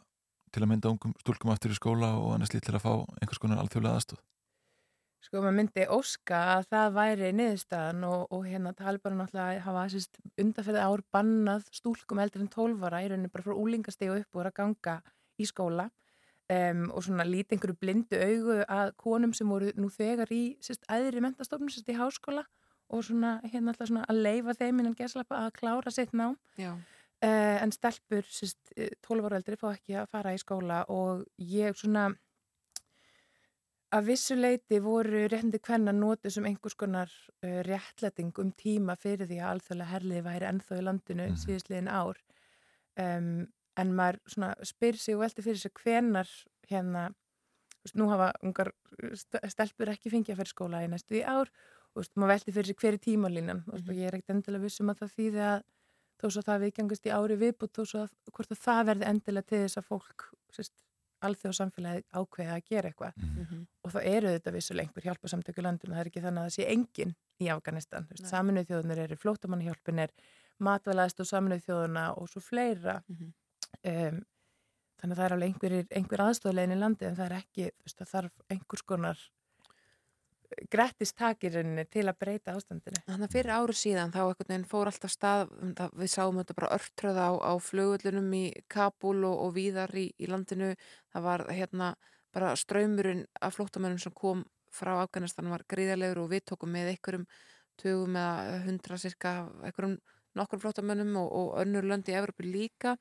til 0.53 0.63
að 0.63 0.69
mynda 0.71 0.91
ungum 0.93 1.15
stúlkum 1.21 1.51
aftur 1.53 1.73
í 1.73 1.79
skóla 1.79 2.13
og 2.19 2.35
annars 2.35 2.53
lít 2.53 2.65
til 2.67 2.75
að 2.77 2.85
fá 2.85 2.93
einhvers 3.21 3.41
konar 3.41 3.61
alþjóðlega 3.63 3.99
aðstóð? 3.99 4.21
Sko 5.23 5.39
maður 5.39 5.55
myndi 5.55 5.83
óska 5.87 6.39
að 6.57 6.65
það 6.73 6.95
væri 6.97 7.27
niðurstaðan 7.37 8.05
og, 8.09 8.23
og 8.35 8.47
hérna 8.47 8.73
Taliban 8.75 9.15
náttúrulega 9.21 9.63
hafa 9.63 9.83
sérst 9.93 10.19
undanferði 10.43 10.83
ár 10.83 11.03
bannað 11.15 11.69
stúlkum 11.71 12.19
eldur 12.19 12.43
en 12.43 12.51
12 12.51 12.87
ára 12.89 13.03
í 13.05 13.11
rauninu 13.11 13.31
bara 13.31 13.45
frá 13.45 13.55
úlingastegu 13.55 14.17
upp 14.19 14.27
og 14.33 14.39
voru 14.41 14.51
að 14.51 14.57
ganga 14.59 14.97
í 15.39 15.47
skóla 15.47 15.87
um, 16.51 16.89
og 16.91 17.05
svona 17.07 17.25
líti 17.27 17.55
einhverju 17.55 17.79
blindu 17.79 18.19
augu 18.19 18.59
að 18.67 18.91
konum 18.99 19.31
sem 19.37 19.49
voru 19.49 19.71
nú 19.79 19.87
þegar 19.93 20.31
í 20.35 20.43
sérst 20.63 20.83
æðri 20.91 21.23
mentastofnum 21.23 21.71
sérst 21.71 21.93
í 21.93 21.97
háskóla 21.97 22.43
og 22.93 23.05
svona 23.07 23.37
hérna 23.47 23.71
alltaf 23.71 23.89
svona 23.89 24.05
að 24.11 24.21
leifa 24.27 24.57
þeim 24.59 24.81
innan 24.83 24.97
geslappa 24.97 25.45
að 25.45 25.55
klára 25.61 25.93
sitt 25.93 26.11
nám 26.13 26.35
Já. 26.59 26.75
Uh, 27.23 27.55
en 27.63 27.71
stelpur, 27.71 28.25
sérst, 28.27 28.73
12 28.75 29.29
ára 29.29 29.37
eldri 29.39 29.55
fá 29.55 29.69
ekki 29.71 29.95
að 29.95 30.09
fara 30.11 30.33
í 30.35 30.39
skóla 30.41 30.81
og 30.91 31.21
ég 31.39 31.77
svona 31.79 32.09
að 33.93 34.09
vissuleiti 34.09 34.79
voru 34.83 35.21
réttindi 35.31 35.61
hvenna 35.63 35.93
notuð 35.95 36.33
sem 36.35 36.47
einhvers 36.49 36.75
konar 36.75 37.11
uh, 37.45 37.61
réttlæting 37.67 38.33
um 38.41 38.49
tíma 38.59 38.97
fyrir 38.99 39.29
því 39.29 39.37
að 39.39 39.51
alþjóðlega 39.53 39.91
herliði 39.93 40.23
væri 40.25 40.49
ennþá 40.49 40.79
í 40.79 40.85
landinu 40.87 41.27
mm 41.29 41.41
síðustliðin 41.43 41.91
ár. 41.91 42.19
Um, 42.99 43.29
en 43.79 43.93
maður 43.97 44.19
svona 44.29 44.51
spyr 44.67 44.99
sig 45.01 45.15
og 45.15 45.23
velti 45.23 45.45
fyrir 45.45 45.61
sig 45.61 45.73
hvenar 45.79 46.29
hérna, 46.69 47.05
veist, 47.81 47.95
nú 47.97 48.09
hafa 48.11 48.33
ungar 48.43 48.73
st- 49.13 49.41
stelpur 49.49 49.93
ekki 49.93 50.11
fengið 50.13 50.35
að 50.35 50.41
fyrir 50.41 50.53
skóla 50.53 50.83
í 50.83 50.89
næstu 50.91 51.17
í 51.17 51.23
ár. 51.23 51.49
Og 51.93 52.01
veist, 52.01 52.13
maður 52.17 52.33
velti 52.33 52.53
fyrir 52.57 52.69
sig 52.69 52.81
hver 52.81 52.93
er 52.93 52.99
tímalínan. 52.99 53.63
Mm 53.63 53.71
-hmm. 53.71 53.89
og 53.89 53.95
ég 53.95 54.07
er 54.07 54.15
ekkert 54.15 54.35
endilega 54.35 54.63
vissum 54.63 54.89
að 54.89 54.99
það 54.99 55.15
þýði 55.17 55.41
að 55.53 55.63
þó 56.23 56.27
svo 56.31 56.41
það 56.47 56.63
viðgangast 56.67 57.05
í 57.09 57.11
ári 57.13 57.35
viðbútt 57.43 57.75
þó 57.77 57.83
svo 57.91 58.03
að 58.05 58.13
hvort 58.33 58.51
að 58.55 58.61
það 58.63 58.85
verði 58.91 59.09
endilega 59.11 59.49
til 59.51 59.61
þess 59.65 59.77
að 59.81 59.87
fólk 59.91 60.29
alþjóð 61.23 61.53
samfélagi 61.55 62.01
ákveða 62.19 62.55
að 62.57 62.65
gera 62.67 62.89
eitthvað 62.91 63.13
Mhm. 63.17 63.59
og 63.85 63.91
það 63.93 64.07
eru 64.11 64.27
þetta 64.33 64.51
vissulega 64.51 64.87
einhver 64.89 65.03
hjálpasamtöku 65.07 65.61
í 65.61 65.63
landinu, 65.63 65.93
það 65.95 65.99
er 66.01 66.09
ekki 66.09 66.23
þannig 66.25 66.41
að 66.41 66.47
það 66.49 66.55
sé 66.57 66.65
engin 66.73 67.15
í 67.39 67.47
Afganistan, 67.53 68.07
saminuð 68.27 68.67
þjóðunir 68.67 68.99
eru 69.05 69.15
flótamannahjálpin 69.15 69.99
er 70.03 70.11
matvælaðist 70.59 71.19
og 71.23 71.25
saminuð 71.31 71.63
þjóðuna 71.65 72.17
og 72.17 72.27
svo 72.29 72.41
fleira 72.41 73.03
Mhm. 73.07 73.33
um, 73.85 74.25
þannig 74.99 75.15
að 75.15 75.17
það 75.17 75.25
er 75.25 75.33
alveg 75.33 75.47
einhver, 75.53 75.87
einhver 75.91 76.23
aðstoflegin 76.27 76.75
í 76.75 76.79
landi 76.79 77.05
en 77.05 77.15
það 77.15 77.25
er 77.31 77.37
ekki, 77.39 77.71
það 77.87 78.11
þarf 78.13 78.31
einhvers 78.51 78.81
konar 78.85 79.17
grettistakirinn 80.71 81.81
til 81.91 82.05
að 82.07 82.19
breyta 82.19 82.55
ástandinu 82.57 83.01
Þannig 83.07 83.27
að 83.27 83.35
fyrir 83.35 83.53
ári 83.53 83.75
síðan 83.77 84.13
þá 84.13 84.21
fór 84.69 84.91
alltaf 84.91 85.11
stað, 85.11 85.53
um 85.61 85.73
við 85.99 86.11
sáum 86.13 86.39
þetta 86.41 86.57
bara 86.57 86.71
örtröða 86.77 87.27
á, 87.29 87.33
á 87.39 87.53
flugullunum 87.59 88.33
í 88.37 88.43
Kabul 88.67 89.19
og, 89.23 89.37
og 89.47 89.53
víðar 89.57 89.93
í, 89.97 90.09
í 90.17 90.29
landinu. 90.29 90.73
Það 91.13 91.25
var 91.27 91.45
hérna 91.51 91.93
bara 92.33 92.55
ströymurinn 92.57 93.25
af 93.41 93.57
flóttamönnum 93.57 94.01
sem 94.01 94.13
kom 94.15 94.43
frá 94.73 94.95
Afganistan 94.97 95.51
var 95.53 95.65
gríðarlegur 95.69 96.23
og 96.23 96.31
við 96.33 96.47
tókum 96.49 96.73
með 96.73 96.93
einhverjum 96.93 97.27
tugum 97.77 98.17
eða 98.17 98.63
hundra 98.65 98.97
cirka 99.01 99.33
einhverjum 99.61 99.99
nokkur 100.37 100.61
flóttamönnum 100.63 101.17
og, 101.21 101.29
og 101.29 101.49
önnur 101.61 101.85
lönd 101.85 102.09
í 102.09 102.17
Evropu 102.17 102.45
líka. 102.45 102.95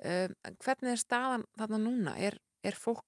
Um, 0.00 0.34
hvernig 0.64 0.94
er 0.94 1.02
staðan 1.02 1.44
þarna 1.60 1.80
núna? 1.82 2.16
Er, 2.16 2.38
er 2.64 2.76
fólk 2.76 3.04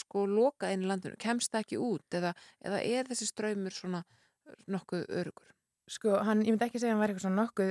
sko 0.00 0.26
lokað 0.30 0.74
inn 0.74 0.84
í 0.86 0.90
landinu? 0.90 1.18
Kemst 1.20 1.52
það 1.52 1.66
ekki 1.66 1.80
út 1.82 2.18
eða, 2.20 2.34
eða 2.64 2.84
er 2.84 3.10
þessi 3.10 3.28
ströymur 3.30 3.76
svona 3.76 4.04
nokkuð 4.70 5.04
örugur? 5.08 5.50
Sko, 5.84 6.14
hann, 6.24 6.40
ég 6.40 6.54
myndi 6.54 6.64
ekki 6.64 6.80
segja 6.80 6.94
að 6.94 6.96
hann 6.96 7.00
var 7.02 7.10
eitthvað 7.12 7.24
svona 7.26 7.42
nokkuð, 7.42 7.70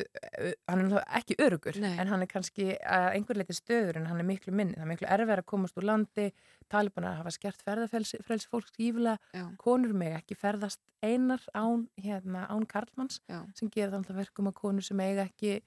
hann 0.69 0.81
er 0.81 0.83
náttúrulega 0.83 1.17
ekki 1.17 1.37
örugur, 1.41 1.77
Nei. 1.81 1.93
en 1.97 2.11
hann 2.11 2.21
er 2.21 2.29
kannski 2.29 2.67
að 2.77 3.05
einhver 3.15 3.39
leiti 3.39 3.55
stöður 3.57 3.97
en 3.97 4.05
hann 4.05 4.21
er 4.21 4.27
miklu 4.27 4.53
minni. 4.53 4.75
Það 4.77 4.85
er 4.85 4.91
miklu 4.91 5.07
erfið 5.15 5.33
að 5.41 5.47
komast 5.49 5.79
úr 5.81 5.87
landi, 5.89 6.27
talibanar 6.69 7.17
hafa 7.17 7.33
skert 7.33 7.65
ferðafrelsi 7.65 8.19
frelsi 8.21 8.51
fólks 8.51 8.75
gífilega, 8.77 9.17
Já. 9.33 9.47
konur 9.57 9.97
meg 9.97 10.19
ekki 10.19 10.37
ferðast 10.37 10.77
einar 11.01 11.41
án, 11.57 11.87
hérna, 12.05 12.45
án 12.53 12.69
karlmanns 12.69 13.17
Já. 13.25 13.41
sem 13.57 13.73
gera 13.73 13.95
þannig 13.95 14.21
verkum 14.21 14.51
að 14.51 14.59
konur 14.61 14.85
sem 14.85 15.01
eiga 15.01 15.25
ekki 15.25 15.57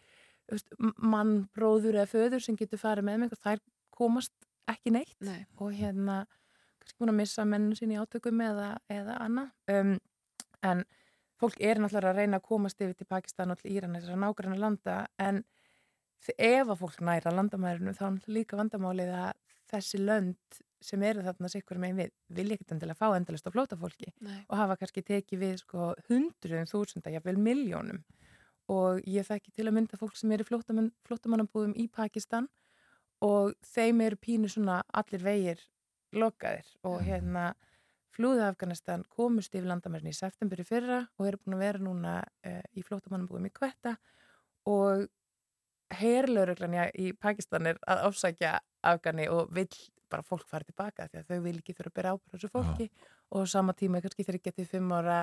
mann, 1.03 1.49
bróður 1.51 1.99
eða 1.99 2.11
föður 2.15 2.47
sem 2.47 2.59
getur 2.59 2.79
farið 2.79 3.09
með 3.09 3.19
með 3.19 3.27
einhver, 3.27 3.43
þær 3.43 3.65
komast 3.97 4.46
ekki 4.71 4.93
neitt 4.95 5.17
Nei. 5.25 5.47
og 5.59 5.73
hérna 5.77 6.25
kannski 6.81 7.01
búin 7.01 7.13
að 7.15 7.21
missa 7.21 7.47
mennu 7.49 7.77
sín 7.79 7.95
í 7.95 7.99
átökum 8.01 8.41
eða, 8.45 8.77
eða 8.93 9.19
annað 9.25 9.75
um, 9.75 9.97
en 10.67 10.85
fólk 11.41 11.59
er 11.61 11.81
náttúrulega 11.81 12.13
að 12.15 12.23
reyna 12.23 12.41
að 12.41 12.49
komast 12.49 12.81
yfir 12.81 12.97
til 12.99 13.09
Pakistan 13.11 13.53
og 13.53 13.61
til 13.61 13.75
Íran 13.75 13.97
þessar 13.99 14.21
nágranna 14.21 14.61
landa 14.61 15.01
en 15.23 15.43
ef 16.27 16.71
að 16.71 16.79
fólk 16.81 17.03
næra 17.05 17.35
landamærinu 17.35 17.95
þá 17.95 18.07
er 18.07 18.15
náttúrulega 18.17 18.39
líka 18.39 18.59
vandamálið 18.59 19.13
að 19.15 19.35
þessi 19.71 20.01
lönd 20.03 20.61
sem 20.87 21.03
eru 21.03 21.25
þarna 21.25 21.51
sikkur 21.51 21.81
megin 21.83 21.99
við 21.99 22.13
vilja 22.39 22.57
ekkert 22.57 22.75
endilega 22.77 22.99
fá 22.99 23.17
endalist 23.17 23.49
á 23.49 23.55
flóta 23.55 23.79
fólki 23.79 24.13
Nei. 24.23 24.45
og 24.47 24.59
hafa 24.59 24.77
kannski 24.81 25.03
tekið 25.07 25.43
við 25.43 25.57
sko 25.63 25.93
hundruðum 26.09 26.69
þúsunda, 26.71 27.13
jafnvel 27.15 27.39
miljónum 27.41 28.03
og 28.73 29.03
ég 29.07 29.27
þekki 29.27 29.55
til 29.55 29.67
að 29.69 29.77
mynda 29.79 29.99
fólk 29.99 30.17
sem 30.19 30.33
eru 30.35 30.47
flóttamann, 30.47 30.93
flóttamannabúðum 31.07 31.75
í 31.79 31.87
Pakistan 31.93 32.49
og 33.25 33.55
þeim 33.65 34.03
eru 34.05 34.19
pínu 34.21 34.51
svona 34.53 34.83
allir 34.93 35.25
vegir 35.25 35.63
lokaðir 36.17 36.69
og 36.87 37.01
hérna 37.05 37.55
flúði 38.17 38.45
Afganistan 38.47 39.05
komust 39.13 39.55
yfir 39.55 39.69
landamærin 39.69 40.13
í 40.13 40.17
september 40.17 40.61
í 40.61 40.67
fyrra 40.69 41.03
og 41.19 41.29
eru 41.29 41.41
búin 41.43 41.59
að 41.59 41.65
vera 41.65 41.83
núna 41.83 42.15
uh, 42.23 42.63
í 42.73 42.85
flóttamannabúðum 42.85 43.49
í 43.51 43.55
Kvetta 43.57 43.97
og 44.71 45.07
herlauruglan 45.97 46.79
í 46.99 47.13
Pakistan 47.21 47.69
er 47.71 47.79
að 47.87 48.09
ásækja 48.09 48.57
Afgani 48.87 49.29
og 49.31 49.53
vill 49.55 49.71
bara 50.11 50.23
fólk 50.23 50.47
fara 50.51 50.67
tilbaka 50.67 51.09
því 51.11 51.21
að 51.21 51.31
þau 51.31 51.45
vil 51.45 51.55
ekki 51.59 51.75
þurfa 51.75 51.91
að 51.91 51.99
bera 51.99 52.15
ábyrð 52.15 52.31
á 52.31 52.35
þessu 52.37 52.51
fólki 52.53 52.87
og 53.35 53.43
á 53.43 53.47
sama 53.51 53.75
tíma 53.75 54.01
kannski 54.03 54.27
þeir 54.27 54.41
getið 54.45 54.69
fimm 54.71 54.93
ára 54.95 55.19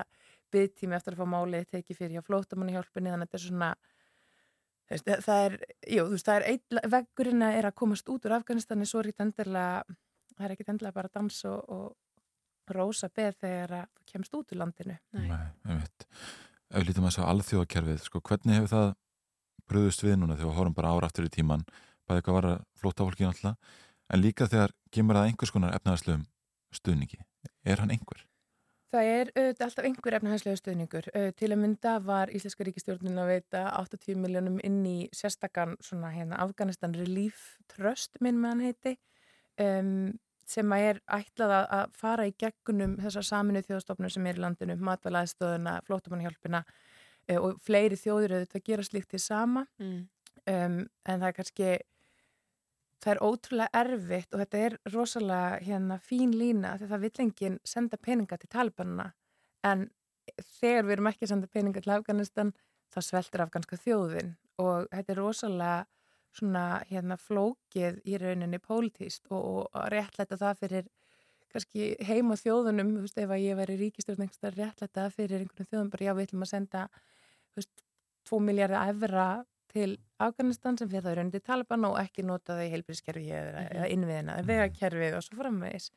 byggtími 0.52 0.96
eftir 0.96 1.16
að 1.16 1.22
fá 1.22 1.30
málið 1.34 1.68
tekið 1.72 2.00
fyrir 2.00 2.16
hjá 2.18 2.26
flótamanni 2.26 2.76
hjálpunni 2.76 3.12
þannig 3.12 3.28
að 3.28 3.32
þetta 3.32 3.40
er 3.40 3.46
svona 3.46 3.70
það 4.90 5.44
er, 5.46 5.58
jú, 5.88 6.06
þú 6.06 6.16
veist, 6.16 6.28
það 6.28 6.38
er 6.38 6.46
einn, 6.52 6.80
veggurinn 6.92 7.44
er 7.46 7.68
að 7.68 7.76
komast 7.80 8.08
út 8.12 8.26
úr 8.28 8.36
Afganistani 8.38 8.88
svo 8.88 9.00
er 9.00 9.10
ekki 9.12 9.24
endilega 9.24 9.84
það 10.34 10.46
er 10.46 10.54
ekki 10.54 10.66
endilega 10.68 10.96
bara 10.98 11.12
dans 11.14 11.38
og, 11.48 11.70
og 11.72 12.74
rosa 12.74 13.08
beð 13.12 13.38
þegar 13.44 13.76
að 13.78 13.86
þú 13.94 14.04
kemst 14.12 14.36
út 14.38 14.52
úr 14.52 14.60
landinu 14.60 14.98
Nei. 15.14 15.26
Nei, 15.28 15.46
einmitt. 15.68 16.06
Ef 16.70 16.80
við 16.80 16.88
lítum 16.88 17.06
að 17.06 17.12
þessu 17.12 17.26
alþjóðakerfið, 17.30 18.04
sko, 18.08 18.20
hvernig 18.24 18.56
hefur 18.58 18.72
það 18.72 18.86
bröðust 19.70 20.04
við 20.04 20.16
núna 20.18 20.36
þegar 20.36 20.50
við 20.50 20.58
horfum 20.58 20.76
bara 20.76 20.92
ára 20.94 21.08
aftur 21.08 21.28
í 21.28 21.32
tíman, 21.32 21.64
bæði 22.08 22.24
hvað 22.26 22.38
var 22.38 22.48
að 22.50 22.62
flóta 22.80 23.06
fólki 23.06 23.26
náttúrulega, 23.26 23.74
en 24.10 24.22
líka 24.24 24.48
þegar 24.50 24.74
kemur 24.92 25.18
það 25.18 25.28
einhvers 25.28 25.52
konar 25.54 25.76
efnaðarslegum 25.76 26.24
stuðningi. 26.74 27.20
Er 27.64 27.80
hann 27.80 27.92
einhver? 27.94 28.24
Það 28.94 29.08
er 29.10 29.30
auðvitað 29.34 29.64
alltaf 29.66 29.86
einhver 29.88 30.14
efnahæslega 30.20 30.58
stuðningur. 30.60 31.06
Uh, 31.18 31.30
til 31.34 31.48
að 31.50 31.58
mynda 31.64 31.94
var 32.06 32.30
Íslenska 32.30 32.66
ríkistjórnin 32.68 33.18
að 33.18 33.30
veita 33.32 33.62
80 33.80 34.20
miljónum 34.22 34.60
inn 34.62 34.84
í 34.86 34.98
sérstakann 35.16 35.74
svona 35.82 36.12
hérna 36.14 36.38
Afganistan 36.44 36.94
Relief 36.94 37.56
Trust 37.74 38.20
minn 38.22 38.38
með 38.38 38.52
hann 38.54 38.62
heiti 38.68 38.92
um, 39.64 40.12
sem 40.46 40.72
að 40.76 40.84
er 40.92 40.98
ætlað 41.18 41.54
að- 41.64 41.94
fara 41.98 42.26
í 42.28 42.34
gegnum 42.38 42.98
þessar 43.00 43.24
saminu 43.26 43.62
þjóðstofnum 43.64 44.10
sem 44.12 44.26
er 44.30 44.36
í 44.38 44.42
landinu, 44.44 44.76
matvælaðstöðuna, 44.86 45.78
flótamannhjálpina 45.88 46.60
uh, 46.66 47.38
og 47.40 47.58
fleiri 47.64 47.96
þjóður 47.98 48.36
auðvitað 48.38 48.64
gera 48.70 48.86
slíkt 48.86 49.10
til 49.14 49.22
sama 49.24 49.66
Mm. 49.80 50.06
um, 50.46 50.78
en 51.08 51.20
það 51.20 51.28
er 51.32 51.36
kannski 51.40 51.72
það 53.04 53.12
er 53.12 53.22
ótrúlega 53.28 53.82
erfitt 53.82 54.34
og 54.34 54.42
þetta 54.42 54.62
er 54.66 54.76
rosalega 54.94 55.58
hérna 55.66 55.98
fín 56.02 56.32
lína 56.36 56.74
því 56.80 56.90
það 56.92 57.04
vill 57.04 57.24
enginn 57.26 57.58
senda 57.74 58.00
peninga 58.00 58.38
til 58.40 58.50
Talibanna 58.52 59.10
en 59.64 59.88
þegar 60.60 60.86
við 60.86 60.96
erum 60.96 61.10
ekki 61.10 61.26
að 61.26 61.34
senda 61.34 61.50
peninga 61.52 61.84
til 61.84 61.94
Afganistan 61.94 62.54
það 62.94 63.08
sveltur 63.08 63.44
afganska 63.44 63.80
þjóðin 63.80 64.34
og 64.62 64.88
þetta 64.90 65.14
er 65.14 65.20
rosalega 65.20 65.80
svona 66.34 66.64
hérna 66.88 67.16
flókið 67.20 68.00
í 68.08 68.18
rauninni 68.18 68.58
pólitíst 68.62 69.28
og, 69.30 69.68
og 69.70 69.88
réttlæta 69.92 70.38
það 70.40 70.60
fyrir 70.62 70.92
kannski 71.54 71.92
heima 72.02 72.34
þjóðunum, 72.34 72.96
þú 72.96 73.02
veist, 73.04 73.18
ef 73.22 73.30
að 73.30 73.44
ég 73.44 73.58
veri 73.60 73.76
ríkistjórn 73.78 74.24
einhverstað 74.24 74.56
réttlæta 74.58 75.04
það 75.04 75.18
fyrir 75.20 75.44
einhvern 75.44 75.68
þjóðum 75.70 75.90
bara 75.92 76.08
já, 76.08 76.14
við 76.16 76.26
ætlum 76.26 76.46
að 76.46 76.50
senda 76.50 76.86
þú 76.96 77.60
veist, 77.60 77.84
2 78.30 78.40
miljardar 78.42 78.90
evra 78.90 79.26
til 79.74 79.96
Afganistan 80.22 80.78
sem 80.78 80.88
fyrir 80.90 81.02
það 81.04 81.16
raunin 81.18 81.32
til 81.34 81.42
Taliban 81.44 81.86
og 81.88 81.96
ekki 82.00 82.22
nota 82.26 82.54
það 82.54 82.66
í 82.68 82.72
heilbríðskerfi 82.74 83.24
eða, 83.34 83.62
Mhm. 83.64 83.72
eða 83.78 83.88
innviðina, 83.94 84.36
vegakerfið 84.50 85.16
og 85.18 85.24
svo 85.26 85.38
framvegis 85.40 85.88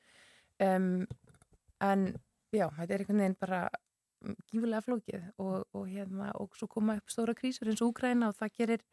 um, 0.66 1.06
en 1.86 2.08
já, 2.56 2.66
þetta 2.74 2.94
er 2.96 3.04
einhvern 3.04 3.22
veginn 3.22 3.38
bara 3.40 3.60
mm, 4.26 4.36
gífulega 4.52 4.82
flókið 4.88 5.28
og, 5.38 5.68
og, 5.74 5.86
hérna, 5.92 6.32
og 6.42 6.58
svo 6.58 6.68
koma 6.72 6.98
upp 6.98 7.14
stóra 7.14 7.36
krísur 7.38 7.70
eins 7.70 7.84
og 7.86 7.94
Úgræna 7.94 8.32
og 8.32 8.36
það 8.40 8.56
gerir, 8.58 8.86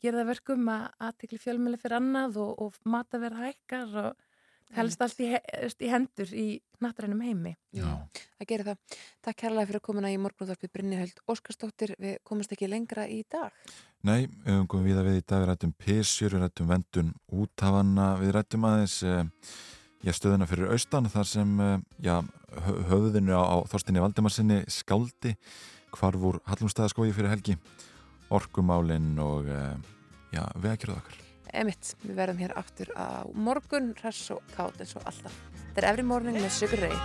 gerir 0.00 0.20
það 0.20 0.30
verkum 0.30 0.70
að 0.70 0.86
aðtekli 1.08 1.40
fjölmjöli 1.42 1.80
fyrir 1.82 1.98
annað 1.98 2.38
og, 2.44 2.54
og 2.62 2.78
mataverð 2.86 3.42
hækkar 3.42 3.96
og 4.04 4.27
helst 4.76 5.00
allt 5.02 5.20
í, 5.24 5.28
í 5.32 5.88
hendur 5.90 6.32
í 6.36 6.46
nattrænum 6.84 7.22
heimi. 7.24 7.54
Já. 7.74 7.88
Það 8.38 8.48
gerir 8.50 8.68
það. 8.68 8.98
Takk 9.24 9.38
kærlega 9.42 9.68
fyrir 9.70 9.80
að 9.80 9.86
komuna 9.88 10.10
í 10.12 10.18
morgunúðarpið 10.20 10.72
Brynnihöld 10.76 11.22
Óskarsdóttir. 11.30 11.94
Við 11.98 12.18
komumst 12.28 12.52
ekki 12.54 12.68
lengra 12.70 13.06
í 13.08 13.22
dag. 13.30 13.54
Nei, 14.06 14.28
við 14.28 14.52
höfum 14.52 14.68
komið 14.74 14.90
við 14.92 15.00
að 15.00 15.08
við 15.08 15.18
í 15.18 15.24
dag 15.26 15.42
við 15.42 15.50
rættum 15.50 15.74
písjur, 15.82 16.36
við 16.36 16.44
rættum 16.44 16.70
vendun 16.70 17.14
úthafanna, 17.34 18.08
við 18.20 18.34
rættum 18.36 18.66
aðeins 18.68 18.98
eh, 19.02 19.24
já, 20.06 20.12
stöðuna 20.14 20.46
fyrir 20.50 20.70
austan 20.76 21.10
þar 21.10 21.26
sem 21.32 21.56
eh, 21.64 21.74
já, 22.06 22.14
hö- 22.68 22.78
höfðinu 22.92 23.34
á, 23.34 23.42
á 23.42 23.56
Þorstinni 23.72 24.04
Valdimarsinni 24.04 24.60
skáldi 24.70 25.34
hvarfur 25.96 26.38
Hallumstæðaskói 26.46 27.08
fyrir 27.16 27.32
helgi 27.32 27.56
orkumálinn 28.30 29.16
og 29.24 29.48
eh, 29.50 29.74
já, 30.36 30.44
veðakjörðu 30.60 31.00
okkar 31.00 31.27
Emitt, 31.56 31.94
við 32.04 32.18
verðum 32.18 32.42
hér 32.42 32.52
aftur 32.60 32.92
á 32.92 33.24
morgun, 33.34 33.94
hress 34.00 34.30
og 34.34 34.42
kátt 34.56 34.80
eins 34.82 34.96
og 34.98 35.06
alltaf. 35.08 35.34
Þetta 35.74 35.84
er 35.84 35.90
Every 35.92 36.06
Morning 36.06 36.36
með 36.40 36.52
Sugar 36.58 36.80
Ray. 36.88 36.96